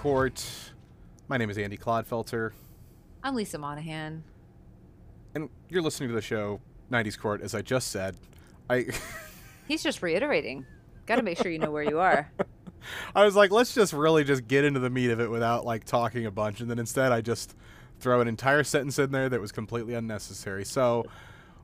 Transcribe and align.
Court. 0.00 0.42
My 1.28 1.36
name 1.36 1.50
is 1.50 1.58
Andy 1.58 1.76
Clodfelter, 1.76 2.52
I'm 3.22 3.34
Lisa 3.34 3.58
Monahan. 3.58 4.24
and 5.34 5.50
you're 5.68 5.82
listening 5.82 6.08
to 6.08 6.14
the 6.14 6.22
show 6.22 6.58
90s 6.90 7.18
Court. 7.18 7.42
As 7.42 7.54
I 7.54 7.60
just 7.60 7.90
said, 7.90 8.16
I 8.70 8.86
He's 9.68 9.82
just 9.82 10.00
reiterating. 10.00 10.64
Got 11.04 11.16
to 11.16 11.22
make 11.22 11.36
sure 11.36 11.52
you 11.52 11.58
know 11.58 11.70
where 11.70 11.82
you 11.82 12.00
are. 12.00 12.32
I 13.14 13.26
was 13.26 13.36
like, 13.36 13.50
let's 13.50 13.74
just 13.74 13.92
really 13.92 14.24
just 14.24 14.48
get 14.48 14.64
into 14.64 14.80
the 14.80 14.88
meat 14.88 15.10
of 15.10 15.20
it 15.20 15.30
without 15.30 15.66
like 15.66 15.84
talking 15.84 16.24
a 16.24 16.30
bunch, 16.30 16.62
and 16.62 16.70
then 16.70 16.78
instead 16.78 17.12
I 17.12 17.20
just 17.20 17.54
throw 17.98 18.22
an 18.22 18.26
entire 18.26 18.64
sentence 18.64 18.98
in 18.98 19.10
there 19.12 19.28
that 19.28 19.38
was 19.38 19.52
completely 19.52 19.92
unnecessary. 19.92 20.64
So, 20.64 21.04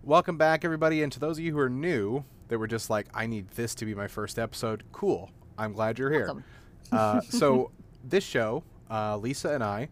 welcome 0.02 0.36
back 0.36 0.62
everybody, 0.62 1.02
and 1.02 1.10
to 1.10 1.18
those 1.18 1.38
of 1.38 1.44
you 1.46 1.52
who 1.52 1.58
are 1.58 1.70
new, 1.70 2.22
that 2.48 2.58
were 2.58 2.66
just 2.66 2.90
like, 2.90 3.06
I 3.14 3.26
need 3.26 3.48
this 3.52 3.74
to 3.76 3.86
be 3.86 3.94
my 3.94 4.08
first 4.08 4.38
episode. 4.38 4.84
Cool. 4.92 5.30
I'm 5.56 5.72
glad 5.72 5.98
you're 5.98 6.12
here. 6.12 6.44
Uh, 6.92 7.22
so 7.22 7.70
this 8.10 8.24
show, 8.24 8.64
uh, 8.90 9.16
Lisa 9.16 9.50
and 9.50 9.62
I 9.62 9.88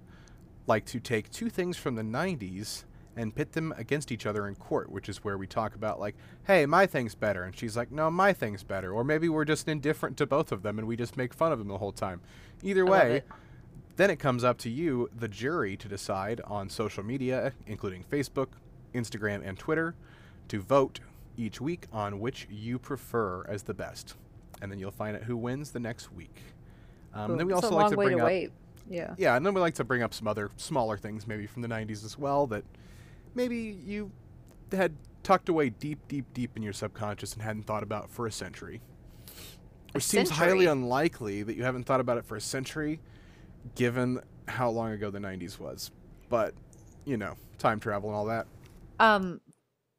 like 0.66 0.84
to 0.86 1.00
take 1.00 1.30
two 1.30 1.50
things 1.50 1.77
from 1.77 1.95
the 1.95 2.02
90s 2.02 2.84
and 3.16 3.34
pit 3.34 3.52
them 3.52 3.72
against 3.77 4.10
each 4.10 4.27
other 4.27 4.48
in 4.48 4.55
court, 4.56 4.91
which 4.91 5.09
is 5.09 5.18
where 5.18 5.38
we 5.38 5.46
talk 5.46 5.74
about 5.74 6.00
like, 6.00 6.16
hey, 6.46 6.66
my 6.66 6.86
thing's 6.86 7.14
better, 7.14 7.45
and 7.45 7.56
she's 7.56 7.77
like, 7.77 7.92
no, 7.92 8.10
my 8.10 8.32
thing's 8.32 8.62
better, 8.62 8.92
or 8.92 9.05
maybe 9.05 9.28
we're 9.28 9.45
just 9.45 9.69
indifferent 9.69 10.16
to 10.16 10.27
both 10.27 10.50
of 10.50 10.62
them 10.62 10.78
and 10.78 10.88
we 10.88 10.96
just 10.96 11.16
make 11.16 11.32
fun 11.32 11.52
of 11.52 11.58
them 11.58 11.69
the 11.69 11.78
whole 11.78 11.92
time. 11.92 12.20
Either 12.62 12.84
way, 12.84 13.16
it. 13.16 13.28
then 13.96 14.10
it 14.10 14.19
comes 14.19 14.42
up 14.42 14.58
to 14.58 14.70
you, 14.70 15.08
the 15.17 15.28
jury, 15.28 15.77
to 15.77 15.89
decide 15.89 16.41
on 16.46 16.69
social 16.69 17.05
media, 17.05 17.52
including 17.67 18.02
Facebook, 18.02 18.48
Instagram, 18.94 19.46
and 19.46 19.58
Twitter, 19.58 19.94
to 20.48 20.61
vote 20.61 21.00
each 21.36 21.61
week 21.61 21.86
on 21.92 22.20
which 22.20 22.46
you 22.50 22.78
prefer 22.78 23.44
as 23.48 23.64
the 23.64 23.74
best, 23.74 24.14
and 24.61 24.70
then 24.70 24.78
you'll 24.78 24.91
find 24.91 25.17
out 25.17 25.24
who 25.24 25.36
wins 25.36 25.70
the 25.70 25.80
next 25.80 26.12
week. 26.12 26.42
Um, 27.15 27.37
then 27.37 27.47
we 27.47 27.53
It's 27.55 27.62
also 27.65 27.75
like 27.75 27.91
to 27.91 27.97
bring 27.97 28.17
to 28.19 28.23
up, 28.23 28.27
wait. 28.27 28.51
Yeah. 28.91 29.15
yeah, 29.17 29.37
and 29.37 29.47
then 29.47 29.55
we 29.55 29.61
like 29.61 29.75
to 29.77 29.84
bring 29.84 30.03
up 30.03 30.12
some 30.12 30.29
other 30.29 30.51
smaller 30.57 30.98
things, 30.98 31.27
maybe 31.27 31.47
from 31.47 31.62
the 31.62 31.69
'90s 31.69 32.05
as 32.05 32.19
well, 32.19 32.47
that 32.48 32.65
maybe 33.34 33.57
you 33.84 34.11
had 34.73 34.95
tucked 35.23 35.48
away 35.48 35.70
deep, 35.70 36.07
deep, 36.09 36.27
deep 36.35 36.57
in 36.57 36.62
your 36.62 36.73
subconscious 36.75 37.33
and 37.33 37.42
hadn't 37.42 37.62
thought 37.62 37.83
about 37.83 38.11
for 38.11 38.27
a 38.27 38.33
century. 38.33 38.83
Which 39.92 40.05
seems 40.05 40.29
highly 40.29 40.67
unlikely 40.67 41.45
that 41.45 41.55
you 41.57 41.62
haven't 41.62 41.85
thought 41.85 42.01
about 42.01 42.19
it 42.19 42.25
for 42.27 42.37
a 42.37 42.41
century, 42.41 43.01
given 43.75 44.20
how 44.48 44.69
long 44.69 44.91
ago 44.92 45.11
the 45.11 45.20
'90s 45.20 45.59
was. 45.59 45.91
But 46.29 46.53
you 47.05 47.17
know, 47.17 47.37
time 47.59 47.81
travel 47.81 48.11
and 48.11 48.17
all 48.17 48.27
that. 48.27 48.47
Um, 48.98 49.41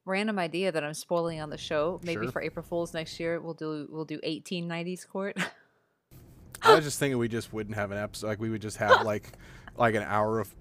random 0.06 0.38
idea 0.38 0.72
that 0.72 0.84
I'm 0.84 0.94
spoiling 0.94 1.40
on 1.42 1.50
the 1.50 1.58
show. 1.58 2.00
Maybe 2.04 2.26
Sure. 2.26 2.32
for 2.34 2.42
April 2.42 2.64
Fools 2.64 2.94
next 2.94 3.20
year, 3.20 3.40
we'll 3.40 3.54
do 3.54 3.88
we'll 3.90 4.06
do 4.06 4.20
1890s 4.20 5.08
court. 5.08 5.38
I 6.62 6.76
was 6.76 6.84
just 6.84 7.00
thinking 7.00 7.18
we 7.18 7.28
just 7.28 7.52
wouldn't 7.54 7.76
have 7.76 7.92
an 7.92 7.98
episode. 7.98 8.28
Like 8.28 8.40
we 8.40 8.50
would 8.50 8.62
just 8.62 8.78
have 8.78 9.02
like 9.06 9.30
like 9.78 9.96
an 9.96 10.04
hour 10.04 10.40
of 10.40 10.54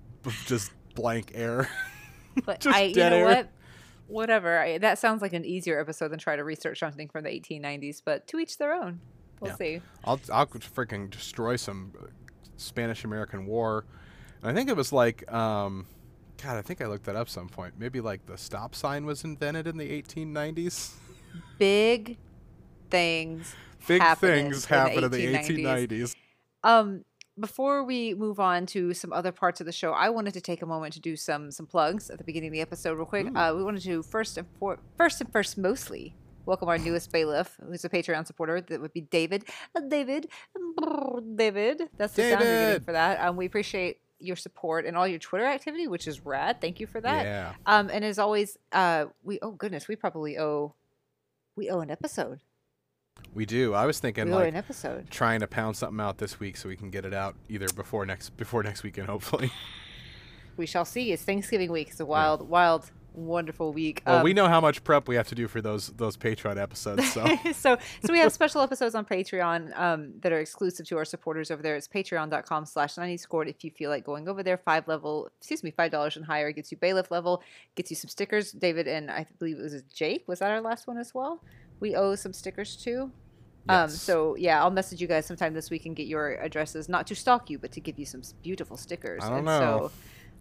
just 0.47 0.73
blank 0.95 1.33
air. 1.34 1.69
But 2.45 2.59
Just 2.59 2.77
I, 2.77 2.83
you 2.86 2.97
know 2.97 3.03
air. 3.19 3.25
what? 3.27 3.48
Whatever. 4.09 4.59
I, 4.59 4.78
that 4.78 4.98
sounds 4.98 5.23
like 5.23 5.33
an 5.34 5.45
easier 5.45 5.81
episode 5.81 6.09
than 6.09 6.19
try 6.19 6.34
to 6.34 6.42
research 6.42 6.81
something 6.81 7.09
from 7.09 7.23
the 7.23 7.31
1890s. 7.31 8.03
But 8.05 8.27
to 8.27 8.41
each 8.41 8.59
their 8.59 8.75
own. 8.75 8.98
We'll 9.39 9.53
Yeah. 9.53 9.56
see. 9.56 9.81
I'll 10.05 10.20
I'll 10.33 10.47
freaking 10.48 11.11
destroy 11.11 11.55
some 11.55 11.92
Spanish 12.56 13.05
American 13.05 13.47
War. 13.47 13.84
And 14.42 14.51
I 14.51 14.55
think 14.55 14.69
it 14.69 14.77
was 14.77 14.92
like 14.92 15.31
um 15.33 15.86
God, 16.42 16.56
I 16.56 16.62
think 16.62 16.83
I 16.83 16.86
looked 16.86 17.05
that 17.05 17.14
up 17.14 17.29
some 17.29 17.48
point. 17.48 17.74
Maybe 17.79 18.01
like 18.01 18.27
the 18.27 18.36
stop 18.36 18.74
sign 18.74 19.07
was 19.07 19.23
invented 19.23 19.69
in 19.69 19.77
the 19.77 20.02
1890s. 20.02 20.90
Big 21.58 22.17
things. 22.90 23.55
Big 23.86 24.02
things 24.18 24.64
happened 24.64 25.05
in 25.05 25.11
the 25.11 25.34
1890s. 25.34 25.89
1890s. 25.89 26.17
Um, 26.62 27.05
before 27.39 27.84
we 27.84 28.14
move 28.14 28.39
on 28.39 28.67
to 28.67 28.95
some 28.95 29.12
other 29.12 29.33
parts 29.33 29.61
of 29.61 29.67
the 29.67 29.72
show, 29.72 29.92
I 29.92 30.08
wanted 30.08 30.34
to 30.34 30.40
take 30.40 30.62
a 30.62 30.67
moment 30.67 30.95
to 30.95 31.00
do 31.00 31.17
some 31.17 31.50
some 31.50 31.67
plugs 31.67 32.11
at 32.11 32.18
the 32.18 32.24
beginning 32.24 32.48
of 32.48 32.52
the 32.52 32.61
episode, 32.61 32.95
real 32.96 33.06
quick. 33.06 33.27
Uh, 33.34 33.52
we 33.56 33.64
wanted 33.64 33.83
to 33.83 34.02
first 34.02 34.39
and 34.39 34.46
for, 34.58 34.78
first 34.96 35.20
and 35.20 35.30
first 35.33 35.58
mostly 35.58 36.14
welcome 36.46 36.68
our 36.68 36.78
newest 36.78 37.11
bailiff, 37.11 37.56
who's 37.67 37.84
a 37.84 37.89
Patreon 37.89 38.27
supporter. 38.27 38.61
That 38.61 38.80
would 38.80 38.92
be 38.92 39.00
David. 39.00 39.45
Uh, 39.74 39.80
David, 39.80 40.28
David. 41.34 41.83
That's 41.96 42.14
the 42.14 42.22
sound 42.22 42.40
you're 42.40 42.51
getting 42.51 42.66
David. 42.66 42.84
for 42.84 42.92
that. 42.92 43.20
Um, 43.20 43.36
we 43.36 43.46
appreciate 43.46 43.98
your 44.20 44.36
support 44.36 44.86
and 44.86 44.96
all 44.96 45.08
your 45.08 45.18
Twitter 45.18 45.45
activity, 45.45 45.89
which 45.89 46.06
is 46.06 46.24
rad. 46.24 46.61
Thank 46.61 46.80
you 46.80 46.86
for 46.86 47.01
that. 47.01 47.24
Yeah. 47.24 47.52
Um, 47.66 47.90
and 47.92 48.05
as 48.05 48.18
always, 48.18 48.58
uh, 48.72 49.06
we 49.22 49.39
oh 49.42 49.52
goodness, 49.52 49.89
we 49.89 49.96
probably 49.96 50.39
owe 50.39 50.74
we 51.56 51.70
owe 51.70 51.80
an 51.80 51.90
episode. 51.90 52.40
We 53.35 53.47
do. 53.47 53.75
I 53.75 53.86
was 53.86 53.98
thinking 53.98 54.27
we 54.27 54.33
like 54.33 54.48
an 54.48 54.57
episode. 54.57 55.11
trying 55.11 55.41
to 55.41 55.47
pound 55.47 55.77
something 55.77 56.01
out 56.01 56.19
this 56.19 56.39
week 56.39 56.57
so 56.57 56.69
we 56.69 56.77
can 56.77 56.91
get 56.91 57.05
it 57.05 57.13
out 57.14 57.35
either 57.48 57.67
before 57.75 58.07
next 58.07 58.36
before 58.36 58.63
next 58.63 58.83
weekend 58.83 59.08
hopefully. 59.08 59.51
We 60.57 60.67
shall 60.67 60.85
see. 60.85 61.11
It's 61.11 61.25
Thanksgiving 61.25 61.73
week. 61.73 61.89
It's 61.91 61.98
a 61.98 62.07
wild, 62.07 62.48
wild, 62.48 62.89
wonderful 63.13 63.73
week. 63.73 64.02
Well, 64.07 64.23
we 64.23 64.30
Um, 64.30 64.36
know 64.36 64.47
how 64.47 64.61
much 64.61 64.85
prep 64.85 65.08
we 65.08 65.17
have 65.17 65.27
to 65.30 65.35
do 65.35 65.48
for 65.48 65.61
those 65.61 65.89
those 65.89 66.17
Patreon 66.17 66.63
episodes, 66.63 67.13
so 67.13 67.27
so 67.52 67.77
so 68.05 68.13
we 68.13 68.20
have 68.20 68.33
special 68.33 68.61
episodes 68.61 68.95
on 68.95 69.05
patreon 69.05 69.77
um, 69.77 70.13
that 70.20 70.31
are 70.31 70.39
exclusive 70.39 70.86
to 70.86 70.96
our 70.96 71.05
supporters 71.05 71.51
over 71.51 71.61
there 71.61 71.75
it's 71.75 71.89
patreon.com 71.89 72.67
slash 72.67 72.95
90s 72.95 73.27
court 73.29 73.48
if 73.48 73.64
you 73.64 73.73
feel 73.73 73.91
like 73.91 74.05
going 74.05 74.29
over 74.29 74.45
there 74.45 74.57
five 74.57 74.86
level 74.86 75.29
excuse 75.39 75.64
me 75.64 75.73
five 75.73 75.91
dollars 75.91 76.17
and 76.17 76.25
higher 76.25 76.52
gets 76.52 76.70
you 76.70 76.79
bailiff 76.79 77.11
level 77.11 77.42
gets 77.75 77.91
you 77.91 77.96
some 77.96 78.08
stickers 78.08 78.52
david 78.52 78.86
and 78.86 79.11
i 79.11 79.27
believe 79.41 79.58
it 79.58 79.63
was 79.63 79.83
jake 79.92 80.23
was 80.29 80.39
that 80.39 80.52
our 80.52 80.61
last 80.61 80.86
one 80.86 80.98
as 80.98 81.13
well 81.13 81.41
we 81.84 81.95
owe 81.95 82.14
some 82.14 82.33
stickers 82.33 82.77
too 82.77 83.12
um, 83.68 83.89
so 83.89 84.36
yeah, 84.36 84.62
I'll 84.62 84.70
message 84.70 85.00
you 85.00 85.06
guys 85.06 85.27
sometime 85.27 85.55
this 85.55 85.70
week 85.70 85.86
and 85.86 85.96
get 85.96 86.06
your 86.06 86.34
addresses, 86.34 86.89
not 86.89 87.06
to 87.06 87.14
stalk 87.14 87.48
you, 87.48 87.58
but 87.58 87.72
to 87.72 87.80
give 87.80 87.98
you 87.98 88.05
some 88.05 88.22
beautiful 88.42 88.77
stickers. 88.77 89.24
I 89.24 89.28
don't 89.28 89.39
and 89.39 89.46
know. 89.46 89.61
So, 89.61 89.92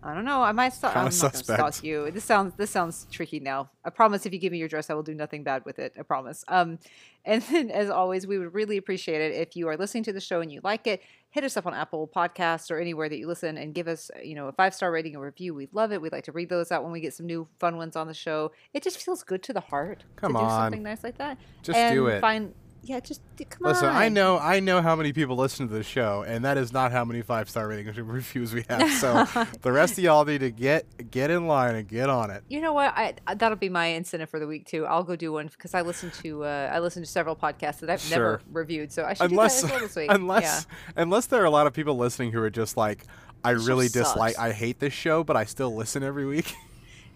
I 0.06 0.14
don't 0.14 0.25
know. 0.25 0.44
I 0.44 0.52
might 0.52 0.74
stalk. 0.74 0.96
I'm 0.96 1.03
Kinda 1.09 1.16
not 1.16 1.22
gonna 1.22 1.34
suspect. 1.38 1.59
stalk 1.75 1.84
you. 1.84 2.12
This 2.12 2.24
sounds 2.25 2.53
this 2.56 2.69
sounds 2.72 3.08
tricky 3.09 3.40
now. 3.40 3.69
I 3.86 3.90
promise. 3.90 4.25
If 4.25 4.34
you 4.34 4.40
give 4.40 4.52
me 4.52 4.58
your 4.58 4.66
address, 4.66 4.90
I 4.90 4.94
will 4.96 5.03
do 5.03 5.14
nothing 5.16 5.44
bad 5.44 5.64
with 5.66 5.80
it. 5.80 5.94
I 5.97 6.02
promise. 6.03 6.44
Um, 6.47 6.80
and 7.25 7.41
then 7.44 7.69
as 7.72 7.90
always, 7.90 8.28
we 8.28 8.38
would 8.38 8.53
really 8.53 8.75
appreciate 8.75 9.22
it 9.22 9.34
if 9.36 9.56
you 9.56 9.68
are 9.69 9.78
listening 9.78 10.03
to 10.03 10.12
the 10.14 10.19
show 10.19 10.41
and 10.41 10.52
you 10.52 10.59
like 10.64 10.88
it. 10.88 11.02
Hit 11.30 11.46
us 11.46 11.56
up 11.56 11.66
on 11.66 11.74
Apple 11.74 12.08
Podcasts 12.14 12.69
or 12.69 12.80
anywhere 12.80 13.08
that 13.08 13.18
you 13.18 13.28
listen 13.28 13.58
and 13.58 13.74
give 13.74 13.88
us, 13.88 14.12
you 14.22 14.36
know, 14.36 14.47
a 14.47 14.52
five 14.52 14.75
star 14.75 14.91
rating 14.91 15.16
and 15.16 15.24
review. 15.24 15.53
We 15.56 15.68
love 15.72 15.91
it. 15.94 16.02
We'd 16.02 16.12
like 16.12 16.25
to 16.25 16.31
read 16.34 16.50
those 16.50 16.72
out 16.72 16.84
when 16.84 16.91
we 16.91 17.00
get 17.00 17.14
some 17.14 17.25
new 17.25 17.47
fun 17.59 17.78
ones 17.78 17.96
on 17.96 18.08
the 18.08 18.14
show. 18.14 18.52
It 18.74 18.84
just 18.84 18.97
feels 18.97 19.24
good 19.24 19.41
to 19.44 19.53
the 19.53 19.62
heart 19.62 20.03
Come 20.18 20.34
to 20.34 20.40
do 20.40 20.44
on. 20.46 20.50
something 20.66 20.84
nice 20.84 21.03
like 21.03 21.18
that. 21.20 21.38
just 21.64 21.78
and 21.80 21.96
do 21.96 22.08
it. 22.08 22.20
Find, 22.20 22.53
yeah, 22.83 22.99
just 22.99 23.21
d- 23.38 23.45
come 23.45 23.59
Listen, 23.67 23.88
on. 23.88 23.95
I 23.95 24.09
know 24.09 24.38
I 24.38 24.59
know 24.59 24.81
how 24.81 24.95
many 24.95 25.13
people 25.13 25.35
listen 25.38 25.67
to 25.69 25.73
the 25.73 25.83
show, 25.83 26.23
and 26.27 26.44
that 26.45 26.57
is 26.57 26.73
not 26.73 26.91
how 26.91 27.05
many 27.05 27.21
five 27.21 27.49
star 27.49 27.67
ratings 27.67 27.97
and 27.97 28.07
reviews 28.11 28.53
we 28.53 28.66
have. 28.69 28.91
So 28.91 29.25
the 29.61 29.71
rest 29.71 29.97
of 29.97 30.03
y'all 30.03 30.25
need 30.25 30.39
to 30.39 30.51
get 30.51 31.09
get 31.09 31.31
in 31.31 31.47
line 31.47 31.75
and 31.75 31.88
get 31.88 32.09
on 32.09 32.29
it. 32.29 32.43
You 32.49 32.61
know 32.61 32.73
what? 32.73 32.93
I 32.95 33.16
I- 33.25 33.35
that'll 33.35 33.57
be 33.57 33.69
my 33.69 33.85
incentive 33.88 34.29
for 34.29 34.39
the 34.39 34.47
week 34.47 34.66
too. 34.67 34.85
I'll 34.85 35.03
go 35.03 35.16
do 35.16 35.31
one 35.31 35.47
because 35.47 35.73
I 35.73 35.81
listen 35.81 36.11
to 36.23 36.43
uh, 36.43 36.72
I 36.73 36.79
listen 36.79 37.01
to 37.03 37.07
several 37.09 37.35
podcasts 37.35 37.79
that 37.79 37.89
I've 37.89 38.01
Sure. 38.01 38.09
never 38.17 38.41
reviewed, 38.51 38.91
so 38.91 39.05
I 39.05 39.13
should 39.13 39.31
Unless 39.31 39.61
do 39.61 39.67
that 39.67 39.73
as 39.75 39.79
well 39.79 39.88
this 39.88 39.95
week. 39.95 40.07
unless 40.11 40.67
unless 40.95 41.25
there 41.27 41.41
are 41.41 41.45
a 41.45 41.49
lot 41.51 41.67
of 41.67 41.73
people 41.73 41.95
listening 41.97 42.31
who 42.31 42.41
are 42.41 42.49
just 42.49 42.75
like, 42.77 43.05
I 43.45 43.53
This 43.53 43.66
really 43.67 43.88
dislike, 43.88 44.33
sucks." 44.35 44.43
I 44.43 44.51
hate 44.51 44.79
this 44.79 44.93
show, 44.93 45.23
but 45.23 45.38
I 45.38 45.45
still 45.45 45.73
listen 45.73 46.03
every 46.03 46.25
week. 46.25 46.53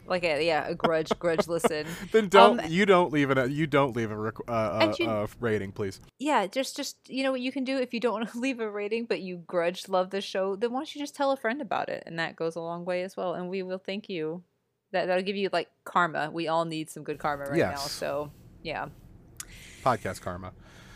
like 0.07 0.23
a, 0.23 0.44
yeah, 0.45 0.68
a 0.68 0.73
grudge 0.75 1.09
grudge 1.19 1.47
listen. 1.47 1.85
then 2.12 2.29
don't 2.29 2.59
Um, 2.62 2.66
you 2.72 2.85
don't 2.85 3.12
leave 3.12 3.29
it. 3.29 3.51
You 3.51 3.68
don't 3.68 3.95
leave 3.95 4.09
a, 4.12 4.18
rec- 4.18 4.47
uh, 4.47 4.51
uh, 4.51 4.94
you- 4.97 5.07
uh, 5.07 5.28
rating, 5.40 5.72
please. 5.72 6.00
Yeah, 6.19 6.47
just 6.47 6.75
just 6.75 6.97
you 7.07 7.23
know 7.23 7.31
what 7.31 7.41
you 7.41 7.51
can 7.51 7.63
do 7.63 7.78
if 7.78 7.94
you 7.94 8.00
don't 8.00 8.13
want 8.19 8.31
to 8.31 8.39
leave 8.39 8.59
a 8.59 8.69
rating, 8.69 9.06
but 9.06 9.21
you 9.21 9.38
grudge 9.48 9.88
love 9.89 10.09
the 10.09 10.21
show. 10.21 10.56
Then 10.56 10.71
why 10.71 10.80
don't 10.80 10.95
you 10.95 11.00
just 11.01 11.15
tell 11.15 11.31
a 11.31 11.38
friend 11.38 11.62
about 11.62 11.89
it, 11.89 12.04
and 12.06 12.18
that 12.19 12.36
goes 12.36 12.56
a 12.56 12.62
long 12.62 12.86
way 12.86 13.04
as 13.04 13.15
well. 13.18 13.33
And 13.36 13.50
we 13.50 13.63
will 13.63 13.80
thank 13.80 14.09
you. 14.09 14.44
That 14.94 15.07
that'll 15.07 15.24
give 15.24 15.36
you 15.36 15.50
like 15.51 15.69
karma. 15.83 16.30
We 16.31 16.48
all 16.48 16.63
need 16.65 16.89
some 16.89 17.04
good 17.04 17.19
karma 17.19 17.44
right 17.45 17.57
now. 17.57 17.75
So 17.75 18.31
yeah, 18.63 18.88
Podcast 19.83 20.21
karma. 20.21 20.54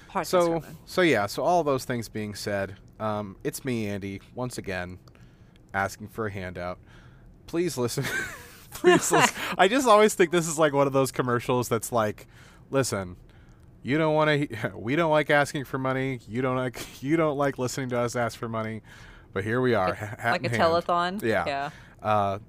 podcast 0.09 0.25
So 0.27 0.47
karma. 0.61 0.65
so 0.85 1.01
yeah. 1.01 1.25
So 1.25 1.43
all 1.43 1.63
those 1.63 1.83
things 1.85 2.07
being 2.07 2.33
said, 2.33 2.75
um, 2.99 3.35
it's 3.43 3.65
me, 3.65 3.87
Andy, 3.87 4.21
once 4.33 4.57
again, 4.57 4.99
asking 5.73 6.07
for 6.07 6.27
a 6.27 6.31
handout. 6.31 6.79
Please 7.47 7.77
listen. 7.77 8.05
I 9.57 9.67
just 9.67 9.87
always 9.87 10.13
think 10.13 10.31
this 10.31 10.47
is 10.47 10.57
like 10.59 10.73
one 10.73 10.87
of 10.87 10.93
those 10.93 11.11
commercials 11.11 11.69
that's 11.69 11.91
like, 11.91 12.27
listen. 12.69 13.15
You 13.83 13.97
don't 13.97 14.13
want 14.13 14.49
to. 14.49 14.71
We 14.75 14.95
don't 14.95 15.11
like 15.11 15.29
asking 15.29 15.65
for 15.65 15.77
money. 15.79 16.19
You 16.27 16.41
don't 16.41 16.55
like. 16.55 16.79
You 17.01 17.17
don't 17.17 17.37
like 17.37 17.57
listening 17.57 17.89
to 17.89 17.99
us 17.99 18.15
ask 18.15 18.37
for 18.37 18.47
money, 18.47 18.81
but 19.33 19.43
here 19.43 19.59
we 19.59 19.73
are. 19.73 19.93
hat 19.95 20.31
like 20.33 20.45
a 20.45 20.49
hand. 20.49 20.61
telethon. 20.61 21.23
Yeah. 21.23 21.45
Yeah. 21.47 21.69
Uh, 22.01 22.39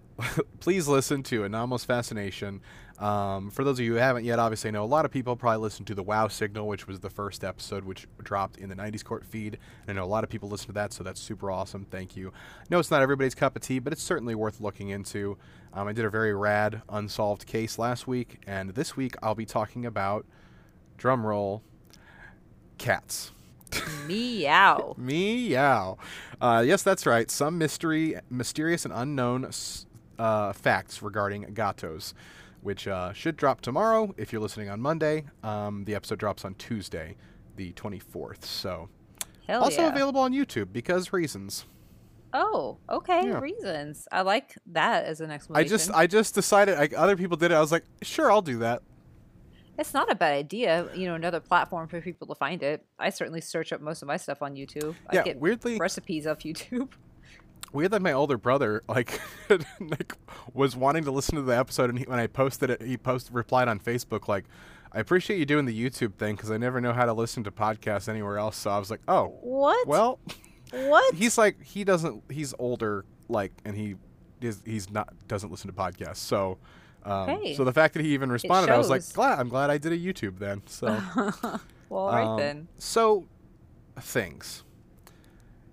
please 0.60 0.88
listen 0.88 1.22
to 1.24 1.44
Anomalous 1.44 1.84
Fascination. 1.84 2.60
Um, 2.98 3.50
for 3.50 3.64
those 3.64 3.78
of 3.80 3.84
you 3.84 3.94
who 3.94 3.98
haven't 3.98 4.24
yet, 4.24 4.38
obviously 4.38 4.68
I 4.68 4.70
know 4.72 4.84
a 4.84 4.86
lot 4.86 5.04
of 5.04 5.10
people 5.10 5.34
probably 5.34 5.58
listened 5.60 5.88
to 5.88 5.94
the 5.94 6.02
Wow 6.02 6.28
Signal, 6.28 6.68
which 6.68 6.86
was 6.86 7.00
the 7.00 7.10
first 7.10 7.42
episode, 7.42 7.84
which 7.84 8.06
dropped 8.22 8.58
in 8.58 8.68
the 8.68 8.76
90s 8.76 9.02
Court 9.02 9.24
feed. 9.24 9.58
And 9.86 9.98
I 9.98 10.00
know 10.00 10.06
a 10.06 10.06
lot 10.06 10.22
of 10.22 10.30
people 10.30 10.48
listen 10.48 10.68
to 10.68 10.72
that, 10.74 10.92
so 10.92 11.02
that's 11.02 11.20
super 11.20 11.50
awesome. 11.50 11.84
Thank 11.90 12.16
you. 12.16 12.32
No, 12.70 12.78
it's 12.78 12.90
not 12.90 13.02
everybody's 13.02 13.34
cup 13.34 13.56
of 13.56 13.62
tea, 13.62 13.80
but 13.80 13.92
it's 13.92 14.02
certainly 14.02 14.34
worth 14.34 14.60
looking 14.60 14.90
into. 14.90 15.36
Um, 15.74 15.88
I 15.88 15.92
did 15.92 16.04
a 16.04 16.10
very 16.10 16.34
rad 16.34 16.82
unsolved 16.88 17.46
case 17.46 17.78
last 17.78 18.06
week, 18.06 18.40
and 18.46 18.70
this 18.70 18.96
week 18.96 19.14
I'll 19.22 19.34
be 19.34 19.46
talking 19.46 19.86
about, 19.86 20.26
drum 20.98 21.24
roll, 21.26 21.62
cats. 22.78 23.32
Meow. 24.06 24.94
Meow. 24.98 25.96
Uh, 26.40 26.62
yes, 26.66 26.82
that's 26.82 27.06
right. 27.06 27.30
Some 27.30 27.56
mystery, 27.56 28.16
mysterious 28.28 28.84
and 28.84 28.92
unknown 28.92 29.50
uh, 30.18 30.52
facts 30.52 31.02
regarding 31.02 31.42
gatos, 31.54 32.12
which 32.60 32.86
uh, 32.86 33.14
should 33.14 33.36
drop 33.36 33.62
tomorrow 33.62 34.14
if 34.18 34.32
you're 34.32 34.42
listening 34.42 34.68
on 34.68 34.80
Monday. 34.80 35.24
Um, 35.42 35.84
the 35.84 35.94
episode 35.94 36.18
drops 36.18 36.44
on 36.44 36.54
Tuesday, 36.54 37.16
the 37.56 37.72
24th. 37.72 38.44
So 38.44 38.90
Hell 39.48 39.62
also 39.62 39.82
yeah. 39.82 39.88
available 39.88 40.20
on 40.20 40.32
YouTube 40.32 40.72
because 40.72 41.12
reasons. 41.12 41.64
Oh, 42.34 42.78
okay. 42.88 43.22
Yeah. 43.26 43.40
Reasons. 43.40 44.08
I 44.10 44.22
like 44.22 44.56
that 44.72 45.04
as 45.04 45.20
an 45.20 45.30
explanation. 45.30 45.66
I 45.66 45.68
just 45.68 45.90
I 45.92 46.06
just 46.06 46.34
decided 46.34 46.78
like 46.78 46.94
other 46.96 47.16
people 47.16 47.36
did 47.36 47.50
it. 47.50 47.54
I 47.54 47.60
was 47.60 47.72
like, 47.72 47.84
sure, 48.02 48.30
I'll 48.32 48.40
do 48.42 48.58
that. 48.58 48.82
it's 49.78 49.92
not 49.94 50.10
a 50.10 50.14
bad 50.14 50.32
idea. 50.34 50.86
You 50.94 51.06
know, 51.08 51.14
another 51.14 51.40
platform 51.40 51.88
for 51.88 52.00
people 52.00 52.26
to 52.28 52.34
find 52.34 52.62
it. 52.62 52.84
I 52.98 53.10
certainly 53.10 53.40
search 53.40 53.72
up 53.72 53.80
most 53.80 54.00
of 54.02 54.08
my 54.08 54.16
stuff 54.16 54.40
on 54.42 54.54
YouTube. 54.54 54.94
I 55.10 55.16
Yeah, 55.16 55.22
get 55.24 55.38
weirdly- 55.40 55.78
recipes 55.78 56.26
off 56.26 56.38
YouTube. 56.40 56.88
Weird 57.72 57.90
that 57.92 58.02
my 58.02 58.12
older 58.12 58.36
brother 58.36 58.82
like 58.86 59.18
like 59.80 60.14
was 60.52 60.76
wanting 60.76 61.04
to 61.04 61.10
listen 61.10 61.36
to 61.36 61.42
the 61.42 61.56
episode, 61.56 61.88
and 61.90 61.98
he, 61.98 62.04
when 62.04 62.18
I 62.18 62.26
posted 62.26 62.68
it, 62.68 62.82
he 62.82 62.98
posted 62.98 63.34
replied 63.34 63.66
on 63.68 63.78
Facebook 63.80 64.28
like, 64.28 64.44
"I 64.92 65.00
appreciate 65.00 65.38
you 65.38 65.46
doing 65.46 65.64
the 65.64 65.72
YouTube 65.78 66.14
thing 66.16 66.36
because 66.36 66.50
I 66.50 66.58
never 66.58 66.82
know 66.82 66.92
how 66.92 67.06
to 67.06 67.14
listen 67.14 67.44
to 67.44 67.50
podcasts 67.50 68.10
anywhere 68.10 68.36
else." 68.36 68.56
So 68.58 68.70
I 68.70 68.78
was 68.78 68.90
like, 68.90 69.00
"Oh, 69.08 69.28
What? 69.40 69.86
well." 69.88 70.18
what? 70.72 71.14
He's 71.14 71.38
like 71.38 71.62
he 71.62 71.84
doesn't. 71.84 72.22
He's 72.30 72.54
older, 72.58 73.04
like, 73.28 73.52
and 73.64 73.76
he 73.76 73.96
is 74.40 74.62
he's 74.64 74.90
not 74.90 75.12
doesn't 75.28 75.50
listen 75.50 75.70
to 75.70 75.76
podcasts. 75.76 76.16
So, 76.16 76.58
um, 77.04 77.28
Hey. 77.28 77.54
so 77.54 77.64
the 77.64 77.72
fact 77.72 77.94
that 77.94 78.02
he 78.04 78.12
even 78.14 78.30
responded, 78.32 78.72
I 78.72 78.78
was 78.78 78.90
like, 78.90 79.02
glad. 79.12 79.38
I'm 79.38 79.48
glad 79.48 79.70
I 79.70 79.78
did 79.78 79.92
a 79.92 79.98
YouTube 79.98 80.38
then. 80.38 80.62
So. 80.66 80.86
well, 81.88 82.06
all 82.08 82.12
right 82.12 82.26
Um, 82.26 82.38
then. 82.38 82.68
So, 82.78 83.26
things. 84.00 84.64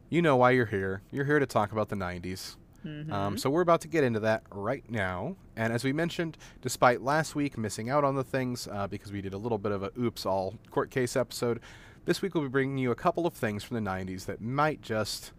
You 0.09 0.21
know 0.21 0.35
why 0.37 0.51
you're 0.51 0.65
here. 0.65 1.01
You're 1.11 1.25
here 1.25 1.39
to 1.39 1.45
talk 1.45 1.71
about 1.71 1.89
the 1.89 1.95
90s. 1.95 2.55
Mm-hmm. 2.85 3.11
Um, 3.13 3.37
so, 3.37 3.49
we're 3.49 3.61
about 3.61 3.81
to 3.81 3.87
get 3.87 4.03
into 4.03 4.19
that 4.21 4.43
right 4.51 4.83
now. 4.89 5.35
And 5.55 5.71
as 5.73 5.83
we 5.83 5.93
mentioned, 5.93 6.37
despite 6.61 7.01
last 7.01 7.35
week 7.35 7.57
missing 7.57 7.89
out 7.89 8.03
on 8.03 8.15
the 8.15 8.23
things 8.23 8.67
uh, 8.71 8.87
because 8.87 9.11
we 9.11 9.21
did 9.21 9.33
a 9.33 9.37
little 9.37 9.57
bit 9.57 9.71
of 9.71 9.83
a 9.83 9.91
oops 9.99 10.25
all 10.25 10.55
court 10.71 10.89
case 10.89 11.15
episode, 11.15 11.59
this 12.09 12.23
week 12.23 12.33
we'll 12.33 12.41
be 12.41 12.49
bringing 12.49 12.79
you 12.79 12.89
a 12.89 12.95
couple 12.95 13.27
of 13.27 13.35
things 13.35 13.63
from 13.63 13.75
the 13.75 13.87
90s 13.87 14.25
that 14.25 14.41
might 14.41 14.81
just 14.81 15.31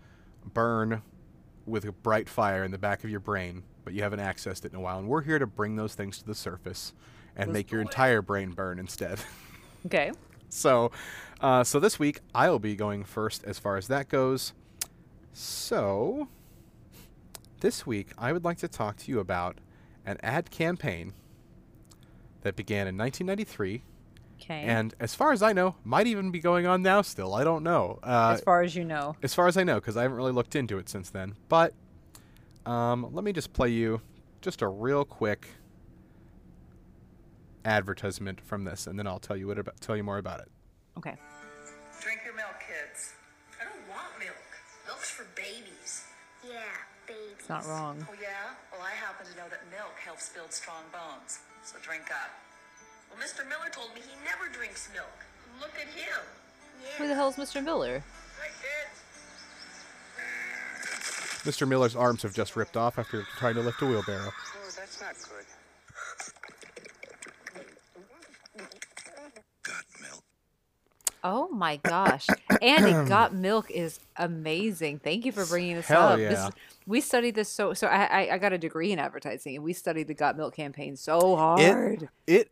burn 0.54 1.02
with 1.66 1.84
a 1.84 1.90
bright 1.90 2.28
fire 2.28 2.62
in 2.62 2.70
the 2.70 2.78
back 2.78 3.02
of 3.02 3.10
your 3.10 3.18
brain, 3.18 3.64
but 3.82 3.92
you 3.92 4.04
haven't 4.04 4.20
accessed 4.20 4.64
it 4.64 4.70
in 4.70 4.76
a 4.76 4.80
while. 4.80 5.00
And 5.00 5.08
we're 5.08 5.22
here 5.22 5.40
to 5.40 5.48
bring 5.48 5.74
those 5.74 5.96
things 5.96 6.18
to 6.18 6.24
the 6.24 6.34
surface 6.34 6.92
and 7.34 7.48
Let's 7.48 7.54
make 7.54 7.72
your 7.72 7.80
entire 7.80 8.22
brain 8.22 8.52
burn 8.52 8.78
instead. 8.78 9.18
Okay. 9.86 10.12
So, 10.50 10.92
uh, 11.40 11.64
so 11.64 11.80
this 11.80 11.98
week 11.98 12.20
I'll 12.34 12.58
be 12.58 12.76
going 12.76 13.02
first 13.02 13.42
as 13.44 13.58
far 13.58 13.78
as 13.78 13.88
that 13.88 14.10
goes. 14.10 14.52
So, 15.32 16.28
this 17.60 17.86
week 17.86 18.08
I 18.18 18.32
would 18.32 18.44
like 18.44 18.58
to 18.58 18.68
talk 18.68 18.98
to 18.98 19.10
you 19.10 19.20
about 19.20 19.56
an 20.04 20.18
ad 20.22 20.50
campaign 20.50 21.14
that 22.42 22.56
began 22.56 22.86
in 22.86 22.98
1993, 22.98 23.82
Okay. 24.42 24.62
and 24.62 24.94
as 24.98 25.14
far 25.14 25.32
as 25.32 25.42
I 25.42 25.52
know, 25.52 25.74
might 25.84 26.06
even 26.06 26.30
be 26.30 26.40
going 26.40 26.66
on 26.66 26.82
now. 26.82 27.02
Still, 27.02 27.34
I 27.34 27.44
don't 27.44 27.62
know. 27.62 27.98
Uh, 28.02 28.32
as 28.34 28.40
far 28.40 28.62
as 28.62 28.74
you 28.74 28.84
know. 28.84 29.16
as 29.22 29.34
far 29.34 29.46
as 29.48 29.56
I 29.56 29.64
know, 29.64 29.74
because 29.76 29.96
I 29.96 30.02
haven't 30.02 30.16
really 30.16 30.32
looked 30.32 30.56
into 30.56 30.78
it 30.78 30.88
since 30.88 31.10
then. 31.10 31.34
But 31.48 31.74
um, 32.64 33.08
let 33.12 33.22
me 33.24 33.32
just 33.32 33.52
play 33.52 33.68
you 33.68 34.00
just 34.40 34.62
a 34.62 34.68
real 34.68 35.04
quick 35.04 35.48
advertisement 37.64 38.40
from 38.40 38.64
this, 38.64 38.86
and 38.86 38.98
then 38.98 39.06
I'll 39.06 39.18
tell 39.18 39.36
you 39.36 39.46
what 39.46 39.58
about, 39.58 39.80
tell 39.80 39.96
you 39.96 40.04
more 40.04 40.18
about 40.18 40.40
it. 40.40 40.48
Okay. 40.96 41.16
Drink 42.00 42.20
your 42.24 42.34
milk, 42.34 42.56
kids. 42.60 43.12
I 43.60 43.64
don't 43.64 43.88
want 43.88 44.18
milk. 44.18 44.36
Milk's 44.86 45.10
for 45.10 45.26
babies. 45.36 46.04
Yeah, 46.42 46.64
babies. 47.06 47.36
It's 47.38 47.48
not 47.48 47.66
wrong. 47.66 48.06
Oh, 48.08 48.14
yeah? 48.20 48.56
Well, 48.72 48.80
I 48.80 48.92
happen 48.92 49.26
to 49.26 49.36
know 49.36 49.48
that 49.50 49.60
milk 49.70 49.92
helps 50.02 50.30
build 50.30 50.52
strong 50.52 50.84
bones. 50.92 51.40
So 51.62 51.76
drink 51.82 52.10
up. 52.10 52.32
Well, 53.10 53.20
Mr. 53.20 53.48
Miller 53.48 53.68
told 53.72 53.94
me 53.94 54.00
he 54.00 54.14
never 54.24 54.48
drinks 54.52 54.88
milk. 54.94 55.06
Look 55.60 55.72
at 55.74 55.88
him. 55.88 56.20
Who 56.98 57.08
the 57.08 57.14
hell 57.14 57.28
is 57.28 57.36
Mr. 57.36 57.62
Miller? 57.62 58.02
Mr. 61.44 61.66
Miller's 61.66 61.96
arms 61.96 62.22
have 62.22 62.34
just 62.34 62.54
ripped 62.54 62.76
off 62.76 62.98
after 62.98 63.24
trying 63.38 63.54
to 63.54 63.60
lift 63.62 63.80
a 63.80 63.86
wheelbarrow. 63.86 64.28
Oh, 64.30 64.70
that's 64.76 65.00
not 65.00 65.14
good. 65.28 65.46
Got 69.62 69.84
milk. 70.02 70.22
Oh 71.24 71.48
my 71.48 71.76
gosh. 71.78 72.26
Andy 72.60 72.92
Got 73.08 73.34
Milk 73.34 73.70
is 73.70 74.00
amazing. 74.16 74.98
Thank 74.98 75.24
you 75.24 75.32
for 75.32 75.46
bringing 75.46 75.76
this 75.76 75.86
Hell 75.86 76.08
up. 76.08 76.18
yeah. 76.18 76.28
This, 76.28 76.50
we 76.86 77.00
studied 77.00 77.34
this 77.36 77.48
so 77.48 77.72
so 77.72 77.86
I, 77.86 78.04
I 78.04 78.34
I 78.34 78.38
got 78.38 78.52
a 78.52 78.58
degree 78.58 78.92
in 78.92 78.98
advertising 78.98 79.54
and 79.56 79.64
we 79.64 79.72
studied 79.72 80.08
the 80.08 80.14
Got 80.14 80.36
Milk 80.36 80.54
campaign 80.54 80.94
so 80.96 81.36
hard. 81.36 82.08
It 82.26 82.26
it 82.26 82.50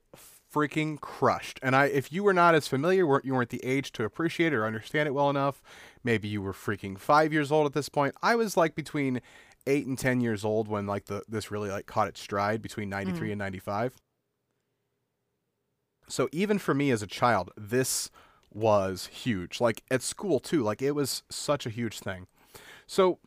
freaking 0.59 1.01
crushed. 1.01 1.61
And 1.63 1.77
I 1.77 1.87
if 1.87 2.13
you 2.13 2.25
were 2.25 2.35
not 2.35 2.55
as 2.55 2.67
familiar, 2.67 3.07
weren't 3.07 3.25
you 3.25 3.35
weren't 3.35 3.51
the 3.51 3.65
age 3.65 3.93
to 3.93 4.05
appreciate 4.05 4.53
it 4.53 4.57
or 4.57 4.67
understand 4.67 5.07
it 5.07 5.13
well 5.13 5.31
enough, 5.31 5.63
maybe 6.03 6.27
you 6.27 6.43
were 6.43 6.53
freaking 6.53 6.99
5 6.99 7.33
years 7.33 7.53
old 7.53 7.67
at 7.67 7.75
this 7.75 7.89
point. 7.89 8.15
I 8.23 8.35
was 8.35 8.57
like 8.57 8.75
between 8.75 9.21
8 9.67 9.87
and 9.87 9.99
10 9.99 10.21
years 10.21 10.45
old 10.45 10.67
when 10.67 10.87
like 10.87 11.07
the 11.07 11.23
this 11.29 11.51
really 11.51 11.71
like 11.71 11.87
caught 11.87 12.09
its 12.09 12.21
stride 12.21 12.61
between 12.61 12.89
93 12.89 13.29
mm. 13.29 13.33
and 13.33 13.39
95. 13.39 13.95
So 16.09 16.29
even 16.33 16.59
for 16.59 16.75
me 16.75 16.91
as 16.91 17.03
a 17.03 17.07
child, 17.07 17.51
this 17.57 18.11
was 18.53 19.07
huge. 19.13 19.61
Like 19.61 19.85
at 19.91 20.03
school 20.03 20.41
too, 20.41 20.63
like 20.63 20.83
it 20.83 20.93
was 20.93 21.23
such 21.31 21.67
a 21.67 21.71
huge 21.71 22.01
thing. 22.01 22.27
So 22.87 23.19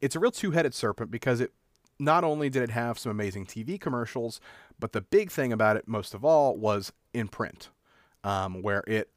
it's 0.00 0.16
a 0.16 0.20
real 0.20 0.30
two-headed 0.30 0.72
serpent 0.72 1.10
because 1.10 1.40
it 1.40 1.52
not 1.98 2.24
only 2.24 2.48
did 2.48 2.62
it 2.62 2.70
have 2.70 2.98
some 2.98 3.10
amazing 3.10 3.46
TV 3.46 3.80
commercials, 3.80 4.40
but 4.78 4.92
the 4.92 5.00
big 5.00 5.30
thing 5.30 5.52
about 5.52 5.76
it 5.76 5.86
most 5.86 6.14
of 6.14 6.24
all 6.24 6.56
was 6.56 6.92
in 7.12 7.28
print, 7.28 7.68
um, 8.24 8.62
where 8.62 8.84
it, 8.86 9.10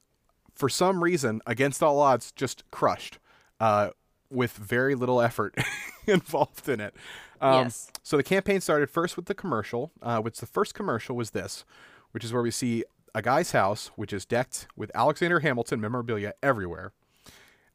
for 0.54 0.70
some 0.70 1.04
reason, 1.04 1.42
against 1.46 1.82
all 1.84 2.00
odds, 2.00 2.32
just 2.32 2.70
crushed 2.72 3.20
uh, 3.60 3.90
with 4.30 4.54
very 4.54 4.96
little 4.96 5.22
effort 5.22 5.56
involved 6.08 6.68
in 6.70 6.80
it. 6.80 6.96
Um, 7.42 7.66
Yes. 7.66 7.92
So 8.04 8.18
the 8.18 8.24
campaign 8.24 8.62
started 8.62 8.90
first 8.90 9.16
with 9.16 9.26
the 9.26 9.34
commercial, 9.36 9.92
uh, 10.02 10.20
which 10.22 10.40
the 10.40 10.46
first 10.46 10.74
commercial 10.74 11.16
was 11.16 11.32
this, 11.32 11.66
which 12.12 12.24
is 12.24 12.32
where 12.32 12.42
we 12.44 12.52
see 12.52 12.84
a 13.14 13.22
guy's 13.22 13.52
house, 13.52 13.92
which 13.96 14.14
is 14.14 14.26
decked 14.26 14.68
with 14.76 14.92
Alexander 14.94 15.40
Hamilton 15.40 15.80
memorabilia 15.82 16.34
everywhere. 16.44 16.92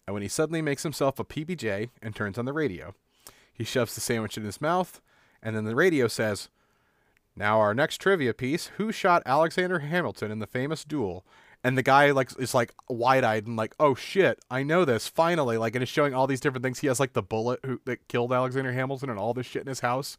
And 0.07 0.15
when 0.15 0.23
he 0.23 0.29
suddenly 0.29 0.61
makes 0.63 0.83
himself 0.83 1.19
a 1.19 1.25
PBJ 1.25 1.91
and 2.03 2.15
turns 2.15 2.37
on 2.39 2.45
the 2.45 2.53
radio, 2.53 2.95
he 3.53 3.65
shoves 3.65 3.95
the 3.95 4.01
sandwich 4.01 4.37
in 4.37 4.45
his 4.45 4.61
mouth, 4.61 5.01
and 5.43 5.55
then 5.55 5.65
the 5.65 5.75
radio 5.77 6.09
says, 6.09 6.49
Now 7.41 7.59
our 7.59 7.73
next 7.73 8.03
trivia 8.03 8.35
piece, 8.35 8.67
who 8.77 8.93
shot 8.93 9.23
Alexander 9.25 9.79
Hamilton 9.79 10.31
in 10.31 10.41
the 10.41 10.47
famous 10.47 10.85
duel? 10.85 11.25
And 11.65 11.77
the 11.77 11.83
guy 11.83 12.11
like 12.11 12.31
is 12.39 12.55
like 12.55 12.75
wide 12.91 13.25
eyed 13.25 13.47
and 13.47 13.57
like, 13.57 13.75
oh 13.81 13.95
shit, 13.95 14.39
I 14.51 14.63
know 14.63 14.85
this 14.85 15.09
finally. 15.09 15.57
Like, 15.57 15.75
and 15.75 15.83
it's 15.83 15.91
showing 15.91 16.13
all 16.13 16.27
these 16.27 16.41
different 16.41 16.63
things. 16.63 16.81
He 16.81 16.87
has 16.89 17.01
like 17.01 17.15
the 17.15 17.23
bullet 17.23 17.61
who 17.65 17.81
that 17.87 18.07
killed 18.09 18.31
Alexander 18.31 18.73
Hamilton 18.73 19.09
and 19.09 19.19
all 19.19 19.33
this 19.33 19.47
shit 19.47 19.63
in 19.63 19.69
his 19.69 19.81
house. 19.81 20.19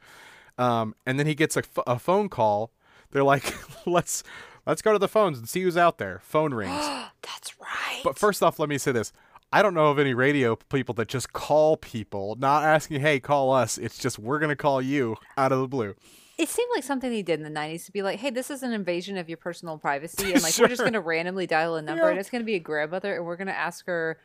Um, 0.57 0.95
and 1.05 1.19
then 1.19 1.27
he 1.27 1.35
gets 1.35 1.55
a, 1.55 1.61
a 1.85 1.99
phone 1.99 2.27
call. 2.27 2.71
They're 3.11 3.23
like, 3.23 3.53
let's 3.85 4.23
let's 4.65 4.81
go 4.81 4.91
to 4.91 4.99
the 4.99 5.07
phones 5.07 5.37
and 5.37 5.47
see 5.47 5.61
who's 5.61 5.77
out 5.77 5.99
there. 5.99 6.21
Phone 6.23 6.53
rings. 6.55 6.73
That's 7.21 7.59
right. 7.59 8.01
But 8.03 8.17
first 8.17 8.41
off, 8.41 8.57
let 8.57 8.67
me 8.67 8.79
say 8.79 8.93
this. 8.93 9.13
I 9.53 9.61
don't 9.61 9.75
know 9.75 9.91
of 9.91 9.99
any 9.99 10.15
radio 10.15 10.55
people 10.55 10.95
that 10.95 11.07
just 11.07 11.33
call 11.33 11.77
people, 11.77 12.35
not 12.39 12.63
asking, 12.63 13.01
hey, 13.01 13.19
call 13.19 13.51
us. 13.51 13.77
It's 13.77 13.99
just, 13.99 14.17
we're 14.17 14.39
going 14.39 14.49
to 14.49 14.55
call 14.55 14.81
you 14.81 15.17
out 15.37 15.51
of 15.51 15.59
the 15.59 15.67
blue. 15.67 15.93
It 16.41 16.49
seemed 16.49 16.69
like 16.75 16.83
something 16.83 17.11
he 17.11 17.23
did 17.23 17.39
in 17.39 17.43
the 17.53 17.59
90s 17.59 17.85
to 17.85 17.91
be 17.91 18.01
like, 18.01 18.19
hey, 18.19 18.29
this 18.31 18.49
is 18.49 18.63
an 18.63 18.73
invasion 18.73 19.17
of 19.17 19.29
your 19.29 19.37
personal 19.37 19.77
privacy. 19.77 20.33
And 20.33 20.41
like, 20.41 20.57
we're 20.57 20.67
just 20.67 20.81
going 20.81 20.93
to 20.93 20.99
randomly 21.01 21.47
dial 21.47 21.75
a 21.75 21.81
number 21.81 22.03
Yeah. 22.03 22.09
and 22.11 22.19
it's 22.19 22.29
going 22.29 22.41
to 22.41 22.45
be 22.45 22.55
a 22.55 22.59
grandmother 22.59 23.15
and 23.15 23.25
we're 23.25 23.35
going 23.37 23.47
to 23.47 23.57
ask 23.57 23.85
her 23.85 24.17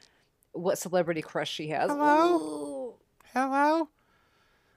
what 0.53 0.79
celebrity 0.79 1.21
crush 1.23 1.51
she 1.51 1.69
has. 1.69 1.91
Hello? 1.91 2.37
Ooh. 2.37 2.95
Hello? 3.35 3.89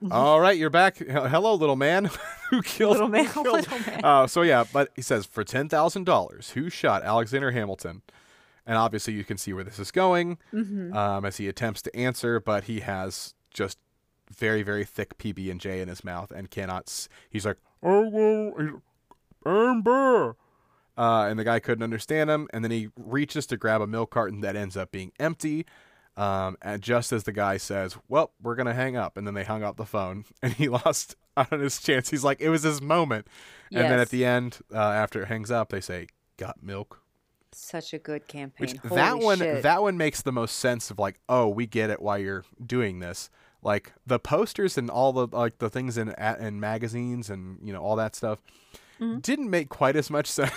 All 0.10 0.40
right, 0.40 0.56
you're 0.56 0.70
back. 0.70 0.96
Hello, 0.98 1.54
little 1.54 1.76
man. 1.76 2.10
who 2.50 2.62
killed 2.62 2.92
Little 2.92 3.08
man, 3.08 3.26
killed- 3.26 3.46
little 3.46 3.78
man. 3.80 4.00
Uh, 4.04 4.26
so 4.26 4.42
yeah, 4.42 4.64
but 4.72 4.90
he 4.96 5.02
says 5.02 5.26
for 5.26 5.44
ten 5.44 5.68
thousand 5.68 6.04
dollars, 6.04 6.50
who 6.50 6.70
shot 6.70 7.02
Alexander 7.02 7.50
Hamilton? 7.50 8.00
And 8.66 8.76
obviously, 8.78 9.12
you 9.14 9.24
can 9.24 9.36
see 9.36 9.52
where 9.52 9.64
this 9.64 9.78
is 9.78 9.90
going 9.90 10.38
Mm-hmm. 10.54 10.96
um, 10.96 11.24
as 11.26 11.36
he 11.38 11.48
attempts 11.48 11.82
to 11.82 11.94
answer, 11.96 12.40
but 12.40 12.64
he 12.64 12.80
has 12.80 13.34
just 13.52 13.76
very, 14.30 14.62
very 14.62 14.84
thick 14.84 15.18
PB 15.18 15.50
and 15.50 15.60
J 15.60 15.80
in 15.80 15.88
his 15.88 16.04
mouth 16.04 16.30
and 16.30 16.50
cannot. 16.50 16.84
S- 16.88 17.08
he's 17.28 17.44
like, 17.46 17.58
oh 17.82 18.08
well, 18.08 18.80
Amber. 19.44 20.36
Uh, 20.98 21.26
and 21.28 21.38
the 21.38 21.44
guy 21.44 21.60
couldn't 21.60 21.82
understand 21.82 22.28
him, 22.28 22.46
and 22.52 22.62
then 22.62 22.70
he 22.70 22.88
reaches 22.96 23.46
to 23.46 23.56
grab 23.56 23.80
a 23.80 23.86
milk 23.86 24.10
carton 24.10 24.40
that 24.42 24.54
ends 24.56 24.76
up 24.76 24.92
being 24.92 25.12
empty. 25.18 25.64
Um, 26.16 26.58
and 26.60 26.82
just 26.82 27.12
as 27.12 27.24
the 27.24 27.32
guy 27.32 27.56
says, 27.56 27.96
"Well, 28.08 28.32
we're 28.42 28.56
gonna 28.56 28.74
hang 28.74 28.96
up," 28.96 29.16
and 29.16 29.26
then 29.26 29.34
they 29.34 29.44
hung 29.44 29.62
up 29.62 29.76
the 29.76 29.86
phone, 29.86 30.24
and 30.42 30.52
he 30.52 30.68
lost 30.68 31.16
on 31.36 31.60
his 31.60 31.80
chance. 31.80 32.10
He's 32.10 32.24
like, 32.24 32.40
"It 32.40 32.50
was 32.50 32.62
his 32.64 32.82
moment." 32.82 33.28
And 33.72 33.84
then 33.84 34.00
at 34.00 34.10
the 34.10 34.24
end, 34.24 34.58
uh, 34.74 34.78
after 34.78 35.22
it 35.22 35.26
hangs 35.28 35.50
up, 35.50 35.70
they 35.70 35.80
say, 35.80 36.08
"Got 36.36 36.62
milk." 36.62 37.00
Such 37.52 37.94
a 37.94 37.98
good 37.98 38.28
campaign. 38.28 38.68
Which 38.68 38.76
Holy 38.78 38.96
that 38.96 39.18
one 39.18 39.38
shit. 39.38 39.62
that 39.62 39.82
one 39.82 39.96
makes 39.96 40.22
the 40.22 40.32
most 40.32 40.56
sense 40.56 40.90
of 40.90 40.98
like, 40.98 41.18
oh, 41.28 41.48
we 41.48 41.66
get 41.66 41.90
it 41.90 42.00
why 42.00 42.18
you're 42.18 42.44
doing 42.64 43.00
this. 43.00 43.30
Like 43.62 43.92
the 44.06 44.18
posters 44.18 44.78
and 44.78 44.88
all 44.90 45.12
the 45.12 45.26
like 45.36 45.58
the 45.58 45.68
things 45.70 45.98
in 45.98 46.08
in 46.40 46.60
magazines 46.60 47.28
and 47.30 47.58
you 47.62 47.72
know 47.72 47.80
all 47.82 47.96
that 47.96 48.14
stuff 48.16 48.40
Mm-hmm. 49.00 49.20
didn't 49.20 49.48
make 49.48 49.70
quite 49.70 49.96
as 49.96 50.10
much 50.10 50.26
sense. 50.30 50.52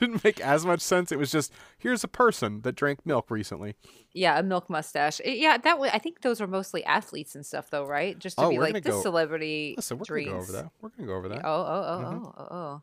didn't 0.00 0.24
make 0.24 0.40
as 0.40 0.64
much 0.64 0.80
sense. 0.80 1.12
It 1.12 1.18
was 1.18 1.30
just 1.30 1.52
here's 1.76 2.02
a 2.02 2.08
person 2.08 2.62
that 2.62 2.72
drank 2.74 3.04
milk 3.04 3.30
recently. 3.30 3.74
yeah, 4.14 4.38
a 4.38 4.42
milk 4.42 4.70
mustache. 4.70 5.20
Yeah, 5.22 5.58
that 5.58 5.78
way. 5.78 5.90
I 5.92 5.98
think 5.98 6.22
those 6.22 6.40
are 6.40 6.46
mostly 6.46 6.82
athletes 6.84 7.34
and 7.34 7.44
stuff, 7.44 7.68
though, 7.68 7.84
right? 7.84 8.18
Just 8.18 8.38
to 8.38 8.44
Oh, 8.44 8.48
be 8.48 8.56
we're 8.56 8.64
like 8.70 8.82
this 8.82 8.94
go- 8.94 9.02
celebrity. 9.02 9.74
Listen, 9.76 9.98
we're 9.98 10.06
gonna 10.06 10.24
go 10.24 10.36
over 10.38 10.52
that. 10.52 10.70
We're 10.80 10.88
gonna 10.88 11.06
go 11.06 11.14
over 11.16 11.28
that. 11.28 11.42
Oh, 11.44 11.50
oh, 11.50 11.84
oh, 11.86 12.02
Mhm. 12.02 12.24
oh, 12.24 12.34
oh, 12.50 12.82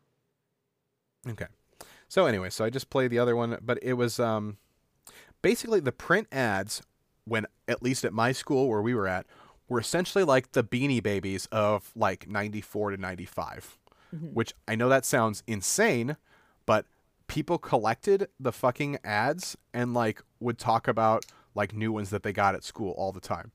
oh. 1.26 1.30
Okay. 1.32 1.46
So 2.08 2.26
anyway, 2.26 2.50
so 2.50 2.64
I 2.64 2.70
just 2.70 2.88
played 2.88 3.10
the 3.10 3.18
other 3.18 3.34
one, 3.34 3.58
but 3.60 3.80
it 3.82 3.94
was 3.94 4.20
um 4.20 4.58
basically 5.42 5.80
the 5.80 5.90
print 5.92 6.28
ads 6.30 6.82
when 7.24 7.46
at 7.66 7.82
least 7.82 8.04
at 8.04 8.12
my 8.12 8.30
school 8.30 8.68
where 8.68 8.80
we 8.82 8.94
were 8.94 9.08
at 9.08 9.26
were 9.70 9.80
essentially 9.80 10.24
like 10.24 10.52
the 10.52 10.62
beanie 10.62 11.02
babies 11.02 11.48
of 11.50 11.92
like 11.96 12.28
94 12.28 12.90
to 12.90 12.96
95. 12.98 13.78
Mm-hmm. 14.14 14.26
Which 14.26 14.52
I 14.66 14.74
know 14.74 14.88
that 14.88 15.06
sounds 15.06 15.44
insane, 15.46 16.16
but 16.66 16.84
people 17.28 17.58
collected 17.58 18.26
the 18.40 18.50
fucking 18.50 18.98
ads 19.04 19.56
and 19.72 19.94
like 19.94 20.20
would 20.40 20.58
talk 20.58 20.88
about 20.88 21.24
like 21.54 21.72
new 21.74 21.92
ones 21.92 22.10
that 22.10 22.24
they 22.24 22.32
got 22.32 22.56
at 22.56 22.64
school 22.64 22.92
all 22.98 23.12
the 23.12 23.20
time. 23.20 23.52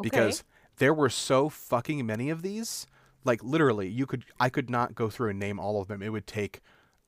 Because 0.00 0.42
there 0.78 0.94
were 0.94 1.10
so 1.10 1.50
fucking 1.50 2.04
many 2.06 2.30
of 2.30 2.40
these. 2.40 2.86
Like 3.22 3.44
literally, 3.44 3.88
you 3.88 4.06
could 4.06 4.24
I 4.40 4.48
could 4.48 4.70
not 4.70 4.94
go 4.94 5.10
through 5.10 5.28
and 5.28 5.38
name 5.38 5.60
all 5.60 5.82
of 5.82 5.88
them. 5.88 6.02
It 6.02 6.08
would 6.08 6.26
take 6.26 6.62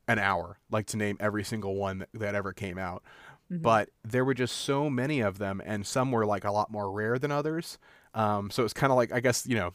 an 0.06 0.18
hour, 0.18 0.59
like 0.71 0.85
to 0.88 0.99
name 0.99 1.16
every 1.18 1.44
single 1.44 1.76
one 1.76 2.00
that, 2.00 2.09
that 2.12 2.35
ever 2.35 2.52
came 2.52 2.76
out. 2.76 3.02
Mm-hmm. 3.50 3.62
But 3.62 3.88
there 4.04 4.26
were 4.26 4.35
just 4.35 4.59
so 4.59 4.90
many 4.90 5.21
of 5.21 5.38
them, 5.38 5.62
and 5.64 5.87
some 5.87 6.12
were 6.12 6.26
like 6.26 6.44
a 6.44 6.52
lot 6.52 6.71
more 6.71 6.92
rare 6.92 7.18
than 7.18 7.32
others. 7.32 7.78
Um, 8.14 8.50
so 8.50 8.64
it's 8.64 8.75
kind 8.75 8.90
of 8.90 8.97
like 8.97 9.12
I 9.12 9.21
guess 9.21 9.47
you 9.47 9.57
know, 9.57 9.73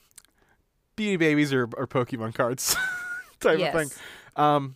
Beanie 0.95 1.19
Babies 1.19 1.53
or, 1.53 1.63
or 1.75 1.87
Pokemon 1.87 2.33
cards 2.33 2.75
type 3.39 3.59
of 3.73 3.89
thing. 3.89 4.01
Um, 4.35 4.75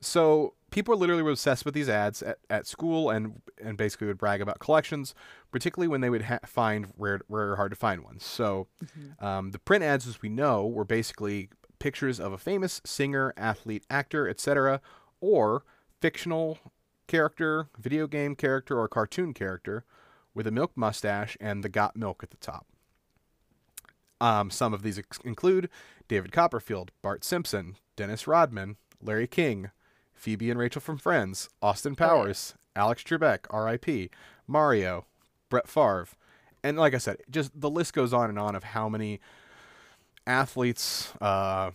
so 0.00 0.54
people 0.70 0.96
literally 0.96 1.22
were 1.22 1.32
obsessed 1.32 1.64
with 1.64 1.74
these 1.74 1.88
ads 1.88 2.22
at, 2.22 2.38
at 2.48 2.66
school 2.66 3.10
and 3.10 3.42
and 3.62 3.76
basically 3.76 4.06
would 4.06 4.18
brag 4.18 4.40
about 4.40 4.58
collections, 4.58 5.14
particularly 5.50 5.88
when 5.88 6.00
they 6.00 6.10
would 6.10 6.22
ha- 6.22 6.38
find 6.46 6.92
rare, 6.96 7.20
rare, 7.28 7.56
hard 7.56 7.70
to 7.72 7.76
find 7.76 8.02
ones. 8.02 8.24
So 8.24 8.68
um, 9.20 9.50
the 9.50 9.58
print 9.58 9.84
ads, 9.84 10.06
as 10.06 10.22
we 10.22 10.28
know, 10.28 10.66
were 10.66 10.84
basically 10.84 11.50
pictures 11.78 12.20
of 12.20 12.32
a 12.32 12.38
famous 12.38 12.80
singer, 12.84 13.34
athlete, 13.36 13.84
actor, 13.90 14.28
etc., 14.28 14.80
or 15.20 15.64
fictional 16.00 16.58
character, 17.06 17.68
video 17.78 18.06
game 18.06 18.34
character, 18.36 18.78
or 18.78 18.88
cartoon 18.88 19.34
character 19.34 19.84
with 20.34 20.46
a 20.46 20.50
milk 20.50 20.72
mustache 20.76 21.36
and 21.40 21.64
the 21.64 21.68
got 21.68 21.96
milk 21.96 22.22
at 22.22 22.30
the 22.30 22.36
top. 22.36 22.66
Um, 24.20 24.50
some 24.50 24.74
of 24.74 24.82
these 24.82 24.98
ex- 24.98 25.18
include 25.24 25.68
David 26.08 26.32
Copperfield, 26.32 26.90
Bart 27.02 27.24
Simpson, 27.24 27.76
Dennis 27.96 28.26
Rodman, 28.26 28.76
Larry 29.02 29.26
King, 29.26 29.70
Phoebe 30.12 30.50
and 30.50 30.58
Rachel 30.58 30.80
from 30.80 30.98
Friends, 30.98 31.48
Austin 31.62 31.96
Powers, 31.96 32.54
Alex 32.76 33.02
Trebek, 33.02 33.46
R.I.P., 33.48 34.10
Mario, 34.46 35.06
Brett 35.48 35.68
Favre, 35.68 36.08
and 36.62 36.78
like 36.78 36.94
I 36.94 36.98
said, 36.98 37.18
just 37.30 37.58
the 37.58 37.70
list 37.70 37.94
goes 37.94 38.12
on 38.12 38.28
and 38.28 38.38
on 38.38 38.54
of 38.54 38.64
how 38.64 38.88
many 38.88 39.20
athletes, 40.26 41.12
uh, 41.20 41.70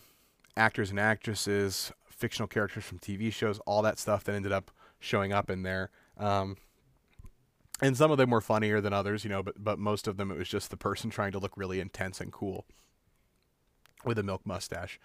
actors 0.56 0.92
and 0.92 1.00
actresses, 1.00 1.92
fictional 2.10 2.48
characters 2.48 2.84
from 2.84 3.00
TV 3.00 3.32
shows, 3.32 3.60
all 3.66 3.82
that 3.82 4.00
stuff 4.00 4.24
that 4.26 4.36
ended 4.36 4.52
up 4.52 4.72
showing 5.00 5.34
up 5.34 5.50
in 5.50 5.64
there. 5.64 5.90
Um, 6.18 6.58
and 7.82 7.98
some 7.98 8.12
of 8.12 8.18
them 8.18 8.30
were 8.30 8.42
funnier 8.42 8.82
than 8.82 8.94
others, 8.94 9.24
you 9.24 9.30
know, 9.30 9.44
but 9.44 9.62
but 9.64 9.80
most 9.80 10.08
of 10.08 10.18
them 10.18 10.32
it 10.32 10.38
was 10.38 10.48
just 10.48 10.70
the 10.70 10.78
person 10.78 11.10
trying 11.10 11.32
to 11.32 11.40
look 11.40 11.58
really 11.58 11.80
intense 11.80 12.22
and 12.22 12.32
cool 12.32 12.66
with 14.04 14.18
a 14.20 14.24
milk 14.24 14.46
mustache. 14.46 15.00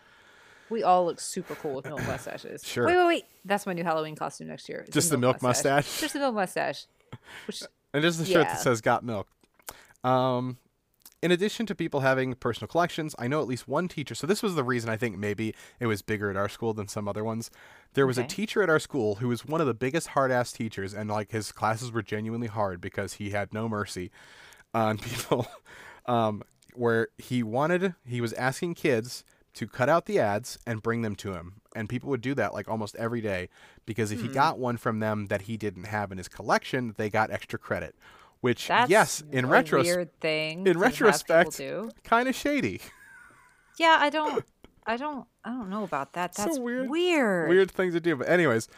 We 0.69 0.85
all 0.85 1.05
look 1.05 1.21
super 1.21 1.57
cool 1.57 1.75
with 1.75 1.87
milk 1.87 2.07
mustaches. 2.07 2.63
Sure. 2.65 2.87
Wait, 2.87 2.97
wait, 2.97 3.07
wait. 3.07 3.25
That's 3.45 3.67
my 3.67 3.73
new 3.73 3.83
Halloween 3.83 4.15
costume 4.15 4.47
next 4.49 4.69
year. 4.69 4.87
Just 4.91 5.11
the 5.11 5.19
milk 5.19 5.43
mustache? 5.43 6.01
Just 6.01 6.13
the 6.13 6.21
milk 6.21 6.35
mustache. 6.35 6.87
Which 7.47 7.63
And 7.93 8.03
just 8.03 8.19
the 8.21 8.25
shirt 8.25 8.47
that 8.47 8.61
says 8.61 8.81
"Got 8.81 9.05
Milk." 9.05 9.27
Um, 10.05 10.59
in 11.23 11.31
addition 11.31 11.67
to 11.67 11.75
people 11.75 12.01
having 12.01 12.35
personal 12.35 12.69
collections, 12.69 13.15
I 13.19 13.29
know 13.29 13.41
at 13.41 13.47
least 13.47 13.69
one 13.69 13.89
teacher. 13.89 14.15
So 14.15 14.27
this 14.27 14.43
was 14.43 14.55
the 14.55 14.65
reason 14.65 14.89
I 14.89 14.97
think 14.97 15.19
maybe 15.19 15.55
it 15.79 15.87
was 15.87 16.03
bigger 16.03 16.31
at 16.31 16.37
our 16.37 16.49
school 16.49 16.73
than 16.73 16.89
some 16.89 17.07
other 17.07 17.23
ones. 17.23 17.51
There 17.95 18.07
was 18.07 18.19
a 18.19 18.25
teacher 18.25 18.63
at 18.63 18.71
our 18.71 18.79
school 18.79 19.17
who 19.17 19.29
was 19.29 19.45
one 19.45 19.61
of 19.61 19.67
the 19.67 19.75
biggest 19.75 20.09
hard 20.09 20.31
ass 20.31 20.53
teachers, 20.53 20.95
and 20.95 21.11
like 21.11 21.31
his 21.31 21.53
classes 21.53 21.93
were 21.93 22.03
genuinely 22.03 22.47
hard 22.47 22.81
because 22.81 23.15
he 23.15 23.31
had 23.31 23.53
no 23.53 23.69
mercy 23.69 24.11
on 24.73 24.99
people. 24.99 25.47
um, 26.07 26.43
where 26.75 27.09
he 27.19 27.43
wanted, 27.43 27.95
he 28.07 28.21
was 28.21 28.33
asking 28.35 28.75
kids 28.75 29.25
to 29.55 29.67
cut 29.67 29.89
out 29.89 30.07
the 30.07 30.19
ads 30.19 30.59
and 30.67 30.83
bring 30.83 31.03
them 31.03 31.17
to 31.17 31.33
him, 31.33 31.55
and 31.75 31.89
people 31.89 32.09
would 32.09 32.21
do 32.21 32.35
that 32.35 32.55
like 32.55 32.69
almost 32.69 32.95
every 32.97 33.21
day 33.21 33.49
because 33.85 34.13
if 34.13 34.23
he 34.23 34.29
got 34.29 34.59
one 34.59 34.77
from 34.77 35.01
them 35.01 35.27
that 35.27 35.43
he 35.43 35.57
didn't 35.57 35.85
have 35.85 36.13
in 36.13 36.19
his 36.19 36.29
collection, 36.29 36.95
they 36.97 37.11
got 37.11 37.31
extra 37.31 37.59
credit. 37.59 37.95
Which 38.41 38.69
that's 38.69 38.91
yes, 38.91 39.23
in 39.33 39.47
retrospect, 39.47 39.97
weird 39.97 40.21
thing. 40.21 40.67
in 40.67 40.75
to 40.75 40.81
have 40.81 40.93
people 40.93 41.07
retrospect, 41.07 41.61
kind 42.05 42.29
of 42.29 42.35
shady. 42.35 42.81
Yeah, 43.79 43.99
I 44.01 44.09
don't, 44.11 44.45
I 44.87 44.97
don't, 44.97 45.27
I 45.45 45.51
don't 45.51 45.69
know 45.69 45.85
about 45.85 46.15
that. 46.15 46.35
So 46.35 46.45
That's 46.45 46.59
weird. 46.59 46.89
Weird. 46.89 47.49
Weird 47.51 47.71
thing 47.71 47.93
to 47.93 48.01
do. 48.01 48.17
But 48.17 48.29
anyways, 48.31 48.69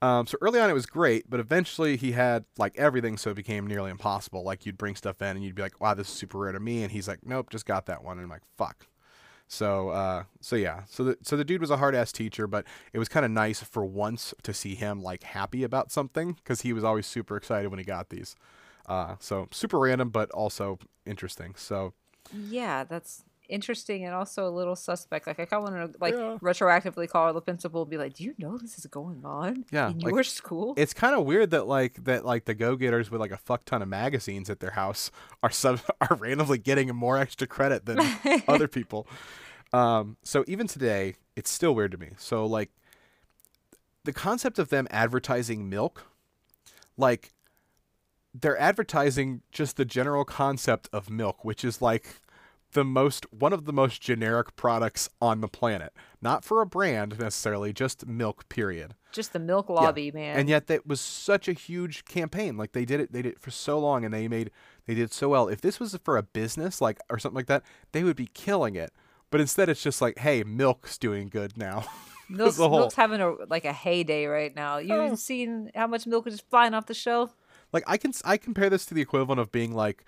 um, 0.00 0.28
so 0.28 0.38
early 0.40 0.60
on 0.60 0.70
it 0.70 0.74
was 0.74 0.86
great, 0.86 1.28
but 1.28 1.40
eventually 1.40 1.96
he 1.96 2.12
had 2.12 2.44
like 2.56 2.76
everything, 2.78 3.16
so 3.16 3.30
it 3.30 3.34
became 3.34 3.66
nearly 3.66 3.90
impossible. 3.90 4.44
Like 4.44 4.64
you'd 4.64 4.78
bring 4.78 4.94
stuff 4.94 5.20
in 5.20 5.28
and 5.36 5.44
you'd 5.44 5.56
be 5.56 5.62
like, 5.62 5.80
"Wow, 5.80 5.94
this 5.94 6.08
is 6.08 6.14
super 6.14 6.38
rare 6.38 6.52
to 6.52 6.60
me," 6.60 6.84
and 6.84 6.92
he's 6.92 7.08
like, 7.08 7.26
"Nope, 7.26 7.50
just 7.50 7.66
got 7.66 7.86
that 7.86 8.04
one." 8.04 8.18
And 8.18 8.24
I'm 8.24 8.30
like, 8.30 8.42
"Fuck." 8.56 8.86
So, 9.48 9.88
uh, 9.88 10.24
so 10.40 10.56
yeah, 10.56 10.82
so 10.86 11.02
the 11.02 11.18
so 11.22 11.36
the 11.36 11.44
dude 11.44 11.60
was 11.62 11.70
a 11.70 11.78
hard 11.78 11.94
ass 11.94 12.12
teacher, 12.12 12.46
but 12.46 12.64
it 12.92 12.98
was 12.98 13.08
kind 13.08 13.24
of 13.24 13.32
nice 13.32 13.62
for 13.62 13.84
once 13.84 14.34
to 14.42 14.54
see 14.54 14.74
him 14.74 15.02
like 15.02 15.24
happy 15.24 15.64
about 15.64 15.90
something 15.90 16.34
because 16.34 16.60
he 16.60 16.72
was 16.72 16.84
always 16.84 17.06
super 17.06 17.36
excited 17.36 17.68
when 17.68 17.78
he 17.78 17.84
got 17.84 18.10
these. 18.10 18.36
Uh, 18.88 19.16
so 19.20 19.46
super 19.50 19.78
random, 19.78 20.08
but 20.08 20.30
also 20.30 20.78
interesting. 21.06 21.54
So 21.56 21.92
Yeah, 22.32 22.84
that's 22.84 23.24
interesting 23.48 24.04
and 24.04 24.14
also 24.14 24.46
a 24.46 24.50
little 24.50 24.76
suspect. 24.76 25.26
Like 25.26 25.40
I 25.40 25.44
kind 25.46 25.64
of 25.66 25.72
want 25.72 25.92
to 25.94 25.98
like 26.00 26.14
Yeah. 26.14 26.36
retroactively 26.42 27.08
call 27.08 27.32
the 27.32 27.40
principal 27.40 27.82
and 27.82 27.90
be 27.90 27.96
like, 27.96 28.14
"Do 28.14 28.24
you 28.24 28.34
know 28.38 28.58
this 28.58 28.78
is 28.78 28.86
going 28.86 29.24
on 29.24 29.64
Yeah, 29.70 29.90
in 29.90 29.98
like, 30.00 30.14
your 30.14 30.22
school?" 30.24 30.74
it's 30.76 30.92
kind 30.92 31.14
of 31.14 31.24
weird 31.24 31.50
that 31.50 31.66
like 31.66 32.04
that 32.04 32.24
like 32.26 32.44
the 32.44 32.54
go-getters 32.54 33.10
with 33.10 33.20
like 33.20 33.30
a 33.30 33.38
fuck 33.38 33.64
ton 33.64 33.80
of 33.82 33.88
magazines 33.88 34.50
at 34.50 34.60
their 34.60 34.72
house 34.72 35.10
are 35.42 35.50
sub 35.50 35.80
are 36.00 36.16
randomly 36.16 36.58
getting 36.58 36.94
more 36.94 37.16
extra 37.18 37.46
credit 37.46 37.86
than 37.86 37.98
other 38.48 38.68
people 38.68 39.06
um 39.72 40.16
so 40.22 40.44
even 40.46 40.66
today 40.66 41.14
it's 41.36 41.50
still 41.50 41.74
weird 41.74 41.92
to 41.92 41.98
me 41.98 42.10
so 42.18 42.44
like 42.46 42.70
the 44.04 44.12
concept 44.12 44.58
of 44.58 44.68
them 44.70 44.86
advertising 44.90 45.68
milk 45.68 46.06
like 46.96 47.32
they're 48.40 48.58
advertising 48.58 49.42
just 49.52 49.76
the 49.76 49.84
general 49.84 50.24
concept 50.24 50.88
of 50.92 51.10
milk 51.10 51.44
which 51.44 51.64
is 51.64 51.80
like 51.82 52.20
the 52.72 52.84
most 52.84 53.24
one 53.32 53.52
of 53.52 53.64
the 53.64 53.72
most 53.72 54.00
generic 54.02 54.54
products 54.54 55.08
on 55.22 55.40
the 55.40 55.48
planet 55.48 55.92
not 56.20 56.44
for 56.44 56.60
a 56.60 56.66
brand 56.66 57.18
necessarily 57.18 57.72
just 57.72 58.06
milk 58.06 58.46
period 58.48 58.94
Just 59.10 59.32
the 59.32 59.38
milk 59.38 59.66
yeah. 59.70 59.74
lobby, 59.76 60.10
man. 60.12 60.38
And 60.38 60.48
yet 60.50 60.66
that 60.66 60.86
was 60.86 61.00
such 61.00 61.48
a 61.48 61.54
huge 61.54 62.04
campaign. 62.04 62.58
Like 62.58 62.72
they 62.72 62.84
did 62.84 63.00
it 63.00 63.10
they 63.10 63.22
did 63.22 63.32
it 63.32 63.40
for 63.40 63.50
so 63.50 63.78
long 63.78 64.04
and 64.04 64.12
they 64.12 64.28
made 64.28 64.50
they 64.86 64.94
did 64.94 65.12
so 65.14 65.30
well. 65.30 65.48
If 65.48 65.62
this 65.62 65.80
was 65.80 65.98
for 66.04 66.18
a 66.18 66.22
business 66.22 66.82
like 66.82 66.98
or 67.08 67.18
something 67.18 67.36
like 67.36 67.46
that, 67.46 67.62
they 67.92 68.04
would 68.04 68.16
be 68.16 68.28
killing 68.34 68.74
it. 68.76 68.92
But 69.30 69.40
instead 69.40 69.70
it's 69.70 69.82
just 69.82 70.02
like, 70.02 70.18
hey, 70.18 70.44
milk's 70.44 70.98
doing 70.98 71.28
good 71.30 71.56
now. 71.56 71.84
Milk's, 72.30 72.56
as 72.56 72.60
a 72.60 72.68
whole. 72.68 72.80
milk's 72.80 72.94
having 72.96 73.22
a 73.22 73.30
like 73.48 73.64
a 73.64 73.72
heyday 73.72 74.26
right 74.26 74.54
now. 74.54 74.76
You 74.76 74.94
Oh. 74.94 75.14
seen 75.14 75.70
how 75.74 75.86
much 75.86 76.06
milk 76.06 76.26
is 76.26 76.34
just 76.34 76.50
flying 76.50 76.74
off 76.74 76.84
the 76.84 76.92
shelf? 76.92 77.34
Like 77.72 77.84
I 77.86 77.96
can 77.96 78.12
I 78.24 78.36
compare 78.36 78.70
this 78.70 78.86
to 78.86 78.94
the 78.94 79.02
equivalent 79.02 79.40
of 79.40 79.52
being 79.52 79.74
like 79.74 80.04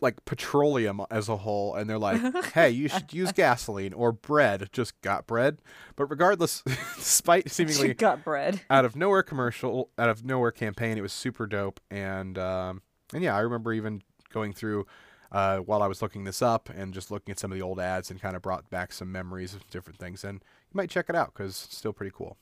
like 0.00 0.24
petroleum 0.24 1.00
as 1.10 1.28
a 1.28 1.36
whole 1.38 1.74
and 1.74 1.88
they're 1.88 1.98
like, 1.98 2.20
"Hey, 2.52 2.70
you 2.70 2.88
should 2.88 3.12
use 3.12 3.32
gasoline 3.32 3.92
or 3.92 4.12
bread." 4.12 4.68
Just 4.72 5.00
got 5.00 5.26
bread. 5.26 5.58
But 5.96 6.06
regardless, 6.06 6.62
despite 6.96 7.50
seemingly 7.50 7.94
got 7.94 8.24
bread. 8.24 8.60
out 8.68 8.84
of 8.84 8.96
nowhere 8.96 9.22
commercial, 9.22 9.90
out 9.98 10.08
of 10.08 10.24
nowhere 10.24 10.50
campaign. 10.50 10.98
It 10.98 11.02
was 11.02 11.12
super 11.12 11.46
dope, 11.46 11.80
and 11.90 12.36
um, 12.36 12.82
and 13.14 13.22
yeah, 13.22 13.36
I 13.36 13.40
remember 13.40 13.72
even 13.72 14.02
going 14.32 14.52
through 14.52 14.86
uh, 15.30 15.58
while 15.58 15.82
I 15.82 15.86
was 15.86 16.02
looking 16.02 16.24
this 16.24 16.42
up 16.42 16.68
and 16.68 16.92
just 16.92 17.10
looking 17.10 17.32
at 17.32 17.38
some 17.38 17.50
of 17.50 17.58
the 17.58 17.62
old 17.62 17.80
ads 17.80 18.10
and 18.10 18.20
kind 18.20 18.36
of 18.36 18.42
brought 18.42 18.68
back 18.70 18.92
some 18.92 19.10
memories 19.10 19.54
of 19.54 19.68
different 19.70 19.98
things. 19.98 20.24
And 20.24 20.42
you 20.42 20.76
might 20.76 20.90
check 20.90 21.06
it 21.08 21.16
out 21.16 21.32
because 21.32 21.64
it's 21.64 21.76
still 21.76 21.92
pretty 21.92 22.12
cool. 22.14 22.36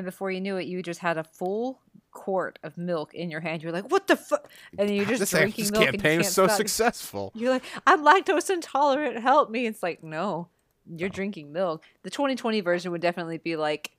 And 0.00 0.06
before 0.06 0.30
you 0.30 0.40
knew 0.40 0.56
it, 0.56 0.66
you 0.66 0.82
just 0.82 1.00
had 1.00 1.18
a 1.18 1.24
full 1.24 1.82
quart 2.10 2.58
of 2.62 2.78
milk 2.78 3.12
in 3.12 3.30
your 3.30 3.40
hand. 3.40 3.62
You're 3.62 3.70
like, 3.70 3.90
"What 3.90 4.06
the 4.06 4.16
fuck?" 4.16 4.50
And 4.78 4.88
you're 4.88 5.04
just 5.04 5.20
this 5.20 5.30
drinking 5.30 5.64
this 5.64 5.72
milk. 5.72 5.84
and 5.84 5.92
you 5.92 5.98
campaign 5.98 6.18
was 6.18 6.28
can't 6.28 6.34
so 6.34 6.46
stop. 6.46 6.56
successful. 6.56 7.32
You're 7.34 7.50
like, 7.50 7.64
I'm 7.86 8.02
lactose 8.02 8.48
intolerant. 8.48 9.18
Help 9.18 9.50
me. 9.50 9.66
It's 9.66 9.82
like, 9.82 10.02
no, 10.02 10.48
you're 10.90 11.10
drinking 11.10 11.52
milk. 11.52 11.84
The 12.02 12.08
2020 12.08 12.62
version 12.62 12.92
would 12.92 13.02
definitely 13.02 13.36
be 13.36 13.56
like 13.56 13.90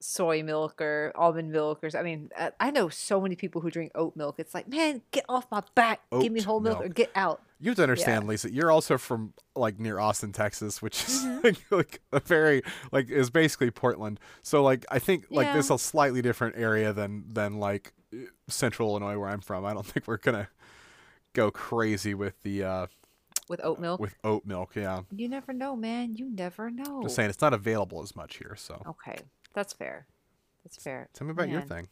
soy 0.00 0.42
milk 0.42 0.80
or 0.80 1.12
almond 1.14 1.52
milk 1.52 1.80
or 1.82 1.90
I 1.94 2.02
mean, 2.02 2.30
uh, 2.38 2.52
I 2.58 2.70
know 2.70 2.88
so 2.88 3.20
many 3.20 3.36
people 3.36 3.60
who 3.60 3.70
drink 3.70 3.92
oat 3.94 4.16
milk. 4.16 4.36
It's 4.38 4.54
like, 4.54 4.66
man, 4.66 5.02
get 5.10 5.26
off 5.28 5.46
my 5.50 5.62
back. 5.74 6.00
Give 6.22 6.32
me 6.32 6.40
whole 6.40 6.60
milk, 6.60 6.82
or 6.82 6.88
get 6.88 7.10
out. 7.14 7.42
You 7.64 7.70
have 7.70 7.76
to 7.76 7.82
understand, 7.82 8.26
Lisa. 8.28 8.52
You're 8.52 8.70
also 8.70 8.98
from 8.98 9.32
like 9.56 9.80
near 9.80 9.98
Austin, 9.98 10.32
Texas, 10.32 10.82
which 10.82 11.02
is 11.02 11.24
like, 11.42 11.56
like 11.70 12.02
a 12.12 12.20
very 12.20 12.62
like 12.92 13.10
is 13.10 13.30
basically 13.30 13.70
Portland. 13.70 14.20
So 14.42 14.62
like 14.62 14.84
I 14.90 14.98
think 14.98 15.28
like 15.30 15.50
this 15.54 15.64
is 15.66 15.70
a 15.70 15.78
slightly 15.78 16.20
different 16.20 16.56
area 16.58 16.92
than 16.92 17.24
than 17.32 17.54
like 17.58 17.94
uh, 18.12 18.18
Central 18.48 18.90
Illinois 18.90 19.16
where 19.18 19.30
I'm 19.30 19.40
from. 19.40 19.64
I 19.64 19.72
don't 19.72 19.86
think 19.86 20.06
we're 20.06 20.18
gonna 20.18 20.48
go 21.32 21.50
crazy 21.50 22.12
with 22.12 22.34
the 22.42 22.64
uh 22.64 22.86
With 23.48 23.62
oat 23.64 23.80
milk. 23.80 23.98
with 23.98 24.14
oat 24.22 24.44
milk. 24.44 24.76
Yeah, 24.76 25.00
you 25.10 25.30
never 25.30 25.54
know, 25.54 25.74
man. 25.74 26.16
You 26.16 26.28
never 26.28 26.70
know. 26.70 27.00
just 27.02 27.16
saying 27.16 27.30
it's 27.30 27.40
not 27.40 27.54
available 27.54 28.02
as 28.02 28.14
much 28.14 28.36
here. 28.36 28.56
So 28.58 28.82
Okay, 28.86 29.16
that's 29.54 29.72
fair. 29.72 30.06
That's 30.64 30.76
fair. 30.76 31.08
tell 31.14 31.26
me 31.26 31.30
about 31.30 31.48
your 31.48 31.62
thing. 31.62 31.88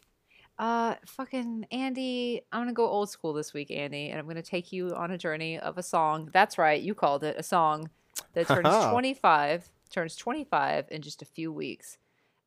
Uh, 0.62 0.94
fucking 1.06 1.66
Andy, 1.72 2.40
I'm 2.52 2.60
gonna 2.60 2.72
go 2.72 2.86
old 2.86 3.10
school 3.10 3.32
this 3.32 3.52
week, 3.52 3.72
Andy, 3.72 4.10
and 4.10 4.18
I'm 4.20 4.28
gonna 4.28 4.42
take 4.42 4.72
you 4.72 4.94
on 4.94 5.10
a 5.10 5.18
journey 5.18 5.58
of 5.58 5.76
a 5.76 5.82
song. 5.82 6.30
That's 6.32 6.56
right, 6.56 6.80
you 6.80 6.94
called 6.94 7.24
it 7.24 7.34
a 7.36 7.42
song 7.42 7.90
that 8.34 8.46
turns 8.46 8.68
25, 8.90 9.68
turns 9.90 10.14
25 10.14 10.86
in 10.92 11.02
just 11.02 11.20
a 11.20 11.24
few 11.24 11.52
weeks. 11.52 11.98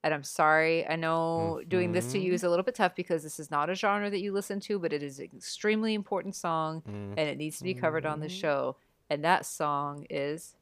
And 0.02 0.14
I'm 0.14 0.24
sorry, 0.24 0.88
I 0.88 0.96
know 0.96 1.62
doing 1.68 1.92
this 1.92 2.10
to 2.14 2.18
you 2.18 2.32
is 2.32 2.46
a 2.46 2.50
little 2.50 2.64
bit 2.64 2.76
tough 2.76 2.96
because 2.96 3.22
this 3.22 3.38
is 3.38 3.52
not 3.52 3.70
a 3.70 3.76
genre 3.76 4.10
that 4.10 4.22
you 4.22 4.32
listen 4.32 4.62
to, 4.62 4.80
but 4.80 4.94
it 4.94 5.04
is 5.04 5.20
an 5.20 5.28
extremely 5.36 5.94
important 5.94 6.36
song 6.36 6.84
and 6.86 7.20
it 7.20 7.38
needs 7.38 7.58
to 7.58 7.66
be 7.66 7.74
covered 7.74 8.06
on 8.06 8.22
the 8.22 8.30
show. 8.30 8.78
And 9.10 9.26
that 9.26 9.46
song 9.46 10.06
is 10.10 10.56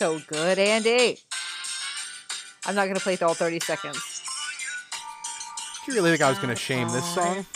so 0.00 0.18
good, 0.28 0.58
Andy. 0.58 1.18
I'm 2.64 2.74
not 2.74 2.86
gonna 2.86 3.00
play 3.00 3.14
it 3.14 3.22
all 3.22 3.34
30 3.34 3.60
seconds. 3.60 4.22
Do 5.84 5.92
you 5.92 5.98
really 5.98 6.10
think 6.10 6.22
I 6.22 6.30
was 6.30 6.38
gonna 6.38 6.56
shame 6.56 6.88
this 6.88 7.04
uh, 7.18 7.34
song? 7.34 7.46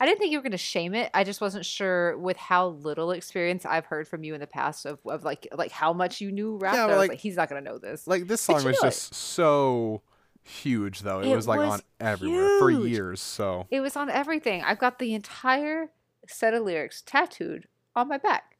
I 0.00 0.04
didn't 0.04 0.18
think 0.18 0.32
you 0.32 0.38
were 0.38 0.42
going 0.42 0.52
to 0.52 0.58
shame 0.58 0.94
it. 0.94 1.10
I 1.14 1.24
just 1.24 1.40
wasn't 1.40 1.64
sure 1.64 2.18
with 2.18 2.36
how 2.36 2.68
little 2.68 3.12
experience 3.12 3.64
I've 3.64 3.86
heard 3.86 4.06
from 4.06 4.24
you 4.24 4.34
in 4.34 4.40
the 4.40 4.46
past 4.46 4.84
of, 4.84 4.98
of 5.06 5.24
like 5.24 5.48
like 5.54 5.70
how 5.70 5.94
much 5.94 6.20
you 6.20 6.30
knew 6.32 6.58
rap. 6.58 6.74
Yeah, 6.74 6.80
that 6.80 6.86
but 6.88 6.92
I 6.92 6.96
was 6.96 7.02
like- 7.04 7.10
like, 7.12 7.18
he's 7.20 7.36
not 7.36 7.48
going 7.48 7.64
to 7.64 7.70
know 7.70 7.78
this. 7.78 8.06
Like 8.06 8.26
this 8.26 8.42
song 8.42 8.56
was 8.56 8.64
know 8.64 8.70
it. 8.70 8.74
just 8.82 9.14
so 9.14 10.02
huge, 10.42 11.00
though. 11.00 11.20
It, 11.20 11.28
It 11.28 11.36
was 11.36 11.48
like 11.48 11.60
was 11.60 11.70
on 11.70 11.80
everywhere 11.98 12.58
for 12.58 12.70
years. 12.70 13.22
So 13.22 13.66
It 13.70 13.80
was 13.80 13.96
on 13.96 14.10
everything. 14.10 14.62
I've 14.62 14.78
got 14.78 14.98
the 14.98 15.14
entire 15.14 15.88
set 16.28 16.52
of 16.52 16.64
lyrics 16.64 17.02
tattooed 17.06 17.66
on 17.94 18.08
my 18.08 18.18
back. 18.18 18.55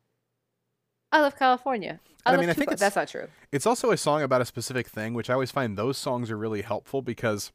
I 1.12 1.20
love 1.20 1.38
California. 1.38 2.00
I, 2.02 2.06
And 2.06 2.08
I 2.26 2.30
love 2.32 2.40
mean, 2.40 2.50
I 2.50 2.52
think 2.54 2.76
that's 2.76 2.96
not 2.96 3.08
true. 3.08 3.28
it's 3.52 3.66
also 3.66 3.90
a 3.90 3.96
song 3.96 4.22
about 4.22 4.40
a 4.40 4.44
specific 4.44 4.88
thing, 4.88 5.14
which 5.14 5.30
I 5.30 5.34
always 5.34 5.50
find 5.50 5.76
those 5.76 5.96
songs 5.96 6.30
are 6.30 6.36
really 6.36 6.62
helpful 6.62 7.02
because 7.02 7.52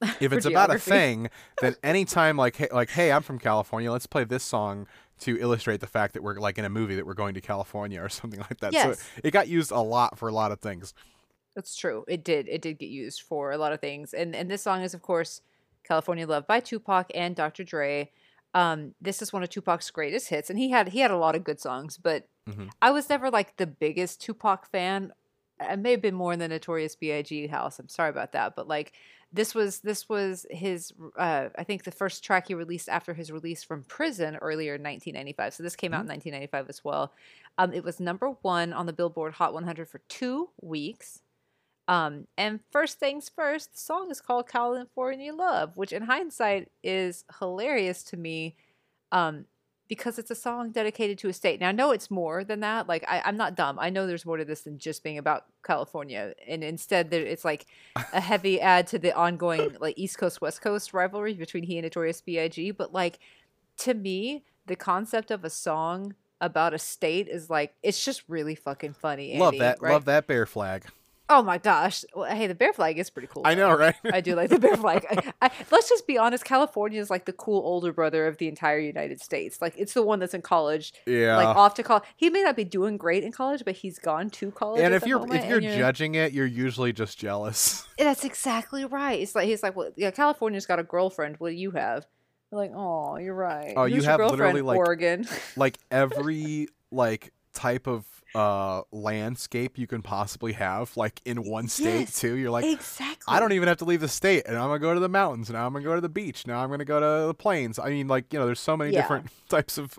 if 0.20 0.32
it's 0.32 0.46
about 0.46 0.74
a 0.74 0.78
thing, 0.78 1.28
then 1.60 1.74
anytime 1.82 2.36
like 2.36 2.56
hey, 2.56 2.68
like 2.72 2.90
hey, 2.90 3.12
I'm 3.12 3.22
from 3.22 3.38
California, 3.38 3.90
let's 3.90 4.06
play 4.06 4.24
this 4.24 4.42
song 4.42 4.86
to 5.20 5.38
illustrate 5.40 5.80
the 5.80 5.86
fact 5.86 6.14
that 6.14 6.22
we're 6.22 6.38
like 6.38 6.58
in 6.58 6.64
a 6.64 6.68
movie 6.68 6.94
that 6.94 7.04
we're 7.06 7.14
going 7.14 7.34
to 7.34 7.40
California 7.40 8.00
or 8.02 8.08
something 8.20 8.40
like 8.40 8.60
that. 8.60 8.72
Yes. 8.72 9.00
So 9.00 9.20
it 9.24 9.32
got 9.32 9.48
used 9.48 9.70
a 9.70 9.80
lot 9.80 10.18
for 10.18 10.28
a 10.28 10.32
lot 10.32 10.52
of 10.52 10.60
things. 10.60 10.94
That's 11.54 11.76
true. 11.76 12.04
It 12.06 12.24
did. 12.24 12.48
It 12.48 12.62
did 12.62 12.78
get 12.78 12.88
used 12.88 13.22
for 13.22 13.50
a 13.50 13.58
lot 13.58 13.72
of 13.72 13.80
things. 13.80 14.14
And 14.14 14.34
and 14.34 14.50
this 14.50 14.62
song 14.62 14.82
is 14.82 14.94
of 14.94 15.02
course 15.02 15.42
California 15.84 16.26
Love 16.26 16.46
by 16.46 16.60
Tupac 16.60 17.10
and 17.14 17.34
Dr. 17.34 17.64
Dre. 17.64 18.10
Um, 18.54 18.94
this 19.00 19.20
is 19.20 19.32
one 19.32 19.42
of 19.42 19.50
Tupac's 19.50 19.90
greatest 19.90 20.28
hits, 20.28 20.48
and 20.48 20.58
he 20.58 20.70
had 20.70 20.90
he 20.90 21.00
had 21.00 21.10
a 21.10 21.16
lot 21.16 21.34
of 21.34 21.44
good 21.44 21.60
songs, 21.60 21.98
but 21.98 22.28
Mhm. 22.48 22.70
I 22.80 22.90
was 22.90 23.08
never 23.08 23.30
like 23.30 23.56
the 23.56 23.66
biggest 23.66 24.20
Tupac 24.22 24.66
fan. 24.66 25.12
I 25.60 25.76
may 25.76 25.92
have 25.92 26.02
been 26.02 26.14
more 26.14 26.32
in 26.32 26.38
the 26.38 26.48
Notorious 26.48 26.96
B.I.G. 26.96 27.48
house. 27.48 27.78
I'm 27.78 27.88
sorry 27.88 28.10
about 28.10 28.32
that, 28.32 28.54
but 28.56 28.68
like 28.68 28.92
this 29.32 29.54
was 29.54 29.80
this 29.80 30.08
was 30.08 30.46
his 30.50 30.92
uh, 31.16 31.48
I 31.58 31.64
think 31.64 31.84
the 31.84 31.90
first 31.90 32.24
track 32.24 32.48
he 32.48 32.54
released 32.54 32.88
after 32.88 33.12
his 33.14 33.30
release 33.32 33.62
from 33.64 33.84
prison 33.84 34.36
earlier 34.36 34.76
in 34.76 34.82
1995. 34.82 35.54
So 35.54 35.62
this 35.62 35.76
came 35.76 35.92
out 35.92 36.02
in 36.02 36.08
1995 36.08 36.68
as 36.68 36.84
well. 36.84 37.12
Um, 37.58 37.72
it 37.74 37.84
was 37.84 38.00
number 38.00 38.30
one 38.42 38.72
on 38.72 38.86
the 38.86 38.92
Billboard 38.92 39.34
Hot 39.34 39.52
100 39.52 39.88
for 39.88 40.00
two 40.08 40.50
weeks. 40.62 41.20
Um, 41.88 42.26
and 42.36 42.60
first 42.70 42.98
things 43.00 43.28
first, 43.30 43.72
the 43.72 43.78
song 43.78 44.10
is 44.10 44.20
called 44.20 44.48
California 44.48 45.32
Love, 45.34 45.72
which 45.76 45.92
in 45.92 46.02
hindsight 46.02 46.70
is 46.82 47.24
hilarious 47.38 48.02
to 48.04 48.16
me 48.18 48.56
um, 49.12 49.46
because 49.88 50.18
it's 50.18 50.30
a 50.30 50.34
song 50.34 50.70
dedicated 50.70 51.18
to 51.18 51.28
a 51.28 51.32
state. 51.32 51.60
Now, 51.60 51.70
I 51.70 51.72
know 51.72 51.90
it's 51.92 52.10
more 52.10 52.44
than 52.44 52.60
that. 52.60 52.88
Like, 52.88 53.04
I, 53.08 53.22
I'm 53.24 53.36
not 53.36 53.54
dumb. 53.54 53.78
I 53.80 53.88
know 53.88 54.06
there's 54.06 54.26
more 54.26 54.36
to 54.36 54.44
this 54.44 54.60
than 54.60 54.78
just 54.78 55.02
being 55.02 55.16
about 55.16 55.46
California. 55.64 56.34
And 56.46 56.62
instead, 56.62 57.10
there, 57.10 57.24
it's 57.24 57.44
like 57.44 57.66
a 58.12 58.20
heavy 58.20 58.60
add 58.60 58.86
to 58.88 58.98
the 58.98 59.16
ongoing, 59.16 59.76
like, 59.80 59.98
East 59.98 60.18
Coast, 60.18 60.40
West 60.40 60.60
Coast 60.60 60.92
rivalry 60.92 61.32
between 61.34 61.64
he 61.64 61.78
and 61.78 61.84
Notorious 61.84 62.20
B.I.G. 62.20 62.72
But, 62.72 62.92
like, 62.92 63.18
to 63.78 63.94
me, 63.94 64.44
the 64.66 64.76
concept 64.76 65.30
of 65.30 65.44
a 65.44 65.50
song 65.50 66.14
about 66.40 66.74
a 66.74 66.78
state 66.78 67.26
is 67.26 67.48
like, 67.48 67.74
it's 67.82 68.04
just 68.04 68.22
really 68.28 68.54
fucking 68.54 68.92
funny. 68.92 69.32
Andy, 69.32 69.40
love 69.40 69.58
that. 69.58 69.82
right? 69.82 69.92
Love 69.92 70.04
that 70.04 70.26
bear 70.26 70.46
flag. 70.46 70.84
Oh 71.30 71.42
my 71.42 71.58
gosh. 71.58 72.04
Well, 72.14 72.34
hey, 72.34 72.46
the 72.46 72.54
bear 72.54 72.72
flag 72.72 72.98
is 72.98 73.10
pretty 73.10 73.28
cool. 73.28 73.42
I 73.44 73.54
know, 73.54 73.76
right? 73.76 73.94
I 74.04 74.22
do 74.22 74.34
like 74.34 74.48
the 74.48 74.58
bear 74.58 74.76
flag. 74.76 75.04
I, 75.10 75.32
I, 75.46 75.50
let's 75.70 75.88
just 75.88 76.06
be 76.06 76.16
honest. 76.16 76.44
California 76.44 77.00
is 77.00 77.10
like 77.10 77.26
the 77.26 77.34
cool 77.34 77.60
older 77.60 77.92
brother 77.92 78.26
of 78.26 78.38
the 78.38 78.48
entire 78.48 78.78
United 78.78 79.20
States. 79.20 79.60
Like 79.60 79.74
it's 79.76 79.92
the 79.92 80.02
one 80.02 80.20
that's 80.20 80.32
in 80.32 80.40
college, 80.40 80.94
yeah. 81.06 81.36
like 81.36 81.48
off 81.48 81.74
to 81.74 81.82
college. 81.82 82.04
He 82.16 82.30
may 82.30 82.42
not 82.42 82.56
be 82.56 82.64
doing 82.64 82.96
great 82.96 83.24
in 83.24 83.32
college, 83.32 83.62
but 83.64 83.76
he's 83.76 83.98
gone 83.98 84.30
to 84.30 84.50
college. 84.50 84.80
and 84.80 84.94
if 84.94 85.06
you're 85.06 85.18
moment, 85.18 85.44
if 85.44 85.50
you're 85.50 85.58
and 85.58 85.78
judging 85.78 86.14
it, 86.14 86.32
you're 86.32 86.46
usually 86.46 86.94
just 86.94 87.18
jealous. 87.18 87.86
that's 87.98 88.24
exactly 88.24 88.86
right. 88.86 89.20
It's 89.20 89.34
like 89.34 89.48
he's 89.48 89.62
like, 89.62 89.76
well, 89.76 89.90
yeah, 89.96 90.10
California's 90.10 90.64
got 90.64 90.78
a 90.78 90.84
girlfriend. 90.84 91.36
What 91.38 91.50
do 91.50 91.56
you 91.56 91.72
have? 91.72 92.06
We're 92.50 92.58
like, 92.58 92.72
oh, 92.74 93.18
you're 93.18 93.34
right. 93.34 93.74
Oh, 93.76 93.84
you 93.84 93.96
Who's 93.96 94.04
your 94.04 94.18
have 94.18 94.30
literally, 94.30 94.62
like- 94.62 94.78
Oregon. 94.78 95.26
like 95.56 95.78
every 95.90 96.68
like 96.90 97.32
type 97.52 97.86
of 97.86 98.06
uh 98.34 98.82
landscape 98.92 99.78
you 99.78 99.86
can 99.86 100.02
possibly 100.02 100.52
have 100.52 100.94
like 100.96 101.20
in 101.24 101.42
one 101.48 101.66
state 101.66 102.00
Yes, 102.00 102.20
too 102.20 102.34
you're 102.36 102.50
like 102.50 102.64
exactly. 102.66 103.24
i 103.26 103.40
don't 103.40 103.52
even 103.52 103.68
have 103.68 103.78
to 103.78 103.84
leave 103.86 104.00
the 104.02 104.08
state 104.08 104.44
and 104.46 104.56
i'm 104.56 104.68
gonna 104.68 104.78
go 104.78 104.92
to 104.92 105.00
the 105.00 105.08
mountains 105.08 105.48
now 105.48 105.66
i'm 105.66 105.72
gonna 105.72 105.84
go 105.84 105.94
to 105.94 106.00
the 106.02 106.10
beach 106.10 106.46
now 106.46 106.62
i'm 106.62 106.68
gonna 106.70 106.84
go 106.84 107.00
to 107.00 107.26
the 107.26 107.34
plains 107.34 107.78
i 107.78 107.88
mean 107.88 108.06
like 108.06 108.30
you 108.32 108.38
know 108.38 108.44
there's 108.44 108.60
so 108.60 108.76
many 108.76 108.92
Yeah. 108.92 109.00
different 109.00 109.28
types 109.48 109.78
of 109.78 109.98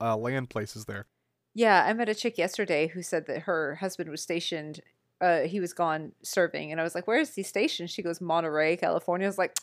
uh, 0.00 0.16
land 0.16 0.50
places 0.50 0.84
there 0.84 1.06
Yeah, 1.54 1.84
I 1.86 1.92
met 1.94 2.08
a 2.08 2.14
chick 2.14 2.36
yesterday 2.36 2.88
who 2.88 3.02
said 3.02 3.26
that 3.28 3.40
her 3.42 3.76
husband 3.76 4.10
was 4.10 4.20
stationed. 4.22 4.80
Uh, 5.20 5.40
he 5.42 5.58
was 5.60 5.72
gone 5.72 6.12
serving, 6.22 6.70
and 6.72 6.80
I 6.80 6.84
was 6.84 6.94
like, 6.94 7.06
"Where 7.06 7.18
is 7.20 7.34
he 7.34 7.42
stationed?" 7.42 7.90
She 7.90 8.02
goes, 8.02 8.20
"Monterey, 8.20 8.76
California." 8.76 9.26
I 9.26 9.30
was 9.30 9.38
like, 9.38 9.56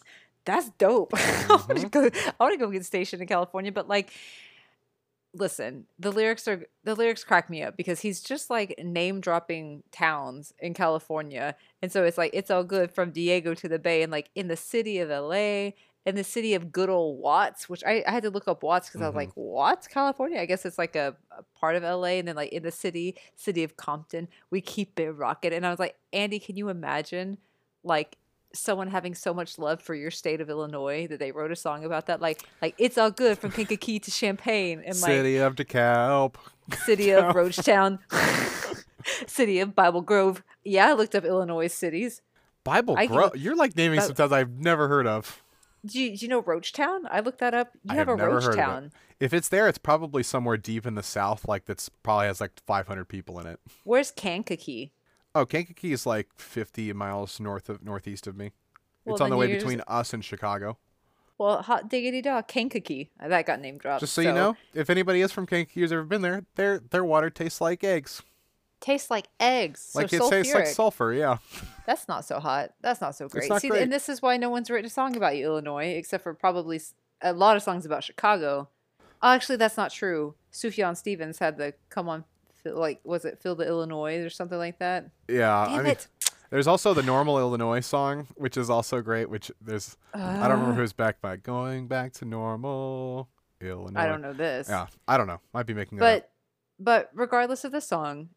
"That's 0.45 0.69
dope. 0.77 1.11
I 1.15 1.45
want 1.67 1.79
to 1.81 1.89
go. 1.89 2.09
I 2.39 2.43
want 2.43 2.53
to 2.53 2.57
go 2.65 2.69
get 2.71 2.85
stationed 2.85 3.21
in 3.21 3.27
California." 3.27 3.71
But 3.71 3.87
like, 3.87 4.11
listen, 5.37 5.85
the 5.99 6.11
lyrics 6.11 6.47
are 6.47 6.65
the 6.83 6.95
lyrics 6.95 7.23
crack 7.23 7.49
me 7.49 7.63
up 7.63 7.77
because 7.77 8.01
he's 8.01 8.21
just 8.21 8.49
like 8.49 8.75
name 8.83 9.21
dropping 9.21 9.83
towns 9.91 10.53
in 10.59 10.73
California, 10.73 11.55
and 11.81 11.91
so 11.91 12.03
it's 12.03 12.17
like 12.17 12.31
it's 12.33 12.51
all 12.51 12.63
good 12.63 12.91
from 12.91 13.11
Diego 13.11 13.53
to 13.53 13.67
the 13.67 13.79
Bay, 13.79 14.03
and 14.03 14.11
like 14.11 14.29
in 14.35 14.47
the 14.47 14.57
city 14.57 14.99
of 14.99 15.09
L.A. 15.11 15.75
In 16.05 16.15
the 16.15 16.23
city 16.23 16.53
of 16.53 16.71
good 16.71 16.87
old 16.89 17.19
Watts, 17.19 17.67
which 17.67 17.83
I, 17.83 18.01
I 18.07 18.11
had 18.11 18.23
to 18.23 18.29
look 18.29 18.47
up 18.47 18.63
Watts 18.63 18.87
because 18.87 19.01
I 19.01 19.07
was 19.07 19.13
Mhm. 19.13 19.17
like, 19.17 19.31
Watts, 19.35 19.87
California? 19.89 20.39
I 20.39 20.45
guess 20.45 20.65
it's 20.65 20.77
like 20.77 20.95
a, 20.95 21.17
a 21.31 21.43
part 21.59 21.75
of 21.75 21.83
LA. 21.83 22.11
And 22.19 22.25
then, 22.29 22.37
like, 22.37 22.53
in 22.53 22.63
the 22.63 22.71
city, 22.71 23.17
city 23.35 23.61
of 23.65 23.75
Compton, 23.75 24.29
we 24.49 24.61
keep 24.61 24.97
it 25.01 25.11
rocking. 25.11 25.51
And 25.51 25.65
I 25.65 25.69
was 25.69 25.79
like, 25.79 25.97
Andy, 26.13 26.39
can 26.39 26.55
you 26.55 26.69
imagine, 26.69 27.37
like, 27.83 28.17
someone 28.57 28.87
having 28.89 29.15
so 29.15 29.33
much 29.33 29.57
love 29.57 29.81
for 29.81 29.95
your 29.95 30.11
state 30.11 30.41
of 30.41 30.49
Illinois 30.49 31.07
that 31.07 31.19
they 31.19 31.31
wrote 31.31 31.51
a 31.51 31.55
song 31.55 31.83
about 31.85 32.07
that? 32.07 32.21
Like, 32.21 32.43
like 32.61 32.75
it's 32.77 32.97
all 32.97 33.11
good 33.11 33.37
from 33.37 33.51
Kankakee 33.51 33.99
to 33.99 34.11
Champaign 34.11 34.79
and, 34.85 34.99
like, 35.01 35.11
city 35.11 35.37
of 35.37 35.55
dekalb 35.55 36.35
city 36.85 37.11
of 37.11 37.23
Roachtown, 37.35 37.99
city 39.27 39.59
of 39.59 39.75
Bible 39.75 40.01
Grove. 40.01 40.43
Yeah, 40.63 40.89
I 40.89 40.93
looked 40.93 41.15
up 41.15 41.23
Illinois 41.25 41.67
cities. 41.67 42.21
bible 42.63 42.95
Grove. 43.07 43.35
you're 43.37 43.55
like 43.55 43.75
naming 43.77 44.01
some 44.01 44.13
towns 44.13 44.31
i've 44.33 44.51
never 44.59 44.89
heard 44.89 45.07
of 45.07 45.41
Do 45.85 46.01
you, 46.01 46.17
do 46.17 46.25
you 46.25 46.27
know 46.29 46.41
Roachtown? 46.41 47.03
I 47.09 47.21
looked 47.21 47.39
that 47.39 47.53
up. 47.53 47.69
You 47.83 47.91
I 47.93 47.95
have, 47.95 48.07
have 48.09 48.15
a 48.19 48.21
never 48.21 48.41
heard 48.41 48.43
of 48.49 48.53
it. 48.55 48.57
Roachtown. 48.59 48.91
if 49.21 49.33
it's 49.33 49.47
there 49.47 49.69
it's 49.69 49.77
probably 49.77 50.21
somewhere 50.23 50.57
deep 50.57 50.85
in 50.85 50.95
the 50.95 51.03
south 51.03 51.47
like 51.47 51.63
that's 51.65 51.87
probably 52.03 52.27
has 52.27 52.41
like 52.41 52.51
500 52.65 53.05
people 53.05 53.39
in 53.39 53.47
it 53.47 53.59
Where's 53.85 54.11
Kankakee? 54.11 54.91
Oh 55.37 55.45
kankakee 55.45 55.91
is 55.91 56.05
like 56.05 56.27
50 56.37 56.93
miles 56.93 57.39
north 57.39 57.69
of 57.69 57.83
northeast 57.83 58.27
of 58.27 58.35
me 58.35 58.51
Well, 59.05 59.15
it's 59.15 59.21
on 59.21 59.29
the 59.29 59.37
way 59.37 59.47
between 59.47 59.81
us 59.87 60.13
and 60.13 60.23
chicago 60.23 60.77
Well, 61.37 61.61
hot 61.61 61.87
diggity 61.87 62.21
dog, 62.23 62.47
Kankakee. 62.47 63.11
That 63.19 63.45
got 63.45 63.61
name 63.61 63.77
dropped. 63.77 63.99
Just 63.99 64.13
so, 64.13 64.21
you 64.21 64.33
know, 64.33 64.57
if 64.73 64.89
anybody 64.89 65.21
is 65.21 65.31
from 65.31 65.45
Kankakee 65.45 65.81
who's 65.81 65.91
ever 65.91 66.03
been 66.03 66.23
there, 66.23 66.41
their 66.55 66.79
their 66.79 67.03
water 67.05 67.29
tastes 67.29 67.61
like 67.61 67.83
eggs. 67.83 68.23
tastes 68.79 69.11
like 69.11 69.27
eggs. 69.39 69.81
So 69.91 69.99
like 69.99 70.11
it 70.11 70.21
tastes 70.29 70.53
like 70.53 70.65
sulfur. 70.65 71.13
Yeah. 71.13 71.37
That's 71.85 72.07
not 72.07 72.25
so 72.25 72.39
hot. 72.39 72.71
That's 72.81 73.01
not 73.01 73.15
so 73.15 73.27
great. 73.29 73.49
not 73.49 73.61
See, 73.61 73.69
great. 73.69 73.83
and 73.83 73.91
this 73.91 74.09
is 74.09 74.19
why 74.19 74.37
no 74.37 74.49
one's 74.49 74.69
written 74.71 74.87
a 74.87 74.89
song 74.89 75.15
about 75.15 75.37
you, 75.37 75.45
Illinois, 75.45 75.93
except 75.95 76.23
for 76.23 76.33
probably 76.33 76.81
a 77.21 77.33
lot 77.33 77.55
of 77.55 77.61
songs 77.61 77.85
about 77.85 78.03
Chicago. 78.03 78.69
Oh, 79.21 79.29
actually, 79.29 79.57
that's 79.57 79.77
not 79.77 79.91
true. 79.91 80.33
Sufjan 80.51 80.97
Stevens 80.97 81.37
had 81.37 81.57
the 81.59 81.75
come 81.89 82.09
on, 82.09 82.25
like 82.75 82.99
was 83.03 83.25
it 83.25 83.41
Feel 83.41 83.55
the 83.55 83.67
Illinois 83.67 84.17
or 84.19 84.29
something 84.29 84.57
like 84.57 84.79
that? 84.79 85.09
Yeah, 85.27 85.65
Damn 85.65 85.79
I 85.79 85.83
mean, 85.83 85.91
it! 85.93 86.07
there's 86.49 86.67
also 86.67 86.93
the 86.93 87.03
normal 87.03 87.37
Illinois 87.39 87.81
song, 87.81 88.27
which 88.35 88.57
is 88.57 88.69
also 88.69 89.01
great. 89.01 89.29
Which 89.29 89.51
there's 89.61 89.97
I 90.13 90.19
don't 90.19 90.51
remember 90.51 90.71
uh. 90.71 90.75
who's 90.75 90.93
back 90.93 91.21
by 91.21 91.37
going 91.37 91.87
back 91.87 92.13
to 92.13 92.25
normal 92.25 93.29
Illinois. 93.61 93.99
I 93.99 94.07
don't 94.07 94.21
know 94.21 94.33
this. 94.33 94.69
Yeah, 94.69 94.87
I 95.07 95.17
don't 95.17 95.27
know. 95.27 95.41
Might 95.53 95.65
be 95.65 95.73
making 95.73 95.97
that 95.99 96.05
up. 96.05 96.21
But 96.21 96.31
but 96.79 97.11
regardless 97.13 97.63
of 97.63 97.71
the 97.71 97.81
song, 97.81 98.29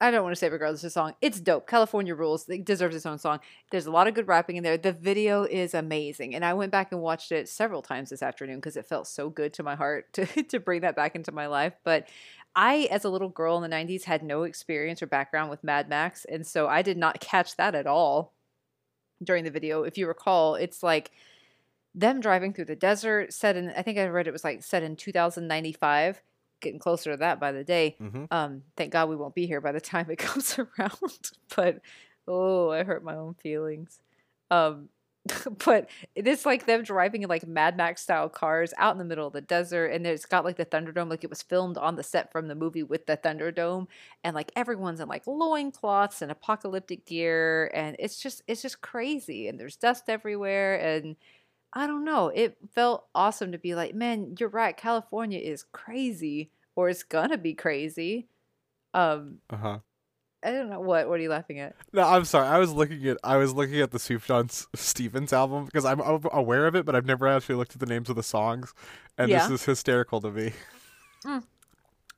I 0.00 0.10
don't 0.10 0.22
want 0.22 0.34
to 0.34 0.38
say 0.38 0.48
regardless 0.48 0.82
of 0.82 0.92
song, 0.92 1.14
it's 1.20 1.40
dope. 1.40 1.66
California 1.68 2.14
Rules 2.14 2.48
it 2.48 2.64
deserves 2.64 2.96
its 2.96 3.04
own 3.04 3.18
song. 3.18 3.40
There's 3.70 3.84
a 3.84 3.90
lot 3.90 4.08
of 4.08 4.14
good 4.14 4.26
rapping 4.28 4.56
in 4.56 4.62
there. 4.62 4.78
The 4.78 4.92
video 4.92 5.44
is 5.44 5.74
amazing, 5.74 6.34
and 6.34 6.44
I 6.44 6.54
went 6.54 6.72
back 6.72 6.90
and 6.90 7.02
watched 7.02 7.32
it 7.32 7.48
several 7.50 7.82
times 7.82 8.08
this 8.08 8.22
afternoon 8.22 8.56
because 8.56 8.78
it 8.78 8.86
felt 8.86 9.06
so 9.06 9.28
good 9.28 9.52
to 9.54 9.62
my 9.62 9.74
heart 9.74 10.12
to 10.14 10.26
to 10.26 10.58
bring 10.58 10.80
that 10.80 10.96
back 10.96 11.14
into 11.14 11.32
my 11.32 11.46
life. 11.46 11.74
But 11.84 12.08
I, 12.56 12.88
as 12.90 13.04
a 13.04 13.10
little 13.10 13.28
girl 13.28 13.62
in 13.62 13.70
the 13.70 13.76
'90s, 13.76 14.04
had 14.04 14.22
no 14.22 14.44
experience 14.44 15.02
or 15.02 15.06
background 15.06 15.50
with 15.50 15.62
Mad 15.62 15.88
Max, 15.88 16.24
and 16.24 16.46
so 16.46 16.66
I 16.66 16.80
did 16.82 16.96
not 16.96 17.20
catch 17.20 17.56
that 17.56 17.74
at 17.74 17.86
all 17.86 18.32
during 19.22 19.44
the 19.44 19.50
video. 19.50 19.82
If 19.82 19.98
you 19.98 20.08
recall, 20.08 20.54
it's 20.54 20.82
like 20.82 21.10
them 21.94 22.20
driving 22.20 22.52
through 22.52 22.64
the 22.64 22.76
desert 22.76 23.32
set 23.32 23.56
in 23.56 23.70
i 23.76 23.82
think 23.82 23.98
i 23.98 24.06
read 24.06 24.28
it 24.28 24.32
was 24.32 24.44
like 24.44 24.62
set 24.62 24.82
in 24.82 24.94
2095 24.94 26.22
getting 26.60 26.78
closer 26.78 27.12
to 27.12 27.16
that 27.18 27.40
by 27.40 27.52
the 27.52 27.64
day 27.64 27.96
Mhm. 28.00 28.26
um 28.30 28.62
thank 28.76 28.92
god 28.92 29.08
we 29.08 29.16
won't 29.16 29.34
be 29.34 29.46
here 29.46 29.60
by 29.60 29.72
the 29.72 29.80
time 29.80 30.10
it 30.10 30.16
comes 30.18 30.58
around 30.58 30.92
but 31.56 31.80
oh 32.28 32.70
i 32.70 32.82
hurt 32.84 33.02
my 33.04 33.14
own 33.16 33.34
feelings 33.34 33.98
um 34.50 34.88
but 35.66 35.90
it 36.14 36.26
is 36.26 36.46
like 36.46 36.64
them 36.64 36.82
driving 36.82 37.22
in 37.22 37.28
like 37.28 37.46
mad 37.46 37.76
max 37.76 38.00
style 38.00 38.30
cars 38.30 38.72
out 38.78 38.92
in 38.92 38.98
the 38.98 39.04
middle 39.04 39.26
of 39.26 39.34
the 39.34 39.40
desert 39.42 39.88
and 39.88 40.06
it's 40.06 40.24
got 40.24 40.46
like 40.46 40.56
the 40.56 40.64
thunderdome 40.64 41.10
like 41.10 41.22
it 41.22 41.28
was 41.28 41.42
filmed 41.42 41.76
on 41.76 41.94
the 41.94 42.02
set 42.02 42.32
from 42.32 42.48
the 42.48 42.54
movie 42.54 42.82
with 42.82 43.04
the 43.04 43.18
thunderdome 43.18 43.86
and 44.24 44.34
like 44.34 44.50
everyone's 44.56 44.98
in 44.98 45.08
like 45.08 45.26
loincloths 45.26 46.22
and 46.22 46.30
apocalyptic 46.32 47.04
gear 47.04 47.70
and 47.74 47.96
it's 47.98 48.18
just 48.18 48.42
it's 48.48 48.62
just 48.62 48.80
crazy 48.80 49.46
and 49.46 49.60
there's 49.60 49.76
dust 49.76 50.04
everywhere 50.08 50.76
and 50.80 51.16
I 51.72 51.86
don't 51.86 52.04
know. 52.04 52.28
It 52.28 52.56
felt 52.74 53.06
awesome 53.14 53.52
to 53.52 53.58
be 53.58 53.74
like, 53.74 53.94
man, 53.94 54.34
you're 54.38 54.48
right. 54.48 54.76
California 54.76 55.38
is 55.38 55.64
crazy, 55.72 56.50
or 56.74 56.88
it's 56.88 57.02
gonna 57.04 57.38
be 57.38 57.54
crazy. 57.54 58.26
Um, 58.94 59.38
Uh 59.50 59.56
huh. 59.56 59.78
I 60.42 60.52
don't 60.52 60.70
know 60.70 60.80
what. 60.80 61.06
What 61.08 61.20
are 61.20 61.22
you 61.22 61.28
laughing 61.28 61.58
at? 61.60 61.76
No, 61.92 62.02
I'm 62.02 62.24
sorry. 62.24 62.48
I 62.48 62.58
was 62.58 62.72
looking 62.72 63.06
at 63.06 63.18
I 63.22 63.36
was 63.36 63.52
looking 63.52 63.80
at 63.80 63.90
the 63.90 63.98
Sufjan 63.98 64.50
Stevens 64.74 65.32
album 65.34 65.66
because 65.66 65.84
I'm 65.84 66.00
a- 66.00 66.18
aware 66.32 66.66
of 66.66 66.74
it, 66.74 66.86
but 66.86 66.96
I've 66.96 67.04
never 67.06 67.28
actually 67.28 67.56
looked 67.56 67.74
at 67.74 67.78
the 67.80 67.86
names 67.86 68.08
of 68.08 68.16
the 68.16 68.22
songs, 68.22 68.72
and 69.18 69.28
Yeah. 69.28 69.46
this 69.46 69.60
is 69.60 69.64
hysterical 69.66 70.20
to 70.22 70.30
me. 70.30 70.52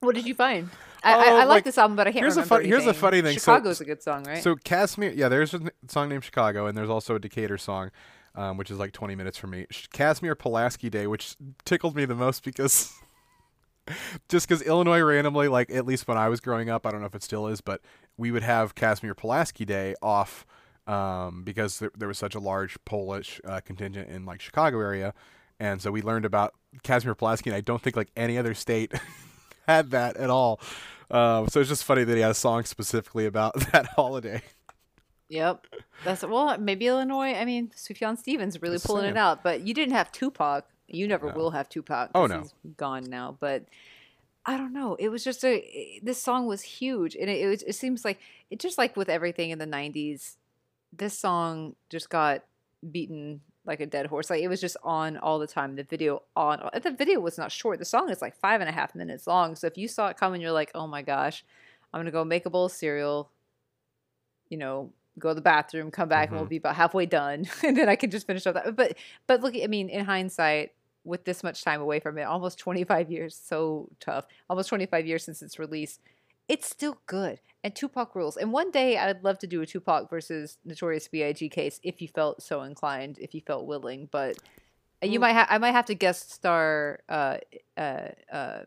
What 0.00 0.14
did 0.16 0.26
you 0.26 0.34
find? 0.34 0.68
I, 1.04 1.12
I, 1.12 1.16
Oh, 1.16 1.20
I 1.20 1.32
like, 1.40 1.48
like, 1.48 1.64
this 1.64 1.78
album, 1.78 1.96
but 1.96 2.06
I 2.06 2.12
can't 2.12 2.22
here's 2.24 2.36
a 2.36 2.40
remember. 2.42 2.54
fun- 2.56 2.64
here's 2.64 2.86
a 2.86 2.94
funny 2.94 3.22
thing, 3.22 3.38
so- 3.38 3.52
Chicago's 3.54 3.80
a 3.80 3.84
good 3.84 4.02
song, 4.02 4.24
right? 4.24 4.42
So 4.42 4.56
Casimir, 4.56 5.10
yeah, 5.12 5.28
there's 5.28 5.54
a 5.54 5.60
song 5.88 6.08
named 6.08 6.24
Chicago, 6.24 6.66
and 6.66 6.76
there's 6.76 6.90
also 6.90 7.14
a 7.16 7.18
Decatur 7.20 7.58
song, 7.58 7.90
um, 8.34 8.56
which 8.56 8.70
is 8.70 8.78
like 8.78 8.92
20 8.92 9.14
minutes 9.14 9.38
from 9.38 9.50
me. 9.50 9.66
Casimir 9.92 10.34
Pulaski 10.34 10.90
Day, 10.90 11.06
which 11.06 11.36
tickled 11.64 11.96
me 11.96 12.04
the 12.04 12.14
most 12.14 12.44
because 12.44 12.92
just 14.28 14.48
because 14.48 14.62
Illinois 14.62 15.00
randomly, 15.00 15.48
like 15.48 15.70
at 15.70 15.86
least 15.86 16.08
when 16.08 16.16
I 16.16 16.28
was 16.28 16.40
growing 16.40 16.70
up, 16.70 16.86
I 16.86 16.90
don't 16.90 17.00
know 17.00 17.06
if 17.06 17.14
it 17.14 17.22
still 17.22 17.46
is, 17.48 17.60
but 17.60 17.80
we 18.16 18.30
would 18.30 18.42
have 18.42 18.74
Casimir 18.74 19.14
Pulaski 19.14 19.64
Day 19.64 19.94
off 20.02 20.46
um, 20.86 21.42
because 21.44 21.78
there, 21.78 21.90
there 21.96 22.08
was 22.08 22.18
such 22.18 22.34
a 22.34 22.40
large 22.40 22.76
Polish 22.84 23.40
uh, 23.44 23.60
contingent 23.60 24.08
in 24.08 24.24
like 24.24 24.40
Chicago 24.40 24.80
area, 24.80 25.14
and 25.60 25.80
so 25.80 25.90
we 25.90 26.02
learned 26.02 26.24
about 26.24 26.54
Casimir 26.82 27.14
Pulaski, 27.14 27.50
and 27.50 27.56
I 27.56 27.60
don't 27.60 27.82
think 27.82 27.96
like 27.96 28.10
any 28.16 28.38
other 28.38 28.54
state 28.54 28.92
had 29.66 29.90
that 29.90 30.16
at 30.16 30.30
all. 30.30 30.60
Um, 31.10 31.48
so 31.48 31.60
it's 31.60 31.68
just 31.68 31.84
funny 31.84 32.04
that 32.04 32.14
he 32.14 32.22
had 32.22 32.30
a 32.30 32.34
song 32.34 32.64
specifically 32.64 33.26
about 33.26 33.54
that 33.72 33.86
holiday. 33.86 34.42
Yep. 35.32 35.66
That's 36.04 36.22
well, 36.22 36.58
maybe 36.58 36.86
Illinois. 36.86 37.32
I 37.32 37.46
mean, 37.46 37.70
Sufjan 37.74 38.18
Stevens 38.18 38.60
really 38.60 38.74
Just 38.74 38.84
pulling 38.84 39.06
it 39.06 39.16
out, 39.16 39.42
but 39.42 39.62
you 39.62 39.72
didn't 39.72 39.94
have 39.94 40.12
Tupac. 40.12 40.66
You 40.88 41.08
never 41.08 41.28
No. 41.28 41.34
will 41.34 41.50
have 41.52 41.70
Tupac. 41.70 42.10
Oh 42.14 42.26
no. 42.26 42.40
he's 42.40 42.52
gone 42.76 43.04
now. 43.04 43.38
But 43.40 43.64
I 44.44 44.58
don't 44.58 44.74
know. 44.74 44.94
It 44.96 45.08
was 45.08 45.24
just 45.24 45.42
a. 45.42 46.00
This 46.02 46.22
song 46.22 46.46
was 46.46 46.60
huge, 46.60 47.14
and 47.16 47.30
it 47.30 47.40
it, 47.40 47.46
was, 47.46 47.62
it 47.62 47.72
seems 47.74 48.04
like 48.04 48.18
it 48.50 48.60
just 48.60 48.76
like 48.76 48.94
with 48.94 49.08
everything 49.08 49.48
in 49.48 49.58
the 49.58 49.66
'90s. 49.66 50.36
This 50.92 51.18
song 51.18 51.76
just 51.88 52.10
got 52.10 52.44
beaten 52.90 53.40
like 53.64 53.80
a 53.80 53.86
dead 53.86 54.06
horse. 54.06 54.28
Like 54.28 54.42
it 54.42 54.48
was 54.48 54.60
just 54.60 54.76
on 54.84 55.16
all 55.16 55.38
the 55.38 55.46
time. 55.46 55.76
The 55.76 55.84
video 55.84 56.24
on. 56.36 56.68
The 56.82 56.90
video 56.90 57.20
was 57.20 57.38
not 57.38 57.50
short. 57.50 57.78
The 57.78 57.86
song 57.86 58.10
is 58.10 58.20
like 58.20 58.36
five 58.36 58.60
and 58.60 58.68
a 58.68 58.72
half 58.72 58.94
minutes 58.94 59.26
long. 59.26 59.56
So 59.56 59.66
if 59.66 59.78
you 59.78 59.88
saw 59.88 60.08
it 60.08 60.18
coming, 60.18 60.42
you're 60.42 60.52
like, 60.52 60.72
oh 60.74 60.86
my 60.86 61.00
gosh, 61.00 61.42
I'm 61.94 62.00
gonna 62.00 62.10
go 62.10 62.22
make 62.22 62.44
a 62.44 62.50
bowl 62.50 62.66
of 62.66 62.72
cereal. 62.72 63.30
You 64.50 64.58
know, 64.58 64.92
go 65.18 65.28
to 65.30 65.34
the 65.34 65.40
bathroom, 65.40 65.90
come 65.90 66.08
back, 66.08 66.28
and 66.28 66.36
we'll 66.36 66.46
Mhm. 66.46 66.50
be 66.50 66.56
about 66.56 66.76
halfway 66.76 67.06
done, 67.06 67.46
and 67.64 67.76
then 67.76 67.88
I 67.88 67.96
can 67.96 68.10
just 68.10 68.26
finish 68.26 68.46
up 68.46 68.54
that. 68.54 68.74
But 68.76 68.96
but 69.26 69.40
look, 69.42 69.54
I 69.56 69.66
mean, 69.66 69.88
in 69.88 70.04
hindsight, 70.04 70.72
with 71.04 71.24
this 71.24 71.42
much 71.42 71.62
time 71.64 71.80
away 71.80 71.98
from 72.00 72.16
it, 72.18 72.22
almost 72.22 72.58
25 72.58 73.10
years, 73.10 73.34
so 73.36 73.88
tough. 74.00 74.24
Almost 74.48 74.68
25 74.68 75.06
years 75.06 75.24
since 75.24 75.42
its 75.42 75.58
release, 75.58 75.98
it's 76.48 76.66
still 76.68 76.98
good. 77.06 77.40
And 77.64 77.74
Tupac 77.74 78.14
rules. 78.14 78.36
And 78.36 78.52
one 78.52 78.70
day, 78.70 78.96
I'd 78.98 79.22
love 79.24 79.38
to 79.40 79.46
do 79.46 79.60
a 79.62 79.66
Tupac 79.66 80.08
versus 80.10 80.58
Notorious 80.64 81.08
B.I.G. 81.08 81.48
case 81.48 81.80
if 81.82 82.00
you 82.02 82.08
felt 82.08 82.42
so 82.42 82.62
inclined, 82.62 83.18
if 83.20 83.34
you 83.34 83.40
felt 83.40 83.66
willing. 83.66 84.08
But 84.12 84.36
uh, 85.02 85.06
you 85.06 85.18
might, 85.20 85.32
ha- 85.34 85.46
I 85.50 85.58
might 85.58 85.72
have 85.72 85.86
to 85.86 85.94
guest 85.94 86.32
star. 86.32 87.00
Uh, 87.08 87.38
uh, 87.76 88.08
uh, 88.32 88.60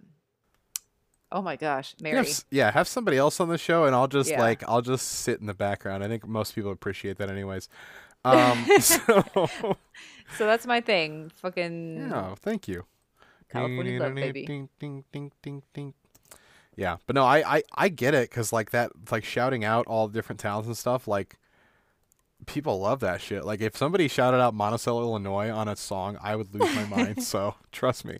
oh 1.31 1.41
my 1.41 1.55
gosh, 1.55 1.95
Mary. 2.01 2.27
yeah, 2.51 2.71
have 2.71 2.87
somebody 2.87 3.17
else 3.17 3.39
on 3.39 3.49
the 3.49 3.57
show, 3.57 3.85
and 3.85 3.95
I'll 3.95 4.07
just 4.07 4.29
Yeah. 4.29 4.39
like 4.41 4.63
I'll 4.67 4.81
just 4.81 5.07
sit 5.07 5.39
in 5.39 5.45
the 5.47 5.53
background. 5.53 6.03
I 6.03 6.07
think 6.07 6.27
most 6.27 6.55
people 6.55 6.71
appreciate 6.71 7.17
that, 7.17 7.29
anyways. 7.29 7.69
Um, 8.25 8.65
so 8.79 9.23
So 10.35 10.47
that's 10.47 10.65
my 10.65 10.81
thing. 10.81 11.29
Fucking. 11.35 12.07
yeah, 12.09 12.33
thank 12.41 12.67
you. 12.67 12.85
California 13.49 13.99
love, 14.01 14.15
baby. 14.15 14.47
Ding, 14.47 14.67
ding, 14.79 15.03
ding, 15.11 15.31
ding, 15.43 15.61
ding. 15.75 15.93
Yeah, 16.75 16.97
but 17.05 17.13
no, 17.15 17.23
I 17.23 17.57
I, 17.57 17.63
I 17.75 17.89
get 17.89 18.15
it 18.15 18.31
because 18.31 18.51
like 18.51 18.71
that, 18.71 18.89
like 19.11 19.23
shouting 19.23 19.63
out 19.63 19.85
all 19.85 20.07
the 20.07 20.13
different 20.15 20.39
towns 20.39 20.65
and 20.65 20.75
stuff, 20.75 21.07
like 21.07 21.37
people 22.47 22.79
love 22.79 22.99
that 23.01 23.21
shit. 23.21 23.45
Like 23.45 23.61
if 23.61 23.77
somebody 23.77 24.07
shouted 24.07 24.41
out 24.41 24.55
Monticello, 24.55 25.01
Illinois 25.03 25.51
on 25.51 25.67
a 25.67 25.75
song, 25.75 26.17
I 26.21 26.35
would 26.35 26.51
lose 26.51 26.73
my 26.75 26.85
mind. 26.85 27.21
So 27.23 27.53
trust 27.71 28.05
me. 28.05 28.17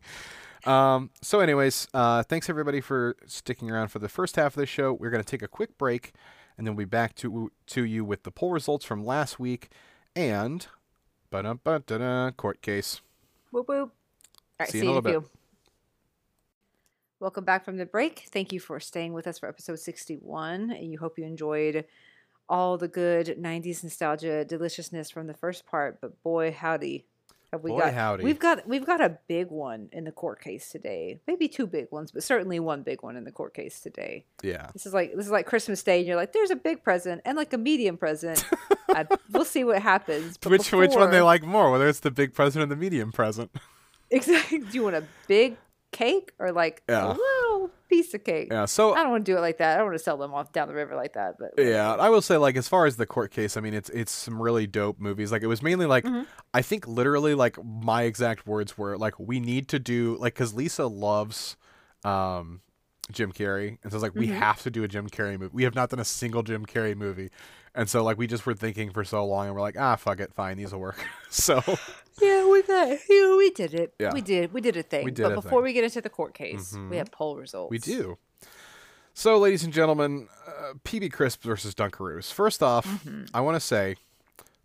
Um, 0.66 1.12
so, 1.22 1.40
anyways, 1.40 1.88
uh, 1.94 2.24
thanks 2.24 2.50
everybody 2.50 2.82
for 2.82 3.16
sticking 3.28 3.70
around 3.70 3.90
for 3.90 4.00
the 4.00 4.10
first 4.10 4.36
half 4.36 4.54
of 4.54 4.60
the 4.60 4.66
show. 4.66 4.94
We're 4.94 5.12
gonna 5.12 5.24
take 5.24 5.44
a 5.44 5.48
quick 5.48 5.78
break, 5.78 6.14
and 6.58 6.66
then 6.66 6.76
we'll 6.76 6.86
be 6.86 6.90
back 6.90 7.16
to 7.16 7.52
to 7.68 7.86
you 7.86 8.04
with 8.04 8.24
the 8.24 8.32
poll 8.32 8.52
results 8.52 8.86
from 8.86 9.06
last 9.06 9.40
week 9.40 9.70
and 10.16 10.68
court 11.32 12.62
case. 12.62 13.02
Whoop 13.52 13.68
whoop. 13.68 13.70
All 13.70 13.92
right, 14.60 14.70
See 14.70 14.80
see, 14.80 14.86
you 14.86 14.92
in 14.92 14.98
a 14.98 15.00
little 15.00 15.22
few. 15.22 15.30
Welcome 17.20 17.46
back 17.46 17.66
from 17.66 17.78
the 17.78 17.86
break. 17.86 18.26
Thank 18.32 18.52
you 18.52 18.60
for 18.60 18.80
staying 18.80 19.14
with 19.14 19.26
us 19.28 19.40
for 19.40 19.48
episode 19.48 19.80
61. 19.80 20.72
And 20.72 20.92
you 20.92 20.98
hope 21.00 21.18
you 21.18 21.26
enjoyed 21.26 21.86
all 22.50 22.78
the 22.78 22.88
good 22.88 23.38
90s 23.40 23.84
nostalgia 23.84 24.46
deliciousness 24.46 25.10
from 25.10 25.28
the 25.28 25.34
first 25.34 25.66
part. 25.66 26.00
But 26.02 26.22
boy, 26.24 26.52
howdy. 26.52 27.06
Have 27.52 27.64
we 27.64 27.72
Boy, 27.72 27.80
got 27.80 27.94
howdy. 27.94 28.24
we've 28.24 28.40
got 28.40 28.68
we've 28.68 28.86
got 28.86 29.02
a 29.02 29.18
big 29.28 29.50
one 29.50 29.90
in 29.92 30.04
the 30.04 30.12
court 30.12 30.42
case 30.42 30.70
today. 30.70 31.20
Maybe 31.28 31.48
two 31.48 31.68
big 31.68 31.88
ones, 31.92 32.12
but 32.12 32.24
certainly 32.24 32.60
one 32.60 32.82
big 32.84 33.02
one 33.04 33.16
in 33.16 33.24
the 33.24 33.32
court 33.32 33.54
case 33.54 33.80
today. 33.80 34.26
Yeah. 34.44 34.70
This 34.74 34.86
is 34.86 34.94
like 34.94 35.14
this 35.16 35.26
is 35.26 35.32
like 35.32 35.46
Christmas 35.46 35.82
Day, 35.84 36.00
and 36.00 36.08
you're 36.08 36.16
like, 36.16 36.34
there's 36.34 36.52
a 36.52 36.56
big 36.56 36.84
present 36.84 37.22
and 37.26 37.38
like 37.38 37.54
a 37.54 37.58
medium 37.58 37.98
present. 37.98 38.44
I, 38.90 39.06
we'll 39.32 39.46
see 39.46 39.64
what 39.64 39.82
happens. 39.82 40.38
But 40.38 40.52
which 40.52 40.72
which 40.72 40.96
one 40.96 41.12
they 41.12 41.22
like 41.22 41.44
more, 41.44 41.72
whether 41.72 41.88
it's 41.88 42.02
the 42.02 42.12
big 42.12 42.34
present 42.34 42.64
or 42.64 42.66
the 42.66 42.76
medium 42.76 43.12
present. 43.12 43.52
Exactly. 44.12 44.60
Do 44.60 44.68
you 44.72 44.84
want 44.84 44.96
a 44.96 45.04
big 45.28 45.58
cake 45.92 46.34
or 46.40 46.52
like 46.52 46.84
Yeah. 46.90 47.16
Piece 47.96 48.14
of 48.14 48.24
cake? 48.24 48.48
Yeah. 48.52 48.66
So 48.66 48.94
I 48.94 49.02
don't 49.04 49.12
want 49.12 49.26
to 49.26 49.32
do 49.32 49.38
it 49.38 49.42
like 49.42 49.58
that. 49.60 49.74
I 49.74 49.78
don't 49.78 49.86
want 49.88 49.98
to 49.98 50.04
sell 50.04 50.18
them 50.18 50.34
off 50.34 50.52
down 50.52 50.68
the 50.68 50.74
river 50.74 50.96
like 50.96 51.14
that. 51.14 51.36
But 51.40 51.54
Yeah, 51.58 51.94
I 51.94 52.10
will 52.10 52.22
say 52.22 52.38
like 52.38 52.56
as 52.58 52.68
far 52.68 52.86
as 52.86 52.98
the 52.98 53.06
court 53.06 53.32
case, 53.32 53.58
I 53.58 53.62
mean 53.62 53.74
it's 53.74 53.90
it's 53.90 54.12
some 54.12 54.42
really 54.42 54.68
dope 54.68 55.00
movies. 55.00 55.32
Like 55.32 55.44
it 55.44 55.48
was 55.48 55.62
mainly 55.62 55.86
like 55.86 56.04
Mm-hmm. 56.06 56.24
I 56.54 56.62
think 56.62 56.88
literally 56.88 57.34
like 57.36 57.58
my 57.64 58.04
exact 58.04 58.46
words 58.48 58.78
were 58.78 58.98
like 58.98 59.18
we 59.20 59.40
need 59.40 59.68
to 59.70 59.80
do 59.80 60.18
like 60.20 60.36
cuz 60.36 60.54
Lisa 60.54 60.86
loves 60.88 61.58
um 62.04 62.62
Jim 63.12 63.32
Carrey 63.32 63.78
and 63.84 63.92
so 63.92 63.98
it's 63.98 64.04
like 64.04 64.12
Mm-hmm. 64.12 64.20
we 64.20 64.28
have 64.28 64.62
to 64.64 64.70
do 64.72 64.84
a 64.84 64.88
Jim 64.88 65.10
Carrey 65.10 65.40
movie. 65.40 65.52
We 65.54 65.64
have 65.64 65.76
not 65.76 65.90
done 65.90 66.00
a 66.00 66.06
single 66.06 66.44
Jim 66.44 66.66
Carrey 66.66 66.96
movie. 66.96 67.30
And 67.76 67.90
so 67.90 68.04
like 68.04 68.18
we 68.18 68.26
just 68.26 68.46
were 68.46 68.54
thinking 68.54 68.90
for 68.92 69.04
so 69.04 69.26
long 69.26 69.48
and 69.48 69.56
we're 69.56 69.62
like, 69.62 69.76
"Ah, 69.78 69.96
fuck 69.98 70.20
it, 70.20 70.34
fine, 70.34 70.58
these 70.58 70.72
will 70.72 70.80
work." 70.80 71.06
so 71.30 71.62
yeah, 72.22 72.48
we 72.50 72.64
got 72.64 72.98
yeah, 73.10 73.36
we 73.36 73.50
did 73.52 73.74
it. 73.74 73.94
Yeah. 74.00 74.14
We 74.14 74.22
did 74.22 74.54
we 74.54 74.62
did 74.62 74.78
a 74.78 74.84
thing. 74.84 75.04
We 75.06 75.12
did 75.12 75.24
but 75.24 75.32
a 75.34 75.36
before 75.36 75.50
thing. 75.50 75.58
Mm-hmm. 75.58 75.64
we 75.66 75.74
get 75.74 75.84
into 75.84 76.02
the 76.02 76.10
court 76.10 76.34
case, 76.34 76.76
we 76.90 76.98
have 76.98 77.12
poll 77.12 77.36
results. 77.36 77.70
We 77.72 77.78
do. 77.78 78.18
So, 79.18 79.38
ladies 79.38 79.64
and 79.64 79.72
gentlemen, 79.72 80.28
uh, 80.46 80.74
PB 80.84 81.12
Crisp 81.14 81.42
versus 81.42 81.74
Dunkaroos. 81.74 82.34
First 82.34 82.62
off, 82.62 82.86
Mm-hmm. 82.86 83.26
I 83.34 83.40
want 83.42 83.56
to 83.56 83.62
say 83.62 83.96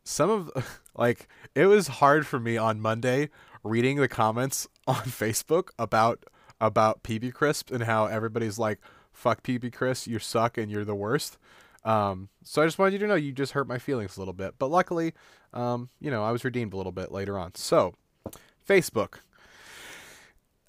some 0.04 0.30
of 0.30 0.80
like 0.96 1.28
it 1.54 1.66
was 1.66 1.86
hard 1.88 2.26
for 2.26 2.38
me 2.40 2.56
on 2.56 2.80
Monday 2.80 3.30
reading 3.62 3.96
the 3.98 4.08
comments 4.08 4.66
on 4.86 4.94
Facebook 5.04 5.68
about 5.78 6.24
about 6.60 7.02
PB 7.02 7.32
Crisp 7.32 7.70
and 7.70 7.84
how 7.84 8.06
everybody's 8.06 8.58
like, 8.58 8.78
"Fuck 9.12 9.42
PB 9.42 9.72
Crisp, 9.72 10.06
you 10.06 10.18
suck 10.18 10.56
and 10.58 10.70
you're 10.70 10.84
the 10.84 10.94
worst." 10.94 11.38
Um, 11.84 12.28
so 12.44 12.62
I 12.62 12.66
just 12.66 12.78
wanted 12.78 12.92
you 12.92 12.98
to 13.00 13.06
know 13.06 13.14
you 13.14 13.32
just 13.32 13.52
hurt 13.52 13.66
my 13.66 13.78
feelings 13.78 14.16
a 14.16 14.20
little 14.20 14.34
bit, 14.34 14.54
but 14.58 14.70
luckily, 14.70 15.14
um, 15.54 15.88
you 16.00 16.10
know, 16.10 16.22
I 16.22 16.30
was 16.30 16.44
redeemed 16.44 16.74
a 16.74 16.76
little 16.76 16.92
bit 16.92 17.10
later 17.10 17.38
on. 17.38 17.54
So, 17.54 17.94
Facebook, 18.68 19.20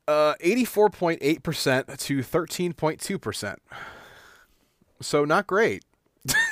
uh, 0.08 0.36
eighty-four 0.40 0.90
point 0.90 1.20
eight 1.22 1.44
percent 1.44 2.00
to 2.00 2.24
thirteen 2.24 2.74
point 2.74 3.00
two 3.00 3.20
percent. 3.20 3.62
So 5.02 5.26
not 5.26 5.48
great. 5.48 5.84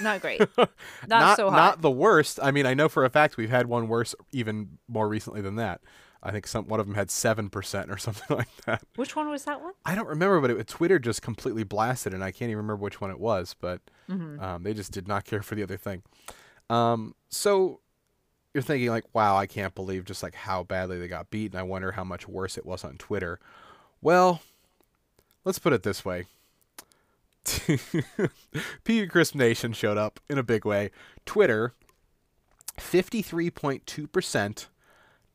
Not 0.02 0.22
great. 0.22 0.42
Not, 1.08 1.38
so 1.38 1.50
hot. 1.50 1.56
Not 1.56 1.82
the 1.82 1.92
worst. 1.92 2.40
I 2.42 2.50
mean, 2.50 2.66
I 2.66 2.74
know 2.74 2.90
for 2.90 3.06
a 3.06 3.10
fact 3.10 3.38
we've 3.38 3.52
had 3.52 3.68
one 3.68 3.88
worse 3.88 4.16
even 4.32 4.80
more 4.88 5.08
recently 5.08 5.42
than 5.42 5.58
that. 5.58 5.82
I 6.22 6.32
think 6.32 6.48
some 6.48 6.68
one 6.68 6.80
of 6.80 6.86
them 6.86 6.96
had 6.96 7.10
seven 7.10 7.50
percent 7.50 7.90
or 7.90 7.98
something 8.06 8.36
like 8.38 8.54
that. 8.66 8.84
Which 8.96 9.16
one 9.16 9.30
was 9.30 9.46
that 9.46 9.62
one? 9.62 9.74
I 9.86 9.96
don't 9.96 10.08
remember, 10.08 10.42
but 10.42 10.52
it, 10.52 10.68
Twitter 10.68 11.00
just 11.00 11.22
completely 11.22 11.64
blasted, 11.64 12.14
and 12.14 12.24
I 12.24 12.32
can't 12.32 12.50
even 12.50 12.58
remember 12.58 12.76
which 12.84 13.00
one 13.02 13.12
it 13.12 13.20
was. 13.20 13.56
But 13.60 13.82
Mm-hmm. 14.10 14.40
um, 14.44 14.64
they 14.64 14.74
just 14.74 14.92
did 14.92 15.08
not 15.08 15.24
care 15.24 15.44
for 15.44 15.54
the 15.54 15.62
other 15.62 15.78
thing. 15.78 16.02
Um, 16.68 17.14
so 17.30 17.80
you're 18.56 18.64
thinking 18.64 18.90
like, 18.90 19.06
wow, 19.14 19.38
I 19.38 19.46
can't 19.46 19.76
believe 19.76 20.04
just 20.04 20.24
like 20.24 20.34
how 20.34 20.64
badly 20.64 20.98
they 20.98 21.08
got 21.08 21.30
beat, 21.30 21.52
and 21.52 21.60
I 21.60 21.64
wonder 21.64 21.92
how 21.92 22.04
much 22.04 22.28
worse 22.28 22.58
it 22.58 22.66
was 22.66 22.84
on 22.84 22.98
Twitter. 22.98 23.40
Well, 24.02 24.42
let's 25.46 25.60
put 25.60 25.74
it 25.74 25.84
this 25.84 26.04
way. 26.04 26.26
PB 27.46 29.10
Crisp 29.12 29.36
Nation 29.36 29.74
showed 29.74 29.98
up 29.98 30.20
in 30.30 30.38
a 30.40 30.44
big 30.44 30.66
way. 30.66 30.90
Twitter, 31.26 31.74
53.2% 32.78 34.66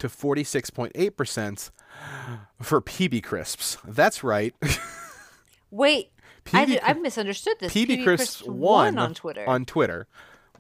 to 0.05 0.09
46.8% 0.09 1.71
for 2.61 2.81
PB 2.83 3.23
Crisps. 3.23 3.79
That's 3.87 4.23
right. 4.23 4.55
Wait, 5.71 6.11
I, 6.53 6.65
PB 6.65 6.67
did, 6.67 6.81
I 6.83 6.93
misunderstood 6.93 7.57
this. 7.59 7.73
PB 7.73 8.05
Crisps 8.05 8.43
won 8.43 8.99
on 8.99 9.15
Twitter. 9.15 9.49
On 9.49 9.65
Twitter. 9.65 10.07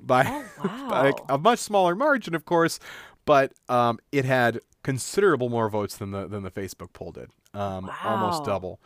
By, 0.00 0.24
Oh, 0.26 0.88
by 0.88 1.12
a 1.28 1.36
much 1.36 1.58
smaller 1.58 1.94
margin, 1.94 2.34
of 2.34 2.46
course, 2.46 2.80
but 3.26 3.52
um, 3.68 3.98
it 4.12 4.24
had 4.24 4.60
considerable 4.82 5.50
more 5.50 5.68
votes 5.68 5.96
than 5.96 6.10
the 6.10 6.26
than 6.26 6.42
the 6.42 6.50
Facebook 6.50 6.92
poll 6.92 7.12
did. 7.12 7.30
Um, 7.52 7.90
Almost 8.02 8.44
double. 8.44 8.80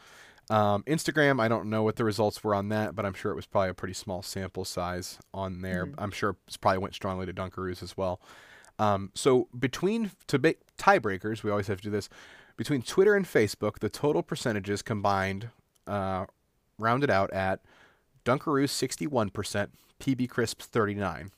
Um, 0.51 0.83
Instagram, 0.85 1.41
I 1.41 1.49
don't 1.49 1.69
know 1.71 1.83
what 1.83 1.97
the 1.97 2.05
results 2.05 2.43
were 2.43 2.55
on 2.55 2.69
that, 2.71 2.95
but 2.95 3.05
I'm 3.05 3.15
sure 3.15 3.31
it 3.31 3.37
was 3.37 3.47
probably 3.47 3.71
a 3.71 3.75
pretty 3.75 3.95
small 3.95 4.23
sample 4.23 4.65
size 4.65 5.19
on 5.35 5.61
there. 5.61 5.87
Mm-hmm. 5.87 6.01
I'm 6.01 6.11
sure 6.11 6.31
it 6.31 6.61
probably 6.61 6.79
went 6.79 6.95
strongly 6.95 7.27
to 7.27 7.33
Dunkaroos 7.33 7.83
as 7.83 7.97
well. 7.97 8.21
Um, 8.79 9.11
so 9.15 9.49
between 9.59 10.13
to 10.29 10.39
make 10.39 10.59
tiebreakers, 10.77 11.43
we 11.43 11.51
always 11.51 11.67
have 11.67 11.79
to 11.79 11.85
do 11.85 11.91
this. 11.91 12.09
Between 12.57 12.83
Twitter 12.83 13.15
and 13.15 13.25
Facebook, 13.27 13.79
the 13.81 13.89
total 13.89 14.23
percentages 14.23 14.83
combined 14.83 15.51
uh, 15.87 16.27
rounded 16.79 17.11
out 17.11 17.33
at 17.33 17.61
Dunkaroos 18.25 18.71
61%, 18.71 19.69
PB 20.01 20.29
Crisps 20.29 20.67
39. 20.67 21.31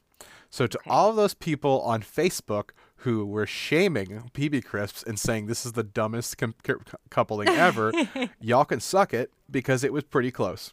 So 0.50 0.66
to 0.66 0.78
Okay. 0.78 0.90
all 0.90 1.10
of 1.10 1.16
those 1.16 1.34
people 1.34 1.80
on 1.82 2.02
Facebook 2.02 2.70
who 2.96 3.24
were 3.24 3.46
shaming 3.46 4.30
PB 4.34 4.64
Crisps 4.64 5.02
and 5.02 5.18
saying 5.18 5.46
this 5.46 5.64
is 5.64 5.72
the 5.72 5.82
dumbest 5.84 6.36
com- 6.38 6.54
cou- 6.64 6.80
coupling 7.10 7.48
ever, 7.48 7.92
y'all 8.40 8.64
can 8.64 8.80
suck 8.80 9.14
it 9.14 9.30
because 9.50 9.84
it 9.84 9.92
was 9.92 10.04
pretty 10.04 10.30
close. 10.30 10.72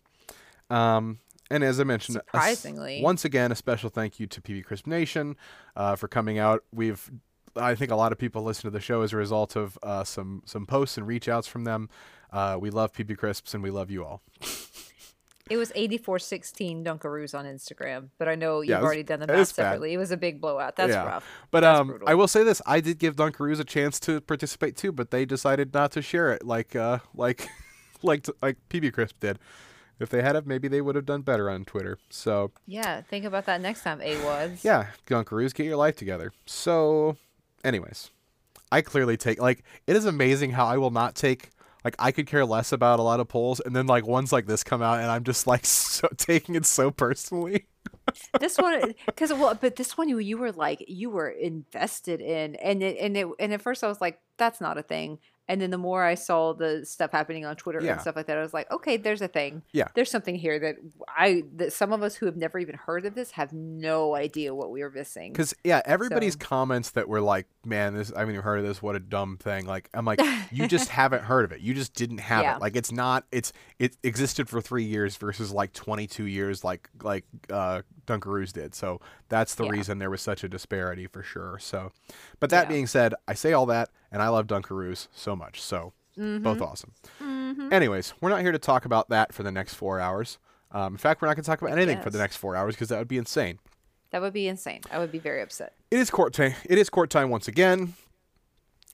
Um, 0.70 1.20
and 1.50 1.64
as 1.64 1.80
I 1.80 1.84
mentioned, 1.84 2.18
a 2.18 2.22
Surprisingly. 2.22 3.02
once 3.02 3.26
again, 3.26 3.52
a 3.52 3.56
special 3.56 3.90
thank 3.90 4.20
you 4.20 4.28
to 4.28 4.42
PB 4.42 4.66
Crisp 4.66 4.88
Nation 4.88 5.36
uh, 5.76 5.96
for 5.96 6.08
coming 6.08 6.38
out. 6.40 6.64
We've, 6.74 7.10
I 7.56 7.76
think, 7.76 7.92
a 7.92 7.96
lot 7.96 8.12
of 8.12 8.18
people 8.18 8.44
listen 8.44 8.64
to 8.64 8.70
the 8.70 8.80
show 8.82 9.02
as 9.02 9.14
a 9.14 9.18
result 9.18 9.56
of 9.56 9.78
uh, 9.84 10.04
some 10.04 10.42
some 10.46 10.66
posts 10.66 10.98
and 10.98 11.08
reach 11.08 11.28
outs 11.30 11.48
from 11.48 11.64
them. 11.64 11.90
Uh, 12.32 12.58
we 12.60 12.70
love 12.70 12.92
PB 12.92 13.18
Crisps 13.18 13.54
and 13.54 13.64
we 13.64 13.70
love 13.72 13.90
you 13.90 14.04
all. 14.04 14.22
It 15.50 15.56
was 15.56 15.72
8416 15.76 16.84
Dunkaroos 16.84 17.34
on 17.34 17.46
Instagram, 17.46 18.10
but 18.18 18.28
I 18.28 18.36
know 18.36 18.60
you've 18.60 18.70
Yeah, 18.72 18.80
was- 18.80 18.86
already 18.88 19.04
done 19.04 19.22
the 19.22 19.28
math 19.28 19.38
bad. 19.38 19.48
separately. 19.48 19.94
It 19.94 19.98
was 19.98 20.12
a 20.12 20.18
big 20.18 20.42
blowout. 20.42 20.76
That's 20.76 20.92
yeah. 20.92 21.06
rough. 21.06 21.26
But 21.52 21.62
That's 21.62 21.80
um, 21.80 21.88
brutal. 21.88 22.10
I 22.10 22.16
will 22.16 22.28
say 22.28 22.44
this: 22.44 22.62
I 22.66 22.82
did 22.82 23.00
give 23.00 23.16
Dunkaroos 23.16 23.62
a 23.62 23.64
chance 23.64 23.98
to 24.02 24.20
participate 24.20 24.76
too, 24.76 24.92
but 24.92 25.10
they 25.12 25.24
decided 25.24 25.74
not 25.74 25.94
to 25.94 26.02
share 26.02 26.34
it 26.34 26.46
like 26.46 26.76
uh, 26.76 27.00
like 27.16 27.48
like 28.04 28.26
like 28.42 28.58
PB 28.70 28.92
Crisp 28.92 29.22
did. 29.22 29.40
If 30.00 30.10
they 30.10 30.22
had 30.22 30.36
have, 30.36 30.46
maybe 30.46 30.68
they 30.68 30.82
would 30.82 30.96
have 30.96 31.06
done 31.06 31.22
better 31.22 31.50
on 31.50 31.66
Twitter. 31.66 31.98
So 32.10 32.52
Yeah, 32.66 33.02
think 33.02 33.26
about 33.26 33.46
that 33.46 33.62
next 33.62 33.84
time, 33.84 34.00
AWADs. 34.00 34.64
yeah, 34.64 34.88
Dunkaroos, 35.08 35.54
get 35.54 35.66
your 35.66 35.78
life 35.78 35.96
together. 35.96 36.32
So, 36.46 37.18
anyways, 37.64 38.12
I 38.72 38.82
clearly 38.82 39.18
take 39.18 39.42
like 39.42 39.64
it 39.88 39.96
is 39.96 40.06
amazing 40.06 40.52
how 40.52 40.66
I 40.66 40.78
will 40.78 40.92
not 40.92 41.16
take 41.16 41.50
like 41.84 41.96
I 42.00 42.12
could 42.12 42.28
care 42.28 42.46
less 42.46 42.72
about 42.72 43.00
a 43.00 43.04
lot 43.04 43.20
of 43.20 43.28
polls, 43.28 43.60
and 43.60 43.76
then 43.76 43.88
like 43.88 44.06
ones 44.06 44.34
like 44.34 44.46
this 44.46 44.64
come 44.64 44.82
out, 44.82 45.00
and 45.00 45.10
I'm 45.10 45.24
just 45.24 45.48
like 45.48 45.66
so 45.66 46.08
taking 46.18 46.56
it 46.56 46.66
so 46.66 46.92
personally. 46.92 47.66
this 48.40 48.58
one 48.58 48.94
because 49.06 49.32
well 49.32 49.58
but 49.60 49.76
this 49.78 49.98
one 49.98 50.10
you 50.10 50.18
you 50.18 50.38
were 50.38 50.52
like 50.52 50.84
you 50.88 51.10
were 51.10 51.30
invested 51.30 52.20
in 52.20 52.56
and 52.56 52.84
it 52.84 52.98
and 53.00 53.16
it 53.16 53.28
and 53.40 53.54
at 53.54 53.62
first 53.62 53.84
i 53.84 53.88
was 53.88 54.02
like 54.02 54.20
that's 54.38 54.60
not 54.60 54.78
a 54.78 54.82
thing 54.82 55.20
and 55.48 55.62
then 55.62 55.70
the 55.72 55.78
more 55.78 56.04
i 56.04 56.14
saw 56.16 56.54
the 56.54 56.86
stuff 56.86 57.12
happening 57.12 57.46
on 57.46 57.56
twitter 57.56 57.82
Yeah. 57.82 57.94
and 57.94 58.02
stuff 58.02 58.16
like 58.16 58.28
that 58.28 58.38
i 58.38 58.42
was 58.42 58.54
like 58.54 58.70
okay 58.72 58.98
there's 58.98 59.22
a 59.22 59.28
thing 59.28 59.62
Yeah. 59.74 59.88
there's 59.96 60.12
something 60.12 60.36
here 60.36 60.60
that 60.60 60.76
i 61.08 61.44
that 61.56 61.74
some 61.74 61.94
of 61.94 62.04
us 62.04 62.16
who 62.16 62.26
have 62.26 62.38
never 62.38 62.60
even 62.60 62.76
heard 62.76 63.06
of 63.06 63.16
this 63.16 63.32
have 63.32 63.54
no 63.54 64.16
idea 64.16 64.54
what 64.54 64.72
we 64.72 64.82
are 64.82 64.90
missing 64.90 65.32
Because 65.32 65.54
yeah, 65.64 65.82
everybody's 65.86 66.34
So- 66.34 66.40
comments 66.40 66.92
that 66.92 67.08
were 67.08 67.22
like, 67.22 67.48
"Man, 67.66 67.94
this 67.96 68.12
I 68.14 68.20
haven't 68.20 68.36
even 68.36 68.44
heard 68.44 68.60
of 68.60 68.66
this. 68.66 68.82
What 68.82 68.96
a 68.96 69.00
dumb 69.00 69.38
thing!" 69.38 69.66
Like 69.66 69.90
I'm 69.94 70.06
like, 70.06 70.20
you 70.52 70.68
just 70.68 70.90
haven't 70.90 71.24
heard 71.24 71.46
of 71.46 71.52
it. 71.52 71.62
You 71.62 71.74
just 71.74 71.94
didn't 71.94 72.20
have 72.20 72.44
Yeah. 72.44 72.56
it. 72.56 72.62
Like 72.62 72.76
it's 72.76 72.92
not. 72.92 73.26
It's 73.32 73.52
it 73.80 73.98
existed 74.04 74.50
for 74.50 74.62
three 74.62 74.84
years 74.84 75.18
versus 75.18 75.52
like 75.52 75.74
22 75.74 76.24
years, 76.26 76.64
like 76.64 76.90
like 77.02 77.26
uh, 77.52 77.82
Dunkaroos 78.06 78.54
did. 78.54 78.74
So 78.76 79.02
that's 79.30 79.56
the 79.56 79.66
Yeah. 79.66 79.72
reason 79.72 80.00
there 80.00 80.10
was 80.10 80.22
such 80.22 80.44
a 80.44 80.50
disparity 80.50 81.08
for 81.08 81.24
sure. 81.24 81.58
So, 81.60 81.92
but 82.40 82.50
that 82.52 82.68
being 82.70 82.88
said, 82.88 83.14
I 83.28 83.34
say 83.34 83.54
all 83.54 83.66
that, 83.68 83.90
and 84.12 84.22
I 84.22 84.28
love 84.30 84.48
Dunkaroos 84.48 85.08
so 85.14 85.36
much. 85.36 85.62
So 85.62 85.94
Mm-hmm. 86.18 86.42
both 86.44 86.62
awesome. 86.62 86.94
Anyways, 87.72 88.16
we're 88.20 88.30
not 88.32 88.42
here 88.42 88.52
to 88.52 88.58
talk 88.58 88.86
about 88.86 89.10
that 89.10 89.34
for 89.36 89.44
the 89.44 89.52
next 89.52 89.76
four 89.76 90.00
hours. 90.00 90.40
Um, 90.72 90.94
in 90.96 90.98
fact, 90.98 91.22
we're 91.22 91.28
not 91.28 91.36
going 91.36 91.44
to 91.44 91.48
talk 91.50 91.62
about 91.62 91.78
anything 91.78 92.02
for 92.02 92.10
the 92.10 92.18
next 92.18 92.38
four 92.38 92.56
hours 92.56 92.74
because 92.74 92.90
that 92.90 92.98
would 92.98 93.08
be 93.08 93.20
insane. 93.20 93.60
that 94.10 94.20
would 94.22 94.34
be 94.34 94.48
insane 94.48 94.82
i 94.90 94.98
would 94.98 95.12
be 95.12 95.20
very 95.20 95.42
upset 95.44 95.74
It 95.92 96.00
is 96.00 96.10
court 96.10 96.34
time. 96.34 96.56
It 96.66 96.80
is 96.80 96.90
court 96.90 97.12
time 97.12 97.30
once 97.30 97.48
again, 97.48 97.94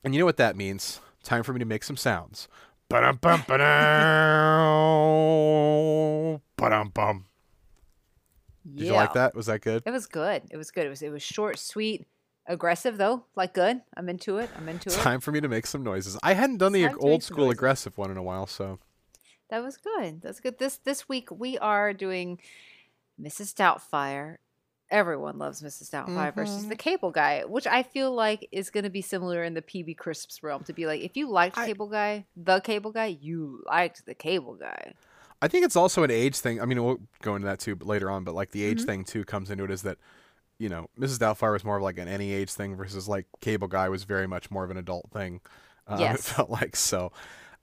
and 0.04 0.14
you 0.14 0.20
know 0.20 0.26
what 0.26 0.36
that 0.36 0.54
means. 0.54 1.00
Time 1.22 1.42
for 1.42 1.54
me 1.54 1.60
to 1.60 1.64
make 1.64 1.82
some 1.82 1.96
sounds. 1.96 2.46
Ba-dum 2.90 3.16
bum 3.22 3.42
ba-dum. 3.48 3.64
Ba-dum 6.56 6.90
bum. 6.92 7.24
Did 8.74 8.86
you 8.88 8.92
like 8.92 9.12
that? 9.14 9.34
Was 9.34 9.46
that 9.46 9.60
good? 9.60 9.82
it 9.86 9.90
was 9.90 10.06
good 10.06 10.42
it 10.50 10.56
was 10.56 10.70
good 10.70 10.86
it 10.86 10.90
was 10.90 11.02
it 11.02 11.10
was 11.10 11.22
short 11.22 11.58
sweet 11.58 12.06
aggressive 12.46 12.98
though 12.98 13.24
like 13.36 13.54
good 13.54 13.80
i'm 13.96 14.08
into 14.08 14.36
it 14.38 14.50
i'm 14.56 14.68
into 14.68 14.88
it 14.90 14.94
Time 14.96 15.20
for 15.20 15.32
me 15.32 15.40
to 15.40 15.48
make 15.48 15.66
some 15.66 15.82
noises. 15.82 16.18
I 16.22 16.34
hadn't 16.34 16.58
done 16.58 16.72
the 16.72 16.84
Time 16.86 16.98
old 17.00 17.22
school 17.22 17.46
noises. 17.46 17.58
aggressive 17.58 17.96
one 17.96 18.10
in 18.10 18.16
a 18.18 18.22
while, 18.22 18.46
so 18.46 18.78
That 19.50 19.62
was 19.62 19.76
good. 19.78 20.20
That's 20.22 20.40
good. 20.40 20.58
This 20.58 20.76
this 20.78 21.08
week 21.08 21.30
we 21.30 21.56
are 21.58 21.92
doing 21.94 22.38
Mrs. 23.20 23.54
Doubtfire. 23.54 24.36
Everyone 24.90 25.38
loves 25.38 25.62
Mrs. 25.62 25.90
Doubtfire 25.90 26.34
versus 26.34 26.60
Mm-hmm. 26.60 26.68
the 26.68 26.76
Cable 26.76 27.10
Guy, 27.10 27.42
which 27.46 27.66
I 27.66 27.82
feel 27.82 28.12
like 28.14 28.48
is 28.52 28.70
going 28.70 28.84
to 28.84 28.90
be 28.90 29.00
similar 29.02 29.42
in 29.42 29.54
the 29.54 29.62
PB 29.62 29.96
Crisps 29.96 30.42
realm. 30.42 30.64
To 30.64 30.72
be 30.72 30.86
like, 30.86 31.00
if 31.02 31.16
you 31.16 31.30
liked 31.30 31.56
I- 31.58 31.66
Cable 31.66 31.88
Guy, 31.88 32.26
the 32.36 32.60
Cable 32.60 32.92
Guy, 32.92 33.16
you 33.20 33.62
liked 33.66 34.04
the 34.06 34.14
Cable 34.14 34.54
Guy. 34.54 34.92
I 35.42 35.48
think 35.48 35.64
it's 35.64 35.76
also 35.76 36.02
an 36.04 36.10
age 36.10 36.36
thing. 36.38 36.60
I 36.60 36.64
mean, 36.64 36.82
we'll 36.84 37.00
go 37.22 37.34
into 37.36 37.46
that 37.46 37.60
too 37.60 37.76
later 37.80 38.10
on, 38.10 38.24
but 38.24 38.34
like 38.34 38.50
the 38.50 38.60
Mm-hmm. 38.62 38.70
age 38.80 38.84
thing 38.84 39.04
too 39.04 39.24
comes 39.24 39.50
into 39.50 39.64
it 39.64 39.70
is 39.70 39.82
that, 39.82 39.98
you 40.58 40.68
know, 40.68 40.88
Mrs. 40.98 41.18
Doubtfire 41.18 41.52
was 41.52 41.64
more 41.64 41.76
of 41.76 41.82
like 41.82 41.98
an 41.98 42.08
any 42.08 42.32
age 42.32 42.50
thing 42.52 42.76
versus 42.76 43.08
like 43.08 43.26
Cable 43.40 43.68
Guy 43.68 43.88
was 43.88 44.04
very 44.04 44.26
much 44.26 44.50
more 44.50 44.64
of 44.64 44.70
an 44.70 44.76
adult 44.76 45.10
thing. 45.12 45.40
Um, 45.86 45.98
It 45.98 46.02
Yes. 46.02 46.28
felt 46.28 46.50
like 46.50 46.76
so. 46.76 47.12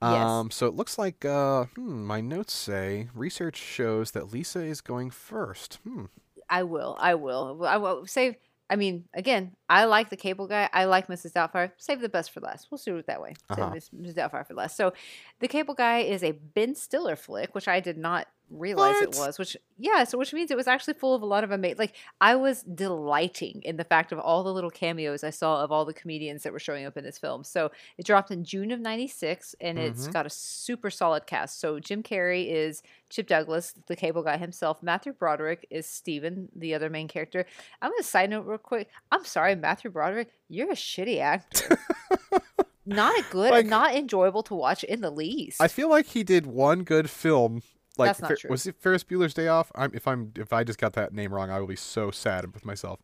Yes. 0.02 0.26
Um, 0.28 0.50
so 0.52 0.66
it 0.68 0.74
looks 0.74 0.98
like 0.98 1.24
uh, 1.26 1.66
hmm, 1.76 2.04
my 2.06 2.22
notes 2.22 2.54
say 2.54 3.10
research 3.14 3.58
shows 3.58 4.12
that 4.12 4.32
Lisa 4.34 4.64
is 4.64 4.82
going 4.82 5.12
first. 5.12 5.78
Hmm. 5.84 6.06
I 6.50 6.64
will. 6.64 6.98
I 7.00 7.16
will. 7.16 7.64
I 7.66 7.78
will 7.78 8.06
save. 8.08 8.36
I 8.70 8.78
mean, 8.78 9.06
again, 9.14 9.52
I 9.70 9.84
like 9.86 10.10
the 10.10 10.16
Cable 10.18 10.48
Guy. 10.48 10.70
I 10.74 10.86
like 10.86 11.08
Mrs. 11.08 11.34
Doubtfire. 11.34 11.72
Save 11.78 12.00
the 12.02 12.10
best 12.10 12.32
for 12.32 12.40
last. 12.40 12.68
We'll 12.72 12.78
do 12.84 12.96
it 12.98 13.06
that 13.08 13.22
way. 13.22 13.34
Save 13.50 13.60
Uh-huh. 13.66 13.76
Mrs. 13.76 14.16
Doubtfire 14.16 14.48
for 14.48 14.54
last. 14.54 14.76
So, 14.78 14.94
the 15.40 15.48
Cable 15.48 15.74
Guy 15.74 16.00
is 16.00 16.24
a 16.24 16.32
Ben 16.32 16.74
Stiller 16.76 17.16
flick, 17.18 17.54
which 17.54 17.68
I 17.68 17.80
did 17.80 17.98
not 17.98 18.28
realize 18.52 19.02
it 19.02 19.16
was. 19.18 19.40
Which 19.40 19.56
yeah, 19.78 20.04
so 20.04 20.18
which 20.18 20.34
means 20.34 20.52
it 20.52 20.58
was 20.58 20.68
actually 20.68 20.94
full 20.96 21.16
of 21.16 21.22
a 21.22 21.26
lot 21.26 21.44
of 21.44 21.52
amazing. 21.52 21.78
Like 21.80 21.96
I 22.20 22.36
was 22.36 22.64
delighting 22.64 23.62
in 23.64 23.78
the 23.78 23.84
fact 23.84 24.12
of 24.12 24.20
all 24.20 24.44
the 24.44 24.54
little 24.54 24.70
cameos 24.70 25.24
I 25.24 25.30
saw 25.30 25.64
of 25.64 25.72
all 25.72 25.86
the 25.86 25.94
comedians 25.94 26.44
that 26.44 26.54
were 26.54 26.60
showing 26.60 26.86
up 26.86 26.98
in 26.98 27.04
this 27.04 27.18
film. 27.18 27.44
So 27.44 27.72
it 27.98 28.06
dropped 28.06 28.32
in 28.32 28.44
June 28.44 28.72
of 28.72 28.80
'96, 28.80 29.56
and 29.62 29.80
it's 29.80 30.08
Mhm. 30.08 30.14
got 30.14 30.26
a 30.26 30.30
super 30.30 30.90
solid 30.90 31.26
cast. 31.26 31.60
So 31.60 31.80
Jim 31.80 32.04
Carrey 32.04 32.48
is 32.52 32.84
Chip 33.10 33.28
Douglas, 33.28 33.74
the 33.88 33.96
cable 33.96 34.24
guy 34.24 34.38
himself. 34.38 34.82
Matthew 34.84 35.14
Broderick 35.14 35.66
is 35.70 35.86
Steven, 35.88 36.50
the 36.56 36.74
other 36.74 36.90
main 36.90 37.08
character. 37.08 37.46
I'm 37.82 37.92
gonna 37.92 38.04
side 38.04 38.30
note 38.30 38.46
real 38.46 38.58
quick. 38.58 38.90
I'm 39.12 39.26
sorry, 39.26 39.56
Matthew 39.56 39.92
Broderick, 39.92 40.30
you're 40.50 40.72
a 40.72 40.76
shitty 40.76 41.20
actor. 41.20 41.78
not 42.86 43.30
good, 43.30 43.52
Like- 43.52 43.66
not 43.66 43.96
enjoyable 43.96 44.44
to 44.44 44.56
watch 44.56 44.84
in 44.84 45.02
the 45.02 45.12
least. 45.12 45.62
I 45.62 45.68
feel 45.68 45.90
like 45.90 46.08
he 46.08 46.24
did 46.24 46.46
one 46.46 46.84
good 46.84 47.10
film. 47.10 47.62
Like 47.98 48.08
That's 48.10 48.22
not 48.22 48.30
Fer- 48.30 48.36
true. 48.38 48.50
was 48.50 48.66
it 48.66 48.76
Ferris 48.80 49.04
Bueller's 49.04 49.34
Day 49.34 49.48
Off? 49.48 49.72
I'm, 49.76 49.92
if 49.94 50.08
I'm 50.08 50.32
if 50.38 50.54
I 50.54 50.64
just 50.64 50.80
got 50.80 50.94
that 50.94 51.14
name 51.14 51.34
wrong, 51.34 51.50
I 51.50 51.60
will 51.60 51.68
be 51.68 51.76
so 51.76 52.10
sad 52.12 52.54
with 52.54 52.66
myself. 52.66 53.00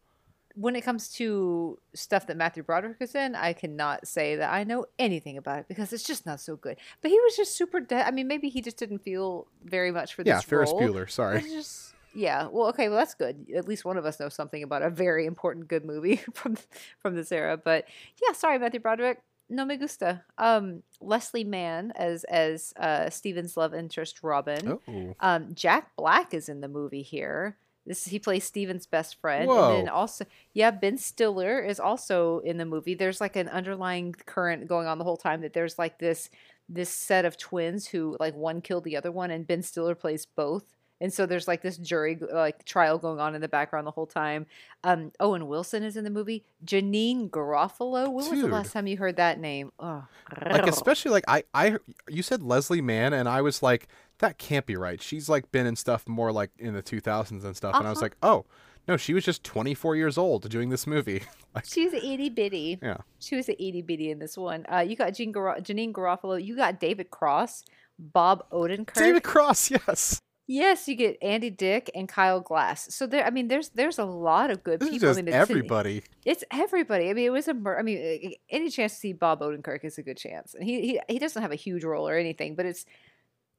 when 0.55 0.75
it 0.75 0.81
comes 0.81 1.09
to 1.09 1.77
stuff 1.93 2.25
that 2.27 2.35
Matthew 2.37 2.63
Broderick 2.63 2.97
is 2.99 3.13
in, 3.13 3.35
I 3.35 3.53
cannot 3.53 4.07
say 4.07 4.37
that 4.37 4.51
I 4.51 4.63
know 4.63 4.85
anything 4.97 5.37
about 5.37 5.59
it 5.59 5.67
because 5.67 5.93
it's 5.93 6.03
just 6.03 6.25
not 6.25 6.39
so 6.39 6.55
good. 6.55 6.77
But 7.01 7.11
he 7.11 7.19
was 7.19 7.35
just 7.35 7.55
super. 7.55 7.79
De- 7.79 8.07
I 8.07 8.11
mean, 8.11 8.27
maybe 8.27 8.49
he 8.49 8.61
just 8.61 8.77
didn't 8.77 8.99
feel 8.99 9.47
very 9.63 9.91
much 9.91 10.15
for 10.15 10.23
this 10.23 10.31
Yeah, 10.31 10.39
Ferris 10.39 10.71
role. 10.71 10.81
Bueller. 10.81 11.09
Sorry. 11.09 11.39
It's 11.39 11.51
just 11.51 11.93
yeah. 12.15 12.47
Well, 12.47 12.69
okay. 12.69 12.87
Well, 12.89 12.97
that's 12.97 13.13
good. 13.13 13.45
At 13.55 13.67
least 13.67 13.85
one 13.85 13.97
of 13.97 14.05
us 14.05 14.19
knows 14.19 14.33
something 14.33 14.63
about 14.63 14.81
a 14.81 14.89
very 14.89 15.25
important 15.27 15.67
good 15.67 15.85
movie 15.85 16.15
from 16.33 16.57
from 16.99 17.15
this 17.15 17.31
era. 17.31 17.57
But 17.57 17.85
yeah, 18.25 18.33
sorry, 18.33 18.57
Matthew 18.57 18.79
Broderick. 18.79 19.19
No 19.49 19.63
me 19.65 19.77
gusta. 19.77 20.23
Um, 20.37 20.83
Leslie 20.99 21.43
Mann 21.43 21.91
as 21.95 22.23
as 22.25 22.73
uh, 22.77 23.09
Steven's 23.09 23.55
love 23.55 23.73
interest 23.73 24.21
Robin. 24.23 24.79
Oh, 24.87 25.15
Um, 25.19 25.53
Jack 25.53 25.95
Black 25.95 26.33
is 26.33 26.49
in 26.49 26.61
the 26.61 26.67
movie 26.67 27.01
here. 27.03 27.57
This 27.85 28.05
he 28.05 28.19
plays 28.19 28.43
Steven's 28.43 28.85
best 28.85 29.19
friend, 29.21 29.47
Whoa. 29.47 29.69
and 29.69 29.77
then 29.87 29.89
also 29.89 30.25
yeah, 30.53 30.71
Ben 30.71 30.97
Stiller 30.97 31.59
is 31.59 31.79
also 31.79 32.39
in 32.39 32.57
the 32.57 32.65
movie. 32.65 32.95
There's 32.95 33.21
like 33.21 33.37
an 33.37 33.47
underlying 33.47 34.13
current 34.25 34.67
going 34.67 34.87
on 34.87 34.97
the 34.97 35.05
whole 35.05 35.15
time 35.17 35.41
that 35.41 35.53
there's 35.53 35.79
like 35.79 35.97
this 35.97 36.29
this 36.67 36.89
set 36.89 37.23
of 37.23 37.37
twins 37.37 37.87
who 37.87 38.17
like 38.19 38.35
one 38.35 38.59
killed 38.59 38.83
the 38.83 38.97
other 38.97 39.11
one, 39.11 39.31
and 39.31 39.47
Ben 39.47 39.61
Stiller 39.61 39.95
plays 39.95 40.25
both. 40.25 40.65
And 40.99 41.13
so 41.13 41.25
there's 41.25 41.47
like 41.47 41.61
this 41.61 41.77
jury 41.77 42.17
like 42.31 42.65
trial 42.65 42.97
going 42.97 43.19
on 43.19 43.35
in 43.35 43.41
the 43.41 43.47
background 43.47 43.85
the 43.85 43.91
whole 43.91 44.07
time. 44.07 44.45
Um, 44.83 45.11
Owen 45.19 45.47
Wilson 45.47 45.83
is 45.83 45.95
in 45.95 46.03
the 46.03 46.09
movie. 46.09 46.43
Janeane 46.65 47.29
Garofalo. 47.29 48.05
When 48.11 48.29
was 48.29 48.41
the 48.41 48.47
last 48.47 48.73
time 48.73 48.87
you 48.87 48.97
heard 48.97 49.17
that 49.17 49.39
name? 49.39 49.71
Oh, 49.79 50.05
like 50.49 50.65
especially 50.67 51.11
like 51.11 51.25
I 51.27 51.43
I 51.53 51.77
you 52.09 52.23
said 52.23 52.41
Leslie 52.41 52.81
Mann 52.81 53.13
and 53.13 53.29
I 53.29 53.41
was 53.41 53.61
like 53.61 53.87
that 54.19 54.37
can't 54.39 54.65
be 54.65 54.75
right. 54.75 54.99
She's 55.01 55.29
like 55.29 55.51
been 55.51 55.67
in 55.67 55.75
stuff 55.75 56.07
more 56.07 56.31
like 56.31 56.49
in 56.57 56.73
the 56.73 56.81
2000s 56.81 57.43
and 57.43 57.55
stuff, 57.55 57.75
and 57.75 57.85
I 57.85 57.89
was 57.91 57.99
Uh-huh. 57.99 58.05
like, 58.05 58.17
oh 58.23 58.45
no, 58.87 58.97
she 58.97 59.13
was 59.13 59.23
just 59.25 59.43
24 59.43 59.95
years 59.97 60.17
old 60.17 60.49
doing 60.49 60.69
this 60.69 60.87
movie. 60.87 61.21
like 61.53 61.65
She's 61.65 61.93
itty 61.93 62.29
bitty. 62.29 62.79
yeah, 62.81 62.97
She 63.19 63.35
was 63.35 63.47
an 63.49 63.55
itty 63.59 63.81
bitty 63.83 64.09
in 64.09 64.17
this 64.19 64.35
one. 64.37 64.65
Uh, 64.71 64.79
you 64.79 64.95
got 64.95 65.13
Jean 65.13 65.31
Gar- 65.33 65.57
Janeane 65.59 65.91
Garofalo. 65.91 66.43
You 66.43 66.55
got 66.55 66.79
David 66.79 67.11
Cross, 67.11 67.65
Bob 67.99 68.49
Odenkirk. 68.49 68.93
David 68.95 69.23
Cross. 69.23 69.71
Yes, 69.87 70.21
Yes, 70.49 70.87
you 70.87 70.95
get 70.95 71.17
Andy 71.21 71.49
Dick 71.49 71.91
and 71.93 72.07
Kyle 72.07 72.39
Gass. 72.39 72.93
So 72.95 73.05
there, 73.05 73.25
I 73.25 73.31
mean, 73.31 73.49
there's 73.49 73.69
there's 73.69 73.99
a 73.99 74.05
lot 74.05 74.49
of 74.49 74.63
good 74.63 74.79
this 74.79 74.87
is 74.87 74.93
people. 74.95 75.09
just 75.09 75.19
I 75.19 75.21
mean, 75.21 75.27
it's- 75.27 75.41
everybody. 75.49 76.03
It's 76.25 76.43
everybody. 76.51 77.09
I 77.09 77.13
mean, 77.13 77.25
it 77.25 77.31
was 77.31 77.47
a. 77.49 77.53
mur- 77.53 77.77
I 77.77 77.81
mean, 77.81 78.33
any 78.49 78.69
chance 78.69 78.93
to 78.93 78.99
see 78.99 79.13
Bob 79.13 79.41
Odenkirk 79.41 79.83
is 79.83 79.97
a 79.97 80.03
good 80.03 80.17
chance. 80.17 80.53
And 80.53 80.63
he 80.63 80.81
he 80.81 81.01
he 81.09 81.19
doesn't 81.19 81.41
have 81.41 81.51
a 81.51 81.55
huge 81.55 81.83
role 81.83 82.07
or 82.07 82.15
anything, 82.15 82.55
but 82.55 82.65
it's 82.65 82.85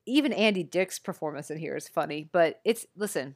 even 0.07 0.33
Andy 0.33 0.63
Dick's 0.63 0.99
performance 0.99 1.51
in 1.51 1.59
here 1.59 1.77
is 1.77 1.89
funny. 1.89 2.29
But 2.33 2.61
it's 2.65 2.87
listen. 2.97 3.35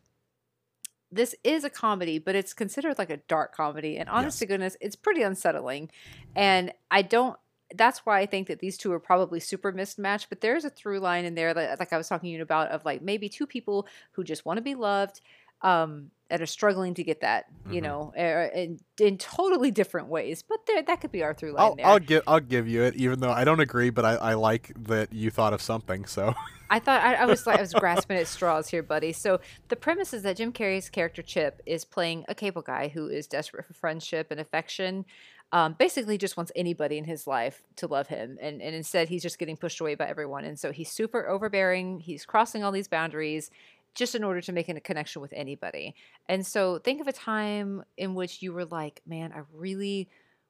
This 1.14 1.34
is 1.44 1.62
a 1.62 1.68
comedy, 1.68 2.18
but 2.18 2.34
it's 2.34 2.54
considered 2.54 2.96
like 2.96 3.10
a 3.10 3.18
dark 3.18 3.54
comedy, 3.54 3.98
and 3.98 4.08
honest 4.08 4.36
Yes. 4.36 4.38
to 4.38 4.46
goodness, 4.46 4.76
it's 4.80 4.96
pretty 4.96 5.20
unsettling. 5.20 5.90
And 6.34 6.72
I 6.90 7.02
don't. 7.02 7.36
That's 7.76 8.00
why 8.00 8.20
I 8.20 8.26
think 8.26 8.48
that 8.48 8.60
these 8.60 8.76
two 8.78 8.92
are 8.92 9.00
probably 9.00 9.40
super 9.40 9.72
mismatched. 9.72 10.28
But 10.28 10.40
there's 10.40 10.64
a 10.64 10.70
through 10.70 11.00
line 11.00 11.24
in 11.24 11.34
there 11.34 11.52
that, 11.54 11.78
like 11.80 11.92
I 11.92 11.98
was 11.98 12.08
talking 12.08 12.28
to 12.28 12.36
you 12.36 12.42
about, 12.42 12.68
of 12.68 12.84
like 12.84 13.02
maybe 13.02 13.28
two 13.28 13.46
people 13.46 13.86
who 14.12 14.24
just 14.24 14.44
want 14.44 14.58
to 14.58 14.62
be 14.62 14.74
loved, 14.74 15.20
um, 15.62 16.10
and 16.30 16.40
are 16.42 16.46
struggling 16.46 16.94
to 16.94 17.04
get 17.04 17.20
that, 17.20 17.44
you 17.70 17.80
Mhm. 17.80 17.84
know, 17.84 18.12
er, 18.18 18.50
in, 18.54 18.80
in 18.98 19.18
totally 19.18 19.70
different 19.70 20.08
ways. 20.08 20.42
But 20.42 20.66
there, 20.66 20.82
that 20.82 21.00
could 21.00 21.12
be 21.12 21.22
our 21.22 21.34
through 21.34 21.52
line 21.52 21.64
I'll 21.66 21.74
there. 21.76 21.86
I'll 21.86 21.98
give 21.98 22.22
I'll 22.26 22.40
give 22.40 22.66
you 22.66 22.82
it, 22.84 22.96
even 22.96 23.20
though 23.20 23.30
I 23.30 23.44
don't 23.44 23.60
agree, 23.60 23.90
but 23.90 24.04
I, 24.04 24.14
I 24.14 24.34
like 24.34 24.72
that 24.84 25.12
you 25.12 25.30
thought 25.30 25.52
of 25.52 25.60
something. 25.62 26.04
So 26.06 26.34
I 26.70 26.78
thought 26.78 27.02
I, 27.02 27.14
I 27.14 27.26
was 27.26 27.46
like 27.46 27.58
I 27.58 27.60
was 27.60 27.74
grasping 27.74 28.16
at 28.16 28.26
straws 28.26 28.68
here, 28.68 28.82
buddy. 28.82 29.12
So 29.12 29.40
the 29.68 29.76
premise 29.76 30.14
is 30.14 30.22
that 30.22 30.38
Jim 30.38 30.52
Carrey's 30.52 30.88
character 30.88 31.20
Chip 31.20 31.60
is 31.66 31.84
playing 31.84 32.24
a 32.28 32.34
cable 32.34 32.62
guy 32.62 32.88
who 32.88 33.08
is 33.08 33.26
desperate 33.26 33.66
for 33.66 33.74
friendship 33.74 34.28
and 34.30 34.40
affection. 34.40 35.04
Um, 35.52 35.74
basically, 35.78 36.16
just 36.16 36.36
wants 36.36 36.50
anybody 36.56 36.96
in 36.96 37.04
his 37.04 37.26
life 37.26 37.62
to 37.76 37.86
love 37.86 38.08
him, 38.08 38.38
and 38.40 38.62
and 38.62 38.74
instead 38.74 39.08
he's 39.10 39.22
just 39.22 39.38
getting 39.38 39.56
pushed 39.56 39.80
away 39.80 39.94
by 39.94 40.06
everyone. 40.08 40.44
And 40.44 40.58
so 40.58 40.72
he's 40.72 40.90
super 40.90 41.28
overbearing. 41.28 42.00
He's 42.00 42.24
crossing 42.24 42.64
all 42.64 42.72
these 42.72 42.88
boundaries 42.88 43.50
just 43.94 44.14
in 44.14 44.24
order 44.24 44.40
to 44.40 44.52
make 44.52 44.70
a 44.70 44.80
connection 44.80 45.20
with 45.20 45.34
anybody. 45.34 45.94
And 46.26 46.46
so 46.46 46.78
think 46.78 47.02
of 47.02 47.08
a 47.08 47.12
time 47.12 47.84
in 47.98 48.14
which 48.14 48.40
you 48.40 48.54
were 48.54 48.64
like, 48.64 49.02
man, 49.06 49.32
I 49.36 49.42
really 49.52 50.08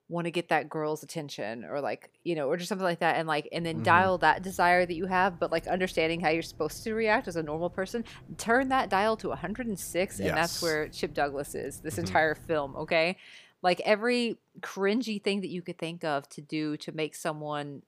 want 0.09 0.27
to 0.27 0.31
get 0.31 0.51
that 0.51 0.69
girl's 0.69 1.03
attention 1.03 1.65
or 1.65 1.81
like 1.81 2.11
you 2.23 2.35
know 2.35 2.47
or 2.47 2.57
just 2.59 2.69
something 2.69 2.85
like 2.85 2.99
that 2.99 3.17
and 3.17 3.27
like 3.27 3.49
and 3.51 3.65
then 3.65 3.81
Mhm. 3.81 3.85
dial 3.85 4.19
that 4.19 4.43
desire 4.43 4.85
that 4.85 4.93
you 4.95 5.07
have 5.07 5.39
but 5.39 5.51
like 5.51 5.67
understanding 5.67 6.21
how 6.21 6.29
you're 6.29 6.43
supposed 6.43 6.83
to 6.85 6.93
react 6.93 7.29
as 7.29 7.37
a 7.37 7.43
normal 7.43 7.71
person 7.71 8.05
turn 8.37 8.69
that 8.69 8.91
dial 8.91 9.17
to 9.17 9.31
106 9.31 10.19
and 10.19 10.29
that's 10.37 10.61
where 10.61 10.89
chip 10.89 11.15
douglas 11.15 11.55
is 11.55 11.79
this 11.81 11.95
Mhm. 11.95 12.01
entire 12.01 12.35
film 12.35 12.77
okay 12.77 13.17
like 13.63 13.81
every 13.85 14.39
cringy 14.61 15.23
thing 15.23 15.41
that 15.41 15.49
you 15.49 15.63
could 15.63 15.79
think 15.79 16.05
of 16.05 16.29
to 16.31 16.41
do 16.41 16.77
to 16.79 16.93
make 16.93 17.15
someone 17.15 17.83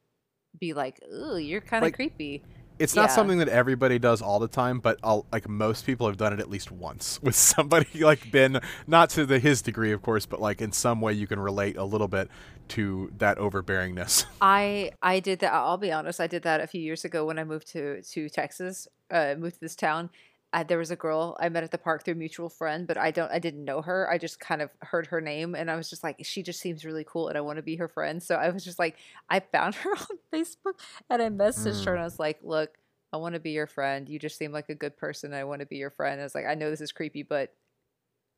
be 0.59 0.73
like 0.73 1.01
oh 1.13 1.37
you're 1.37 1.61
kind 1.61 1.83
of 1.83 1.89
Like, 1.89 1.95
creepy 1.95 2.43
it's 2.79 2.95
not 2.95 3.13
something 3.13 3.39
that 3.39 3.49
everybody 3.49 3.99
does 3.99 4.21
all 4.21 4.39
the 4.41 4.49
time, 4.49 4.81
but 4.81 4.99
I'll, 5.03 5.27
like 5.31 5.49
most 5.49 5.87
people 5.87 6.07
have 6.09 6.17
done 6.17 6.33
it 6.33 6.41
at 6.41 6.51
least 6.51 6.73
once 6.73 7.21
with 7.23 7.37
somebody 7.37 8.01
like 8.01 8.31
been 8.31 8.61
not 8.87 9.11
to 9.11 9.27
the 9.27 9.39
his 9.39 9.63
degree, 9.63 9.93
of 9.93 10.03
course, 10.03 10.27
but 10.27 10.41
like 10.41 10.61
in 10.61 10.73
some 10.73 11.01
way 11.01 11.13
you 11.13 11.27
can 11.27 11.39
relate 11.39 11.77
a 11.77 11.85
little 11.85 12.09
bit 12.09 12.29
to 12.69 13.13
that 13.19 13.39
overbearingness. 13.39 14.25
I 14.41 14.93
I 15.03 15.21
did 15.21 15.41
that. 15.41 15.53
I'll 15.53 15.79
be 15.79 15.93
honest. 15.93 16.21
I 16.21 16.27
did 16.27 16.43
that 16.43 16.61
a 16.61 16.67
few 16.67 16.81
years 16.81 17.05
ago 17.05 17.25
when 17.27 17.39
I 17.39 17.45
moved 17.45 17.69
to 17.73 18.03
to 18.03 18.29
Texas. 18.29 18.89
Uh, 19.11 19.35
moved 19.39 19.55
to 19.55 19.61
this 19.61 19.77
town. 19.77 20.11
I, 20.55 20.63
there 20.63 20.79
was 20.79 20.93
a 20.93 20.97
girl 20.97 21.37
I 21.41 21.49
met 21.49 21.65
at 21.65 21.73
the 21.73 21.79
park 21.79 22.05
through 22.05 22.15
a 22.15 22.17
mutual 22.17 22.49
friend, 22.49 22.87
but 22.87 22.97
I 22.97 23.11
don't. 23.11 23.31
I 23.31 23.41
didn't 23.41 23.65
know 23.65 23.83
her. 23.83 24.09
I 24.09 24.19
just 24.19 24.39
kind 24.39 24.63
of 24.63 24.71
heard 24.83 25.09
her 25.09 25.21
name, 25.21 25.57
and 25.57 25.69
I 25.69 25.75
was 25.75 25.91
just 25.91 26.05
like, 26.05 26.17
she 26.23 26.45
just 26.45 26.61
seems 26.61 26.85
really 26.85 27.05
cool, 27.05 27.29
and 27.29 27.37
I 27.37 27.41
want 27.41 27.57
to 27.57 27.63
be 27.63 27.77
her 27.77 27.89
friend. 27.89 28.23
So 28.23 28.37
I 28.37 28.51
was 28.51 28.65
just 28.65 28.79
like, 28.79 28.97
I 29.29 29.41
found 29.41 29.75
her 29.75 29.91
on 29.91 30.19
Facebook, 30.33 30.79
and 31.11 31.21
I 31.21 31.29
messaged 31.29 31.85
her, 31.87 31.95
and 31.95 31.99
mm. 31.99 32.03
I 32.03 32.05
was 32.05 32.21
like, 32.21 32.39
look, 32.43 32.79
I 33.13 33.17
want 33.17 33.35
to 33.35 33.41
be 33.41 33.51
your 33.51 33.67
friend. 33.67 34.09
You 34.09 34.21
just 34.21 34.39
seem 34.39 34.53
like 34.53 34.69
a 34.69 34.77
good 34.77 34.97
person. 34.97 35.35
I 35.35 35.43
want 35.43 35.61
to 35.61 35.67
be 35.67 35.77
your 35.77 35.91
friend. 35.91 36.21
I 36.21 36.25
was 36.25 36.37
like, 36.37 36.47
I 36.47 36.55
know 36.55 36.71
this 36.71 36.81
is 36.81 36.93
creepy, 36.93 37.25
but 37.25 37.53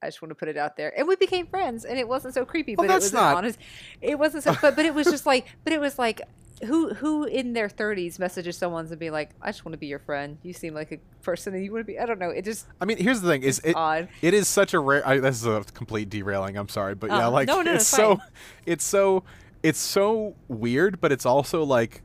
I 0.07 0.09
just 0.09 0.23
want 0.23 0.31
to 0.31 0.35
put 0.37 0.49
it 0.49 0.57
out 0.57 0.77
there. 0.77 0.97
And 0.99 1.07
we 1.09 1.17
became 1.17 1.47
friends, 1.47 1.85
and 1.85 1.99
it 1.99 2.07
wasn't 2.09 2.35
so 2.35 2.45
creepy. 2.45 2.77
Well, 2.77 2.87
but 2.87 2.93
it 2.93 2.95
that's 2.95 3.07
was 3.07 3.13
not- 3.13 3.37
honest. 3.37 3.59
It 4.01 4.19
wasn't 4.19 4.45
so, 4.45 4.57
but 4.63 4.77
but 4.77 4.87
it 4.87 4.95
was 4.95 5.07
just 5.07 5.27
like, 5.27 5.47
but 5.65 5.73
it 5.73 5.81
was 5.81 5.99
like, 5.99 6.23
who 6.65 6.95
who 6.95 7.25
in 7.25 7.53
their 7.53 7.69
thirties 7.69 8.19
messages 8.19 8.57
someone's 8.57 8.91
and 8.91 8.99
be 8.99 9.11
like, 9.11 9.31
I 9.43 9.49
just 9.49 9.65
want 9.67 9.75
to 9.75 9.79
be 9.79 9.89
your 9.89 9.99
friend. 9.99 10.39
You 10.43 10.55
seem 10.55 10.73
like 10.73 10.91
a 10.93 10.99
person, 11.23 11.53
and 11.55 11.63
you 11.63 11.71
want 11.73 11.87
to 11.87 11.93
be. 11.93 11.99
I 11.99 12.07
don't 12.07 12.19
know. 12.19 12.31
It 12.31 12.45
just 12.47 12.67
I 12.81 12.87
mean, 12.87 12.97
here's 12.97 13.21
the 13.21 13.29
thing: 13.29 13.43
is 13.43 13.61
it 13.65 13.77
odd. 13.77 14.09
it 14.23 14.33
is 14.33 14.49
such 14.49 14.73
a 14.73 14.81
rare. 14.81 15.07
I, 15.07 15.19
this 15.19 15.37
is 15.37 15.47
a 15.47 15.63
complete 15.75 16.09
derailing. 16.09 16.57
I'm 16.57 16.69
sorry, 16.71 16.95
but 16.95 17.11
yeah, 17.11 17.27
Uh, 17.27 17.31
like 17.31 17.47
no, 17.49 17.61
no, 17.61 17.73
it's 17.75 17.83
it's 17.83 17.91
so, 17.91 18.19
it's 18.65 18.85
so, 18.85 19.25
it's 19.63 19.79
so 19.79 20.35
weird, 20.49 20.99
but 21.01 21.13
it's 21.13 21.27
also 21.27 21.63
like 21.63 22.03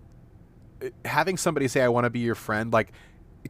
having 1.06 1.38
somebody 1.38 1.68
say, 1.70 1.82
"I 1.82 1.88
want 1.88 2.04
to 2.06 2.10
be 2.10 2.20
your 2.20 2.36
friend," 2.36 2.74
like 2.74 2.92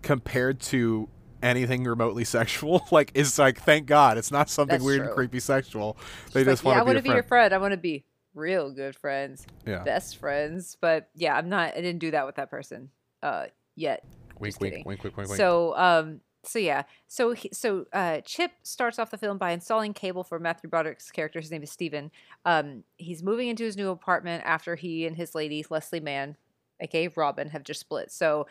compared 0.04 0.60
to 0.60 1.10
anything 1.42 1.84
remotely 1.84 2.24
sexual, 2.38 2.86
like 2.92 3.12
it's 3.14 3.38
like, 3.40 3.60
thank 3.62 3.86
God, 3.88 4.18
it's 4.18 4.32
not 4.32 4.50
something 4.50 4.74
That's 4.76 4.84
weird 4.84 5.00
true. 5.00 5.08
and 5.08 5.16
creepy 5.16 5.40
sexual. 5.40 5.98
They 6.34 6.42
She's 6.42 6.48
just 6.48 6.66
like, 6.66 6.74
yeah, 6.76 6.80
I 6.82 6.84
want 6.84 6.88
want 6.88 6.98
to 6.98 7.02
to 7.04 7.10
be 7.10 7.14
your 7.14 7.24
friend. 7.24 7.54
I 7.54 7.58
want 7.58 7.72
to 7.72 7.78
be 7.78 8.04
real 8.34 8.72
good 8.72 8.96
friends, 8.96 9.46
Yeah. 9.66 9.84
best 9.84 10.18
friends. 10.18 10.78
But 10.80 11.10
yeah, 11.16 11.36
I'm 11.36 11.50
not. 11.50 11.74
I 11.74 11.82
didn't 11.82 12.00
do 12.00 12.12
that 12.12 12.26
with 12.26 12.36
that 12.36 12.50
person 12.50 12.90
uh, 13.24 13.46
yet. 13.76 14.06
Wink, 14.40 14.60
wink, 14.60 14.74
wink, 14.86 14.88
wink, 14.88 15.04
wink, 15.04 15.18
wink. 15.18 15.30
So, 15.38 15.76
um, 15.78 16.22
so 16.44 16.58
yeah, 16.58 16.84
so 17.08 17.34
he, 17.34 17.50
so 17.54 17.86
uh, 17.94 18.22
Chip 18.22 18.52
starts 18.64 18.98
off 18.98 19.12
the 19.12 19.18
film 19.18 19.38
by 19.38 19.52
installing 19.52 19.94
cable 19.94 20.24
for 20.24 20.40
Matthew 20.40 20.70
Broderick's 20.70 21.12
character. 21.12 21.40
His 21.40 21.52
name 21.52 21.62
is 21.62 21.72
Steven. 21.72 22.10
Um, 22.46 22.84
he's 22.98 23.22
moving 23.22 23.48
into 23.50 23.64
his 23.64 23.78
new 23.78 23.90
apartment 23.90 24.44
after 24.46 24.76
he 24.76 25.06
and 25.06 25.16
his 25.16 25.36
lady 25.36 25.64
Leslie 25.70 26.00
Mann, 26.00 26.38
aka 26.80 27.10
Robin, 27.16 27.50
have 27.50 27.64
just 27.64 27.80
split. 27.82 28.12
So 28.12 28.48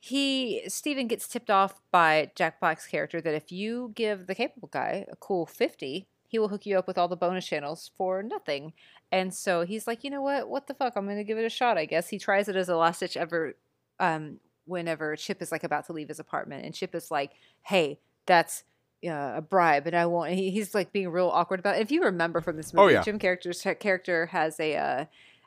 he 0.00 0.62
Steven 0.66 1.06
gets 1.06 1.28
tipped 1.28 1.50
off 1.50 1.80
by 1.92 2.30
Jack 2.34 2.58
Black's 2.58 2.86
character 2.86 3.20
that 3.20 3.34
if 3.34 3.52
you 3.52 3.92
give 3.94 4.26
the 4.26 4.34
capable 4.34 4.68
guy 4.72 5.04
a 5.12 5.16
cool 5.16 5.44
fifty, 5.46 6.06
he 6.26 6.38
will 6.38 6.48
hook 6.48 6.64
you 6.64 6.78
up 6.78 6.86
with 6.86 6.96
all 6.96 7.06
the 7.08 7.16
bonus 7.16 7.46
channels 7.46 7.90
for 7.98 8.22
nothing. 8.22 8.72
And 9.12 9.34
so 9.34 9.62
he's 9.62 9.86
like, 9.86 10.02
you 10.02 10.10
know 10.10 10.22
what? 10.22 10.48
What 10.48 10.66
the 10.66 10.74
fuck? 10.74 10.94
I'm 10.96 11.06
gonna 11.06 11.22
give 11.22 11.36
it 11.38 11.44
a 11.44 11.50
shot. 11.50 11.76
I 11.76 11.84
guess 11.84 12.08
he 12.08 12.18
tries 12.18 12.48
it 12.48 12.56
as 12.56 12.68
a 12.68 12.76
last 12.76 13.00
ditch 13.00 13.16
ever. 13.16 13.54
Um, 13.98 14.38
whenever 14.64 15.16
Chip 15.16 15.42
is 15.42 15.52
like 15.52 15.64
about 15.64 15.86
to 15.86 15.92
leave 15.92 16.08
his 16.08 16.20
apartment, 16.20 16.64
and 16.64 16.74
Chip 16.74 16.94
is 16.94 17.10
like, 17.10 17.32
"Hey, 17.62 18.00
that's 18.24 18.64
uh, 19.04 19.32
a 19.36 19.42
bribe, 19.42 19.86
and 19.86 19.94
I 19.94 20.06
won't." 20.06 20.32
He, 20.32 20.50
he's 20.50 20.74
like 20.74 20.92
being 20.92 21.10
real 21.10 21.28
awkward 21.28 21.60
about. 21.60 21.76
It. 21.76 21.82
If 21.82 21.90
you 21.90 22.04
remember 22.04 22.40
from 22.40 22.56
this 22.56 22.72
Oh, 22.74 22.82
movie, 22.84 22.94
yeah. 22.94 23.02
Jim 23.02 23.18
character's 23.18 23.60
character 23.78 24.26
has 24.26 24.58
a 24.58 24.76
uh, 24.76 25.04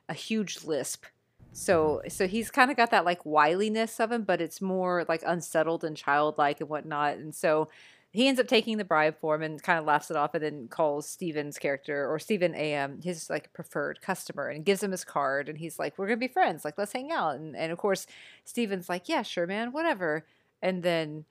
a 0.10 0.14
huge 0.14 0.64
lisp. 0.64 1.06
So 1.54 2.02
so 2.10 2.28
he's 2.28 2.50
kind 2.52 2.72
of 2.72 2.78
got 2.78 2.92
that 2.92 3.06
like 3.06 3.26
wiliness 3.26 4.00
of 4.00 4.12
him, 4.12 4.24
but 4.24 4.42
it's 4.42 4.62
more 4.62 5.06
like 5.08 5.24
unsettled 5.26 5.84
and 5.84 5.96
childlike 5.96 6.60
and 6.60 6.70
whatnot. 6.70 7.18
And 7.18 7.34
so 7.34 7.70
he 8.12 8.28
ends 8.28 8.40
up 8.40 8.48
taking 8.48 8.78
the 8.78 8.84
bribe 8.86 9.16
for 9.20 9.36
him 9.36 9.44
and 9.44 9.62
kind 9.62 9.80
of 9.80 9.86
laughs 9.86 10.12
it 10.12 10.18
off 10.18 10.34
and 10.36 10.44
then 10.44 10.68
calls 10.68 11.08
Steven's 11.08 11.58
character 11.60 12.12
or 12.12 12.20
Steven 12.20 12.54
a 12.56 12.76
um, 12.78 13.02
his 13.02 13.30
like 13.30 13.54
preferred 13.54 14.02
customer 14.02 14.50
and 14.50 14.66
gives 14.66 14.84
him 14.84 14.92
his 14.92 15.06
card 15.06 15.48
and 15.48 15.58
he's 15.60 15.78
like, 15.80 15.98
We're 15.98 16.08
gonna 16.08 16.18
be 16.18 16.28
friends, 16.28 16.66
like 16.66 16.78
let's 16.78 16.94
hang 16.94 17.12
out. 17.12 17.36
And 17.36 17.56
and 17.56 17.72
of 17.72 17.78
course 17.78 18.08
Steven's 18.46 18.90
like, 18.90 19.08
Yeah, 19.08 19.22
sure, 19.22 19.48
man, 19.48 19.72
whatever. 19.72 20.26
And 20.62 20.82
then 20.82 21.26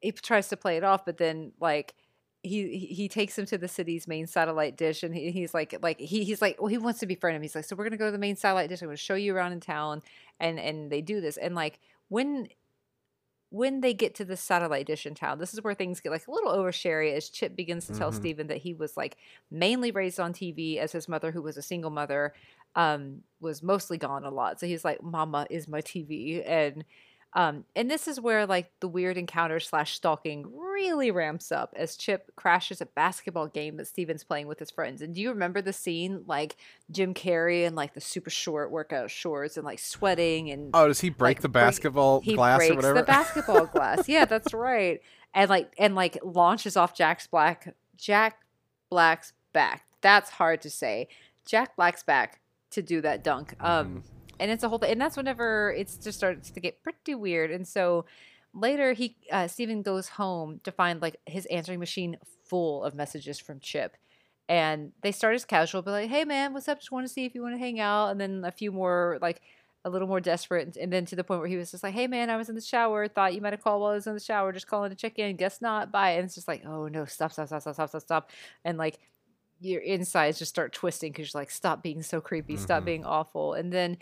he 0.00 0.12
tries 0.12 0.48
to 0.48 0.56
play 0.58 0.76
it 0.76 0.84
off, 0.84 1.06
but 1.06 1.16
then 1.16 1.52
like 1.58 1.94
he 2.44 2.78
he 2.78 3.08
takes 3.08 3.36
him 3.38 3.46
to 3.46 3.58
the 3.58 3.68
city's 3.68 4.06
main 4.06 4.26
satellite 4.26 4.76
dish 4.76 5.02
and 5.02 5.14
he, 5.14 5.30
he's 5.32 5.54
like 5.54 5.74
like 5.82 5.98
he, 5.98 6.24
he's 6.24 6.42
like 6.42 6.60
well 6.60 6.68
he 6.68 6.78
wants 6.78 7.00
to 7.00 7.06
befriend 7.06 7.36
him. 7.36 7.42
He's 7.42 7.54
like 7.56 7.64
so 7.64 7.74
we're 7.74 7.84
gonna 7.84 7.96
go 7.96 8.06
to 8.06 8.12
the 8.12 8.18
main 8.18 8.36
satellite 8.36 8.68
dish. 8.68 8.82
I'm 8.82 8.88
gonna 8.88 8.96
show 8.96 9.14
you 9.16 9.34
around 9.34 9.52
in 9.52 9.60
town. 9.60 10.02
And 10.38 10.60
and 10.60 10.92
they 10.92 11.00
do 11.02 11.20
this. 11.20 11.36
And 11.36 11.54
like 11.54 11.80
when 12.08 12.48
when 13.50 13.80
they 13.82 13.94
get 13.94 14.14
to 14.16 14.24
the 14.24 14.36
satellite 14.36 14.86
dish 14.86 15.06
in 15.06 15.14
town 15.14 15.38
this 15.38 15.54
is 15.54 15.62
where 15.62 15.74
things 15.74 16.00
get 16.00 16.10
like 16.10 16.26
a 16.26 16.30
little 16.30 16.52
oversharing 16.52 17.14
as 17.14 17.28
chip 17.28 17.54
begins 17.54 17.86
to 17.86 17.92
tell 17.92 18.10
Mhm. 18.10 18.16
steven 18.16 18.46
that 18.48 18.56
he 18.58 18.74
was 18.74 18.96
like 18.96 19.16
mainly 19.50 19.90
raised 19.92 20.18
on 20.18 20.32
tv 20.32 20.78
as 20.78 20.90
his 20.92 21.08
mother 21.08 21.30
who 21.30 21.42
was 21.42 21.56
a 21.56 21.62
single 21.62 21.90
mother 21.90 22.34
um 22.74 23.22
was 23.40 23.62
mostly 23.62 23.96
gone 23.98 24.24
a 24.24 24.30
lot. 24.30 24.58
So 24.58 24.66
he's 24.66 24.84
like 24.84 25.02
mama 25.02 25.46
is 25.50 25.68
my 25.68 25.80
tv 25.82 26.42
and 26.44 26.84
um, 27.34 27.64
and 27.74 27.90
this 27.90 28.06
is 28.06 28.20
where 28.20 28.46
like 28.46 28.70
the 28.80 28.86
weird 28.88 29.16
encounter 29.18 29.58
slash 29.60 29.94
stalking 29.94 30.46
really 30.56 31.10
ramps 31.10 31.50
up 31.50 31.72
as 31.76 31.96
Chip 31.96 32.30
crashes 32.36 32.80
a 32.80 32.86
basketball 32.86 33.48
game 33.48 33.76
that 33.78 33.86
Steven's 33.88 34.22
playing 34.22 34.46
with 34.46 34.58
his 34.58 34.70
friends. 34.70 35.02
And 35.02 35.14
do 35.14 35.20
you 35.20 35.30
remember 35.30 35.60
the 35.60 35.72
scene 35.72 36.22
like 36.26 36.56
Jim 36.90 37.12
Carrey 37.14 37.66
and 37.66 37.74
like 37.74 37.94
the 37.94 38.00
super 38.00 38.30
short 38.30 38.70
workout 38.70 39.10
shorts 39.10 39.56
and 39.56 39.64
like 39.64 39.78
sweating 39.80 40.50
and 40.50 40.70
Oh, 40.74 40.86
does 40.88 41.00
he 41.00 41.10
break 41.10 41.38
like, 41.38 41.42
the 41.42 41.48
break- 41.48 41.64
basketball 41.64 42.20
he 42.20 42.34
glass 42.34 42.70
or 42.70 42.74
whatever? 42.76 42.94
the 43.00 43.02
basketball 43.04 43.66
glass. 43.74 44.08
Yeah, 44.08 44.24
that's 44.26 44.54
right. 44.54 45.00
And 45.34 45.50
like 45.50 45.72
and 45.78 45.94
like 45.96 46.18
launches 46.22 46.76
off 46.76 46.94
Jack's 46.94 47.26
Black 47.26 47.74
Jack 47.96 48.38
Black's 48.90 49.32
back. 49.52 49.84
That's 50.02 50.30
hard 50.30 50.60
to 50.62 50.70
say. 50.70 51.08
Jack 51.46 51.74
Black's 51.76 52.02
back 52.04 52.40
to 52.70 52.82
do 52.82 53.00
that 53.00 53.24
dunk. 53.24 53.54
Um 53.60 54.04
and 54.40 54.50
it's 54.50 54.62
a 54.64 54.68
whole 54.68 54.78
thing 54.78 54.90
and 54.92 55.00
that's 55.00 55.16
whenever 55.16 55.72
it's 55.72 55.96
just 55.96 56.18
starts 56.18 56.50
to 56.50 56.60
get 56.60 56.82
pretty 56.82 57.14
weird. 57.14 57.50
And 57.50 57.66
so 57.66 58.04
later 58.52 58.92
he 58.92 59.16
uh 59.32 59.48
Steven 59.48 59.82
goes 59.82 60.08
home 60.10 60.60
to 60.64 60.70
find 60.72 61.00
like 61.02 61.16
his 61.26 61.46
answering 61.46 61.80
machine 61.80 62.16
full 62.44 62.84
of 62.84 62.94
messages 62.94 63.38
from 63.38 63.60
Chip. 63.60 63.96
And 64.48 64.92
they 65.02 65.10
start 65.12 65.34
as 65.34 65.44
casual, 65.46 65.80
but 65.82 65.92
like, 65.92 66.10
hey 66.10 66.24
man, 66.24 66.52
what's 66.52 66.68
up? 66.68 66.78
Just 66.78 66.92
want 66.92 67.06
to 67.06 67.12
see 67.12 67.24
if 67.24 67.34
you 67.34 67.40
want 67.42 67.54
to 67.54 67.58
hang 67.58 67.80
out. 67.80 68.08
And 68.10 68.20
then 68.20 68.44
a 68.44 68.52
few 68.52 68.70
more 68.72 69.18
like 69.22 69.40
a 69.86 69.90
little 69.90 70.08
more 70.08 70.20
desperate, 70.20 70.66
and- 70.66 70.76
and 70.78 70.90
then 70.92 71.04
to 71.06 71.14
the 71.16 71.22
point 71.24 71.40
where 71.40 71.48
he 71.48 71.58
was 71.58 71.70
just 71.70 71.82
like, 71.82 71.92
"Hey 71.92 72.06
man, 72.06 72.30
I 72.30 72.36
was 72.38 72.48
in 72.48 72.54
the 72.54 72.60
shower. 72.62 73.06
Thought 73.06 73.34
you 73.34 73.42
might 73.42 73.52
have 73.52 73.62
called 73.62 73.82
while 73.82 73.90
I 73.90 73.94
was 73.94 74.06
in 74.06 74.14
the 74.14 74.20
shower. 74.20 74.50
Just 74.50 74.66
calling 74.66 74.88
to 74.90 74.96
check 74.96 75.18
in. 75.18 75.36
Guess 75.36 75.60
not. 75.60 75.92
Bye." 75.92 76.12
And 76.12 76.24
it's 76.24 76.34
just 76.34 76.48
like, 76.48 76.64
"Oh 76.64 76.88
no, 76.88 77.04
stop, 77.04 77.32
stop, 77.32 77.48
stop, 77.48 77.60
stop, 77.62 77.74
stop, 77.74 77.88
stop, 77.90 78.02
stop!" 78.02 78.30
And 78.64 78.78
like 78.78 78.98
your 79.60 79.82
insides 79.82 80.38
just 80.38 80.48
start 80.50 80.72
twisting 80.72 81.12
because 81.12 81.32
you're 81.34 81.40
like, 81.40 81.50
"Stop 81.50 81.82
being 81.82 82.02
so 82.02 82.20
creepy. 82.20 82.56
Stop 82.56 82.82
Mhm. 82.82 82.86
being 82.86 83.04
awful." 83.04 83.52
And 83.54 83.70
then 83.72 83.98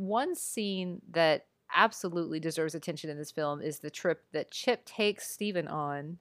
one 0.00 0.34
scene 0.34 1.02
that 1.10 1.46
absolutely 1.74 2.40
deserves 2.40 2.74
attention 2.74 3.10
in 3.10 3.18
this 3.18 3.30
film 3.30 3.60
is 3.60 3.78
the 3.78 3.90
trip 3.90 4.24
that 4.32 4.50
Chip 4.50 4.84
takes 4.84 5.30
Steven 5.30 5.68
on 5.68 6.18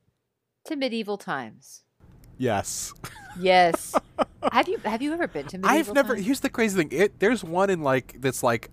to 0.65 0.75
medieval 0.75 1.17
times. 1.17 1.83
yes. 2.37 2.93
Yes. 3.39 3.95
have 4.51 4.67
you 4.67 4.77
have 4.79 5.01
you 5.01 5.13
ever 5.13 5.27
been 5.27 5.47
to 5.47 5.57
medieval 5.57 5.69
Times? 5.69 5.87
I've 5.89 5.95
never. 5.95 6.15
times? 6.15 6.25
Here's 6.25 6.39
the 6.41 6.49
crazy 6.49 6.77
thing. 6.77 6.89
It 6.91 7.19
there's 7.19 7.43
one 7.43 7.69
in 7.69 7.81
like 7.81 8.19
that's 8.19 8.43
like 8.43 8.69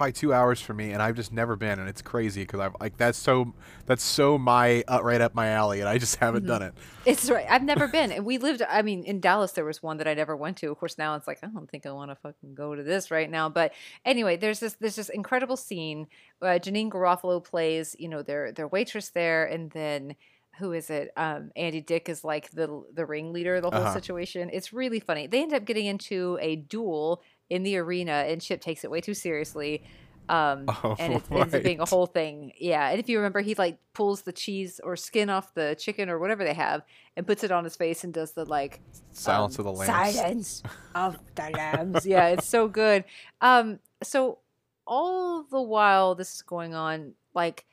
probably 0.00 0.12
two 0.12 0.32
hours 0.32 0.60
for 0.62 0.72
me, 0.72 0.92
and 0.92 1.02
I've 1.02 1.16
just 1.16 1.30
never 1.32 1.56
been, 1.56 1.78
and 1.78 1.88
it's 1.88 2.00
crazy 2.02 2.42
because 2.42 2.60
I've 2.60 2.74
like 2.80 2.96
that's 2.96 3.18
so 3.18 3.52
that's 3.86 4.02
so 4.02 4.38
my 4.38 4.82
uh, 4.88 5.02
right 5.02 5.20
up 5.20 5.34
my 5.34 5.48
alley, 5.48 5.80
and 5.80 5.88
I 5.88 5.98
just 5.98 6.16
haven't 6.20 6.46
Mm-hmm. 6.46 6.46
done 6.46 6.62
it. 6.62 6.74
It's 7.04 7.30
right. 7.30 7.46
I've 7.48 7.64
never 7.64 7.88
been, 7.88 8.12
and 8.12 8.26
we 8.26 8.38
lived. 8.38 8.62
I 8.68 8.82
mean, 8.82 9.04
in 9.04 9.20
Dallas, 9.20 9.52
there 9.52 9.64
was 9.64 9.82
one 9.82 9.96
that 9.98 10.08
I 10.08 10.14
never 10.14 10.36
went 10.36 10.58
to. 10.58 10.70
Of 10.70 10.78
course, 10.78 10.98
now 10.98 11.14
it's 11.16 11.26
like 11.26 11.38
I 11.42 11.46
don't 11.48 11.70
think 11.70 11.86
I 11.86 11.92
want 11.92 12.10
to 12.10 12.16
fucking 12.16 12.54
go 12.54 12.74
to 12.74 12.82
this 12.82 13.10
right 13.10 13.30
now. 13.30 13.48
But 13.48 13.72
anyway, 14.04 14.36
there's 14.36 14.60
this 14.60 14.74
there's 14.74 14.96
this 14.96 15.08
incredible 15.08 15.56
scene. 15.56 16.08
Uh, 16.42 16.58
Janeane 16.60 16.90
Garofalo 16.90 17.42
plays, 17.42 17.96
you 17.98 18.08
know, 18.08 18.22
their 18.22 18.52
their 18.52 18.68
waitress 18.68 19.10
there, 19.10 19.46
and 19.46 19.70
then 19.70 20.14
who 20.58 20.72
is 20.72 20.90
it? 20.90 21.10
Um, 21.16 21.50
Andy 21.56 21.80
Dick 21.80 22.08
is 22.10 22.22
like 22.22 22.50
the 22.50 22.84
the 22.92 23.06
ringleader 23.06 23.56
of 23.56 23.62
the 23.62 23.70
whole 23.70 23.86
Uh-huh. 23.86 23.94
situation. 23.94 24.50
It's 24.52 24.72
really 24.72 25.00
funny. 25.00 25.26
They 25.26 25.42
end 25.42 25.54
up 25.54 25.64
getting 25.64 25.86
into 25.86 26.38
a 26.42 26.56
duel 26.56 27.22
in 27.50 27.62
the 27.64 27.76
arena, 27.76 28.24
and 28.28 28.40
Chip 28.40 28.60
takes 28.60 28.84
it 28.84 28.90
way 28.90 29.00
too 29.00 29.14
seriously. 29.14 29.82
Um, 30.28 30.66
Oh, 30.84 30.94
and 30.98 31.14
it 31.14 31.22
ends 31.30 31.54
up 31.54 31.62
being 31.64 31.80
a 31.80 31.84
whole 31.84 32.06
thing. 32.06 32.52
Yeah, 32.58 32.88
and 32.88 33.00
if 33.00 33.08
you 33.08 33.18
remember, 33.18 33.40
he 33.40 33.54
like 33.56 33.78
pulls 33.92 34.22
the 34.22 34.32
cheese 34.32 34.80
or 34.82 34.94
skin 34.96 35.28
off 35.28 35.52
the 35.54 35.74
chicken 35.78 36.08
or 36.08 36.18
whatever 36.20 36.44
they 36.44 36.54
have, 36.54 36.82
and 37.16 37.26
puts 37.26 37.42
it 37.42 37.50
on 37.50 37.64
his 37.64 37.74
face 37.76 38.04
and 38.04 38.14
does 38.14 38.32
the 38.32 38.44
like 38.44 38.80
Silence 39.12 39.58
um, 39.58 39.66
of 39.66 39.74
the 39.74 39.78
Lambs. 39.80 40.14
Silence 40.14 40.62
of 40.94 41.18
the 41.34 41.50
lambs. 41.50 42.06
yeah, 42.06 42.28
it's 42.28 42.46
so 42.46 42.68
good. 42.68 43.04
Um, 43.40 43.80
so 44.02 44.38
all 44.86 45.42
the 45.42 45.60
while 45.60 46.14
this 46.14 46.34
is 46.36 46.42
going 46.42 46.74
on, 46.74 47.14
like 47.34 47.66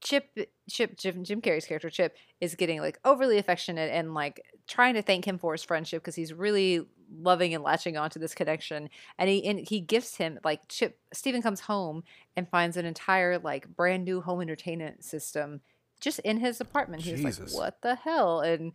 Chip, 0.00 0.30
Chip, 0.70 0.96
Jim, 0.96 1.24
Jim 1.24 1.40
Carrey's 1.40 1.66
character 1.66 1.90
Chip 1.90 2.16
is 2.40 2.54
getting 2.54 2.80
like 2.80 2.98
overly 3.04 3.38
affectionate 3.38 3.90
and 3.92 4.14
like 4.14 4.40
trying 4.68 4.94
to 4.94 5.02
thank 5.02 5.24
him 5.26 5.38
for 5.38 5.52
his 5.52 5.64
friendship 5.64 6.02
because 6.02 6.14
he's 6.14 6.32
really 6.32 6.86
loving 7.20 7.54
and 7.54 7.62
latching 7.62 7.96
onto 7.96 8.18
this 8.18 8.34
connection. 8.34 8.90
And 9.18 9.28
he 9.28 9.44
and 9.44 9.60
he 9.60 9.80
gifts 9.80 10.16
him 10.16 10.38
like 10.44 10.68
Chip. 10.68 10.98
Steven 11.12 11.42
comes 11.42 11.60
home 11.60 12.04
and 12.36 12.48
finds 12.48 12.76
an 12.76 12.86
entire 12.86 13.38
like 13.38 13.68
brand 13.76 14.04
new 14.04 14.20
home 14.20 14.40
entertainment 14.40 15.04
system 15.04 15.60
just 16.00 16.18
in 16.20 16.38
his 16.38 16.60
apartment. 16.60 17.02
He 17.02 17.12
was 17.12 17.20
Jesus. 17.20 17.54
like, 17.54 17.62
"What 17.62 17.82
the 17.82 17.94
hell?" 17.94 18.40
And 18.40 18.72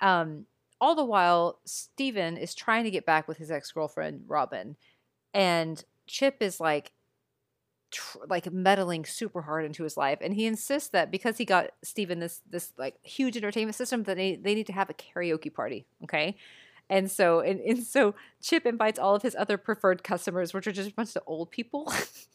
um, 0.00 0.46
all 0.80 0.94
the 0.94 1.04
while, 1.04 1.60
Steven 1.64 2.36
is 2.36 2.54
trying 2.54 2.84
to 2.84 2.90
get 2.90 3.06
back 3.06 3.28
with 3.28 3.38
his 3.38 3.50
ex 3.50 3.72
girlfriend, 3.72 4.24
Robin. 4.26 4.76
And 5.32 5.82
Chip 6.06 6.36
is 6.40 6.60
like, 6.60 6.92
tr- 7.90 8.18
like 8.28 8.52
meddling 8.52 9.04
super 9.04 9.42
hard 9.42 9.64
into 9.64 9.84
his 9.84 9.96
life. 9.96 10.18
And 10.20 10.34
he 10.34 10.46
insists 10.46 10.90
that 10.90 11.10
because 11.10 11.38
he 11.38 11.44
got 11.44 11.70
Steven 11.82 12.20
this, 12.20 12.42
this 12.48 12.72
like 12.76 12.96
huge 13.02 13.36
entertainment 13.36 13.74
system, 13.74 14.02
that 14.04 14.16
they, 14.16 14.36
they 14.36 14.54
need 14.54 14.66
to 14.66 14.72
have 14.72 14.90
a 14.90 14.94
karaoke 14.94 15.52
party. 15.52 15.86
Okay. 16.04 16.36
And 16.88 17.10
so, 17.10 17.40
and, 17.40 17.60
and 17.60 17.82
so 17.82 18.14
Chip 18.40 18.64
invites 18.64 18.98
all 18.98 19.14
of 19.14 19.22
his 19.22 19.34
other 19.36 19.58
preferred 19.58 20.04
customers, 20.04 20.54
which 20.54 20.66
are 20.66 20.72
just 20.72 20.90
a 20.90 20.94
bunch 20.94 21.16
of 21.16 21.22
old 21.26 21.50
people. 21.50 21.92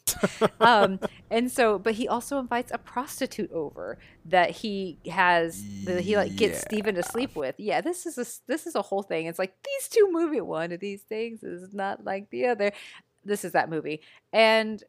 um, 0.59 0.99
and 1.29 1.49
so, 1.49 1.79
but 1.79 1.93
he 1.93 2.07
also 2.07 2.37
invites 2.39 2.71
a 2.73 2.77
prostitute 2.77 3.51
over 3.51 3.97
that 4.25 4.51
he 4.51 4.97
has 5.09 5.63
that 5.85 6.01
he 6.01 6.17
like 6.17 6.35
gets 6.35 6.55
Yeah. 6.55 6.67
Steven 6.67 6.95
to 6.95 7.03
sleep 7.03 7.35
with. 7.35 7.55
Yeah, 7.57 7.81
this 7.81 8.05
is 8.05 8.17
a 8.17 8.25
this 8.47 8.67
is 8.67 8.75
a 8.75 8.81
whole 8.81 9.03
thing. 9.03 9.27
It's 9.27 9.39
like 9.39 9.53
these 9.63 9.87
two 9.87 10.09
movie 10.11 10.41
one 10.41 10.71
of 10.71 10.79
these 10.79 11.01
things 11.03 11.43
is 11.43 11.73
not 11.73 12.03
like 12.03 12.29
the 12.29 12.47
other. 12.47 12.73
This 13.23 13.45
is 13.45 13.53
that 13.53 13.69
movie, 13.69 14.01
and 14.33 14.83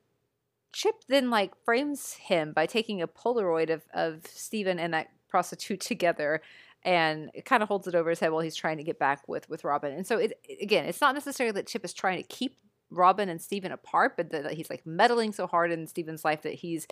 Chip 0.72 1.04
then 1.08 1.30
like 1.30 1.52
frames 1.64 2.14
him 2.14 2.52
by 2.52 2.66
taking 2.66 3.00
a 3.00 3.06
Polaroid 3.06 3.70
of 3.70 3.82
of 3.94 4.26
Steven 4.26 4.78
and 4.78 4.92
that 4.94 5.08
prostitute 5.28 5.80
together. 5.80 6.42
And 6.84 7.30
it 7.34 7.44
kind 7.44 7.62
of 7.62 7.68
holds 7.68 7.86
it 7.86 7.94
over 7.94 8.10
his 8.10 8.18
head 8.20 8.32
while 8.32 8.40
he's 8.40 8.56
trying 8.56 8.78
to 8.78 8.82
get 8.84 8.98
back 8.98 9.26
with 9.28 9.48
with 9.48 9.64
Robin. 9.64 9.92
And 9.92 10.06
so 10.06 10.18
it 10.18 10.32
again, 10.60 10.84
it's 10.86 11.00
not 11.00 11.14
necessarily 11.14 11.52
that 11.52 11.66
Chip 11.68 11.84
is 11.84 11.92
trying 11.92 12.16
to 12.20 12.28
keep 12.28 12.56
Robin 12.90 13.28
and 13.28 13.40
Steven 13.40 13.72
apart, 13.72 14.16
but 14.16 14.30
that 14.30 14.52
he's 14.52 14.68
like 14.68 14.84
meddling 14.84 15.32
so 15.32 15.46
hard 15.46 15.70
in 15.72 15.86
Steven's 15.86 16.24
life 16.24 16.42
that 16.42 16.54
he's, 16.54 16.86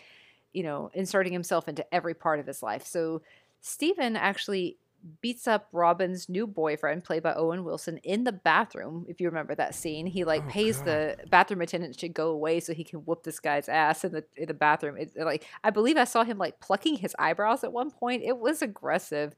you 0.53 0.63
know, 0.63 0.91
inserting 0.95 1.33
himself 1.33 1.69
into 1.69 1.85
every 1.95 2.15
part 2.15 2.39
of 2.41 2.47
his 2.47 2.63
life. 2.63 2.87
So 2.87 3.23
Steven 3.61 4.17
actually 4.17 4.79
beats 5.23 5.49
up 5.49 5.67
Robin's 5.73 6.29
new 6.29 6.47
boyfriend, 6.47 7.05
played 7.05 7.23
by 7.23 7.33
Owen 7.33 7.65
Wilson, 7.65 7.97
in 7.99 8.25
the 8.25 8.33
bathroom. 8.33 9.07
If 9.09 9.19
you 9.21 9.29
remember 9.29 9.55
that 9.55 9.75
scene, 9.75 10.07
he 10.07 10.25
like 10.25 10.43
Oh, 10.47 10.51
pays 10.51 10.77
God. 10.79 10.87
the 10.87 11.17
bathroom 11.31 11.63
attendant 11.63 11.99
to 11.99 12.09
go 12.09 12.29
away 12.29 12.61
so 12.61 12.75
he 12.75 12.85
can 12.85 13.01
whoop 13.01 13.23
this 13.23 13.41
guy's 13.41 13.69
ass 13.69 14.05
in 14.05 14.13
the 14.13 14.25
in 14.37 14.47
the 14.47 14.55
bathroom. 14.55 14.97
It, 14.99 15.13
like 15.17 15.47
I 15.65 15.71
believe 15.71 15.97
I 15.97 16.05
saw 16.05 16.23
him 16.23 16.37
like 16.39 16.61
plucking 16.61 16.97
his 16.97 17.17
eyebrows 17.19 17.65
at 17.65 17.73
one 17.73 17.91
point. 17.91 18.23
It 18.23 18.37
was 18.39 18.61
aggressive, 18.61 19.35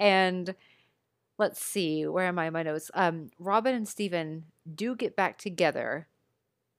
and 0.00 0.54
let's 1.38 1.62
see 1.62 2.06
where 2.06 2.26
am 2.26 2.38
i 2.38 2.46
in 2.46 2.52
my 2.52 2.62
notes 2.62 2.90
um 2.94 3.30
robin 3.38 3.74
and 3.74 3.88
steven 3.88 4.44
do 4.74 4.96
get 4.96 5.14
back 5.14 5.38
together 5.38 6.08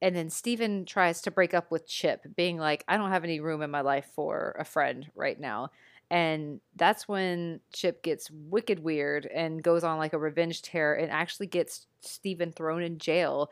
and 0.02 0.16
then 0.16 0.30
steven 0.30 0.84
tries 0.84 1.22
to 1.22 1.32
break 1.32 1.54
up 1.54 1.72
with 1.72 1.88
chip 1.88 2.26
being 2.36 2.58
like 2.58 2.84
i 2.88 2.98
don't 2.98 3.12
have 3.12 3.24
any 3.24 3.40
room 3.40 3.62
in 3.62 3.72
my 3.72 3.82
life 3.82 4.10
for 4.14 4.56
a 4.60 4.66
friend 4.66 5.10
right 5.16 5.40
now 5.40 5.70
and 6.10 6.60
that's 6.76 7.08
when 7.08 7.60
chip 7.72 8.04
gets 8.04 8.30
wicked 8.30 8.80
weird 8.80 9.26
and 9.28 9.64
goes 9.64 9.84
on 9.84 9.98
like 9.98 10.14
a 10.14 10.18
revenge 10.18 10.62
tear 10.62 10.94
and 10.94 11.12
actually 11.12 11.48
gets 11.48 11.88
steven 12.02 12.52
thrown 12.52 12.82
in 12.82 12.98
jail 12.98 13.50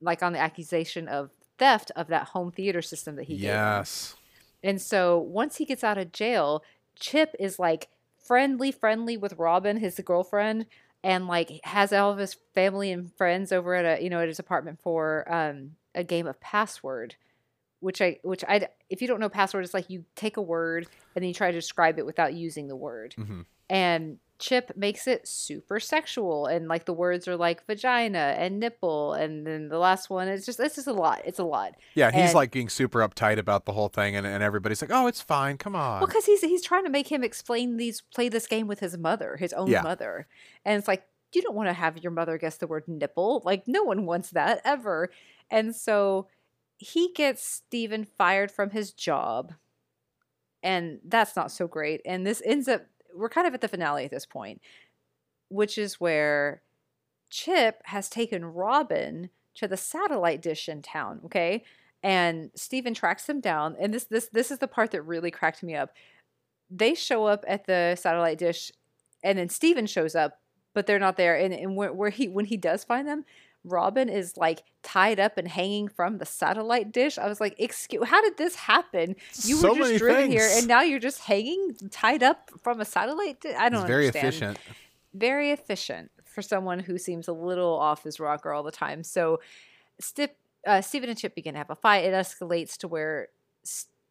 like 0.00 0.22
on 0.22 0.32
the 0.32 0.38
accusation 0.38 1.08
of 1.08 1.30
theft 1.60 1.92
of 1.94 2.08
that 2.08 2.28
home 2.28 2.50
theater 2.50 2.82
system 2.82 3.16
that 3.16 3.24
he 3.24 3.34
gave 3.34 3.50
him. 3.50 3.54
yes. 3.56 4.16
And 4.62 4.80
so 4.80 5.18
once 5.18 5.56
he 5.56 5.64
gets 5.64 5.84
out 5.84 5.98
of 5.98 6.12
jail, 6.12 6.64
Chip 6.96 7.34
is 7.38 7.58
like 7.58 7.88
friendly, 8.30 8.70
friendly 8.70 9.16
with 9.16 9.32
Robin, 9.32 9.76
his 9.76 9.98
girlfriend, 10.04 10.66
and 11.02 11.26
like 11.26 11.50
has 11.64 11.92
all 11.92 12.12
of 12.12 12.18
his 12.18 12.36
family 12.54 12.92
and 12.92 13.12
friends 13.16 13.50
over 13.50 13.74
at 13.74 13.98
a 13.98 14.04
you 14.04 14.08
know 14.08 14.20
at 14.20 14.28
his 14.28 14.38
apartment 14.38 14.78
for 14.80 15.24
um 15.32 15.72
a 15.96 16.04
game 16.04 16.28
of 16.28 16.38
password. 16.40 17.16
Which 17.80 18.00
I 18.00 18.18
which 18.22 18.44
I 18.46 18.68
if 18.88 19.02
you 19.02 19.08
don't 19.08 19.18
know 19.18 19.28
password, 19.28 19.64
it's 19.64 19.74
like 19.74 19.90
you 19.90 20.04
take 20.14 20.36
a 20.36 20.42
word 20.42 20.86
and 21.16 21.22
then 21.22 21.28
you 21.28 21.34
try 21.34 21.50
to 21.50 21.58
describe 21.58 21.98
it 21.98 22.06
without 22.06 22.32
using 22.34 22.68
the 22.68 22.76
word. 22.76 23.16
Mhm. 23.18 23.46
and 23.68 24.18
Chip 24.40 24.72
makes 24.76 25.06
it 25.06 25.28
super 25.28 25.78
sexual 25.78 26.46
and 26.46 26.66
like 26.66 26.86
the 26.86 26.92
words 26.92 27.28
are 27.28 27.36
like 27.36 27.64
vagina 27.66 28.34
and 28.38 28.58
nipple 28.58 29.12
and 29.12 29.46
then 29.46 29.68
the 29.68 29.78
last 29.78 30.10
one 30.10 30.26
is 30.28 30.44
just 30.46 30.58
it's 30.58 30.74
just 30.76 30.86
a 30.86 30.92
lot. 30.92 31.20
It's 31.24 31.38
a 31.38 31.44
lot. 31.44 31.74
Yeah, 31.94 32.10
he's 32.10 32.30
And- 32.30 32.34
like 32.34 32.50
being 32.50 32.68
super 32.68 33.00
uptight 33.06 33.38
about 33.38 33.66
the 33.66 33.72
whole 33.72 33.88
thing, 33.88 34.16
and, 34.16 34.26
and 34.26 34.42
everybody's 34.42 34.80
like, 34.82 34.90
"Oh, 34.92 35.06
it's 35.06 35.20
fine. 35.20 35.58
Come 35.58 35.76
on." 35.76 36.00
Well, 36.00 36.06
because 36.08 36.24
he's 36.24 36.40
he's 36.40 36.62
trying 36.62 36.84
to 36.84 36.90
make 36.90 37.08
him 37.12 37.22
explain 37.22 37.76
these 37.76 38.00
play 38.00 38.28
this 38.28 38.46
game 38.46 38.66
with 38.66 38.80
his 38.80 38.96
mother, 38.98 39.36
his 39.36 39.52
own 39.52 39.68
Yeah. 39.68 39.82
mother, 39.82 40.26
and 40.64 40.78
it's 40.78 40.88
like 40.88 41.04
you 41.32 41.42
don't 41.42 41.54
want 41.54 41.68
to 41.68 41.72
have 41.74 41.98
your 41.98 42.10
mother 42.10 42.38
guess 42.38 42.56
the 42.56 42.66
word 42.66 42.88
nipple. 42.88 43.42
Like 43.44 43.68
no 43.68 43.84
one 43.84 44.06
wants 44.06 44.30
that 44.30 44.60
ever, 44.64 45.10
and 45.50 45.76
so 45.76 46.26
he 46.78 47.12
gets 47.14 47.44
Steven 47.44 48.04
fired 48.16 48.50
from 48.50 48.70
his 48.70 48.92
job, 48.92 49.52
and 50.62 51.00
that's 51.04 51.36
not 51.36 51.50
so 51.52 51.66
great. 51.66 52.00
And 52.04 52.26
this 52.26 52.42
ends 52.44 52.68
up 52.68 52.86
we're 53.14 53.28
kind 53.28 53.46
of 53.46 53.54
at 53.54 53.60
the 53.60 53.68
finale 53.68 54.04
at 54.04 54.10
this 54.10 54.26
point, 54.26 54.60
which 55.48 55.78
is 55.78 56.00
where 56.00 56.62
Chip 57.30 57.82
has 57.84 58.08
taken 58.08 58.44
Robin 58.44 59.30
to 59.54 59.68
the 59.68 59.76
satellite 59.76 60.42
dish 60.42 60.68
in 60.68 60.82
town, 60.82 61.20
okay? 61.24 61.64
And 62.02 62.50
Steven 62.54 62.94
tracks 62.94 63.26
them 63.26 63.40
down, 63.40 63.76
and 63.78 63.92
this 63.92 64.04
this 64.04 64.28
this 64.32 64.50
is 64.50 64.58
the 64.58 64.68
part 64.68 64.90
that 64.92 65.02
really 65.02 65.30
cracked 65.30 65.62
me 65.62 65.74
up. 65.74 65.90
They 66.70 66.94
show 66.94 67.26
up 67.26 67.44
at 67.46 67.66
the 67.66 67.96
satellite 67.96 68.38
dish, 68.38 68.72
and 69.22 69.38
then 69.38 69.48
Steven 69.50 69.86
shows 69.86 70.14
up, 70.14 70.40
but 70.72 70.86
they're 70.86 70.98
not 70.98 71.16
there. 71.16 71.36
And, 71.36 71.52
and 71.52 71.76
where, 71.76 71.92
where 71.92 72.10
he 72.10 72.26
when 72.26 72.46
he 72.46 72.56
does 72.56 72.84
find 72.84 73.06
them, 73.06 73.24
Robin 73.64 74.08
is 74.08 74.36
like 74.36 74.62
tied 74.82 75.20
up 75.20 75.36
and 75.36 75.46
hanging 75.46 75.88
from 75.88 76.18
the 76.18 76.24
satellite 76.26 76.92
dish. 76.92 77.18
I 77.18 77.26
was 77.28 77.40
like, 77.40 77.54
"Excuse, 77.58 78.08
how 78.08 78.22
did 78.22 78.36
this 78.38 78.54
happen? 78.54 79.16
You 79.44 79.56
So 79.56 79.72
were 79.74 79.78
just 79.88 79.98
driven 79.98 80.30
here, 80.30 80.48
and 80.52 80.66
now 80.66 80.80
you're 80.82 80.98
just 80.98 81.20
hanging, 81.20 81.74
tied 81.90 82.22
up 82.22 82.50
from 82.62 82.80
a 82.80 82.84
satellite. 82.84 83.40
Di- 83.40 83.54
I 83.54 83.68
don't 83.68 83.80
He's 83.82 83.86
very 83.88 84.06
understand 84.06 84.26
efficient. 84.34 84.58
very 85.12 85.50
efficient 85.50 86.10
for 86.24 86.40
someone 86.42 86.78
who 86.80 86.96
seems 86.96 87.28
a 87.28 87.32
little 87.32 87.74
off 87.78 88.04
his 88.04 88.18
rocker 88.18 88.52
all 88.52 88.62
the 88.62 88.70
time. 88.72 89.02
So, 89.04 89.40
Stip, 90.00 90.36
uh, 90.66 90.80
Steven 90.80 91.10
and 91.10 91.18
Chip 91.18 91.34
begin 91.34 91.52
to 91.54 91.58
have 91.58 91.70
a 91.70 91.74
fight. 91.76 92.04
It 92.04 92.14
escalates 92.14 92.76
to 92.78 92.88
where 92.88 93.28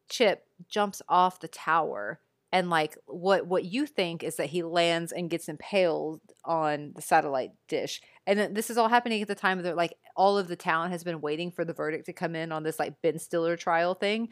Chip 0.10 0.45
jumps 0.68 1.02
off 1.08 1.39
the 1.39 1.47
tower, 1.47 2.20
and 2.52 2.70
like 2.70 2.97
what 3.06 3.45
what 3.45 3.66
you 3.66 3.86
think 3.86 4.24
is 4.24 4.38
that 4.38 4.50
he 4.50 4.64
lands 4.64 5.12
and 5.12 5.30
gets 5.30 5.50
impaled 5.50 6.22
on 6.45 6.93
the 6.95 7.02
satellite 7.02 7.52
dish. 7.68 8.02
And 8.26 8.39
then 8.39 8.54
this 8.54 8.70
is 8.70 8.78
all 8.78 8.89
happening 8.89 9.22
at 9.22 9.28
the 9.28 9.36
time 9.36 9.62
that 9.62 9.78
like 9.78 9.93
all 10.16 10.38
of 10.38 10.47
the 10.47 10.56
town 10.56 10.91
has 10.91 11.04
been 11.04 11.22
waiting 11.22 11.52
for 11.52 11.64
the 11.64 11.74
verdict 11.74 12.06
to 12.08 12.14
come 12.14 12.36
in 12.36 12.52
on 12.52 12.64
this 12.64 12.80
like 12.80 13.02
Ben 13.02 13.20
Stiller 13.20 13.56
trial 13.56 13.93
thing. 13.93 14.30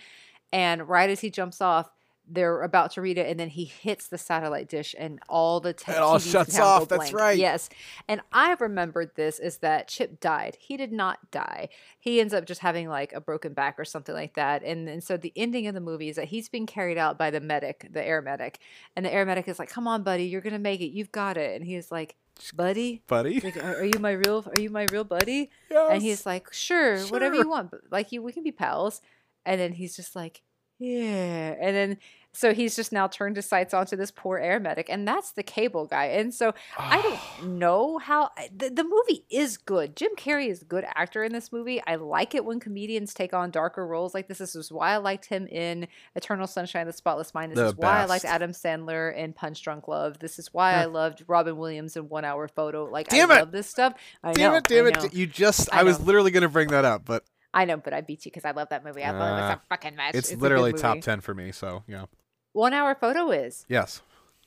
And 0.51 0.87
right 0.87 1.09
as 1.09 1.19
he 1.19 1.29
jumps 1.29 1.61
off, 1.61 1.89
they're 2.29 2.61
about 2.63 2.91
to 2.91 3.01
read 3.01 3.17
it, 3.17 3.27
and 3.27 3.39
then 3.39 3.49
he 3.49 3.65
hits 3.65 4.07
the 4.07 4.17
satellite 4.17 4.67
dish, 4.67 4.93
and 4.97 5.19
all 5.29 5.59
the 5.59 5.73
te- 5.73 5.91
It 5.93 5.97
all 5.97 6.17
TVs 6.19 6.31
shuts 6.31 6.59
off, 6.59 6.87
that's 6.89 7.11
blank. 7.11 7.15
right. 7.15 7.37
Yes, 7.37 7.69
and 8.07 8.21
I 8.31 8.55
remembered 8.59 9.11
this 9.15 9.39
is 9.39 9.59
that 9.59 9.87
Chip 9.87 10.19
died. 10.19 10.57
He 10.59 10.75
did 10.77 10.91
not 10.91 11.31
die. 11.31 11.69
He 11.99 12.19
ends 12.19 12.33
up 12.33 12.45
just 12.45 12.61
having 12.61 12.89
like 12.89 13.13
a 13.13 13.21
broken 13.21 13.53
back 13.53 13.79
or 13.79 13.85
something 13.85 14.13
like 14.15 14.33
that. 14.35 14.63
And 14.63 14.87
and 14.89 15.03
so 15.03 15.17
the 15.17 15.31
ending 15.35 15.67
of 15.67 15.73
the 15.73 15.81
movie 15.81 16.09
is 16.09 16.15
that 16.17 16.25
he's 16.25 16.49
being 16.49 16.65
carried 16.65 16.97
out 16.97 17.17
by 17.17 17.31
the 17.31 17.39
medic, 17.39 17.87
the 17.91 18.05
air 18.05 18.21
medic, 18.21 18.59
and 18.95 19.05
the 19.05 19.13
air 19.13 19.25
medic 19.25 19.47
is 19.47 19.57
like, 19.59 19.69
"Come 19.69 19.87
on, 19.87 20.03
buddy, 20.03 20.25
you're 20.25 20.41
gonna 20.41 20.59
make 20.59 20.81
it. 20.81 20.87
You've 20.87 21.11
got 21.11 21.37
it." 21.37 21.55
And 21.55 21.65
he's 21.65 21.91
like, 21.91 22.15
"Buddy." 22.55 23.03
Buddy. 23.07 23.39
Like, 23.39 23.63
are 23.63 23.85
you 23.85 23.99
my 23.99 24.11
real? 24.11 24.45
Are 24.55 24.61
you 24.61 24.69
my 24.69 24.85
real 24.91 25.03
buddy? 25.03 25.49
Yes. 25.71 25.89
And 25.91 26.01
he's 26.01 26.25
like, 26.25 26.51
sure, 26.53 26.99
whatever 27.05 27.35
you 27.35 27.47
want. 27.49 27.73
Like 27.91 28.11
you, 28.11 28.21
we 28.21 28.31
can 28.33 28.43
be 28.43 28.51
pals. 28.51 29.01
And 29.45 29.61
then 29.61 29.71
he's 29.73 29.95
just 29.95 30.13
like, 30.15 30.41
yeah. 30.79 31.55
And 31.59 31.75
then 31.75 31.97
so 32.37 32.53
he's 32.53 32.75
just 32.75 32.91
now 32.91 33.07
turned 33.07 33.35
his 33.35 33.47
sights 33.47 33.73
onto 33.73 33.95
this 33.95 34.11
poor 34.11 34.37
air 34.37 34.59
medic, 34.59 34.89
and 34.91 35.07
that's 35.07 35.31
the 35.31 35.41
cable 35.41 35.87
guy. 35.87 36.05
And 36.05 36.31
so 36.31 36.53
I 36.77 37.01
don't 37.01 37.15
ah. 37.15 37.43
know 37.47 37.97
how 37.97 38.29
the, 38.55 38.69
the 38.69 38.83
movie 38.83 39.25
is 39.27 39.57
good. 39.57 39.95
Jim 39.95 40.11
Carrey 40.15 40.49
is 40.49 40.61
a 40.61 40.65
good 40.65 40.85
actor 40.93 41.23
in 41.23 41.33
this 41.33 41.51
movie. 41.51 41.81
I 41.87 41.95
like 41.95 42.35
it 42.35 42.45
when 42.45 42.59
comedians 42.59 43.15
take 43.15 43.33
on 43.33 43.49
darker 43.49 43.87
roles 43.87 44.13
like 44.13 44.27
this. 44.27 44.37
This 44.37 44.55
is 44.55 44.71
why 44.71 44.91
I 44.91 44.97
liked 44.97 45.25
him 45.25 45.47
in 45.47 45.87
Eternal 46.15 46.45
Sunshine 46.45 46.83
of 46.83 46.93
the 46.93 46.93
Spotless 46.93 47.33
Mind. 47.33 47.53
This 47.53 47.57
The 47.57 47.65
is 47.69 47.75
why 47.75 48.01
I 48.01 48.05
liked. 48.05 48.23
Adam 48.23 48.51
Sandler 48.51 49.15
in 49.17 49.33
Punch 49.33 49.63
Drunk 49.63 49.87
Love. 49.87 50.19
This 50.19 50.37
is 50.37 50.53
why 50.53 50.73
I 50.73 50.85
loved 50.85 51.23
Robin 51.27 51.57
Williams 51.57 51.97
in 51.97 52.07
One 52.07 52.23
Hour 52.23 52.47
Photo. 52.47 52.85
Like 52.85 53.07
Damn 53.07 53.31
I 53.31 53.37
it! 53.37 53.39
love 53.39 53.51
this 53.51 53.67
stuff. 53.67 53.95
I 54.23 54.33
Damn 54.33 54.51
know. 54.51 54.57
it! 54.57 54.63
Damn 54.65 54.85
it! 54.85 55.11
You 55.11 55.25
just. 55.25 55.73
I 55.73 55.79
I, 55.79 55.83
was 55.83 55.99
literally 55.99 56.29
gonna 56.29 56.49
bring 56.49 56.67
that 56.67 56.85
up, 56.85 57.03
but 57.03 57.23
I 57.53 57.65
know, 57.65 57.77
but 57.77 57.93
I 57.93 58.01
beat 58.01 58.25
you 58.25 58.31
because 58.31 58.45
I 58.45 58.51
love 58.51 58.69
that 58.69 58.83
movie. 58.83 59.03
I 59.03 59.11
love 59.11 59.37
it 59.39 59.41
Uh, 59.43 59.53
so 59.55 59.61
fucking 59.69 59.95
much. 59.95 60.15
it's, 60.15 60.31
a 60.31 60.35
good 60.35 60.41
literally 60.41 60.73
top 60.73 61.01
ten 61.01 61.21
for 61.21 61.33
me. 61.33 61.51
So 61.51 61.83
yeah. 61.87 62.05
One 62.53 62.73
hour 62.73 62.95
photo 62.95 63.31
is. 63.31 63.65
Yes. 63.69 64.01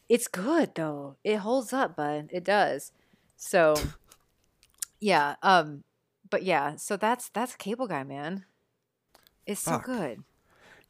It's 0.09 0.29
good 0.29 0.75
though. 0.75 1.17
It 1.25 1.37
holds 1.37 1.73
up, 1.73 1.97
bud. 1.97 2.29
It 2.33 2.45
does. 2.45 2.93
So 3.37 3.75
yeah, 5.01 5.37
um 5.43 5.85
but 6.29 6.43
yeah, 6.43 6.77
so 6.77 6.97
that's 6.97 7.29
that's 7.31 7.57
Cable 7.57 7.87
Guy, 7.89 8.05
man. 8.05 8.45
It's 9.47 9.61
so 9.63 9.73
Fuck. 9.73 9.85
good. 9.87 10.23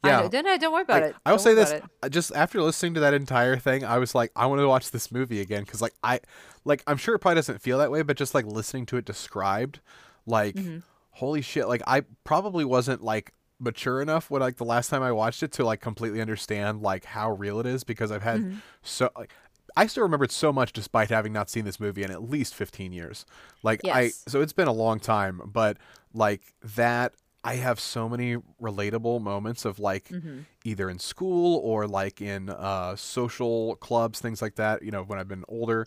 Yeah. 0.03 0.21
I. 0.21 0.27
Don't, 0.27 0.45
no, 0.45 0.57
don't 0.57 0.73
worry 0.73 0.81
about 0.83 1.01
Like, 1.01 1.11
it. 1.11 1.15
I 1.25 1.31
will 1.31 1.39
say 1.39 1.53
this: 1.53 1.73
just 2.09 2.31
after 2.35 2.61
listening 2.61 2.95
to 2.95 2.99
that 3.01 3.13
entire 3.13 3.57
thing, 3.57 3.83
I 3.83 3.97
was 3.99 4.13
like, 4.15 4.31
I 4.35 4.45
want 4.47 4.59
to 4.59 4.67
watch 4.67 4.91
this 4.91 5.11
movie 5.11 5.41
again 5.41 5.63
because, 5.63 5.79
like, 5.81 5.93
I, 6.03 6.19
like, 6.65 6.83
I'm 6.87 6.97
sure 6.97 7.13
it 7.15 7.19
probably 7.19 7.35
doesn't 7.35 7.61
feel 7.61 7.77
that 7.77 7.91
way, 7.91 8.01
but 8.01 8.17
just 8.17 8.33
like 8.33 8.45
listening 8.45 8.87
to 8.87 8.97
it 8.97 9.05
described, 9.05 9.79
like, 10.25 10.55
Mm-hmm. 10.55 10.79
Holy 11.11 11.41
shit! 11.41 11.67
Like, 11.67 11.81
I 11.87 12.01
probably 12.23 12.65
wasn't 12.65 13.03
like 13.03 13.31
mature 13.59 14.01
enough 14.01 14.29
when 14.31 14.41
like 14.41 14.57
the 14.57 14.65
last 14.65 14.89
time 14.89 15.03
I 15.03 15.11
watched 15.11 15.43
it 15.43 15.51
to 15.53 15.63
like 15.65 15.81
completely 15.81 16.19
understand 16.21 16.81
like 16.81 17.05
how 17.05 17.31
real 17.31 17.59
it 17.59 17.65
is 17.67 17.83
because 17.83 18.11
I've 18.11 18.23
had 18.23 18.41
Mm-hmm. 18.41 18.55
so 18.81 19.09
like. 19.17 19.31
I 19.77 19.87
still 19.87 20.03
remember 20.03 20.25
it 20.25 20.33
so 20.33 20.51
much 20.51 20.73
despite 20.73 21.09
having 21.11 21.31
not 21.31 21.49
seen 21.49 21.63
this 21.63 21.79
movie 21.79 22.03
in 22.03 22.11
at 22.11 22.29
least 22.29 22.53
15 22.55 22.91
years. 22.91 23.25
Like 23.63 23.79
I 23.95 24.09
so 24.27 24.41
it's 24.41 24.51
been 24.51 24.67
a 24.67 24.73
long 24.73 24.99
time, 24.99 25.41
but 25.45 25.77
like 26.13 26.41
that 26.75 27.13
I 27.41 27.55
have 27.55 27.79
so 27.79 28.09
many 28.09 28.35
relatable 28.61 29.21
moments 29.21 29.63
of 29.63 29.79
like 29.79 30.09
Mm-hmm. 30.09 30.39
either 30.65 30.89
in 30.89 30.99
school 30.99 31.57
or 31.63 31.87
like 31.87 32.19
in 32.21 32.49
uh 32.49 32.97
social 32.97 33.77
clubs, 33.77 34.19
things 34.19 34.41
like 34.41 34.55
that, 34.55 34.83
you 34.83 34.91
know, 34.91 35.03
when 35.03 35.17
I've 35.17 35.29
been 35.29 35.45
older 35.47 35.85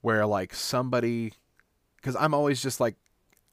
where 0.00 0.24
like 0.24 0.54
somebody 0.54 1.34
cuz 2.00 2.16
I'm 2.16 2.32
always 2.32 2.62
just 2.62 2.80
like 2.80 2.96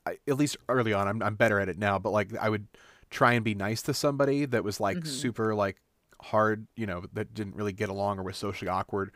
I, 0.05 0.17
at 0.27 0.37
least 0.37 0.57
early 0.69 0.93
on 0.93 1.07
I'm 1.07 1.21
I'm 1.21 1.35
better 1.35 1.59
at 1.59 1.69
it 1.69 1.77
now, 1.77 1.99
but 1.99 2.11
like 2.11 2.35
I 2.37 2.49
would 2.49 2.67
try 3.09 3.33
and 3.33 3.43
be 3.43 3.55
nice 3.55 3.81
to 3.83 3.93
somebody 3.93 4.45
that 4.45 4.63
was 4.63 4.79
like 4.79 5.05
super 5.05 5.53
like 5.53 5.81
hard, 6.21 6.67
you 6.75 6.85
know, 6.85 7.03
that 7.13 7.33
didn't 7.33 7.55
really 7.55 7.73
get 7.73 7.89
along 7.89 8.19
or 8.19 8.23
was 8.23 8.37
socially 8.37 8.69
awkward 8.69 9.11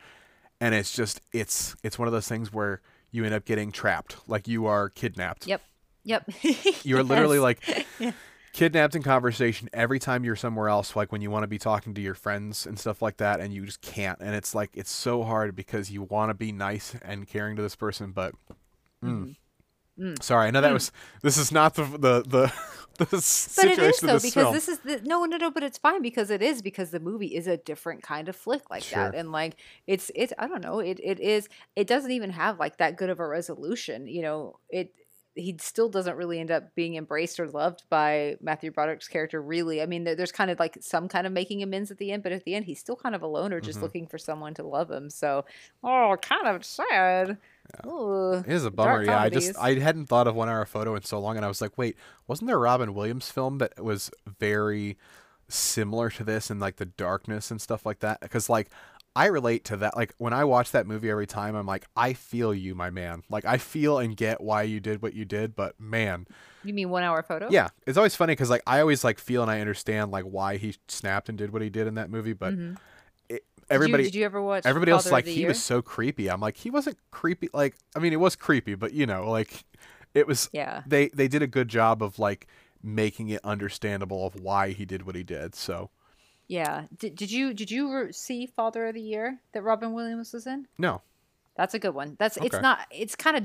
and 0.60 0.74
it's 0.74 0.92
just 0.94 1.20
it's 1.32 1.76
it's 1.82 1.98
one 1.98 2.08
of 2.08 2.12
those 2.12 2.28
things 2.28 2.52
where 2.52 2.80
you 3.10 3.24
end 3.24 3.34
up 3.34 3.44
getting 3.44 3.72
trapped 3.72 4.16
like 4.26 4.48
you 4.48 4.66
are 4.66 4.88
kidnapped 4.88 5.46
Yep. 5.46 5.62
Yep. 6.04 6.30
you're 6.84 7.02
literally 7.02 7.38
Yes. 7.38 7.42
like 8.00 8.14
kidnapped 8.52 8.94
in 8.94 9.02
conversation 9.02 9.68
every 9.72 9.98
time 9.98 10.24
you're 10.24 10.36
somewhere 10.36 10.68
else 10.68 10.96
like 10.96 11.12
when 11.12 11.20
you 11.20 11.30
want 11.30 11.42
to 11.44 11.48
be 11.48 11.58
talking 11.58 11.94
to 11.94 12.00
your 12.00 12.14
friends 12.14 12.66
and 12.66 12.78
stuff 12.78 13.00
like 13.02 13.18
that 13.18 13.40
and 13.40 13.52
you 13.52 13.64
just 13.64 13.80
can't 13.80 14.18
and 14.20 14.34
it's 14.34 14.54
like 14.54 14.70
it's 14.74 14.90
so 14.90 15.22
hard 15.22 15.54
because 15.54 15.90
you 15.90 16.02
want 16.02 16.30
to 16.30 16.34
be 16.34 16.50
nice 16.50 16.96
and 17.02 17.28
caring 17.28 17.56
to 17.56 17.62
this 17.62 17.76
person 17.76 18.10
but 18.12 18.34
mm. 19.04 19.36
Sorry 20.20 20.48
i 20.48 20.50
know 20.50 20.60
that 20.60 20.72
was 20.72 20.92
this 21.22 21.36
is 21.36 21.50
not 21.52 21.74
the 21.74 21.84
the 21.84 22.22
the, 22.22 22.52
the 22.98 23.06
But 23.06 23.22
situation 23.22 24.08
it 24.08 24.12
is 24.12 24.22
though 24.22 24.28
because 24.28 24.32
film. 24.44 24.54
this 24.54 24.68
is 24.68 24.78
the 24.80 25.00
no 25.04 25.24
no 25.24 25.36
no 25.36 25.50
but 25.50 25.62
it's 25.62 25.78
fine 25.78 26.02
because 26.02 26.30
it 26.30 26.42
is 26.42 26.62
because 26.62 26.90
the 26.90 27.00
movie 27.00 27.34
is 27.34 27.46
a 27.46 27.56
different 27.56 28.02
kind 28.02 28.28
of 28.28 28.36
flick 28.36 28.68
like 28.70 28.82
Sure. 28.82 29.10
that 29.10 29.14
and 29.14 29.30
like 29.32 29.56
it's 29.86 30.10
it's 30.14 30.32
I 30.38 30.48
don't 30.48 30.62
know 30.62 30.80
it 30.80 30.98
it 31.02 31.20
is 31.20 31.48
it 31.76 31.86
doesn't 31.86 32.10
even 32.10 32.30
have 32.30 32.58
like 32.58 32.78
that 32.78 32.96
good 32.96 33.10
of 33.10 33.20
a 33.20 33.26
resolution 33.26 34.06
you 34.08 34.22
know? 34.22 34.58
It 34.70 34.92
he 35.34 35.56
still 35.60 35.88
doesn't 35.88 36.16
really 36.16 36.40
end 36.40 36.50
up 36.50 36.74
being 36.74 36.96
embraced 36.96 37.38
or 37.38 37.46
loved 37.48 37.84
by 37.88 38.34
Matthew 38.40 38.72
Broderick's 38.72 39.06
character 39.06 39.40
really. 39.40 39.80
I 39.80 39.86
mean 39.86 40.02
there's 40.02 40.32
kind 40.32 40.50
of 40.50 40.58
like 40.58 40.78
some 40.80 41.06
kind 41.06 41.28
of 41.28 41.32
making 41.32 41.62
amends 41.62 41.92
at 41.92 41.98
the 41.98 42.10
end 42.10 42.24
but 42.24 42.32
at 42.32 42.42
the 42.44 42.56
end 42.56 42.64
he's 42.64 42.80
still 42.80 42.96
kind 42.96 43.14
of 43.14 43.22
alone 43.22 43.52
or 43.52 43.58
Mm-hmm. 43.60 43.66
just 43.66 43.80
looking 43.80 44.08
for 44.08 44.18
someone 44.18 44.54
to 44.54 44.64
love 44.64 44.90
him. 44.90 45.08
So 45.10 45.44
oh 45.84 46.16
kind 46.20 46.48
of 46.48 46.64
sad 46.64 47.38
Ooh, 47.86 48.32
It 48.34 48.48
is 48.48 48.64
a 48.64 48.70
bummer. 48.70 49.04
Yeah, 49.04 49.20
I 49.20 49.28
just. 49.28 49.56
I 49.58 49.74
hadn't 49.74 50.06
thought 50.06 50.26
of 50.26 50.34
one 50.34 50.48
hour 50.48 50.64
photo 50.64 50.94
in 50.94 51.02
so 51.02 51.18
long, 51.18 51.36
and 51.36 51.44
I 51.44 51.48
was 51.48 51.60
like, 51.60 51.76
wait, 51.76 51.96
wasn't 52.26 52.48
there 52.48 52.56
a 52.56 52.60
Robin 52.60 52.94
Williams 52.94 53.30
film 53.30 53.58
that 53.58 53.82
was 53.82 54.10
very 54.38 54.96
similar 55.48 56.10
to 56.10 56.24
this 56.24 56.50
and 56.50 56.60
like 56.60 56.76
the 56.76 56.86
darkness 56.86 57.50
and 57.50 57.60
stuff 57.60 57.86
like 57.86 58.00
that? 58.00 58.20
Because 58.20 58.48
like 58.48 58.70
I 59.16 59.26
relate 59.26 59.64
to 59.66 59.76
that. 59.78 59.96
Like 59.96 60.14
when 60.18 60.32
I 60.32 60.44
watch 60.44 60.70
that 60.72 60.86
movie 60.86 61.10
every 61.10 61.26
time, 61.26 61.56
I'm 61.56 61.66
like, 61.66 61.86
I 61.96 62.12
feel 62.12 62.54
you, 62.54 62.74
my 62.74 62.90
man. 62.90 63.22
Like 63.28 63.44
I 63.44 63.58
feel 63.58 63.98
and 63.98 64.16
get 64.16 64.40
why 64.40 64.62
you 64.62 64.80
did 64.80 65.02
what 65.02 65.14
you 65.14 65.24
did, 65.24 65.56
but 65.56 65.78
man, 65.80 66.26
you 66.64 66.72
mean 66.72 66.90
one 66.90 67.02
hour 67.02 67.22
photo 67.22 67.48
yeah, 67.50 67.68
it's 67.86 67.96
always 67.96 68.14
funny 68.14 68.32
because 68.32 68.50
like 68.50 68.62
I 68.66 68.80
always 68.80 69.04
like 69.04 69.18
feel 69.18 69.42
and 69.42 69.50
I 69.50 69.60
understand 69.60 70.10
like 70.10 70.24
why 70.24 70.56
he 70.56 70.76
snapped 70.88 71.28
and 71.28 71.36
did 71.36 71.52
what 71.52 71.62
he 71.62 71.70
did 71.70 71.86
in 71.86 71.94
that 71.94 72.10
movie, 72.10 72.32
but. 72.32 72.54
Mm-hmm. 72.54 72.74
It, 73.70 73.72
Did 73.72 73.74
you- 73.74 73.84
everybody 73.84 74.02
did 74.04 74.14
you, 74.14 74.24
ever 74.24 74.40
watch 74.42 74.64
everybody 74.66 74.92
else 74.92 75.04
Father 75.04 75.10
of 75.10 75.12
like 75.12 75.24
he 75.26 75.40
Year? 75.40 75.48
was 75.48 75.62
so 75.62 75.82
creepy 75.82 76.28
i'm 76.30 76.40
like 76.40 76.56
he 76.56 76.70
wasn't 76.70 76.96
creepy 77.10 77.48
like 77.52 77.74
i 77.94 77.98
mean 77.98 78.12
it 78.12 78.20
was 78.20 78.34
creepy 78.36 78.74
but 78.74 78.92
you 78.94 79.04
know 79.06 79.30
like 79.30 79.64
it 80.14 80.26
was 80.26 80.48
Yeah. 80.52 80.82
they 80.86 81.08
they 81.08 81.28
did 81.28 81.42
a 81.42 81.46
good 81.46 81.68
job 81.68 82.02
of 82.02 82.18
like 82.18 82.46
making 82.82 83.28
it 83.28 83.40
understandable 83.44 84.26
of 84.26 84.40
why 84.40 84.70
he 84.70 84.84
did 84.86 85.04
what 85.04 85.14
he 85.16 85.22
did 85.22 85.54
so 85.54 85.90
Yeah. 86.46 86.84
Did, 86.98 87.14
did 87.14 87.30
you 87.30 87.52
did 87.52 87.70
you 87.70 88.08
see 88.12 88.46
Father 88.46 88.86
of 88.86 88.94
the 88.94 89.02
Year 89.02 89.40
that 89.52 89.62
Robin 89.62 89.92
Williams 89.92 90.32
was 90.32 90.46
in? 90.46 90.66
No. 90.78 91.02
That's 91.56 91.74
a 91.74 91.78
good 91.78 91.92
one. 91.94 92.16
That's 92.18 92.38
it's 92.38 92.58
not 92.62 92.78
it's 92.90 93.14
kind 93.16 93.36
of 93.36 93.44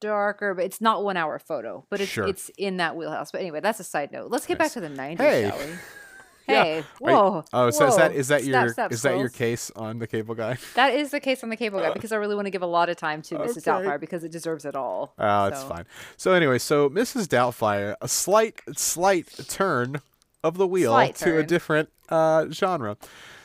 darker, 0.00 0.54
but 0.54 0.64
it's 0.64 0.80
not 0.80 1.04
one 1.04 1.16
hour 1.18 1.38
photo, 1.38 1.84
but 1.90 2.00
it's 2.00 2.10
Sure. 2.10 2.26
it's 2.26 2.50
in 2.56 2.78
that 2.78 2.96
wheelhouse. 2.96 3.30
But 3.32 3.40
anyway, 3.42 3.60
that's 3.60 3.80
a 3.80 3.84
side 3.84 4.12
note. 4.12 4.30
Let's 4.30 4.46
get 4.46 4.58
Nice. 4.58 4.74
back 4.74 4.82
to 4.82 4.88
the 4.88 4.94
'90s, 4.94 5.18
Hey. 5.18 5.48
shall 5.50 5.58
we? 5.58 5.64
Yeah. 6.48 6.64
Hey, 6.64 6.76
you- 6.78 6.84
whoa! 7.00 7.44
Oh, 7.52 7.70
so 7.70 7.86
is 7.86 7.96
that 7.96 8.12
is 8.12 8.28
that 8.28 8.44
your 8.44 8.68
snap, 8.70 8.92
is 8.92 9.02
that 9.02 9.16
your 9.18 9.28
case 9.28 9.70
on 9.76 9.98
the 9.98 10.06
cable 10.06 10.34
guy? 10.34 10.58
That 10.74 10.94
is 10.94 11.10
the 11.10 11.20
case 11.20 11.42
on 11.44 11.50
the 11.50 11.56
cable 11.56 11.80
guy 11.80 11.92
because 11.92 12.12
I 12.12 12.16
really 12.16 12.34
want 12.34 12.46
to 12.46 12.50
give 12.50 12.62
a 12.62 12.66
lot 12.66 12.88
of 12.88 12.96
time 12.96 13.22
to 13.22 13.36
Mrs. 13.36 13.58
Okay. 13.58 13.70
Doubtfire 13.70 14.00
because 14.00 14.24
it 14.24 14.32
deserves 14.32 14.64
it 14.64 14.74
all. 14.74 15.14
Oh, 15.18 15.44
it's 15.46 15.60
So, 15.60 15.68
fine. 15.68 15.86
So 16.16 16.32
anyway, 16.32 16.58
so 16.58 16.88
Mrs. 16.90 17.26
Doubtfire, 17.26 17.94
a 18.00 18.08
slight 18.08 18.60
slight 18.76 19.28
turn 19.48 20.00
of 20.44 20.56
the 20.56 20.66
wheel 20.66 20.90
Slight 20.90 21.14
to 21.16 21.38
a 21.38 21.42
different 21.44 21.88
uh, 22.08 22.46
genre. 22.50 22.96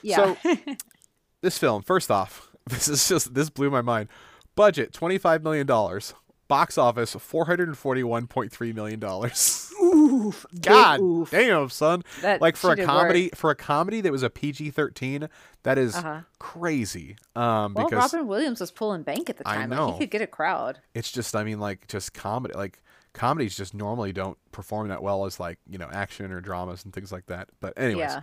Yeah. 0.01 0.35
So 0.43 0.55
this 1.41 1.57
film, 1.57 1.83
first 1.83 2.09
off, 2.09 2.49
this 2.67 2.87
is 2.87 3.07
just 3.07 3.33
this 3.33 3.49
blew 3.49 3.69
my 3.69 3.81
mind. 3.81 4.09
Budget 4.55 4.93
twenty 4.93 5.17
five 5.17 5.43
million 5.43 5.67
dollars. 5.67 6.13
Box 6.47 6.77
office 6.77 7.13
four 7.13 7.45
hundred 7.45 7.67
and 7.67 7.77
forty 7.77 8.03
one 8.03 8.25
point 8.27 8.51
three 8.51 8.73
million 8.73 8.99
dollars. 8.99 9.66
Oof, 10.07 10.45
God 10.61 10.99
oof. 11.01 11.29
damn, 11.31 11.69
son! 11.69 12.03
That- 12.21 12.41
like 12.41 12.55
for 12.55 12.71
a 12.71 12.75
did 12.75 12.83
work. 12.87 12.87
comedy, 12.87 13.29
for 13.35 13.49
a 13.51 13.55
comedy 13.55 14.01
that 14.01 14.11
was 14.11 14.23
a 14.23 14.29
PG 14.29 14.71
thirteen, 14.71 15.27
that 15.63 15.77
is 15.77 15.95
Uh-huh. 15.95 16.21
crazy. 16.39 17.15
Um, 17.35 17.73
Well, 17.73 17.87
because 17.89 18.13
Robin 18.13 18.27
Williams 18.27 18.59
was 18.59 18.71
pulling 18.71 19.03
bank 19.03 19.29
at 19.29 19.37
the 19.37 19.47
I 19.47 19.55
time. 19.57 19.69
Like, 19.71 19.93
he 19.93 19.99
could 19.99 20.11
get 20.11 20.21
a 20.21 20.27
crowd. 20.27 20.79
it's 20.93 21.11
just 21.11 21.35
i 21.35 21.43
mean 21.43 21.59
like 21.59 21.87
just 21.87 22.13
comedy 22.13 22.53
like 22.55 22.81
comedies 23.13 23.55
just 23.57 23.73
normally 23.73 24.13
don't 24.13 24.37
perform 24.51 24.87
that 24.89 25.01
well 25.01 25.25
as 25.25 25.39
like 25.39 25.57
you 25.67 25.77
know 25.77 25.89
action 25.91 26.31
or 26.31 26.39
dramas 26.39 26.85
and 26.85 26.93
things 26.93 27.11
like 27.11 27.25
that 27.25 27.49
but 27.59 27.73
anyways 27.75 27.99
Yeah. 28.11 28.21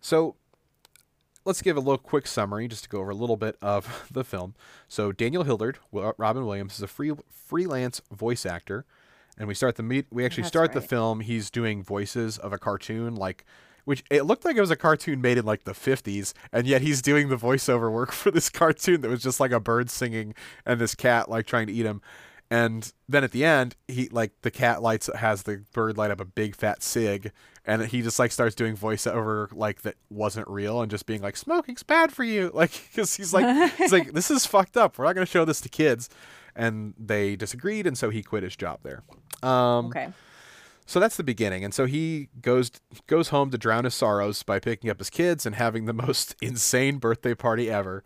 so 0.00 0.36
let's 1.46 1.62
give 1.62 1.76
a 1.76 1.80
little 1.80 1.96
quick 1.98 2.26
summary 2.26 2.68
just 2.68 2.84
to 2.84 2.90
go 2.90 3.00
over 3.00 3.10
a 3.10 3.14
little 3.14 3.36
bit 3.38 3.56
of 3.62 4.06
the 4.10 4.24
film 4.24 4.54
so 4.88 5.10
daniel 5.12 5.44
hillard 5.44 5.78
robin 5.92 6.44
williams 6.44 6.74
is 6.74 6.82
a 6.82 6.86
free 6.86 7.12
freelance 7.30 8.02
voice 8.12 8.44
actor 8.44 8.84
and 9.40 9.48
we 9.48 9.54
start 9.54 9.74
the 9.74 9.82
meet 9.82 10.06
we 10.12 10.24
actually 10.24 10.42
That's 10.42 10.52
start 10.52 10.72
the 10.74 10.82
film 10.82 11.20
he's 11.20 11.50
doing 11.50 11.82
voices 11.82 12.38
of 12.38 12.52
a 12.52 12.58
cartoon 12.58 13.16
like 13.16 13.44
which 13.84 14.04
it 14.10 14.22
looked 14.22 14.44
like 14.44 14.56
it 14.56 14.60
was 14.60 14.70
a 14.70 14.76
cartoon 14.76 15.20
made 15.20 15.38
in 15.38 15.44
like 15.44 15.64
the 15.64 15.72
50s 15.72 16.34
and 16.52 16.66
yet 16.66 16.82
he's 16.82 17.02
doing 17.02 17.28
the 17.28 17.36
voiceover 17.36 17.90
work 17.90 18.12
for 18.20 18.30
this 18.30 18.50
cartoon 18.50 19.00
that 19.00 19.08
was 19.08 19.22
just 19.22 19.40
like 19.40 19.50
a 19.50 19.58
bird 19.58 19.90
singing 19.90 20.34
and 20.64 20.80
this 20.80 20.94
cat 20.94 21.28
like 21.28 21.46
trying 21.46 21.66
to 21.66 21.72
eat 21.72 21.86
him. 21.86 22.02
And 22.52 22.92
then 23.08 23.24
at 23.24 23.32
the 23.32 23.44
end 23.44 23.76
he 23.88 24.08
like 24.10 24.32
the 24.42 24.50
cat 24.50 24.82
lights 24.82 25.08
has 25.16 25.44
the 25.44 25.64
bird 25.72 25.96
light 25.96 26.10
up 26.10 26.20
a 26.20 26.24
big 26.24 26.54
fat 26.54 26.82
cig 26.82 27.32
and 27.64 27.86
he 27.86 28.02
just 28.02 28.18
like 28.18 28.32
starts 28.32 28.54
doing 28.54 28.76
voiceover 28.76 29.48
like 29.52 29.82
that 29.82 29.94
wasn't 30.10 30.48
real 30.48 30.82
and 30.82 30.90
just 30.90 31.06
being 31.06 31.22
like 31.22 31.36
smoking's 31.36 31.82
bad 31.82 32.12
for 32.12 32.24
you. 32.24 32.50
Like 32.60 32.72
because 32.90 33.16
he's 33.16 33.32
like 33.32 33.72
he's 33.76 33.92
like 33.92 34.12
this 34.12 34.30
is 34.30 34.44
fucked 34.44 34.76
up. 34.76 34.98
We're 34.98 35.06
not 35.06 35.14
going 35.14 35.26
to 35.26 35.30
show 35.30 35.44
this 35.44 35.60
to 35.62 35.68
kids 35.68 36.10
and 36.60 36.94
they 36.98 37.34
disagreed 37.36 37.86
and 37.86 37.96
so 37.98 38.10
he 38.10 38.22
quit 38.22 38.42
his 38.42 38.56
job 38.56 38.78
there 38.82 39.02
um 39.42 39.86
Okay. 39.86 40.08
so 40.86 40.98
that's 41.00 41.16
the 41.16 41.24
beginning, 41.24 41.64
and 41.64 41.72
so 41.72 41.86
he 41.86 42.28
goes 42.42 42.70
goes 43.06 43.28
home 43.28 43.50
to 43.50 43.58
drown 43.58 43.84
his 43.84 43.94
sorrows 43.94 44.42
by 44.42 44.58
picking 44.58 44.90
up 44.90 44.98
his 44.98 45.08
kids 45.10 45.46
and 45.46 45.54
having 45.54 45.84
the 45.86 45.92
most 46.06 46.34
insane 46.42 46.98
birthday 46.98 47.34
party 47.34 47.70
ever. 47.70 48.02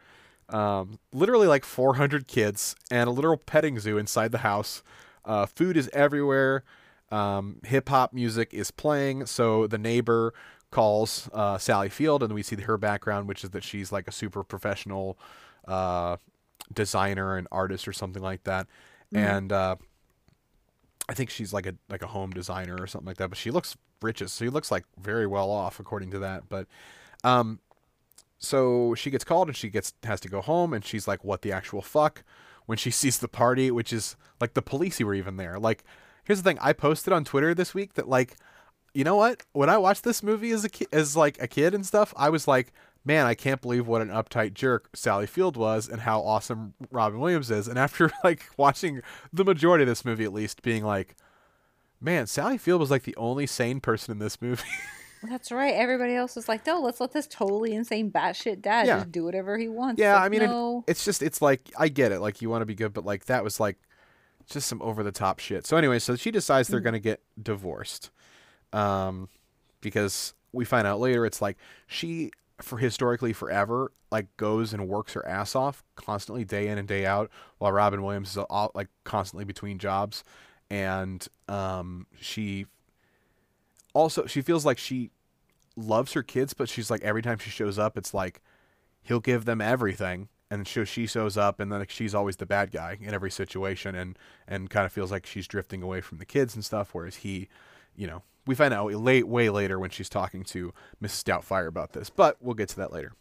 Um, 0.51 0.99
literally 1.11 1.47
like 1.49 1.65
400 1.65 2.29
kids 2.29 2.77
and 2.91 3.09
a 3.09 3.11
literal 3.11 3.39
petting 3.39 3.79
zoo 3.81 3.97
inside 3.97 4.31
the 4.31 4.45
house. 4.53 4.83
Uh, 5.25 5.47
food 5.47 5.75
is 5.79 5.89
everywhere. 5.95 6.63
Um, 7.11 7.61
Hip 7.65 7.89
hop 7.89 8.13
music 8.13 8.53
is 8.53 8.71
playing. 8.71 9.25
So 9.25 9.67
the 9.67 9.79
neighbor 9.79 10.35
calls 10.71 11.31
uh, 11.33 11.57
Sally 11.57 11.89
Field, 11.89 12.23
and 12.23 12.35
we 12.35 12.43
see 12.43 12.57
her 12.57 12.77
background, 12.77 13.27
which 13.27 13.43
is 13.43 13.51
that 13.51 13.65
she's 13.65 13.91
like 13.91 14.07
a 14.07 14.13
super 14.13 14.45
professional 14.45 15.17
uh, 15.67 16.19
designer 16.73 17.37
and 17.37 17.47
artist 17.53 17.87
or 17.87 17.93
something 17.93 18.23
like 18.23 18.45
that. 18.45 18.67
And 19.13 19.53
uh, 19.53 19.77
I 21.09 21.15
think 21.15 21.31
she's 21.31 21.53
like 21.53 21.67
a 21.67 21.75
like 21.89 22.03
a 22.03 22.09
home 22.09 22.31
designer 22.31 22.77
or 22.81 22.87
something 22.87 23.07
like 23.07 23.19
that. 23.19 23.29
But 23.29 23.39
she 23.39 23.51
looks 23.51 23.77
rich 24.03 24.23
as 24.23 24.37
she 24.37 24.49
looks 24.49 24.71
like 24.71 24.85
very 25.01 25.27
well 25.27 25.51
off 25.51 25.79
according 25.79 26.11
to 26.13 26.19
that. 26.21 26.49
But 26.49 26.67
um, 27.23 27.61
so 28.39 28.95
she 28.95 29.11
gets 29.11 29.25
called 29.25 29.49
and 29.49 29.57
she 29.57 29.69
gets 29.69 29.95
has 30.05 30.21
to 30.21 30.29
go 30.29 30.41
home 30.41 30.73
and 30.73 30.85
she's 30.85 31.07
like, 31.09 31.25
"What 31.25 31.43
the 31.43 31.53
actual 31.53 31.83
fuck?" 31.83 32.25
When 32.67 32.79
she 32.79 32.91
sees 33.03 33.19
the 33.19 33.29
party, 33.29 33.71
which 33.71 33.93
is 33.93 34.17
like 34.41 34.55
the 34.55 34.63
police 34.63 35.01
were 35.01 35.15
even 35.15 35.37
there. 35.37 35.59
Like, 35.59 35.85
here's 36.25 36.43
the 36.43 36.49
thing: 36.49 36.59
I 36.61 36.73
posted 36.73 37.13
on 37.13 37.25
Twitter 37.25 37.55
this 37.55 37.75
week 37.75 37.95
that 37.95 38.09
like, 38.09 38.37
you 38.93 39.05
know 39.05 39.17
what? 39.17 39.43
When 39.53 39.69
I 39.69 39.79
watched 39.79 40.05
this 40.05 40.23
movie 40.23 40.51
as 40.51 40.65
a 40.65 40.69
ki- 40.69 40.89
as 40.93 41.17
like 41.17 41.41
a 41.41 41.47
kid 41.47 41.75
and 41.75 41.85
stuff, 41.85 42.13
I 42.17 42.31
was 42.31 42.49
like, 42.49 42.73
man, 43.05 43.27
I 43.27 43.35
can't 43.35 43.61
believe 43.61 43.87
what 43.87 44.01
an 44.03 44.09
uptight 44.09 44.55
jerk 44.55 44.89
Sally 44.95 45.27
Field 45.27 45.57
was 45.57 45.89
and 45.89 46.01
how 46.03 46.21
awesome 46.23 46.75
Robin 46.91 47.21
Williams 47.21 47.51
is. 47.51 47.69
And 47.69 47.79
after 47.87 48.11
like 48.23 48.47
watching 48.57 49.03
the 49.33 49.45
majority 49.45 49.83
of 49.83 49.89
this 49.89 50.05
movie, 50.05 50.25
at 50.25 50.33
least, 50.33 50.63
being 50.63 50.85
like, 50.85 51.17
man, 52.01 52.27
Sally 52.27 52.59
Field 52.59 52.81
was 52.81 52.91
like 52.91 53.03
the 53.05 53.17
only 53.17 53.47
sane 53.47 53.81
person 53.81 54.13
in 54.13 54.19
this 54.19 54.41
movie. 54.41 54.63
That's 55.27 55.51
right. 55.51 55.73
Everybody 55.75 56.15
else 56.15 56.37
was 56.37 56.49
like, 56.49 56.67
no, 56.67 56.81
let's 56.83 57.01
let 57.01 57.13
this 57.13 57.27
totally 57.27 57.73
insane 57.73 58.11
batshit 58.11 58.61
dad 58.61 58.87
Yeah. 58.87 58.97
just 58.99 59.13
do 59.13 59.25
whatever 59.25 59.57
he 59.57 59.69
wants. 59.69 59.99
Yeah, 59.99 60.17
Like, 60.17 60.23
I 60.25 60.29
mean, 60.29 60.43
it- 60.43 60.91
it's 60.91 61.03
just 61.05 61.23
it's 61.23 61.41
like 61.41 61.71
I 61.79 61.89
get 61.89 62.13
it, 62.13 62.21
like 62.21 62.43
you 62.43 62.51
want 62.51 62.61
to 62.61 62.67
be 62.67 62.75
good, 62.75 62.93
but 62.93 63.07
like 63.07 63.25
that 63.27 63.43
was 63.43 63.59
like 63.59 63.79
just 64.47 64.69
some 64.69 64.83
over 64.83 65.03
the 65.03 65.13
top 65.13 65.39
shit. 65.39 65.67
So 65.67 65.79
anyway, 65.79 65.99
so 65.99 66.15
she 66.17 66.31
decides 66.31 66.69
they're 66.69 66.81
gonna 66.81 66.99
get 66.99 67.23
divorced, 67.43 68.11
um, 68.75 69.31
because 69.81 70.35
we 70.53 70.67
find 70.67 70.87
out 70.87 71.01
later 71.01 71.25
it's 71.25 71.41
like 71.41 71.57
she 71.87 72.31
for 72.65 72.79
historically 72.79 73.33
forever 73.33 73.93
like 74.11 74.35
goes 74.37 74.73
and 74.73 74.89
works 74.89 75.13
her 75.15 75.27
ass 75.27 75.55
off 75.57 75.83
constantly 75.97 76.45
day 76.45 76.69
in 76.69 76.79
and 76.79 76.87
day 76.87 77.05
out, 77.05 77.31
while 77.59 77.73
Robin 77.73 78.03
Williams 78.03 78.31
is 78.31 78.39
all, 78.39 78.71
like 78.75 78.89
constantly 79.05 79.45
between 79.45 79.79
jobs, 79.79 80.25
and 80.71 81.27
um 81.49 82.07
she 82.21 82.67
also 83.93 84.27
she 84.27 84.41
feels 84.41 84.65
like 84.65 84.79
she 84.79 85.11
loves 85.77 86.13
her 86.13 86.23
kids, 86.23 86.55
but 86.55 86.69
she's 86.69 86.91
like 86.91 87.03
every 87.03 87.23
time 87.23 87.39
she 87.39 87.51
shows 87.51 87.79
up, 87.79 87.99
it's 87.99 88.15
like 88.15 88.41
he'll 89.03 89.21
give 89.21 89.45
them 89.45 89.61
everything. 89.61 90.29
And 90.51 90.69
so 90.69 90.85
she 90.85 91.07
shows 91.07 91.37
up 91.37 91.59
and 91.59 91.73
then 91.73 91.81
like, 91.81 91.91
she's 91.91 92.15
always 92.15 92.37
the 92.37 92.47
bad 92.47 92.71
guy 92.71 92.99
in 93.01 93.13
every 93.13 93.31
situation 93.31 93.95
and 93.97 94.17
and 94.47 94.71
kind 94.71 94.87
of 94.87 94.93
feels 94.93 95.11
like 95.11 95.27
she's 95.27 95.49
drifting 95.49 95.83
away 95.83 96.01
from 96.01 96.19
the 96.19 96.27
kids 96.27 96.55
and 96.55 96.65
stuff 96.65 96.91
whereas 96.93 97.17
he 97.17 97.49
you 97.97 98.07
know 98.07 98.23
we 98.47 98.55
find 98.55 98.75
out 98.75 98.93
late 98.93 99.27
way 99.27 99.51
later 99.51 99.79
when 99.79 99.91
she's 99.91 100.09
talking 100.09 100.43
to 100.45 100.73
mrs 101.03 101.23
doubtfire 101.25 101.67
about 101.67 101.93
this 101.93 102.11
but 102.11 102.37
we'll 102.41 102.55
get 102.55 102.69
to 102.69 102.77
that 102.77 102.93
later 102.93 103.13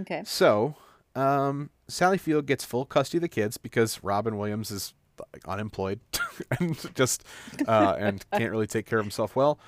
okay. 0.00 0.22
so 0.24 0.74
um, 1.14 1.70
sally 1.88 2.18
field 2.18 2.46
gets 2.46 2.64
full 2.64 2.84
custody 2.84 3.18
of 3.18 3.22
the 3.22 3.28
kids 3.28 3.56
because 3.56 4.02
robin 4.02 4.38
williams 4.38 4.70
is 4.70 4.94
like, 5.34 5.46
unemployed 5.46 6.00
and 6.60 6.94
just 6.94 7.24
uh, 7.68 7.94
and 7.98 8.24
can't 8.32 8.50
really 8.50 8.66
take 8.66 8.86
care 8.86 8.98
of 8.98 9.04
himself 9.04 9.36
well 9.36 9.58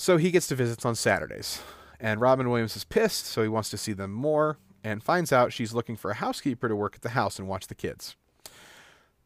so 0.00 0.16
he 0.16 0.30
gets 0.30 0.46
to 0.46 0.54
visits 0.54 0.84
on 0.84 0.94
Saturdays. 0.94 1.60
And 1.98 2.20
Robin 2.20 2.48
Williams 2.48 2.76
is 2.76 2.84
pissed, 2.84 3.26
so 3.26 3.42
he 3.42 3.48
wants 3.48 3.68
to 3.70 3.76
see 3.76 3.92
them 3.92 4.12
more 4.12 4.56
and 4.84 5.02
finds 5.02 5.32
out 5.32 5.52
she's 5.52 5.74
looking 5.74 5.96
for 5.96 6.12
a 6.12 6.14
housekeeper 6.14 6.68
to 6.68 6.76
work 6.76 6.94
at 6.94 7.02
the 7.02 7.08
house 7.10 7.40
and 7.40 7.48
watch 7.48 7.66
the 7.66 7.74
kids. 7.74 8.14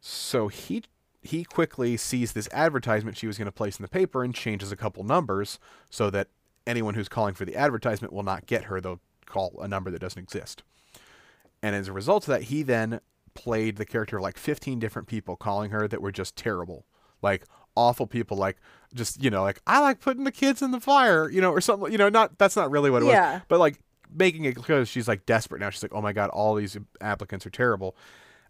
So 0.01 0.49
he 0.49 0.83
he 1.23 1.45
quickly 1.45 1.97
sees 1.97 2.33
this 2.33 2.49
advertisement 2.53 3.17
she 3.17 3.27
was 3.27 3.39
going 3.39 3.47
to 3.47 3.53
place 3.53 3.79
in 3.79 3.83
the 3.83 3.89
paper 3.89 4.25
and 4.25 4.35
changes 4.35 4.73
a 4.73 4.77
couple 4.77 5.05
numbers 5.05 5.59
so 5.91 6.11
that 6.11 6.29
anyone 6.67 6.95
who's 6.95 7.09
calling 7.09 7.35
for 7.35 7.45
the 7.45 7.57
advertisement 7.57 8.13
will 8.13 8.23
not 8.23 8.47
get 8.47 8.65
her. 8.65 8.81
They'll 8.81 9.01
call 9.27 9.59
a 9.63 9.69
number 9.69 9.91
that 9.91 10.01
doesn't 10.01 10.21
exist. 10.23 10.63
And 11.63 11.77
as 11.77 11.89
a 11.89 11.93
result 11.93 12.25
of 12.25 12.33
that, 12.33 12.45
he 12.45 12.63
then 12.63 13.01
played 13.35 13.77
the 13.77 13.85
character 13.85 14.17
of 14.17 14.23
like 14.23 14.37
15 14.37 14.79
different 14.79 15.09
people 15.09 15.37
calling 15.37 15.71
her 15.71 15.87
that 15.89 16.03
were 16.03 16.13
just 16.13 16.37
terrible. 16.37 16.85
Like 17.23 17.45
awful 17.77 18.07
people 18.07 18.37
like 18.37 18.57
just, 18.93 19.23
you 19.23 19.31
know, 19.31 19.43
like 19.43 19.61
I 19.67 19.81
like 19.81 20.01
putting 20.01 20.25
the 20.25 20.33
kids 20.33 20.61
in 20.61 20.73
the 20.73 20.81
fire, 20.81 21.31
you 21.31 21.41
know, 21.41 21.51
or 21.53 21.61
something, 21.61 21.91
you 21.91 21.99
know, 21.99 22.09
not 22.09 22.37
that's 22.39 22.57
not 22.57 22.71
really 22.71 22.91
what 22.91 23.03
it 23.03 23.07
Yeah. 23.07 23.35
was, 23.35 23.43
but 23.49 23.61
like 23.61 23.79
making 24.15 24.45
it 24.45 24.57
because 24.57 24.89
she's 24.89 25.09
like 25.09 25.25
desperate 25.25 25.61
now. 25.61 25.71
She's 25.71 25.83
like, 25.83 25.95
"Oh 25.95 26.03
my 26.03 26.13
god, 26.13 26.29
all 26.31 26.55
these 26.55 26.77
applicants 27.01 27.47
are 27.47 27.51
terrible." 27.51 27.97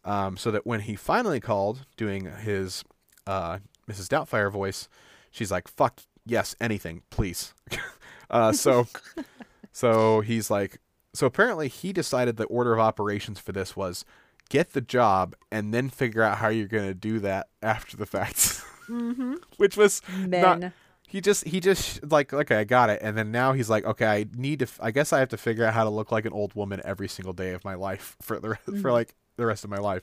Um, 0.04 0.36
so 0.36 0.50
that 0.50 0.66
when 0.66 0.80
he 0.80 0.96
finally 0.96 1.38
called 1.38 1.86
doing 1.96 2.24
his 2.24 2.82
uh, 3.26 3.58
Mrs. 3.88 4.08
Doubtfire 4.08 4.50
voice, 4.50 4.88
she's 5.30 5.50
like, 5.50 5.68
"Fuck 5.68 6.00
yes, 6.26 6.56
anything, 6.60 7.02
please." 7.10 7.54
uh, 8.30 8.52
so, 8.52 8.88
so 9.72 10.20
he's 10.20 10.50
like, 10.50 10.78
so 11.14 11.26
apparently 11.26 11.68
he 11.68 11.92
decided 11.92 12.36
the 12.36 12.44
order 12.44 12.72
of 12.72 12.80
operations 12.80 13.38
for 13.38 13.52
this 13.52 13.76
was 13.76 14.04
get 14.48 14.72
the 14.72 14.80
job 14.80 15.34
and 15.50 15.72
then 15.72 15.88
figure 15.88 16.22
out 16.22 16.38
how 16.38 16.48
you're 16.48 16.68
going 16.68 16.86
to 16.86 16.94
do 16.94 17.18
that 17.20 17.48
after 17.62 17.96
the 17.96 18.06
fact, 18.06 18.62
which 19.56 19.76
was 19.76 20.02
not. 20.18 20.60
He 21.08 21.20
just 21.20 21.44
he 21.44 21.60
just 21.60 22.10
like 22.10 22.32
okay 22.32 22.56
I 22.56 22.64
got 22.64 22.88
it 22.88 23.00
and 23.02 23.18
then 23.18 23.30
now 23.30 23.52
he's 23.52 23.68
like 23.68 23.84
okay 23.84 24.06
I 24.06 24.26
need 24.34 24.60
to 24.60 24.64
f- 24.64 24.78
I 24.82 24.92
guess 24.92 25.12
I 25.12 25.18
have 25.18 25.28
to 25.28 25.36
figure 25.36 25.62
out 25.66 25.74
how 25.74 25.84
to 25.84 25.90
look 25.90 26.10
like 26.10 26.24
an 26.24 26.32
old 26.32 26.54
woman 26.54 26.80
every 26.86 27.06
single 27.06 27.34
day 27.34 27.50
of 27.52 27.62
my 27.66 27.74
life 27.74 28.16
for 28.22 28.40
the 28.40 28.56
for 28.80 28.90
like 28.92 29.14
the 29.36 29.46
rest 29.46 29.64
of 29.64 29.70
my 29.70 29.78
life. 29.78 30.02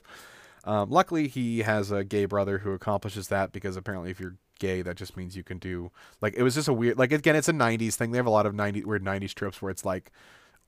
Um, 0.64 0.90
luckily 0.90 1.28
he 1.28 1.60
has 1.60 1.90
a 1.90 2.04
gay 2.04 2.26
brother 2.26 2.58
who 2.58 2.72
accomplishes 2.72 3.28
that 3.28 3.52
because 3.52 3.76
apparently 3.76 4.10
if 4.10 4.20
you're 4.20 4.36
gay, 4.58 4.82
that 4.82 4.96
just 4.96 5.16
means 5.16 5.36
you 5.36 5.42
can 5.42 5.58
do 5.58 5.90
like 6.20 6.34
it 6.36 6.42
was 6.42 6.54
just 6.54 6.68
a 6.68 6.72
weird 6.72 6.98
like 6.98 7.12
again 7.12 7.36
it's 7.36 7.48
a 7.48 7.52
'90s 7.52 7.94
thing. 7.94 8.10
They 8.12 8.18
have 8.18 8.26
a 8.26 8.30
lot 8.30 8.46
of 8.46 8.54
'90s 8.54 8.84
weird 8.84 9.04
'90s 9.04 9.34
tropes 9.34 9.62
where 9.62 9.70
it's 9.70 9.84
like, 9.84 10.12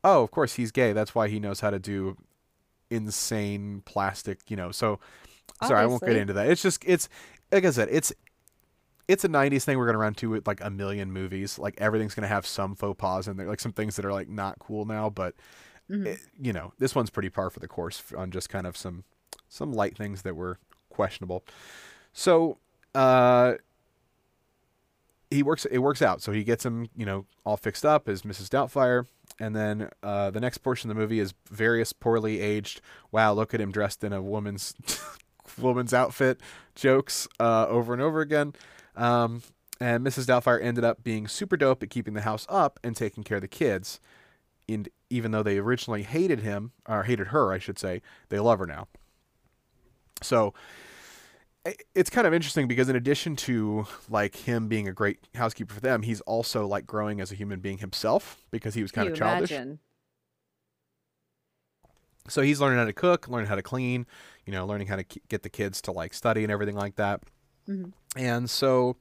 oh, 0.02 0.22
of 0.22 0.30
course 0.30 0.54
he's 0.54 0.72
gay. 0.72 0.92
That's 0.92 1.14
why 1.14 1.28
he 1.28 1.38
knows 1.38 1.60
how 1.60 1.70
to 1.70 1.78
do 1.78 2.16
insane 2.90 3.82
plastic, 3.84 4.38
you 4.48 4.56
know. 4.56 4.70
So 4.70 4.98
sorry, 5.62 5.80
I 5.80 5.86
won't 5.86 6.02
get 6.02 6.16
into 6.16 6.32
that. 6.34 6.48
It's 6.48 6.62
just 6.62 6.82
it's 6.86 7.08
like 7.50 7.64
I 7.64 7.70
said, 7.70 7.88
it's 7.90 8.12
it's 9.08 9.24
a 9.24 9.28
'90s 9.28 9.64
thing. 9.64 9.78
We're 9.78 9.86
gonna 9.86 9.98
run 9.98 10.14
to 10.14 10.30
with 10.30 10.46
like 10.46 10.62
a 10.62 10.70
million 10.70 11.12
movies. 11.12 11.58
Like 11.58 11.74
everything's 11.78 12.14
gonna 12.14 12.28
have 12.28 12.46
some 12.46 12.74
faux 12.74 12.98
pas 12.98 13.28
in 13.28 13.36
there, 13.36 13.48
like 13.48 13.60
some 13.60 13.72
things 13.72 13.96
that 13.96 14.04
are 14.04 14.12
like 14.12 14.28
not 14.28 14.58
cool 14.58 14.84
now, 14.84 15.10
but 15.10 15.34
it- 15.88 16.20
you 16.40 16.52
know, 16.52 16.72
this 16.78 16.94
one's 16.94 17.10
pretty 17.10 17.30
par 17.30 17.50
for 17.50 17.60
the 17.60 17.68
course 17.68 18.02
on 18.16 18.30
just 18.30 18.48
kind 18.48 18.66
of 18.66 18.76
some 18.76 19.04
some 19.48 19.72
light 19.72 19.96
things 19.96 20.22
that 20.22 20.34
were 20.36 20.58
questionable. 20.88 21.44
So 22.12 22.58
uh, 22.94 23.54
he 25.30 25.42
works. 25.42 25.64
It 25.66 25.78
works 25.78 26.02
out. 26.02 26.20
So 26.22 26.32
he 26.32 26.44
gets 26.44 26.64
him, 26.64 26.88
you 26.96 27.06
know, 27.06 27.26
all 27.44 27.56
fixed 27.56 27.84
up 27.86 28.08
as 28.08 28.22
Mrs. 28.22 28.48
Doubtfire, 28.48 29.06
and 29.40 29.56
then 29.56 29.88
uh, 30.02 30.30
the 30.30 30.40
next 30.40 30.58
portion 30.58 30.90
of 30.90 30.96
the 30.96 31.00
movie 31.00 31.20
is 31.20 31.32
various 31.50 31.92
poorly 31.92 32.40
aged. 32.40 32.80
Wow, 33.10 33.32
look 33.32 33.54
at 33.54 33.60
him 33.60 33.72
dressed 33.72 34.04
in 34.04 34.12
a 34.12 34.20
woman's 34.22 34.74
woman's 35.58 35.94
outfit. 35.94 36.40
Jokes 36.74 37.26
uh, 37.40 37.66
over 37.68 37.92
and 37.92 38.02
over 38.02 38.20
again. 38.20 38.54
Um, 38.94 39.42
and 39.80 40.06
Mrs. 40.06 40.26
Doubtfire 40.26 40.62
ended 40.62 40.84
up 40.84 41.02
being 41.02 41.26
super 41.26 41.56
dope 41.56 41.82
at 41.82 41.90
keeping 41.90 42.14
the 42.14 42.20
house 42.20 42.46
up 42.48 42.78
and 42.84 42.94
taking 42.94 43.24
care 43.24 43.38
of 43.38 43.42
the 43.42 43.48
kids. 43.48 44.00
And 44.68 44.88
even 45.10 45.30
though 45.30 45.42
they 45.42 45.58
originally 45.58 46.02
hated 46.02 46.40
him 46.40 46.72
or 46.88 47.02
hated 47.04 47.28
her, 47.28 47.52
I 47.52 47.58
should 47.58 47.78
say, 47.78 48.02
they 48.28 48.38
love 48.38 48.58
her 48.58 48.66
now. 48.66 48.88
So 50.22 50.54
it's 51.94 52.10
kind 52.10 52.26
of 52.26 52.34
interesting 52.34 52.66
because 52.66 52.88
in 52.88 52.96
addition 52.96 53.36
to 53.36 53.86
like 54.08 54.34
him 54.34 54.68
being 54.68 54.88
a 54.88 54.92
great 54.92 55.18
housekeeper 55.34 55.74
for 55.74 55.80
them, 55.80 56.02
he's 56.02 56.20
also 56.22 56.66
like 56.66 56.86
growing 56.86 57.20
as 57.20 57.30
a 57.30 57.34
human 57.34 57.60
being 57.60 57.78
himself 57.78 58.38
because 58.50 58.74
he 58.74 58.82
was 58.82 58.90
kind 58.90 59.08
of 59.08 59.16
childish. 59.16 59.50
imagine? 59.50 59.78
So 62.28 62.42
he's 62.42 62.60
learning 62.60 62.78
how 62.78 62.84
to 62.84 62.92
cook, 62.92 63.28
learning 63.28 63.48
how 63.48 63.56
to 63.56 63.62
clean, 63.62 64.06
you 64.46 64.52
know, 64.52 64.66
learning 64.66 64.86
how 64.86 64.96
to 64.96 65.04
get 65.28 65.42
the 65.42 65.48
kids 65.48 65.80
to 65.82 65.92
like 65.92 66.14
study 66.14 66.42
and 66.42 66.52
everything 66.52 66.76
like 66.76 66.96
that. 66.96 67.22
Mhm. 67.68 67.92
And 68.16 68.48
so 68.50 68.96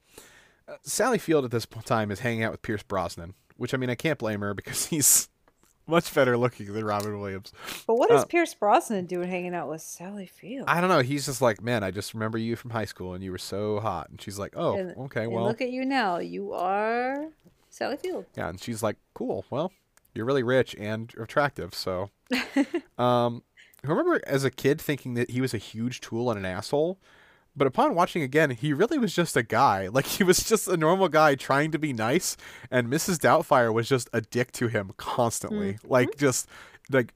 uh, 0.68 0.76
Sally 0.84 1.18
Field 1.18 1.45
at 1.45 1.51
this 1.51 1.66
time 1.86 2.12
is 2.12 2.20
hanging 2.20 2.43
out 2.43 2.51
with 2.51 2.62
Pierce 2.62 2.84
Brosnan, 2.84 3.34
which 3.57 3.74
I 3.74 3.78
mean 3.78 3.89
I 3.89 3.95
can't 3.95 4.20
blame 4.20 4.41
her 4.41 4.53
because 4.53 4.86
he's 4.88 5.30
much 5.88 6.13
better 6.13 6.38
looking 6.38 6.71
than 6.73 6.86
Robin 6.86 7.19
Williams. 7.19 7.51
But 7.88 7.95
what 7.95 8.11
is 8.11 8.21
Uh, 8.21 8.25
Pierce 8.25 8.53
Brosnan 8.53 9.05
doing 9.05 9.29
hanging 9.29 9.53
out 9.55 9.69
with 9.69 9.82
Sally 9.82 10.25
Field? 10.25 10.65
I 10.67 10.79
don't 10.79 10.89
know. 10.89 10.99
He's 11.01 11.25
just 11.25 11.41
like, 11.41 11.61
man, 11.61 11.84
I 11.84 11.91
just 11.91 12.13
remember 12.13 12.38
you 12.38 12.55
from 12.55 12.71
high 12.71 12.86
school 12.86 13.13
and 13.13 13.23
you 13.23 13.32
were 13.32 13.38
so 13.38 13.79
hot. 13.79 14.09
And 14.09 14.21
she's 14.21 14.39
like, 14.39 14.53
oh, 14.55 14.75
And- 14.77 14.95
okay, 14.97 15.23
and 15.23 15.34
well, 15.34 15.45
look 15.45 15.61
at 15.61 15.71
you 15.71 15.84
now. 15.86 16.19
You 16.19 16.53
are 16.53 17.25
Sally 17.69 17.97
Field. 17.97 18.25
yeah. 18.36 18.49
And 18.49 18.61
she's 18.61 18.82
like, 18.84 18.97
cool. 19.13 19.45
Well, 19.49 19.71
you're 20.13 20.25
really 20.25 20.43
rich 20.43 20.75
and 20.79 21.13
attractive. 21.19 21.73
So, 21.73 22.09
um, 22.97 23.43
I 23.84 23.88
remember 23.88 24.21
as 24.27 24.43
a 24.43 24.51
kid 24.51 24.79
thinking 24.79 25.15
that 25.15 25.32
he 25.32 25.41
was 25.41 25.53
a 25.53 25.57
huge 25.57 26.01
tool 26.01 26.29
and 26.29 26.38
an 26.39 26.45
asshole. 26.45 26.97
But 27.56 27.68
upon 27.68 27.95
watching 27.95 28.22
again, 28.24 28.52
he 28.52 28.72
really 28.74 28.97
was 28.97 29.14
just 29.14 29.36
a 29.36 29.43
guy. 29.43 29.88
Like 29.91 30.06
he 30.06 30.24
was 30.24 30.43
just 30.43 30.68
a 30.68 30.78
normal 30.78 31.10
guy 31.10 31.36
trying 31.36 31.72
to 31.72 31.80
be 31.80 31.91
nice, 31.93 32.38
and 32.70 32.88
Mrs. 32.88 33.18
Doubtfire 33.18 33.74
was 33.74 33.88
just 33.89 34.10
a 34.14 34.22
dick 34.22 34.52
to 34.54 34.68
him 34.68 34.91
constantly. 34.97 35.78
Like 35.84 36.18
just 36.18 36.47
like 36.89 37.14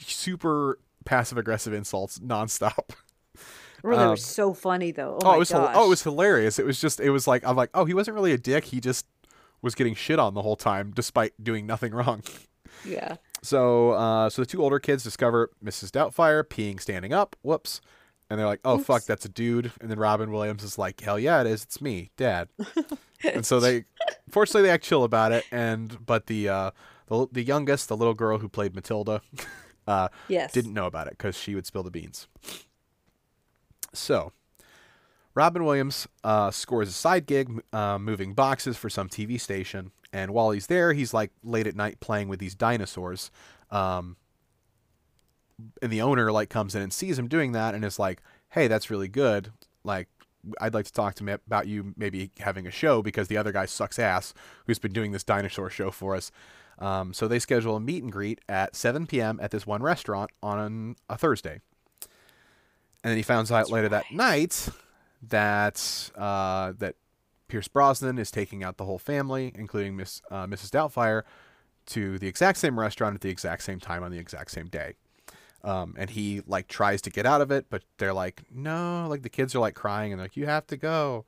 super 0.00 0.78
passive 1.04 1.38
aggressive 1.38 1.72
insults 1.72 2.18
nonstop. 2.18 2.90
Oh, 3.86 3.90
they 3.90 3.96
Um, 3.96 4.08
were 4.10 4.16
so 4.16 4.54
funny 4.54 4.90
though. 4.92 5.18
Oh, 5.22 5.26
Oh, 5.26 5.30
my 5.30 5.36
it 5.36 5.38
was 5.40 5.52
oh, 5.52 5.84
it 5.84 5.88
was 5.88 6.02
hilarious. 6.02 6.58
It 6.58 6.64
was 6.64 6.80
just 6.80 7.00
it 7.00 7.10
was 7.10 7.26
like 7.26 7.44
I'm 7.46 7.56
like, 7.56 7.70
oh, 7.74 7.84
he 7.84 7.92
wasn't 7.94 8.14
really 8.14 8.32
a 8.32 8.38
dick. 8.38 8.64
He 8.64 8.80
just 8.80 9.06
was 9.60 9.74
getting 9.74 9.94
shit 9.94 10.18
on 10.18 10.34
the 10.34 10.42
whole 10.42 10.56
time 10.56 10.92
despite 10.94 11.32
doing 11.42 11.66
nothing 11.66 11.92
wrong. 11.94 12.22
yeah. 12.84 13.16
So, 13.42 13.90
uh, 13.90 14.30
so 14.30 14.40
the 14.40 14.46
two 14.46 14.62
older 14.62 14.78
kids 14.78 15.04
discover 15.04 15.50
Mrs. 15.62 15.90
Doubtfire 15.90 16.42
peeing 16.44 16.80
standing 16.80 17.12
up. 17.12 17.36
Whoops. 17.42 17.82
And 18.30 18.38
they're 18.38 18.46
like, 18.46 18.60
"Oh 18.64 18.78
fuck, 18.78 19.04
that's 19.04 19.24
a 19.24 19.28
dude." 19.28 19.70
And 19.80 19.90
then 19.90 19.98
Robin 19.98 20.30
Williams 20.30 20.62
is 20.62 20.78
like, 20.78 21.00
"Hell 21.00 21.18
yeah, 21.18 21.40
it 21.42 21.46
is. 21.46 21.62
It's 21.62 21.80
me, 21.80 22.10
Dad." 22.16 22.48
and 23.24 23.44
so 23.44 23.60
they, 23.60 23.84
fortunately, 24.30 24.62
they 24.62 24.70
act 24.70 24.84
chill 24.84 25.04
about 25.04 25.32
it. 25.32 25.44
And 25.52 26.04
but 26.04 26.26
the 26.26 26.48
uh, 26.48 26.70
the 27.08 27.26
the 27.30 27.42
youngest, 27.42 27.88
the 27.88 27.96
little 27.96 28.14
girl 28.14 28.38
who 28.38 28.48
played 28.48 28.74
Matilda, 28.74 29.20
uh, 29.86 30.08
Yes. 30.28 30.52
didn't 30.52 30.72
know 30.72 30.86
about 30.86 31.06
it 31.06 31.10
because 31.18 31.36
she 31.36 31.54
would 31.54 31.66
spill 31.66 31.82
the 31.82 31.90
beans. 31.90 32.26
So, 33.92 34.32
Robin 35.34 35.64
Williams 35.64 36.08
uh, 36.24 36.50
scores 36.50 36.88
a 36.88 36.92
side 36.92 37.26
gig 37.26 37.62
uh, 37.72 37.98
moving 37.98 38.34
boxes 38.34 38.76
for 38.76 38.88
some 38.88 39.08
TV 39.08 39.40
station, 39.40 39.92
and 40.12 40.32
while 40.32 40.50
he's 40.50 40.66
there, 40.68 40.92
he's 40.92 41.12
like 41.14 41.30
late 41.42 41.66
at 41.66 41.76
night 41.76 42.00
playing 42.00 42.28
with 42.28 42.38
these 42.40 42.54
dinosaurs. 42.54 43.30
Um, 43.70 44.16
and 45.82 45.92
the 45.92 46.02
owner 46.02 46.32
like 46.32 46.50
comes 46.50 46.74
in 46.74 46.82
and 46.82 46.92
sees 46.92 47.18
him 47.18 47.28
doing 47.28 47.52
that, 47.52 47.74
and 47.74 47.84
is 47.84 47.98
like, 47.98 48.20
"Hey, 48.50 48.68
that's 48.68 48.90
really 48.90 49.08
good. 49.08 49.52
Like, 49.84 50.08
I'd 50.60 50.74
like 50.74 50.86
to 50.86 50.92
talk 50.92 51.14
to 51.16 51.24
me 51.24 51.32
about 51.32 51.66
you 51.66 51.94
maybe 51.96 52.30
having 52.40 52.66
a 52.66 52.70
show 52.70 53.02
because 53.02 53.28
the 53.28 53.36
other 53.36 53.52
guy 53.52 53.66
sucks 53.66 53.98
ass 53.98 54.34
who's 54.66 54.78
been 54.78 54.92
doing 54.92 55.12
this 55.12 55.24
dinosaur 55.24 55.70
show 55.70 55.90
for 55.90 56.14
us." 56.14 56.30
Um, 56.78 57.12
so 57.12 57.28
they 57.28 57.38
schedule 57.38 57.76
a 57.76 57.80
meet 57.80 58.02
and 58.02 58.10
greet 58.10 58.40
at 58.48 58.74
7 58.74 59.06
p.m. 59.06 59.38
at 59.40 59.50
this 59.50 59.66
one 59.66 59.82
restaurant 59.82 60.30
on 60.42 60.96
a 61.08 61.16
Thursday. 61.16 61.60
And 63.04 63.10
then 63.10 63.16
he 63.16 63.22
finds 63.22 63.52
out 63.52 63.70
later 63.70 63.88
that 63.90 64.10
night 64.10 64.68
that 65.22 66.10
uh, 66.16 66.72
that 66.78 66.96
Pierce 67.48 67.68
Brosnan 67.68 68.18
is 68.18 68.30
taking 68.30 68.64
out 68.64 68.78
the 68.78 68.84
whole 68.84 68.98
family, 68.98 69.52
including 69.54 69.96
Miss 69.96 70.22
uh, 70.30 70.46
Mrs. 70.46 70.70
Doubtfire, 70.70 71.22
to 71.86 72.18
the 72.18 72.26
exact 72.26 72.58
same 72.58 72.80
restaurant 72.80 73.14
at 73.14 73.20
the 73.20 73.28
exact 73.28 73.62
same 73.62 73.78
time 73.78 74.02
on 74.02 74.10
the 74.10 74.18
exact 74.18 74.50
same 74.50 74.66
day. 74.66 74.94
Um, 75.64 75.94
and 75.96 76.10
he 76.10 76.42
like 76.46 76.68
tries 76.68 77.00
to 77.02 77.10
get 77.10 77.24
out 77.24 77.40
of 77.40 77.50
it, 77.50 77.66
but 77.70 77.82
they're 77.96 78.12
like, 78.12 78.42
no, 78.54 79.06
like 79.08 79.22
the 79.22 79.30
kids 79.30 79.54
are 79.54 79.60
like 79.60 79.74
crying 79.74 80.12
and 80.12 80.20
they're 80.20 80.26
like, 80.26 80.36
you 80.36 80.44
have 80.44 80.66
to 80.66 80.76
go. 80.76 81.24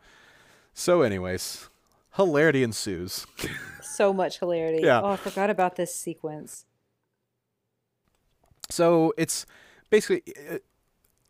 So, 0.74 1.00
anyways, 1.00 1.70
hilarity 2.16 2.62
ensues. 2.62 3.26
So 3.82 4.12
much 4.12 4.40
hilarity. 4.40 4.82
Yeah. 4.82 5.00
Oh, 5.00 5.12
I 5.12 5.16
forgot 5.16 5.48
about 5.48 5.76
this 5.76 5.94
sequence. 5.94 6.66
So 8.68 9.14
it's 9.16 9.46
basically 9.88 10.22
uh, 10.50 10.58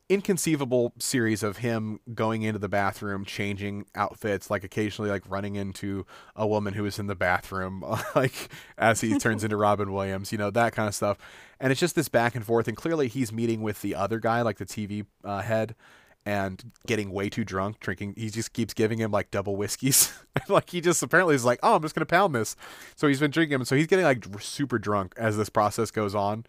inconceivable 0.09 0.93
series 0.99 1.43
of 1.43 1.59
him 1.59 1.99
going 2.15 2.43
into 2.43 2.59
the 2.59 2.69
bathroom, 2.69 3.25
changing 3.25 3.87
outfits, 3.95 4.51
like 4.51 4.63
occasionally 4.63 5.11
like 5.11 5.23
running 5.29 5.57
into 5.57 6.07
a 6.37 6.47
woman 6.47 6.75
who 6.75 6.85
is 6.87 6.99
in 6.99 7.07
the 7.07 7.17
bathroom, 7.17 7.85
like 8.15 8.49
as 8.79 9.01
he 9.01 9.19
turns 9.19 9.43
into 9.43 9.57
Robin 9.57 9.93
Williams, 9.93 10.31
you 10.31 10.39
know 10.39 10.51
that 10.51 10.75
kind 10.75 10.89
of 10.89 10.95
stuff. 10.95 11.19
And 11.59 11.73
it's 11.73 11.81
just 11.81 11.97
this 11.97 12.09
back 12.09 12.35
and 12.35 12.45
forth. 12.45 12.69
And 12.69 12.77
clearly 12.77 13.09
he's 13.09 13.33
meeting 13.33 13.63
with 13.63 13.83
the 13.83 13.95
other 13.95 14.21
guy, 14.21 14.43
like 14.43 14.59
the 14.59 14.67
TV 14.67 15.07
uh, 15.25 15.43
head. 15.43 15.75
And 16.29 16.73
getting 16.89 17.13
way 17.13 17.29
too 17.29 17.45
drunk, 17.45 17.79
drinking. 17.79 18.15
He 18.17 18.31
just 18.31 18.53
keeps 18.53 18.75
giving 18.75 18.99
him 18.99 19.13
like 19.13 19.31
double 19.31 19.55
whiskeys. 19.55 20.13
like 20.49 20.71
he 20.71 20.81
just 20.81 21.01
apparently 21.01 21.37
is 21.37 21.45
like, 21.45 21.61
oh, 21.63 21.77
I'm 21.77 21.83
just 21.83 21.95
gonna 21.95 22.05
pound 22.05 22.35
this. 22.35 22.57
So 22.97 23.07
he's 23.07 23.21
been 23.21 23.31
drinking 23.31 23.59
them. 23.59 23.65
So 23.65 23.77
he's 23.77 23.87
getting 23.87 24.05
like 24.05 24.27
super 24.41 24.81
drunk 24.81 25.15
as 25.17 25.37
this 25.37 25.49
process 25.49 25.93
goes 25.93 26.17
on 26.17 26.45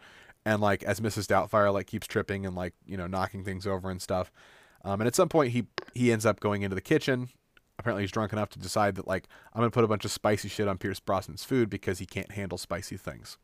and 0.47 0.61
like 0.61 0.81
as 0.83 1.01
Mrs. 1.01 1.27
Doubtfire 1.27 1.73
like 1.73 1.87
keeps 1.87 2.07
tripping 2.07 2.45
and 2.45 2.55
like 2.55 2.73
you 2.85 2.95
know 2.95 3.05
knocking 3.05 3.43
things 3.43 3.67
over 3.67 3.91
and 3.91 4.01
stuff. 4.01 4.31
Um, 4.85 5.01
and 5.01 5.07
at 5.07 5.15
some 5.15 5.27
point 5.27 5.51
he 5.51 5.65
he 5.93 6.11
ends 6.11 6.25
up 6.25 6.39
going 6.39 6.61
into 6.61 6.73
the 6.75 6.81
kitchen. 6.81 7.29
Apparently 7.77 8.03
he's 8.03 8.11
drunk 8.11 8.31
enough 8.31 8.49
to 8.51 8.59
decide 8.59 8.95
that 8.95 9.07
like 9.07 9.27
I'm 9.53 9.59
gonna 9.59 9.71
put 9.71 9.83
a 9.83 9.87
bunch 9.87 10.05
of 10.05 10.11
spicy 10.11 10.47
shit 10.47 10.69
on 10.69 10.77
Pierce 10.77 11.01
Brosnan's 11.01 11.43
food 11.43 11.69
because 11.69 11.99
he 11.99 12.05
can't 12.05 12.31
handle 12.31 12.57
spicy 12.57 12.95
things. 12.97 13.37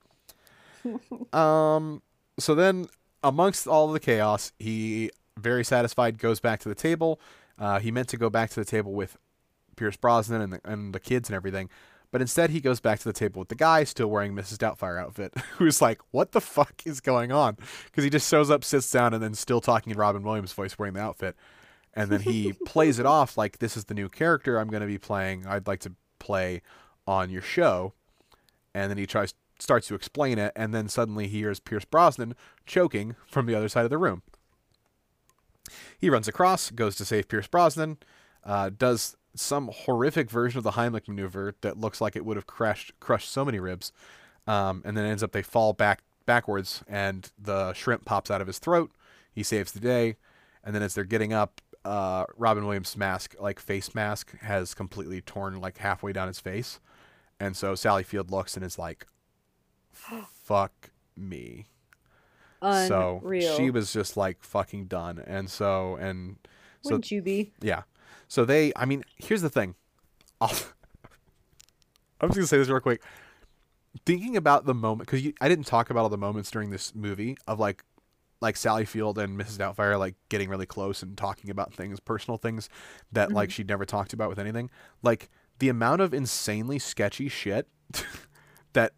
um. 1.34 2.02
So 2.40 2.56
then 2.56 2.88
amongst 3.22 3.68
all 3.68 3.88
of 3.88 3.94
the 3.94 4.00
chaos, 4.00 4.54
he 4.58 5.12
very 5.38 5.66
satisfied 5.66 6.18
goes 6.18 6.40
back 6.40 6.62
to 6.62 6.70
the 6.70 6.76
table. 6.76 7.20
Uh, 7.60 7.80
he 7.80 7.92
meant 7.92 8.08
to 8.10 8.18
go 8.18 8.30
back 8.30 8.50
to 8.52 8.60
the 8.60 8.66
table 8.66 8.94
with 8.94 9.18
Pierce 9.76 9.98
Brosnan 9.98 10.42
and 10.42 10.54
the, 10.54 10.62
and 10.64 10.96
the 10.96 11.00
kids 11.00 11.30
and 11.30 11.36
everything. 11.36 11.70
But 12.14 12.22
instead, 12.22 12.52
he 12.52 12.62
goes 12.62 12.80
back 12.80 13.00
to 13.00 13.06
the 13.06 13.12
table 13.12 13.40
with 13.40 13.50
the 13.50 13.56
guy 13.56 13.84
still 13.86 14.08
wearing 14.08 14.36
Mrs. 14.36 14.60
Doubtfire 14.60 15.02
outfit, 15.02 15.34
who's 15.58 15.82
like, 15.82 16.00
"What 16.12 16.32
the 16.32 16.40
fuck 16.40 16.84
is 16.86 17.02
going 17.02 17.32
on?" 17.32 17.58
Because 17.86 18.04
he 18.04 18.12
just 18.12 18.30
shows 18.30 18.52
up, 18.52 18.64
sits 18.64 18.90
down, 18.92 19.16
and 19.16 19.24
then 19.24 19.34
still 19.34 19.60
talking 19.60 19.92
in 19.92 19.98
Robin 19.98 20.22
Williams' 20.22 20.54
voice, 20.54 20.78
wearing 20.78 20.94
the 20.94 21.02
outfit, 21.02 21.36
and 21.96 22.12
then 22.12 22.22
he 22.22 22.54
plays 22.68 23.00
it 23.00 23.08
off 23.08 23.36
like, 23.36 23.58
"This 23.58 23.76
is 23.76 23.86
the 23.86 23.96
new 23.96 24.10
character 24.10 24.60
I'm 24.60 24.68
going 24.68 24.82
to 24.82 24.88
be 24.88 25.00
playing. 25.00 25.48
I'd 25.48 25.66
like 25.66 25.80
to 25.80 25.94
play 26.20 26.62
on 27.08 27.32
your 27.32 27.42
show," 27.42 27.94
and 28.76 28.92
then 28.92 29.00
he 29.00 29.08
tries 29.08 29.34
starts 29.58 29.88
to 29.88 29.96
explain 29.96 30.38
it, 30.38 30.52
and 30.56 30.72
then 30.72 30.90
suddenly 30.90 31.28
he 31.28 31.40
hears 31.40 31.60
Pierce 31.60 31.86
Brosnan 31.86 32.36
choking 32.68 33.16
from 33.26 33.48
the 33.48 33.56
other 33.56 33.70
side 33.70 33.86
of 33.86 33.90
the 33.90 33.98
room. 33.98 34.22
He 35.98 36.12
runs 36.12 36.28
across, 36.28 36.70
goes 36.70 36.96
to 36.98 37.06
save 37.06 37.28
Pierce 37.28 37.48
Brosnan, 37.48 37.98
uh, 38.44 38.70
does 38.70 39.16
some 39.36 39.70
horrific 39.74 40.30
version 40.30 40.58
of 40.58 40.64
the 40.64 40.72
Heimlich 40.72 41.08
maneuver 41.08 41.56
that 41.62 41.78
looks 41.80 42.00
like 42.02 42.16
it 42.16 42.26
would 42.26 42.38
have 42.38 42.48
crushed 42.48 42.92
crushed 43.00 43.32
so 43.32 43.44
many 43.44 43.60
ribs, 43.60 43.92
um, 44.48 44.82
and 44.86 44.96
then 44.96 45.06
ends 45.06 45.24
up 45.24 45.32
they 45.32 45.42
fall 45.42 45.74
back 45.74 46.04
backwards, 46.26 46.84
and 46.88 47.32
the 47.38 47.74
shrimp 47.74 48.06
pops 48.06 48.30
out 48.32 48.42
of 48.42 48.48
his 48.48 48.60
throat. 48.60 48.92
He 49.34 49.44
saves 49.44 49.72
the 49.72 49.80
day, 49.80 50.18
and 50.64 50.76
then 50.76 50.84
as 50.84 50.94
they're 50.94 51.04
getting 51.04 51.34
up, 51.34 51.62
uh, 51.84 52.26
Robin 52.38 52.66
Williams' 52.66 52.96
mask, 52.96 53.36
like 53.40 53.60
face 53.60 53.94
mask, 53.96 54.38
has 54.40 54.74
completely 54.74 55.22
torn 55.22 55.60
like 55.60 55.78
halfway 55.80 56.14
down 56.14 56.28
his 56.28 56.40
face, 56.40 56.80
and 57.40 57.58
so 57.58 57.76
Sally 57.76 58.04
Field 58.04 58.32
looks 58.32 58.56
and 58.56 58.64
is 58.66 58.78
like, 58.78 59.08
"Fuck 59.92 60.92
me." 61.18 61.68
So 62.88 63.22
she 63.58 63.70
was 63.70 63.92
just 63.92 64.16
like 64.16 64.44
fucking 64.44 64.86
done, 64.86 65.22
and 65.26 65.50
so 65.50 65.96
and 65.96 66.38
so 66.82 66.92
Wouldn't 66.92 67.12
you 67.12 67.22
be? 67.22 67.52
yeah. 67.62 67.84
So 68.28 68.46
they, 68.46 68.72
I 68.76 68.86
mean, 68.86 69.04
here's 69.18 69.42
the 69.42 69.50
thing. 69.50 69.76
I'm 70.42 70.50
just 72.30 72.36
gonna 72.36 72.48
say 72.48 72.58
this 72.58 72.70
real 72.70 72.80
quick. 72.80 73.02
Thinking 74.06 74.36
about 74.38 74.66
the 74.66 74.74
moment, 74.74 75.10
because 75.10 75.32
I 75.40 75.48
didn't 75.48 75.68
talk 75.68 75.90
about 75.90 76.02
all 76.02 76.10
the 76.10 76.18
moments 76.18 76.50
during 76.50 76.72
this 76.72 76.96
movie 76.96 77.38
of 77.48 77.60
like, 77.60 77.84
like 78.42 78.58
Sally 78.58 78.86
Field 78.86 79.18
and 79.18 79.40
Mrs. 79.40 79.58
Doubtfire 79.58 79.98
like 79.98 80.16
getting 80.30 80.50
really 80.50 80.66
close 80.66 81.04
and 81.04 81.18
talking 81.18 81.50
about 81.50 81.74
things, 81.74 82.00
personal 82.00 82.38
things 82.38 82.70
that 83.12 83.32
like 83.32 83.50
mm-hmm. 83.50 83.54
she'd 83.54 83.70
never 83.70 83.86
talked 83.86 84.14
about 84.14 84.30
with 84.30 84.40
anything. 84.40 84.70
Like 85.02 85.30
the 85.60 85.70
amount 85.70 86.02
of 86.02 86.14
insanely 86.14 86.80
sketchy 86.80 87.30
shit 87.30 87.68
that 88.74 88.94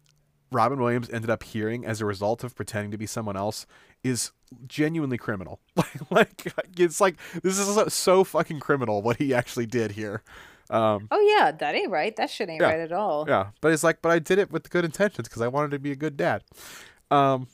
Robin 0.50 0.80
Williams 0.80 1.10
ended 1.10 1.30
up 1.30 1.42
hearing 1.42 1.84
as 1.84 2.00
a 2.00 2.06
result 2.06 2.42
of 2.44 2.54
pretending 2.54 2.90
to 2.90 2.98
be 2.98 3.06
someone 3.06 3.36
else 3.36 3.66
is 4.02 4.32
genuinely 4.66 5.18
criminal. 5.18 5.60
like 6.10 6.52
it's 6.78 7.00
like 7.00 7.16
this 7.42 7.58
is 7.58 7.94
so, 7.94 8.24
fucking 8.24 8.60
criminal 8.60 9.02
what 9.02 9.16
he 9.16 9.34
actually 9.34 9.66
did 9.66 9.92
here. 9.92 10.22
Um, 10.68 11.08
Oh 11.10 11.20
yeah, 11.20 11.52
that 11.52 11.74
ain't 11.74 11.90
right. 11.90 12.14
That 12.16 12.28
shit 12.30 12.48
ain't 12.48 12.60
Yeah. 12.60 12.68
right 12.68 12.80
at 12.80 12.92
all. 12.92 13.24
yeah, 13.28 13.48
but 13.60 13.72
it's 13.72 13.84
like, 13.84 14.02
but 14.02 14.10
I 14.10 14.18
did 14.18 14.38
it 14.38 14.50
with 14.50 14.68
good 14.70 14.84
intentions 14.84 15.28
because 15.28 15.42
I 15.42 15.48
wanted 15.48 15.70
to 15.72 15.78
be 15.78 15.92
a 15.92 15.96
good 15.96 16.16
dad. 16.16 16.42
Um. 17.10 17.46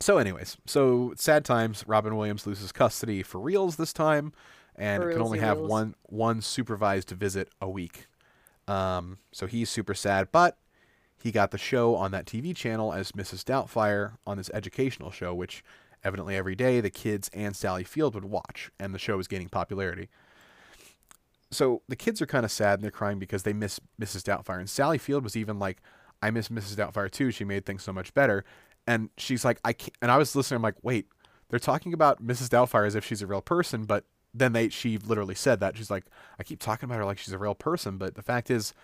So, 0.00 0.18
anyways, 0.18 0.56
so 0.66 1.12
sad 1.16 1.44
times. 1.44 1.82
Robin 1.88 2.16
Williams 2.16 2.46
loses 2.46 2.70
custody 2.70 3.24
for 3.24 3.40
reals 3.40 3.74
this 3.76 3.92
time, 3.92 4.32
and 4.76 5.02
can 5.10 5.20
only 5.20 5.40
have 5.40 5.58
one 5.58 5.94
one 6.04 6.40
supervised 6.40 7.10
visit 7.10 7.48
a 7.60 7.68
week. 7.68 8.06
Um. 8.68 9.18
So 9.32 9.46
he's 9.46 9.68
super 9.70 9.94
sad, 9.94 10.28
but 10.30 10.56
he 11.20 11.32
got 11.32 11.50
the 11.50 11.58
show 11.58 11.94
on 11.96 12.10
that 12.12 12.26
TV 12.26 12.54
channel 12.54 12.92
as 12.92 13.12
Mrs. 13.12 13.44
Doubtfire 13.44 14.12
on 14.26 14.36
this 14.36 14.50
educational 14.54 15.10
show, 15.10 15.34
which 15.34 15.64
evidently 16.04 16.36
every 16.36 16.54
day 16.54 16.80
the 16.80 16.90
kids 16.90 17.30
and 17.34 17.56
Sally 17.56 17.84
Field 17.84 18.14
would 18.14 18.24
watch, 18.24 18.70
and 18.78 18.94
the 18.94 18.98
show 18.98 19.16
was 19.16 19.26
gaining 19.26 19.48
popularity 19.48 20.08
so 21.50 21.82
the 21.88 21.96
kids 21.96 22.20
are 22.20 22.26
kind 22.26 22.44
of 22.44 22.52
sad 22.52 22.74
and 22.74 22.84
they're 22.84 22.90
crying 22.90 23.18
because 23.18 23.42
they 23.42 23.52
miss 23.52 23.80
Mrs. 24.00 24.22
Doubtfire. 24.22 24.58
And 24.58 24.68
Sally 24.68 24.98
Field 24.98 25.24
was 25.24 25.36
even 25.36 25.58
like, 25.58 25.80
I 26.22 26.30
miss 26.30 26.48
Mrs. 26.48 26.76
Doubtfire 26.76 27.10
too. 27.10 27.30
She 27.30 27.44
made 27.44 27.64
things 27.64 27.82
so 27.82 27.92
much 27.92 28.12
better. 28.14 28.44
And 28.86 29.10
she's 29.16 29.44
like, 29.44 29.58
I 29.64 29.72
can't. 29.72 29.96
And 30.02 30.10
I 30.10 30.18
was 30.18 30.34
listening. 30.34 30.56
I'm 30.56 30.62
like, 30.62 30.76
wait, 30.82 31.06
they're 31.48 31.58
talking 31.58 31.92
about 31.94 32.24
Mrs. 32.24 32.48
Doubtfire 32.48 32.86
as 32.86 32.94
if 32.94 33.04
she's 33.04 33.22
a 33.22 33.26
real 33.26 33.40
person, 33.40 33.84
but 33.84 34.04
then 34.34 34.52
they 34.52 34.68
she 34.68 34.98
literally 34.98 35.34
said 35.34 35.60
that 35.60 35.76
she's 35.76 35.90
like, 35.90 36.04
I 36.38 36.42
keep 36.42 36.60
talking 36.60 36.86
about 36.86 36.98
her 36.98 37.04
like 37.04 37.18
she's 37.18 37.32
a 37.32 37.38
real 37.38 37.54
person, 37.54 37.96
but 37.96 38.14
the 38.14 38.22
fact 38.22 38.50
is, 38.50 38.74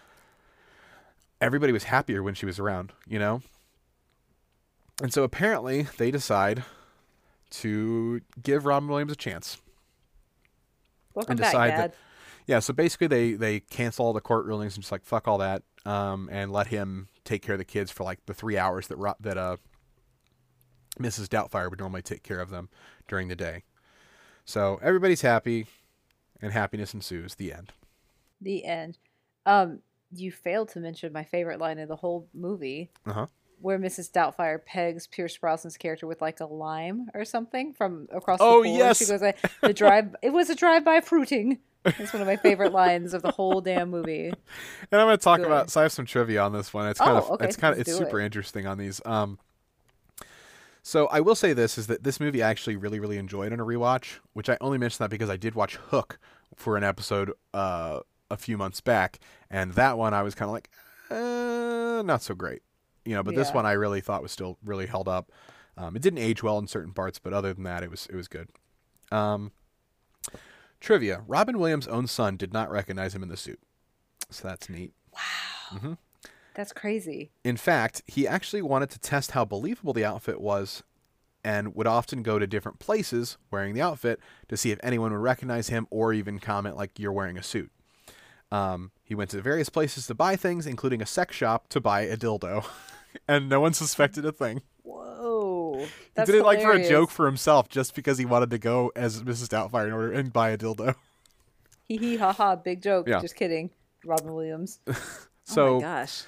everybody 1.45 1.72
was 1.72 1.84
happier 1.84 2.22
when 2.22 2.34
she 2.34 2.47
was 2.47 2.59
around, 2.59 2.92
you 3.07 3.18
know. 3.18 3.42
And 5.03 5.12
so 5.12 5.22
apparently 5.24 5.82
they 5.99 6.11
decide 6.11 6.64
to 7.51 8.20
give 8.42 8.64
Robin 8.64 8.88
Williams 8.88 9.12
a 9.12 9.16
chance 9.16 9.59
Welcome 11.14 11.32
and 11.32 11.40
back, 11.40 11.51
decide 11.53 11.68
Dad. 11.70 11.78
that 11.90 11.95
yeah 12.47 12.59
so 12.59 12.72
basically 12.72 13.07
they 13.07 13.32
they 13.34 13.61
cancel 13.61 14.07
all 14.07 14.12
the 14.12 14.20
court 14.20 14.45
rulings 14.47 14.74
and 14.74 14.82
just 14.82 14.90
like 14.90 15.05
fuck 15.05 15.28
all 15.28 15.38
that 15.38 15.62
um 15.86 16.28
and 16.32 16.53
let 16.53 16.66
him 16.68 17.09
take 17.24 17.42
care 17.42 17.55
of 17.55 17.59
the 17.61 17.64
kids 17.64 17.90
for 17.92 18.03
like 18.03 18.18
the 18.26 18.34
three 18.34 18.59
hours 18.59 18.88
that 18.88 18.97
Ro- 18.97 19.14
that 19.20 19.38
uh 19.38 19.57
mrs 20.99 21.28
doubtfire 21.28 21.70
would 21.70 21.78
normally 21.78 22.03
take 22.03 22.22
care 22.24 22.40
of 22.40 22.51
them 22.51 22.68
during 23.07 23.28
the 23.28 23.36
day 23.36 23.62
so 24.45 24.80
everybody's 24.82 25.20
happy 25.22 25.66
and 26.42 26.53
happiness 26.53 26.92
ensues 26.92 27.36
the 27.36 27.53
end 27.53 27.72
The 28.40 28.64
end. 28.64 28.99
Um, 29.47 29.78
you 30.16 30.32
failed 30.32 30.68
to 30.70 30.80
mention 30.80 31.12
my 31.12 31.24
favorite 31.24 31.58
line 31.60 31.78
in 31.78 31.88
the 31.88 31.96
whole 31.96 32.28
movie, 32.34 32.90
uh-huh 33.06 33.26
where 33.60 33.78
Mrs. 33.78 34.10
Doubtfire 34.12 34.62
pegs 34.62 35.06
Pierce 35.06 35.38
Brosnan's 35.38 35.78
character 35.78 36.06
with 36.06 36.20
like 36.20 36.40
a 36.40 36.44
lime 36.44 37.08
or 37.14 37.24
something 37.24 37.72
from 37.72 38.08
across 38.12 38.38
Oh, 38.42 38.62
the 38.62 38.68
pool. 38.68 38.76
yes. 38.76 38.98
She 38.98 39.06
goes 39.06 39.22
like 39.22 39.38
the 39.62 39.72
drive. 39.72 40.14
it 40.22 40.30
was 40.34 40.50
a 40.50 40.54
drive-by 40.54 41.00
fruiting. 41.00 41.60
It's 41.86 42.12
one 42.12 42.20
of 42.20 42.26
my 42.28 42.36
favorite 42.36 42.72
lines 42.72 43.14
of 43.14 43.22
the 43.22 43.30
whole 43.30 43.62
damn 43.62 43.90
movie. 43.90 44.26
and 44.28 44.36
i'm 45.00 45.06
going 45.06 45.16
to 45.16 45.22
talk 45.22 45.38
Good. 45.38 45.46
about 45.46 45.70
so 45.70 45.80
i 45.80 45.82
have 45.84 45.92
some 45.92 46.04
trivia 46.04 46.42
on 46.42 46.52
this 46.52 46.74
one 46.74 46.88
it's 46.88 46.98
kind 46.98 47.12
Oh, 47.12 47.16
of 47.18 47.30
okay, 47.32 47.46
it's 47.46 47.56
kind 47.56 47.72
of 47.72 47.78
let's 47.78 47.88
it's 47.88 47.96
super 47.98 48.20
it. 48.20 48.24
interesting 48.26 48.66
on 48.66 48.76
these 48.76 49.00
um 49.06 49.38
so 50.82 51.06
I 51.06 51.20
will 51.20 51.34
say 51.34 51.54
this 51.54 51.78
is 51.78 51.86
that 51.86 52.04
this 52.04 52.20
movie 52.20 52.42
I 52.42 52.50
actually 52.50 52.76
really 52.76 53.00
really 53.00 53.16
enjoyed 53.16 53.52
on 53.52 53.60
a 53.60 53.64
rewatch, 53.64 54.18
which 54.34 54.50
I 54.50 54.58
only 54.60 54.76
mention 54.76 55.02
that 55.02 55.10
because 55.10 55.30
I 55.30 55.36
did 55.38 55.54
watch 55.54 55.76
Hook 55.76 56.18
for 56.54 56.76
an 56.76 56.84
episode 56.84 57.32
uh, 57.54 58.00
a 58.35 58.37
few 58.37 58.59
months 58.59 58.80
back, 58.80 59.18
and 59.51 59.72
that 59.72 59.97
one 59.97 60.12
I 60.12 60.22
was 60.22 60.35
kind 60.35 60.49
of 60.49 60.53
like, 60.53 60.70
uh, 61.11 62.03
not 62.03 62.22
so 62.22 62.35
great, 62.35 62.62
you 63.05 63.14
know. 63.14 63.22
But 63.22 63.35
this 63.35 63.53
one 63.53 63.64
I 63.66 63.72
really 63.72 64.01
thought 64.01 64.22
was 64.22 64.32
still 64.32 64.59
really 64.64 64.87
held 64.87 65.09
up. 65.09 65.32
Um, 65.76 65.97
it 65.97 66.03
didn't 66.03 66.18
age 66.18 66.43
well 66.43 66.59
in 66.59 66.66
certain 66.66 66.93
parts, 66.93 67.18
but 67.18 67.32
other 67.32 67.53
than 67.55 67.64
that, 67.64 67.82
it 67.82 67.91
was 67.91 68.07
it 68.07 68.14
was 68.14 68.28
good. 68.28 68.49
Um, 69.11 69.53
trivia: 70.80 71.24
Robin 71.26 71.59
Williams' 71.59 71.89
own 71.89 72.07
son 72.07 72.37
did 72.37 72.53
not 72.53 72.70
recognize 72.70 73.14
him 73.14 73.22
in 73.22 73.28
the 73.28 73.37
suit, 73.37 73.61
so 74.30 74.47
that's 74.47 74.68
neat. 74.68 74.93
Wow. 75.12 75.97
That's 76.55 76.72
crazy. 76.72 77.32
In 77.43 77.57
fact, 77.57 78.03
he 78.07 78.28
actually 78.28 78.62
wanted 78.62 78.91
to 78.91 78.99
test 79.01 79.32
how 79.32 79.45
believable 79.45 79.93
the 79.93 80.05
outfit 80.05 80.41
was 80.41 80.85
and 81.45 81.74
would 81.74 81.87
often 81.87 82.22
go 82.22 82.39
to 82.39 82.47
different 82.47 82.78
places 82.78 83.37
wearing 83.51 83.74
the 83.74 83.82
outfit 83.82 84.20
to 84.49 84.57
see 84.57 84.70
if 84.70 84.78
anyone 84.82 85.12
would 85.12 85.20
recognize 85.20 85.68
him 85.68 85.87
or 85.91 86.12
even 86.12 86.39
comment 86.39 86.76
like 86.76 86.99
you're 86.99 87.12
wearing 87.12 87.37
a 87.37 87.43
suit. 87.43 87.70
Um, 88.55 88.92
he 89.02 89.16
went 89.16 89.30
to 89.30 89.42
various 89.42 89.68
places 89.68 90.07
to 90.07 90.14
buy 90.14 90.36
things, 90.36 90.64
including 90.64 91.02
a 91.02 91.07
sex 91.07 91.34
shop 91.34 91.68
to 91.70 91.80
buy 91.80 92.02
a 92.02 92.16
dildo, 92.16 92.64
and 93.28 93.48
no 93.48 93.61
one 93.61 93.72
suspected 93.74 94.24
a 94.24 94.30
thing. 94.30 94.62
Whoa. 94.84 95.86
That's 96.14 96.28
he 96.28 96.34
did 96.34 96.42
it 96.42 96.44
like 96.44 96.62
for 96.62 96.70
a 96.70 96.88
joke 96.88 97.11
for 97.11 97.26
himself, 97.26 97.68
just 97.68 97.96
because 97.96 98.18
he 98.18 98.24
wanted 98.24 98.50
to 98.50 98.59
go 98.59 98.92
as 98.94 99.24
Mrs. 99.24 99.48
Doubtfire 99.48 99.88
in 99.88 99.92
order 99.92 100.12
and 100.12 100.32
buy 100.32 100.50
a 100.50 100.59
dildo. 100.59 100.94
Hee 101.88 101.98
hee 101.98 102.16
ha 102.16 102.32
ha. 102.32 102.57
Big 102.57 102.80
joke. 102.80 103.09
Yeah. 103.09 103.20
Just 103.20 103.36
kidding. 103.36 103.70
Robin 104.07 104.32
Williams. 104.32 104.78
So 105.44 105.66
oh 105.66 105.74
my 105.74 105.80
gosh. 105.80 106.22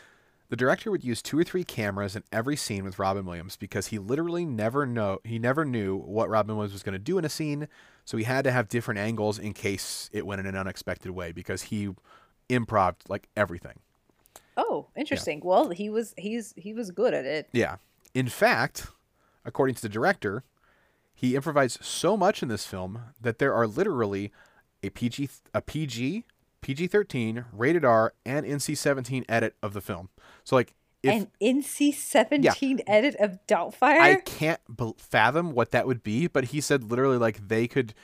The 0.49 0.57
director 0.57 0.91
would 0.91 1.03
use 1.03 1.23
two 1.23 1.39
or 1.39 1.45
three 1.45 1.65
cameras 1.65 2.15
in 2.15 2.25
every 2.31 2.57
scene 2.57 2.85
with 2.85 2.99
Robin 2.99 3.25
Williams 3.25 3.57
because 3.57 3.87
he 3.87 3.99
literally 3.99 4.45
never 4.45 4.85
know 4.85 5.21
he 5.25 5.39
never 5.39 5.65
knew 5.65 5.97
what 5.97 6.29
Robin 6.29 6.57
Williams 6.57 6.75
was 6.75 6.83
going 6.83 6.93
to 6.93 6.99
do 6.99 7.17
in 7.17 7.25
a 7.25 7.31
scene, 7.31 7.69
so 8.07 8.17
he 8.17 8.25
had 8.25 8.45
to 8.45 8.53
have 8.53 8.69
different 8.69 8.99
angles 8.99 9.39
in 9.39 9.53
case 9.53 10.09
it 10.13 10.25
went 10.25 10.41
in 10.41 10.47
an 10.47 10.57
unexpected 10.57 11.11
way 11.11 11.33
because 11.33 11.63
he 11.63 11.91
improv 12.49 12.95
like 13.09 13.29
everything. 13.37 13.81
Oh, 14.57 14.87
interesting. 14.97 15.43
Well, 15.45 15.71
he 15.71 15.91
was 15.91 16.15
he's 16.17 16.55
he 16.57 16.73
was 16.73 16.93
good 16.93 17.13
at 17.13 17.27
it. 17.27 17.49
Yeah. 17.53 17.77
In 18.15 18.29
fact, 18.29 18.87
according 19.45 19.75
to 19.75 19.83
the 19.83 19.89
director, 19.89 20.45
he 21.15 21.35
improvised 21.35 21.85
so 21.85 22.17
much 22.17 22.43
in 22.43 22.49
this 22.49 22.65
film 22.65 23.01
that 23.21 23.39
there 23.39 23.53
are 23.53 23.67
literally 23.67 24.33
a 24.85 24.91
PG 24.91 25.29
a 25.53 25.61
PG, 25.61 26.25
PG-13, 26.61 27.45
rated 27.53 27.85
R, 27.85 28.15
and 28.25 28.47
NC-17 28.47 29.25
edit 29.29 29.57
of 29.63 29.73
the 29.73 29.81
film. 29.81 30.11
So 30.45 30.55
like 30.55 30.75
if 31.07 31.23
An 31.23 31.31
NC 31.41 31.95
seventeen 31.95 32.81
edit 32.87 33.17
of 33.17 33.39
Doubtfire. 33.47 34.01
I 34.01 34.15
can't 34.17 34.61
bel 34.69 34.97
fathom 34.99 35.53
what 35.53 35.71
that 35.71 35.87
would 35.87 36.03
be, 36.03 36.27
but 36.27 36.45
he 36.45 36.61
said 36.61 36.85
literally 36.91 37.19
like 37.19 37.49
they 37.49 37.67
could, 37.69 37.95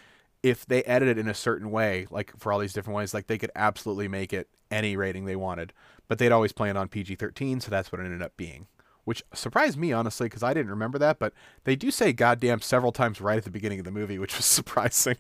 if 0.43 0.67
they 0.67 0.83
edited 0.85 1.19
it 1.19 1.21
in 1.21 1.29
a 1.29 1.35
certain 1.35 1.71
way, 1.71 2.07
like 2.11 2.33
for 2.39 2.53
all 2.53 2.59
these 2.59 2.73
different 2.73 2.97
ways, 2.97 3.13
like 3.15 3.27
they 3.27 3.39
could 3.39 3.53
absolutely 3.55 4.09
make 4.09 4.33
it 4.33 4.49
any 4.71 4.97
rating 4.97 5.25
they 5.25 5.37
wanted. 5.37 5.73
But 6.09 6.19
they'd 6.19 6.33
always 6.33 6.53
planned 6.53 6.77
on 6.79 6.89
PG 6.89 7.17
13, 7.17 7.61
so 7.61 7.71
that's 7.71 7.91
what 7.93 8.01
it 8.01 8.05
ended 8.05 8.23
up 8.23 8.37
being. 8.37 8.67
Which 9.05 9.23
surprised 9.35 9.79
me, 9.79 9.93
honestly, 9.93 10.27
because 10.27 10.43
I 10.43 10.55
didn't 10.55 10.71
remember 10.71 10.99
that. 10.99 11.19
But 11.19 11.33
they 11.65 11.75
do 11.75 11.91
say 11.91 12.13
goddamn 12.13 12.61
several 12.61 12.93
times 12.93 13.21
right 13.21 13.39
at 13.39 13.45
the 13.45 13.51
beginning 13.51 13.79
of 13.79 13.85
the 13.85 13.91
movie, 13.91 14.19
which 14.19 14.37
was 14.37 14.45
surprising. 14.59 15.17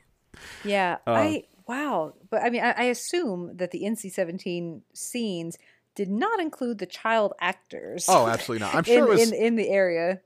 Yeah, 0.64 0.99
Uh, 1.07 1.12
I 1.12 1.45
wow. 1.66 2.14
But 2.30 2.43
I 2.43 2.51
mean, 2.51 2.62
I, 2.62 2.72
I 2.72 2.83
assume 2.85 3.57
that 3.57 3.70
the 3.70 3.83
NC 3.83 4.12
seventeen 4.12 4.83
scenes 4.93 5.59
did 5.95 6.11
not 6.11 6.40
include 6.40 6.78
the 6.78 6.86
child 6.86 7.34
actors. 7.40 8.07
Oh, 8.09 8.26
absolutely 8.26 8.66
not. 8.66 8.74
I'm 8.74 8.84
sure 8.84 8.99
in, 8.99 9.05
it 9.05 9.09
was. 9.09 9.32
in 9.32 9.34
in 9.34 9.57
the 9.57 9.68
area. 9.68 10.20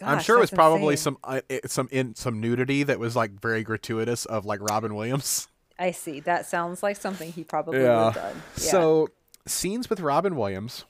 I'm 0.00 0.20
sure 0.20 0.36
it 0.36 0.40
was 0.40 0.50
probably 0.50 0.94
insane. 0.94 0.96
some 0.96 1.18
uh, 1.24 1.40
some 1.66 1.88
in 1.90 2.14
some 2.14 2.40
nudity 2.40 2.84
that 2.84 3.00
was 3.00 3.16
like 3.16 3.32
very 3.40 3.64
gratuitous 3.64 4.26
of 4.26 4.44
like 4.44 4.60
Robin 4.60 4.94
Williams. 4.94 5.48
I 5.78 5.90
see. 5.92 6.20
That 6.20 6.46
sounds 6.46 6.82
like 6.82 6.96
something 6.96 7.32
he 7.32 7.44
probably 7.44 7.78
would 7.78 7.88
have 7.88 8.14
done. 8.14 8.42
Yeah. 8.56 8.62
So 8.62 9.08
scenes 9.46 9.90
with 9.90 10.00
Robin 10.00 10.36
Williams, 10.36 10.84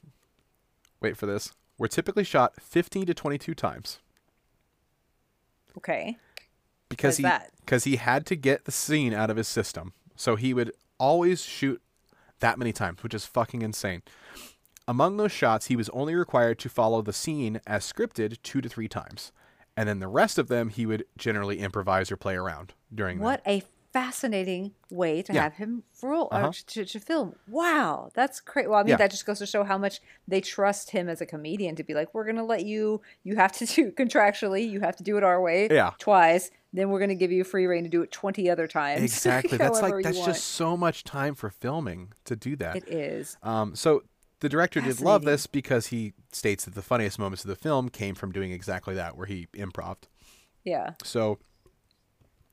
wait 1.00 1.16
for 1.16 1.26
this, 1.26 1.52
were 1.78 1.88
typically 1.88 2.24
shot 2.24 2.60
15 2.60 3.06
to 3.06 3.14
22 3.14 3.54
times 3.54 4.00
okay. 5.78 6.16
because 6.88 7.12
Why's 7.12 7.16
he 7.18 7.22
that? 7.22 7.50
because 7.60 7.84
he 7.84 7.96
had 7.96 8.26
to 8.26 8.36
get 8.36 8.64
the 8.64 8.72
scene 8.72 9.14
out 9.14 9.30
of 9.30 9.36
his 9.36 9.48
system. 9.48 9.92
So 10.16 10.36
he 10.36 10.52
would 10.52 10.72
always 10.98 11.42
shoot 11.42 11.80
that 12.40 12.58
many 12.58 12.72
times, 12.72 13.02
which 13.02 13.14
is 13.14 13.24
fucking 13.24 13.62
insane. 13.62 14.02
Among 14.86 15.16
those 15.18 15.32
shots, 15.32 15.66
he 15.66 15.76
was 15.76 15.88
only 15.90 16.14
required 16.14 16.58
to 16.60 16.68
follow 16.68 17.02
the 17.02 17.12
scene 17.12 17.60
as 17.66 17.90
scripted 17.90 18.38
two 18.42 18.60
to 18.60 18.68
three 18.68 18.88
times. 18.88 19.32
and 19.76 19.88
then 19.88 20.00
the 20.00 20.08
rest 20.08 20.38
of 20.38 20.48
them 20.48 20.70
he 20.70 20.84
would 20.86 21.04
generally 21.16 21.60
improvise 21.60 22.10
or 22.10 22.16
play 22.16 22.34
around 22.34 22.74
during 22.92 23.20
What 23.20 23.40
a 23.46 23.62
fascinating 23.92 24.72
way 24.90 25.22
to 25.22 25.32
Yeah. 25.32 25.42
have 25.44 25.54
him 25.54 25.84
roll 26.02 26.26
Uh-huh. 26.32 26.48
or 26.48 26.52
to, 26.52 26.84
to 26.84 26.98
film. 26.98 27.36
Wow, 27.46 28.10
that's 28.12 28.40
great. 28.40 28.68
Well, 28.68 28.80
I 28.80 28.82
mean, 28.82 28.90
Yeah. 28.90 28.96
that 28.96 29.12
just 29.12 29.24
goes 29.24 29.38
to 29.38 29.46
show 29.46 29.62
how 29.62 29.78
much 29.78 30.00
they 30.26 30.40
trust 30.40 30.90
him 30.90 31.08
as 31.08 31.20
a 31.20 31.26
comedian 31.26 31.76
to 31.76 31.84
be 31.84 31.94
like, 31.94 32.12
we're 32.12 32.24
gonna 32.24 32.44
let 32.44 32.64
you. 32.64 33.02
You 33.22 33.36
have 33.36 33.52
to 33.52 33.66
do 33.76 33.92
contractually. 33.92 34.68
You 34.68 34.80
have 34.80 34.96
to 34.96 35.04
do 35.04 35.16
it 35.16 35.22
our 35.22 35.40
way. 35.40 35.68
Yeah. 35.70 35.92
Twice. 35.98 36.50
Then 36.72 36.90
we're 36.90 37.00
gonna 37.00 37.14
give 37.14 37.32
you 37.32 37.44
free 37.44 37.66
reign 37.66 37.84
to 37.84 37.90
do 37.90 38.02
it 38.02 38.12
twenty 38.12 38.50
other 38.50 38.66
times. 38.66 39.02
Exactly. 39.02 39.56
That's 39.58 39.80
like 39.80 40.02
that's 40.02 40.24
just 40.24 40.44
so 40.44 40.76
much 40.76 41.04
time 41.04 41.34
for 41.34 41.50
filming 41.50 42.12
to 42.24 42.36
do 42.36 42.56
that. 42.56 42.76
It 42.76 42.88
is. 42.88 43.36
Um, 43.42 43.74
so 43.74 44.02
the 44.40 44.48
director 44.48 44.80
did 44.80 45.00
love 45.00 45.24
this 45.24 45.46
because 45.46 45.88
he 45.88 46.12
states 46.32 46.64
that 46.64 46.74
the 46.74 46.82
funniest 46.82 47.18
moments 47.18 47.44
of 47.44 47.48
the 47.48 47.56
film 47.56 47.88
came 47.88 48.14
from 48.14 48.32
doing 48.32 48.52
exactly 48.52 48.94
that, 48.94 49.16
where 49.16 49.26
he 49.26 49.48
improved. 49.54 50.06
Yeah. 50.64 50.92
So 51.02 51.38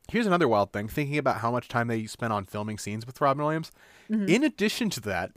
here's 0.09 0.25
another 0.25 0.47
wild 0.47 0.71
thing: 0.71 0.87
thinking 0.87 1.17
about 1.17 1.37
how 1.37 1.51
much 1.51 1.67
time 1.67 1.87
they 1.87 2.05
spent 2.05 2.31
on 2.31 2.45
filming 2.45 2.77
scenes 2.77 3.05
with 3.05 3.19
Robin 3.19 3.43
Williams. 3.43 3.71
Mm-hmm. 4.09 4.29
In 4.29 4.43
addition 4.43 4.89
to 4.91 5.01
that, 5.01 5.31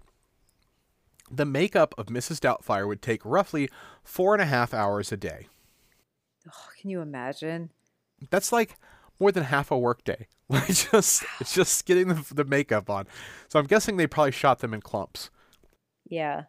the 1.30 1.44
makeup 1.44 1.94
of 1.98 2.06
Mrs. 2.06 2.38
Doubtfire 2.38 2.86
would 2.86 3.02
take 3.02 3.20
roughly 3.24 3.68
four 4.02 4.34
and 4.34 4.42
a 4.42 4.46
half 4.46 4.72
hours 4.72 5.12
a 5.12 5.16
day. 5.16 5.48
Oh, 6.48 6.68
can 6.80 6.90
you 6.90 7.00
imagine? 7.00 7.70
That's 8.30 8.52
like 8.52 8.76
more 9.20 9.32
than 9.32 9.44
half 9.44 9.70
a 9.70 9.78
workday. 9.78 10.26
Like 10.50 10.68
just 10.68 11.26
it's 11.40 11.52
just 11.52 11.84
getting 11.84 12.08
the, 12.08 12.24
the 12.34 12.42
makeup 12.42 12.88
on. 12.88 13.06
So 13.50 13.58
I'm 13.58 13.66
guessing 13.66 13.98
they 13.98 14.06
probably 14.06 14.32
shot 14.32 14.60
them 14.60 14.72
in 14.72 14.80
clumps. 14.80 15.28
Yeah. 16.08 16.44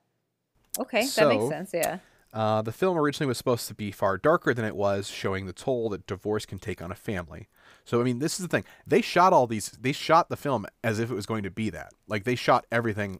Okay, 0.80 1.06
that 1.18 1.28
makes 1.28 1.50
sense. 1.50 1.72
Yeah. 1.74 1.98
Uh, 2.32 2.62
the 2.62 2.72
film 2.72 2.98
originally 2.98 3.28
was 3.28 3.38
supposed 3.38 3.68
to 3.68 3.74
be 3.74 3.92
far 3.92 4.18
darker 4.18 4.54
than 4.54 4.64
it 4.64 4.78
was, 4.78 5.10
showing 5.10 5.48
the 5.48 5.52
toll 5.52 5.90
that 5.90 6.08
divorce 6.08 6.46
can 6.46 6.60
take 6.60 6.82
on 6.82 6.94
a 6.94 6.96
family. 6.96 7.50
So 7.84 8.00
I 8.00 8.06
mean, 8.06 8.20
this 8.20 8.40
is 8.40 8.46
the 8.46 8.48
thing. 8.48 8.64
They 8.88 9.02
shot 9.02 9.34
all 9.34 9.48
these. 9.48 9.72
They 9.72 9.92
shot 9.92 10.30
the 10.30 10.38
film 10.38 10.66
as 10.82 10.98
if 11.00 11.12
it 11.12 11.16
was 11.16 11.26
going 11.26 11.44
to 11.44 11.52
be 11.52 11.70
that. 11.72 11.92
Like 12.08 12.24
they 12.24 12.36
shot 12.36 12.66
everything 12.72 13.20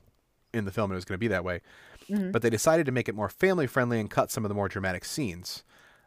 in 0.54 0.64
the 0.64 0.72
film 0.72 0.92
and 0.92 0.96
it 0.96 1.00
was 1.00 1.06
going 1.06 1.18
to 1.18 1.20
be 1.20 1.28
that 1.28 1.44
way. 1.44 1.60
But 2.32 2.42
they 2.42 2.50
decided 2.50 2.86
to 2.86 2.92
make 2.92 3.10
it 3.10 3.16
more 3.16 3.30
family 3.30 3.68
friendly 3.68 4.00
and 4.00 4.10
cut 4.10 4.32
some 4.32 4.46
of 4.46 4.50
the 4.50 4.56
more 4.56 4.70
dramatic 4.70 5.04
scenes. 5.04 5.64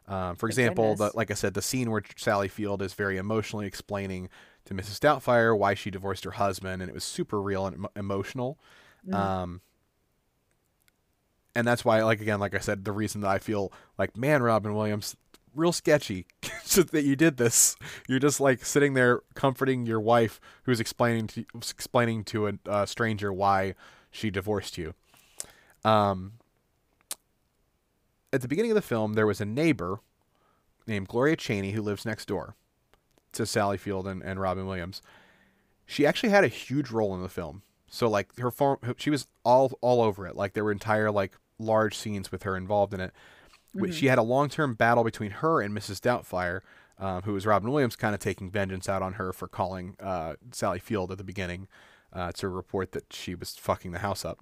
Um, 0.07 0.35
for 0.35 0.47
example, 0.47 0.95
the, 0.95 1.11
like 1.13 1.31
I 1.31 1.33
said, 1.33 1.53
the 1.53 1.61
scene 1.61 1.89
where 1.89 2.03
Sally 2.17 2.47
Field 2.47 2.81
is 2.81 2.93
very 2.93 3.17
emotionally 3.17 3.65
explaining 3.65 4.29
to 4.65 4.73
Mrs. 4.73 4.99
Doubtfire 4.99 5.57
why 5.57 5.73
she 5.73 5.91
divorced 5.91 6.23
her 6.25 6.31
husband, 6.31 6.81
and 6.81 6.89
it 6.89 6.93
was 6.93 7.03
super 7.03 7.41
real 7.41 7.65
and 7.65 7.75
emo- 7.77 7.91
emotional. 7.95 8.57
Um, 9.11 9.61
and 11.55 11.67
that's 11.67 11.85
why, 11.85 12.03
like 12.03 12.21
again, 12.21 12.39
like 12.39 12.55
I 12.55 12.59
said, 12.59 12.85
the 12.85 12.91
reason 12.91 13.21
that 13.21 13.29
I 13.29 13.39
feel 13.39 13.71
like, 13.97 14.17
man, 14.17 14.41
Robin 14.41 14.73
Williams, 14.73 15.15
real 15.55 15.71
sketchy 15.71 16.25
that 16.91 17.03
you 17.03 17.15
did 17.15 17.37
this. 17.37 17.75
You're 18.07 18.19
just 18.19 18.39
like 18.39 18.65
sitting 18.65 18.93
there 18.93 19.21
comforting 19.35 19.85
your 19.85 19.99
wife 19.99 20.39
who's 20.63 20.79
explaining 20.79 21.27
to 21.27 21.45
explaining 21.53 22.23
to 22.25 22.47
a 22.47 22.53
uh, 22.67 22.85
stranger 22.85 23.31
why 23.31 23.75
she 24.11 24.29
divorced 24.29 24.77
you. 24.77 24.93
Um, 25.85 26.33
at 28.33 28.41
the 28.41 28.47
beginning 28.47 28.71
of 28.71 28.75
the 28.75 28.81
film, 28.81 29.13
there 29.13 29.27
was 29.27 29.39
a 29.39 29.45
neighbor 29.45 29.99
named 30.87 31.07
Gloria 31.07 31.35
Chaney 31.35 31.71
who 31.71 31.81
lives 31.81 32.05
next 32.05 32.27
door 32.27 32.55
to 33.33 33.45
Sally 33.45 33.77
Field 33.77 34.07
and, 34.07 34.21
and 34.21 34.39
Robin 34.39 34.65
Williams. 34.67 35.01
She 35.85 36.05
actually 36.05 36.29
had 36.29 36.43
a 36.43 36.47
huge 36.49 36.91
role 36.91 37.13
in 37.15 37.21
the 37.21 37.29
film. 37.29 37.61
So 37.87 38.09
like 38.09 38.35
her 38.39 38.51
form, 38.51 38.79
she 38.97 39.09
was 39.09 39.27
all 39.43 39.77
all 39.81 40.01
over 40.01 40.25
it. 40.27 40.35
Like 40.35 40.53
there 40.53 40.63
were 40.63 40.71
entire 40.71 41.11
like 41.11 41.37
large 41.59 41.95
scenes 41.95 42.31
with 42.31 42.43
her 42.43 42.57
involved 42.57 42.93
in 42.93 42.99
it. 42.99 43.13
Wh- 43.73 43.91
She 43.93 44.07
had 44.07 44.17
a 44.17 44.23
long 44.23 44.49
term 44.49 44.73
battle 44.73 45.03
between 45.03 45.31
her 45.31 45.61
and 45.61 45.75
Mrs. 45.77 45.99
Doubtfire, 46.01 46.61
um, 46.97 47.21
who 47.23 47.33
was 47.33 47.45
Robin 47.45 47.71
Williams, 47.71 47.95
kind 47.95 48.15
of 48.15 48.19
taking 48.19 48.49
vengeance 48.49 48.89
out 48.89 49.01
on 49.03 49.13
her 49.13 49.31
for 49.31 49.47
calling 49.47 49.95
uh, 49.99 50.35
Sally 50.51 50.79
Field 50.79 51.11
at 51.11 51.17
the 51.19 51.23
beginning 51.23 51.67
uh, 52.11 52.31
to 52.33 52.47
report 52.49 52.91
that 52.93 53.13
she 53.13 53.35
was 53.35 53.55
fucking 53.55 53.91
the 53.91 53.99
house 53.99 54.25
up. 54.25 54.39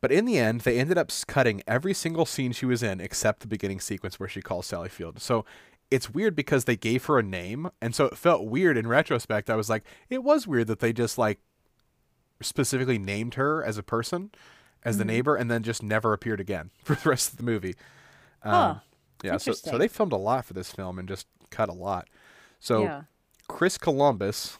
But 0.00 0.12
in 0.12 0.24
the 0.26 0.38
end, 0.38 0.60
they 0.60 0.78
ended 0.78 0.96
up 0.96 1.10
cutting 1.26 1.62
every 1.66 1.92
single 1.92 2.24
scene 2.24 2.52
she 2.52 2.66
was 2.66 2.82
in 2.82 3.00
except 3.00 3.40
the 3.40 3.48
beginning 3.48 3.80
sequence 3.80 4.20
where 4.20 4.28
she 4.28 4.40
calls 4.40 4.66
Sally 4.66 4.88
Field. 4.88 5.20
So 5.20 5.44
it's 5.90 6.10
weird 6.10 6.36
because 6.36 6.64
they 6.64 6.76
gave 6.76 7.06
her 7.06 7.18
a 7.18 7.22
name, 7.22 7.70
and 7.80 7.94
so 7.94 8.04
it 8.04 8.16
felt 8.16 8.44
weird 8.46 8.76
in 8.76 8.86
retrospect. 8.86 9.50
I 9.50 9.56
was 9.56 9.68
like, 9.68 9.84
it 10.08 10.22
was 10.22 10.46
weird 10.46 10.68
that 10.68 10.80
they 10.80 10.92
just 10.92 11.18
like 11.18 11.40
specifically 12.40 12.98
named 12.98 13.34
her 13.34 13.64
as 13.64 13.78
a 13.78 13.82
person, 13.82 14.30
as 14.84 14.98
the 14.98 15.04
neighbor, 15.04 15.34
and 15.34 15.50
then 15.50 15.62
just 15.62 15.82
never 15.82 16.12
appeared 16.12 16.40
again 16.40 16.70
for 16.84 16.94
the 16.94 17.08
rest 17.08 17.32
of 17.32 17.36
the 17.36 17.44
movie. 17.44 17.74
Um, 18.42 18.52
Huh. 18.52 18.74
Yeah, 19.24 19.36
so 19.38 19.50
so 19.50 19.78
they 19.78 19.88
filmed 19.88 20.12
a 20.12 20.16
lot 20.16 20.44
for 20.44 20.54
this 20.54 20.70
film 20.70 20.96
and 20.96 21.08
just 21.08 21.26
cut 21.50 21.68
a 21.68 21.72
lot. 21.72 22.06
So 22.60 22.82
yeah. 22.82 23.02
Chris 23.48 23.76
Columbus, 23.76 24.58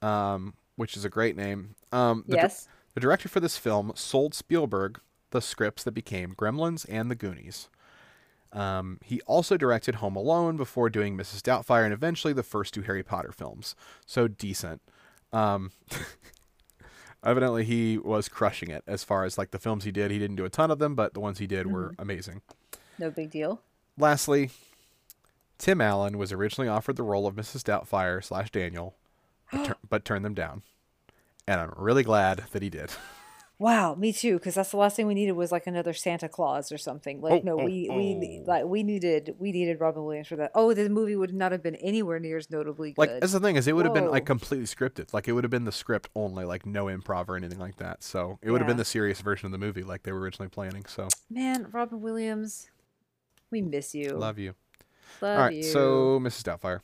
um, 0.00 0.54
which 0.76 0.96
is 0.96 1.04
a 1.04 1.10
great 1.10 1.36
name. 1.36 1.74
Um, 1.92 2.24
Yes. 2.26 2.68
The 2.98 3.02
director 3.02 3.28
for 3.28 3.38
this 3.38 3.56
film 3.56 3.92
sold 3.94 4.34
Spielberg 4.34 4.98
the 5.30 5.40
scripts 5.40 5.84
that 5.84 5.92
became 5.92 6.34
Gremlins 6.34 6.84
and 6.88 7.08
The 7.08 7.14
Goonies. 7.14 7.68
Um, 8.52 8.98
he 9.04 9.20
also 9.20 9.56
directed 9.56 9.96
Home 9.96 10.16
Alone 10.16 10.56
before 10.56 10.90
doing 10.90 11.16
Mrs. 11.16 11.40
Doubtfire 11.40 11.84
and 11.84 11.92
eventually 11.92 12.32
the 12.32 12.42
first 12.42 12.74
two 12.74 12.82
Harry 12.82 13.04
Potter 13.04 13.30
films. 13.30 13.76
So 14.04 14.26
decent. 14.26 14.82
Um, 15.32 15.70
evidently, 17.22 17.62
he 17.62 17.98
was 17.98 18.28
crushing 18.28 18.68
it 18.68 18.82
as 18.88 19.04
far 19.04 19.24
as 19.24 19.38
like 19.38 19.52
the 19.52 19.60
films 19.60 19.84
he 19.84 19.92
did. 19.92 20.10
He 20.10 20.18
didn't 20.18 20.34
do 20.34 20.44
a 20.44 20.50
ton 20.50 20.72
of 20.72 20.80
them, 20.80 20.96
but 20.96 21.14
the 21.14 21.20
ones 21.20 21.38
he 21.38 21.46
did 21.46 21.70
were 21.70 21.94
amazing. 22.00 22.42
No 22.98 23.12
big 23.12 23.30
deal. 23.30 23.60
Lastly, 23.96 24.50
Tim 25.56 25.80
Allen 25.80 26.18
was 26.18 26.32
originally 26.32 26.66
offered 26.68 26.96
the 26.96 27.04
role 27.04 27.28
of 27.28 27.36
Mrs. 27.36 27.62
Doubtfire 27.62 28.24
slash 28.24 28.50
Daniel, 28.50 28.96
but, 29.52 29.64
tur- 29.66 29.76
but 29.88 30.04
turned 30.04 30.24
them 30.24 30.34
down. 30.34 30.62
And 31.48 31.62
I'm 31.62 31.72
really 31.78 32.02
glad 32.02 32.44
that 32.52 32.62
he 32.62 32.70
did. 32.70 32.90
Wow, 33.60 33.96
me 33.96 34.12
too. 34.12 34.34
Because 34.34 34.54
that's 34.54 34.70
the 34.70 34.76
last 34.76 34.94
thing 34.94 35.08
we 35.08 35.14
needed 35.14 35.32
was 35.32 35.50
like 35.50 35.66
another 35.66 35.92
Santa 35.92 36.28
Claus 36.28 36.70
or 36.70 36.78
something. 36.78 37.20
Like, 37.20 37.42
Oh, 37.42 37.44
no, 37.44 37.60
oh, 37.60 37.64
we 37.64 37.90
we 37.90 38.40
oh. 38.40 38.48
like 38.48 38.64
we 38.66 38.84
needed 38.84 39.34
we 39.40 39.50
needed 39.50 39.80
Robin 39.80 40.04
Williams 40.04 40.28
for 40.28 40.36
that. 40.36 40.52
Oh, 40.54 40.72
the 40.72 40.88
movie 40.88 41.16
would 41.16 41.34
not 41.34 41.50
have 41.50 41.60
been 41.60 41.74
anywhere 41.74 42.20
near 42.20 42.36
as 42.36 42.52
notably 42.52 42.92
good. 42.92 42.98
Like 43.00 43.20
that's 43.20 43.32
the 43.32 43.40
thing 43.40 43.56
is, 43.56 43.66
it 43.66 43.74
would 43.74 43.84
have 43.84 43.94
been 43.94 44.12
like 44.12 44.26
completely 44.26 44.66
scripted. 44.66 45.12
Like 45.12 45.26
it 45.26 45.32
would 45.32 45.42
have 45.42 45.50
been 45.50 45.64
the 45.64 45.72
script 45.72 46.08
only, 46.14 46.44
like 46.44 46.66
no 46.66 46.84
improv 46.84 47.28
or 47.28 47.36
anything 47.36 47.58
like 47.58 47.78
that. 47.78 48.04
So 48.04 48.38
it 48.42 48.52
would 48.52 48.60
have 48.60 48.68
been 48.68 48.76
the 48.76 48.84
serious 48.84 49.20
version 49.22 49.46
of 49.46 49.50
the 49.50 49.58
movie, 49.58 49.82
like 49.82 50.04
they 50.04 50.12
were 50.12 50.20
originally 50.20 50.50
planning. 50.50 50.84
So 50.86 51.08
Man, 51.28 51.66
Robin 51.72 52.00
Williams, 52.00 52.70
we 53.50 53.60
miss 53.60 53.92
you. 53.92 54.10
love 54.10 54.38
you. 54.38 54.54
Love 55.20 55.36
All 55.36 55.44
right, 55.46 55.56
you. 55.56 55.62
so 55.64 56.20
Mrs. 56.20 56.44
Doubtfire. 56.44 56.82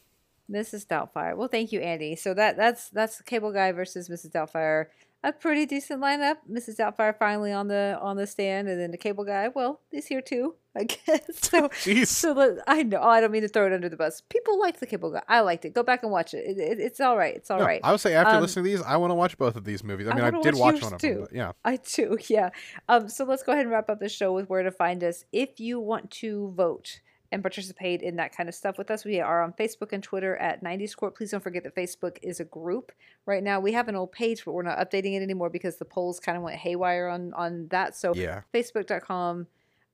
Mrs. 0.50 0.86
Doubtfire. 0.86 1.36
Well, 1.36 1.48
thank 1.48 1.72
you, 1.72 1.80
Andy. 1.80 2.16
So 2.16 2.34
that 2.34 2.56
that's 2.56 2.90
that's 2.90 3.20
Cable 3.22 3.52
Guy 3.52 3.72
versus 3.72 4.08
Mrs. 4.08 4.30
Doubtfire. 4.30 4.86
A 5.26 5.32
pretty 5.32 5.64
decent 5.64 6.02
lineup. 6.02 6.36
Mrs. 6.50 6.76
Doubtfire 6.76 7.16
finally 7.18 7.50
on 7.50 7.66
the 7.68 7.98
on 8.02 8.16
the 8.18 8.26
stand, 8.26 8.68
and 8.68 8.78
then 8.78 8.90
the 8.90 8.98
Cable 8.98 9.24
Guy. 9.24 9.48
Well, 9.48 9.80
he's 9.90 10.04
here 10.04 10.20
too, 10.20 10.54
I 10.76 10.84
guess. 11.06 11.20
So 11.38 11.68
Jeez. 11.70 12.08
so 12.08 12.32
let, 12.32 12.58
I 12.66 12.82
know 12.82 13.00
I 13.00 13.22
don't 13.22 13.30
mean 13.30 13.40
to 13.40 13.48
throw 13.48 13.66
it 13.66 13.72
under 13.72 13.88
the 13.88 13.96
bus. 13.96 14.20
People 14.28 14.60
like 14.60 14.80
the 14.80 14.86
Cable 14.86 15.10
Guy. 15.12 15.22
I 15.26 15.40
liked 15.40 15.64
it. 15.64 15.72
Go 15.72 15.82
back 15.82 16.02
and 16.02 16.12
watch 16.12 16.34
it. 16.34 16.44
it, 16.44 16.58
it 16.58 16.78
it's 16.78 17.00
all 17.00 17.16
right. 17.16 17.34
It's 17.34 17.50
all 17.50 17.60
No, 17.60 17.64
right. 17.64 17.80
I 17.82 17.90
would 17.92 18.00
say 18.02 18.12
after 18.14 18.34
Um, 18.34 18.42
listening 18.42 18.66
to 18.66 18.70
these, 18.70 18.82
I 18.82 18.98
want 18.98 19.12
to 19.12 19.14
watch 19.14 19.38
both 19.38 19.56
of 19.56 19.64
these 19.64 19.82
movies. 19.82 20.08
I 20.08 20.10
I 20.10 20.14
mean, 20.14 20.24
I, 20.24 20.30
wanna 20.30 20.42
did 20.42 20.56
watch 20.56 20.82
one 20.82 20.92
of 20.92 21.00
them, 21.00 21.14
too. 21.14 21.20
but 21.22 21.32
yeah. 21.34 21.52
I 21.64 21.76
do, 21.78 22.18
yeah. 22.28 22.50
Um, 22.90 23.08
so 23.08 23.24
let's 23.24 23.42
go 23.42 23.52
ahead 23.52 23.62
and 23.64 23.70
wrap 23.72 23.88
up 23.88 24.00
the 24.00 24.10
show 24.10 24.34
with 24.34 24.50
where 24.50 24.62
to 24.62 24.70
find 24.70 25.02
us. 25.02 25.24
If 25.32 25.58
you 25.58 25.80
want 25.80 26.10
to 26.20 26.52
vote 26.54 27.00
and 27.32 27.42
participate 27.42 28.02
in 28.02 28.16
that 28.16 28.36
kind 28.36 28.48
of 28.48 28.54
stuff 28.54 28.78
with 28.78 28.90
us, 28.90 29.04
we 29.04 29.20
are 29.20 29.42
on 29.42 29.52
Facebook 29.54 29.92
and 29.92 30.02
Twitter 30.02 30.36
at 30.36 30.62
90s 30.62 30.94
Court. 30.96 31.16
Please 31.16 31.30
don't 31.32 31.42
forget 31.42 31.64
that 31.64 31.74
Facebook 31.74 32.18
is 32.22 32.38
a 32.38 32.44
group. 32.44 32.92
Right 33.26 33.42
now, 33.42 33.58
we 33.60 33.72
have 33.72 33.88
an 33.88 33.96
old 33.96 34.12
page, 34.12 34.44
but 34.44 34.52
we're 34.52 34.62
not 34.62 34.78
updating 34.78 35.14
it 35.16 35.22
anymore 35.22 35.50
because 35.50 35.76
the 35.76 35.84
polls 35.84 36.20
kind 36.20 36.36
of 36.36 36.44
went 36.44 36.56
haywire 36.58 37.08
on 37.08 37.32
on 37.34 37.68
that. 37.68 37.96
So 37.96 38.14
Yeah. 38.14 38.42
facebook.com. 38.52 39.46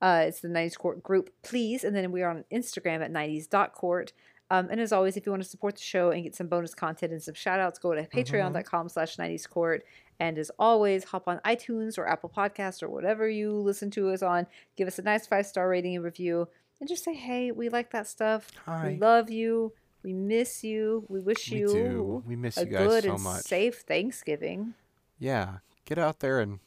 Uh, 0.02 0.24
it's 0.26 0.40
the 0.40 0.48
90s 0.48 0.76
Court 0.78 1.02
group, 1.02 1.30
please. 1.42 1.84
And 1.84 1.94
then 1.94 2.10
we 2.10 2.22
are 2.22 2.30
on 2.30 2.44
Instagram 2.52 3.02
at 3.02 3.10
90s.court. 3.12 4.12
Um, 4.52 4.68
and 4.70 4.80
as 4.80 4.92
always, 4.92 5.16
if 5.16 5.26
you 5.26 5.32
want 5.32 5.42
to 5.44 5.48
support 5.48 5.76
the 5.76 5.82
show 5.82 6.10
and 6.10 6.24
get 6.24 6.34
some 6.34 6.48
bonus 6.48 6.74
content 6.74 7.12
and 7.12 7.22
some 7.22 7.34
shout 7.34 7.60
outs, 7.60 7.78
go 7.78 7.94
to 7.94 8.02
patreon.com 8.06 8.88
slash 8.88 9.16
90s 9.16 9.48
court. 9.48 9.84
And 10.18 10.36
as 10.38 10.50
always, 10.58 11.04
hop 11.04 11.28
on 11.28 11.38
iTunes 11.46 11.96
or 11.98 12.08
Apple 12.08 12.32
Podcasts 12.34 12.82
or 12.82 12.88
whatever 12.90 13.28
you 13.28 13.52
listen 13.52 13.90
to 13.92 14.10
us 14.10 14.22
on. 14.22 14.46
Give 14.76 14.88
us 14.88 14.98
a 14.98 15.02
nice 15.02 15.26
five 15.26 15.46
star 15.46 15.68
rating 15.68 15.94
and 15.96 16.04
review. 16.04 16.48
And 16.80 16.88
just 16.88 17.04
say, 17.04 17.14
hey, 17.14 17.52
we 17.52 17.68
like 17.68 17.90
that 17.90 18.06
stuff. 18.06 18.50
Hi. 18.64 18.92
We 18.92 18.96
love 18.98 19.30
you. 19.30 19.72
We 20.02 20.14
miss 20.14 20.64
you. 20.64 21.04
We 21.08 21.20
wish 21.20 21.50
We 21.50 21.58
you 21.58 21.68
do. 21.68 22.22
We 22.26 22.36
miss 22.36 22.56
a 22.56 22.64
you 22.64 22.72
guys 22.72 22.88
good 22.88 23.04
so 23.04 23.14
and 23.14 23.22
much. 23.22 23.42
safe 23.42 23.80
Thanksgiving. 23.80 24.72
Yeah. 25.18 25.58
Get 25.84 25.98
out 25.98 26.20
there 26.20 26.40
and 26.40 26.60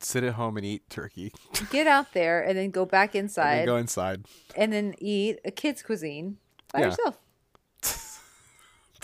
sit 0.00 0.24
at 0.24 0.34
home 0.34 0.56
and 0.56 0.64
eat 0.64 0.88
turkey. 0.88 1.32
Get 1.70 1.86
out 1.86 2.14
there 2.14 2.42
and 2.42 2.56
then 2.56 2.70
go 2.70 2.86
back 2.86 3.14
inside. 3.14 3.66
go 3.66 3.76
inside. 3.76 4.24
and 4.56 4.72
then 4.72 4.94
eat 4.98 5.40
a 5.44 5.50
kid's 5.50 5.82
cuisine 5.82 6.38
by 6.72 6.80
Yeah. 6.80 6.86
yourself. 6.86 7.18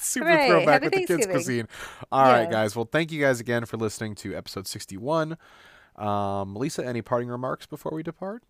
Super 0.00 0.26
Hooray, 0.26 0.48
throwback 0.48 0.82
with 0.82 0.92
the 0.94 1.06
kids' 1.06 1.26
cuisine. 1.26 1.68
All 2.10 2.22
right, 2.24 2.42
Yeah. 2.44 2.50
guys. 2.50 2.74
Well, 2.74 2.88
thank 2.90 3.12
you 3.12 3.20
guys 3.20 3.38
again 3.40 3.66
for 3.66 3.76
listening 3.76 4.14
to 4.16 4.34
episode 4.34 4.66
61. 4.66 5.36
Um, 5.96 6.56
Lisa, 6.56 6.84
any 6.84 7.02
parting 7.02 7.28
remarks 7.28 7.66
before 7.66 7.92
we 7.94 8.02
depart? 8.02 8.42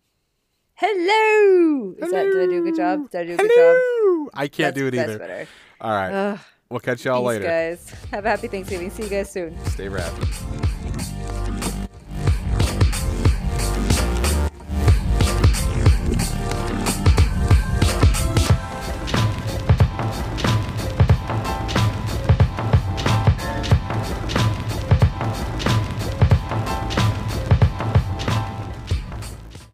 Hello. 0.75 1.93
Is 1.99 2.11
that 2.11 2.23
did 2.23 2.41
I 2.41 2.45
do 2.51 2.59
a 2.59 2.61
good 2.71 2.75
job? 2.75 3.09
Did 3.11 3.21
I 3.21 3.23
do 3.25 3.33
a 3.33 3.37
good 3.37 3.51
job? 3.55 4.29
I 4.33 4.47
can't 4.47 4.73
That's- 4.73 4.73
do 4.75 4.87
it 4.87 4.91
that's 4.91 5.09
either. 5.09 5.19
better. 5.19 5.47
All 5.81 5.91
right. 5.91 6.11
Ugh, 6.11 6.39
we'll 6.69 6.79
catch 6.79 7.05
y'all 7.05 7.21
peace, 7.21 7.27
later. 7.27 7.45
guys. 7.45 7.89
Have 8.11 8.25
a 8.25 8.29
happy 8.29 8.47
Thanksgiving. 8.47 8.89
See 8.89 9.03
you 9.03 9.09
guys 9.09 9.29
soon. 9.31 9.57
Stay 9.67 9.87
rad. 9.89 10.11